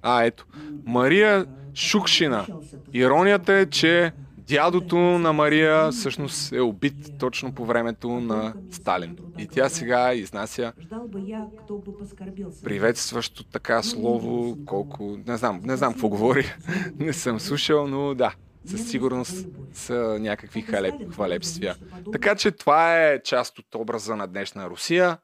А, 0.03 0.25
ето. 0.25 0.47
Мария 0.85 1.47
Шукшина. 1.75 2.47
Иронията 2.93 3.53
е, 3.55 3.67
че 3.67 4.13
дядото 4.47 4.97
на 4.97 5.33
Мария 5.33 5.91
всъщност 5.91 6.53
е 6.53 6.61
убит 6.61 7.19
точно 7.19 7.55
по 7.55 7.65
времето 7.65 8.09
на 8.11 8.55
Сталин. 8.71 9.17
И 9.39 9.47
тя 9.47 9.69
сега 9.69 10.15
изнася 10.15 10.73
приветстващо 12.65 13.45
така 13.45 13.83
слово, 13.83 14.57
колко... 14.67 15.19
Не 15.27 15.37
знам, 15.37 15.61
не 15.65 15.77
знам 15.77 15.93
какво 15.93 16.09
говори. 16.09 16.55
не 16.99 17.13
съм 17.13 17.41
слушал, 17.41 17.87
но 17.87 18.15
да. 18.15 18.35
Със 18.67 18.91
сигурност 18.91 19.47
са 19.73 20.19
някакви 20.21 20.63
халеп, 20.63 21.13
хвалепствия. 21.13 21.77
Така 22.13 22.35
че 22.35 22.51
това 22.51 23.07
е 23.07 23.23
част 23.23 23.59
от 23.59 23.75
образа 23.75 24.17
на 24.17 24.27
днешна 24.27 24.71
Русия. 24.71 25.19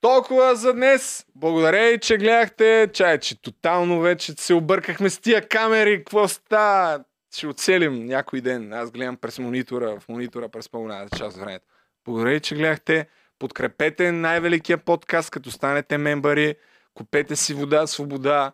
Толкова 0.00 0.56
за 0.56 0.72
днес. 0.72 1.26
Благодаря 1.34 1.90
и, 1.90 1.98
че 1.98 2.16
гледахте. 2.16 2.90
Чай, 2.92 3.18
че 3.18 3.42
тотално 3.42 4.00
вече 4.00 4.32
се 4.32 4.54
объркахме 4.54 5.10
с 5.10 5.18
тия 5.18 5.48
камери. 5.48 5.98
Какво 5.98 6.28
става? 6.28 7.04
Ще 7.36 7.46
оцелим 7.46 8.06
някой 8.06 8.40
ден. 8.40 8.72
Аз 8.72 8.90
гледам 8.90 9.16
през 9.16 9.38
монитора, 9.38 10.00
в 10.00 10.08
монитора 10.08 10.48
през 10.48 10.68
по-голямата 10.68 11.18
част 11.18 11.36
от 11.36 11.42
времето. 11.42 11.66
Благодаря, 12.04 12.40
че 12.40 12.54
гледахте. 12.54 13.08
Подкрепете 13.38 14.12
най-великия 14.12 14.78
подкаст, 14.78 15.30
като 15.30 15.50
станете 15.50 15.98
мембари. 15.98 16.54
Купете 16.94 17.36
си 17.36 17.54
вода, 17.54 17.86
свобода. 17.86 18.52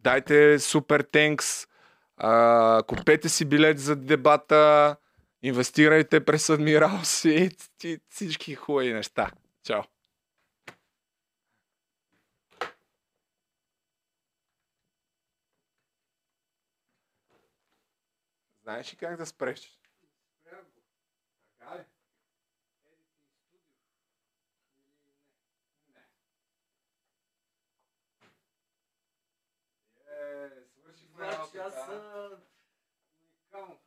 Дайте 0.00 0.58
супер 0.58 1.00
тенкс. 1.00 1.66
Купете 2.86 3.28
си 3.28 3.44
билет 3.44 3.78
за 3.78 3.96
дебата. 3.96 4.96
Инвестирайте 5.42 6.24
през 6.24 6.50
Адмиралс 6.50 7.24
и 7.24 7.50
всички 8.10 8.54
хубави 8.54 8.92
неща. 8.92 9.30
Чао! 9.64 9.82
Знаеш 18.62 18.92
ли 18.92 18.96
как 18.96 19.16
да 19.16 19.26
спреш? 19.26 19.80
Така 21.58 21.78
ли? 21.78 21.84
Е, 30.08 30.50
свършихме 30.66 31.14
Два 31.14 31.32
работа. 31.32 31.52
часа. 31.52 32.40
Уникално. 33.22 33.80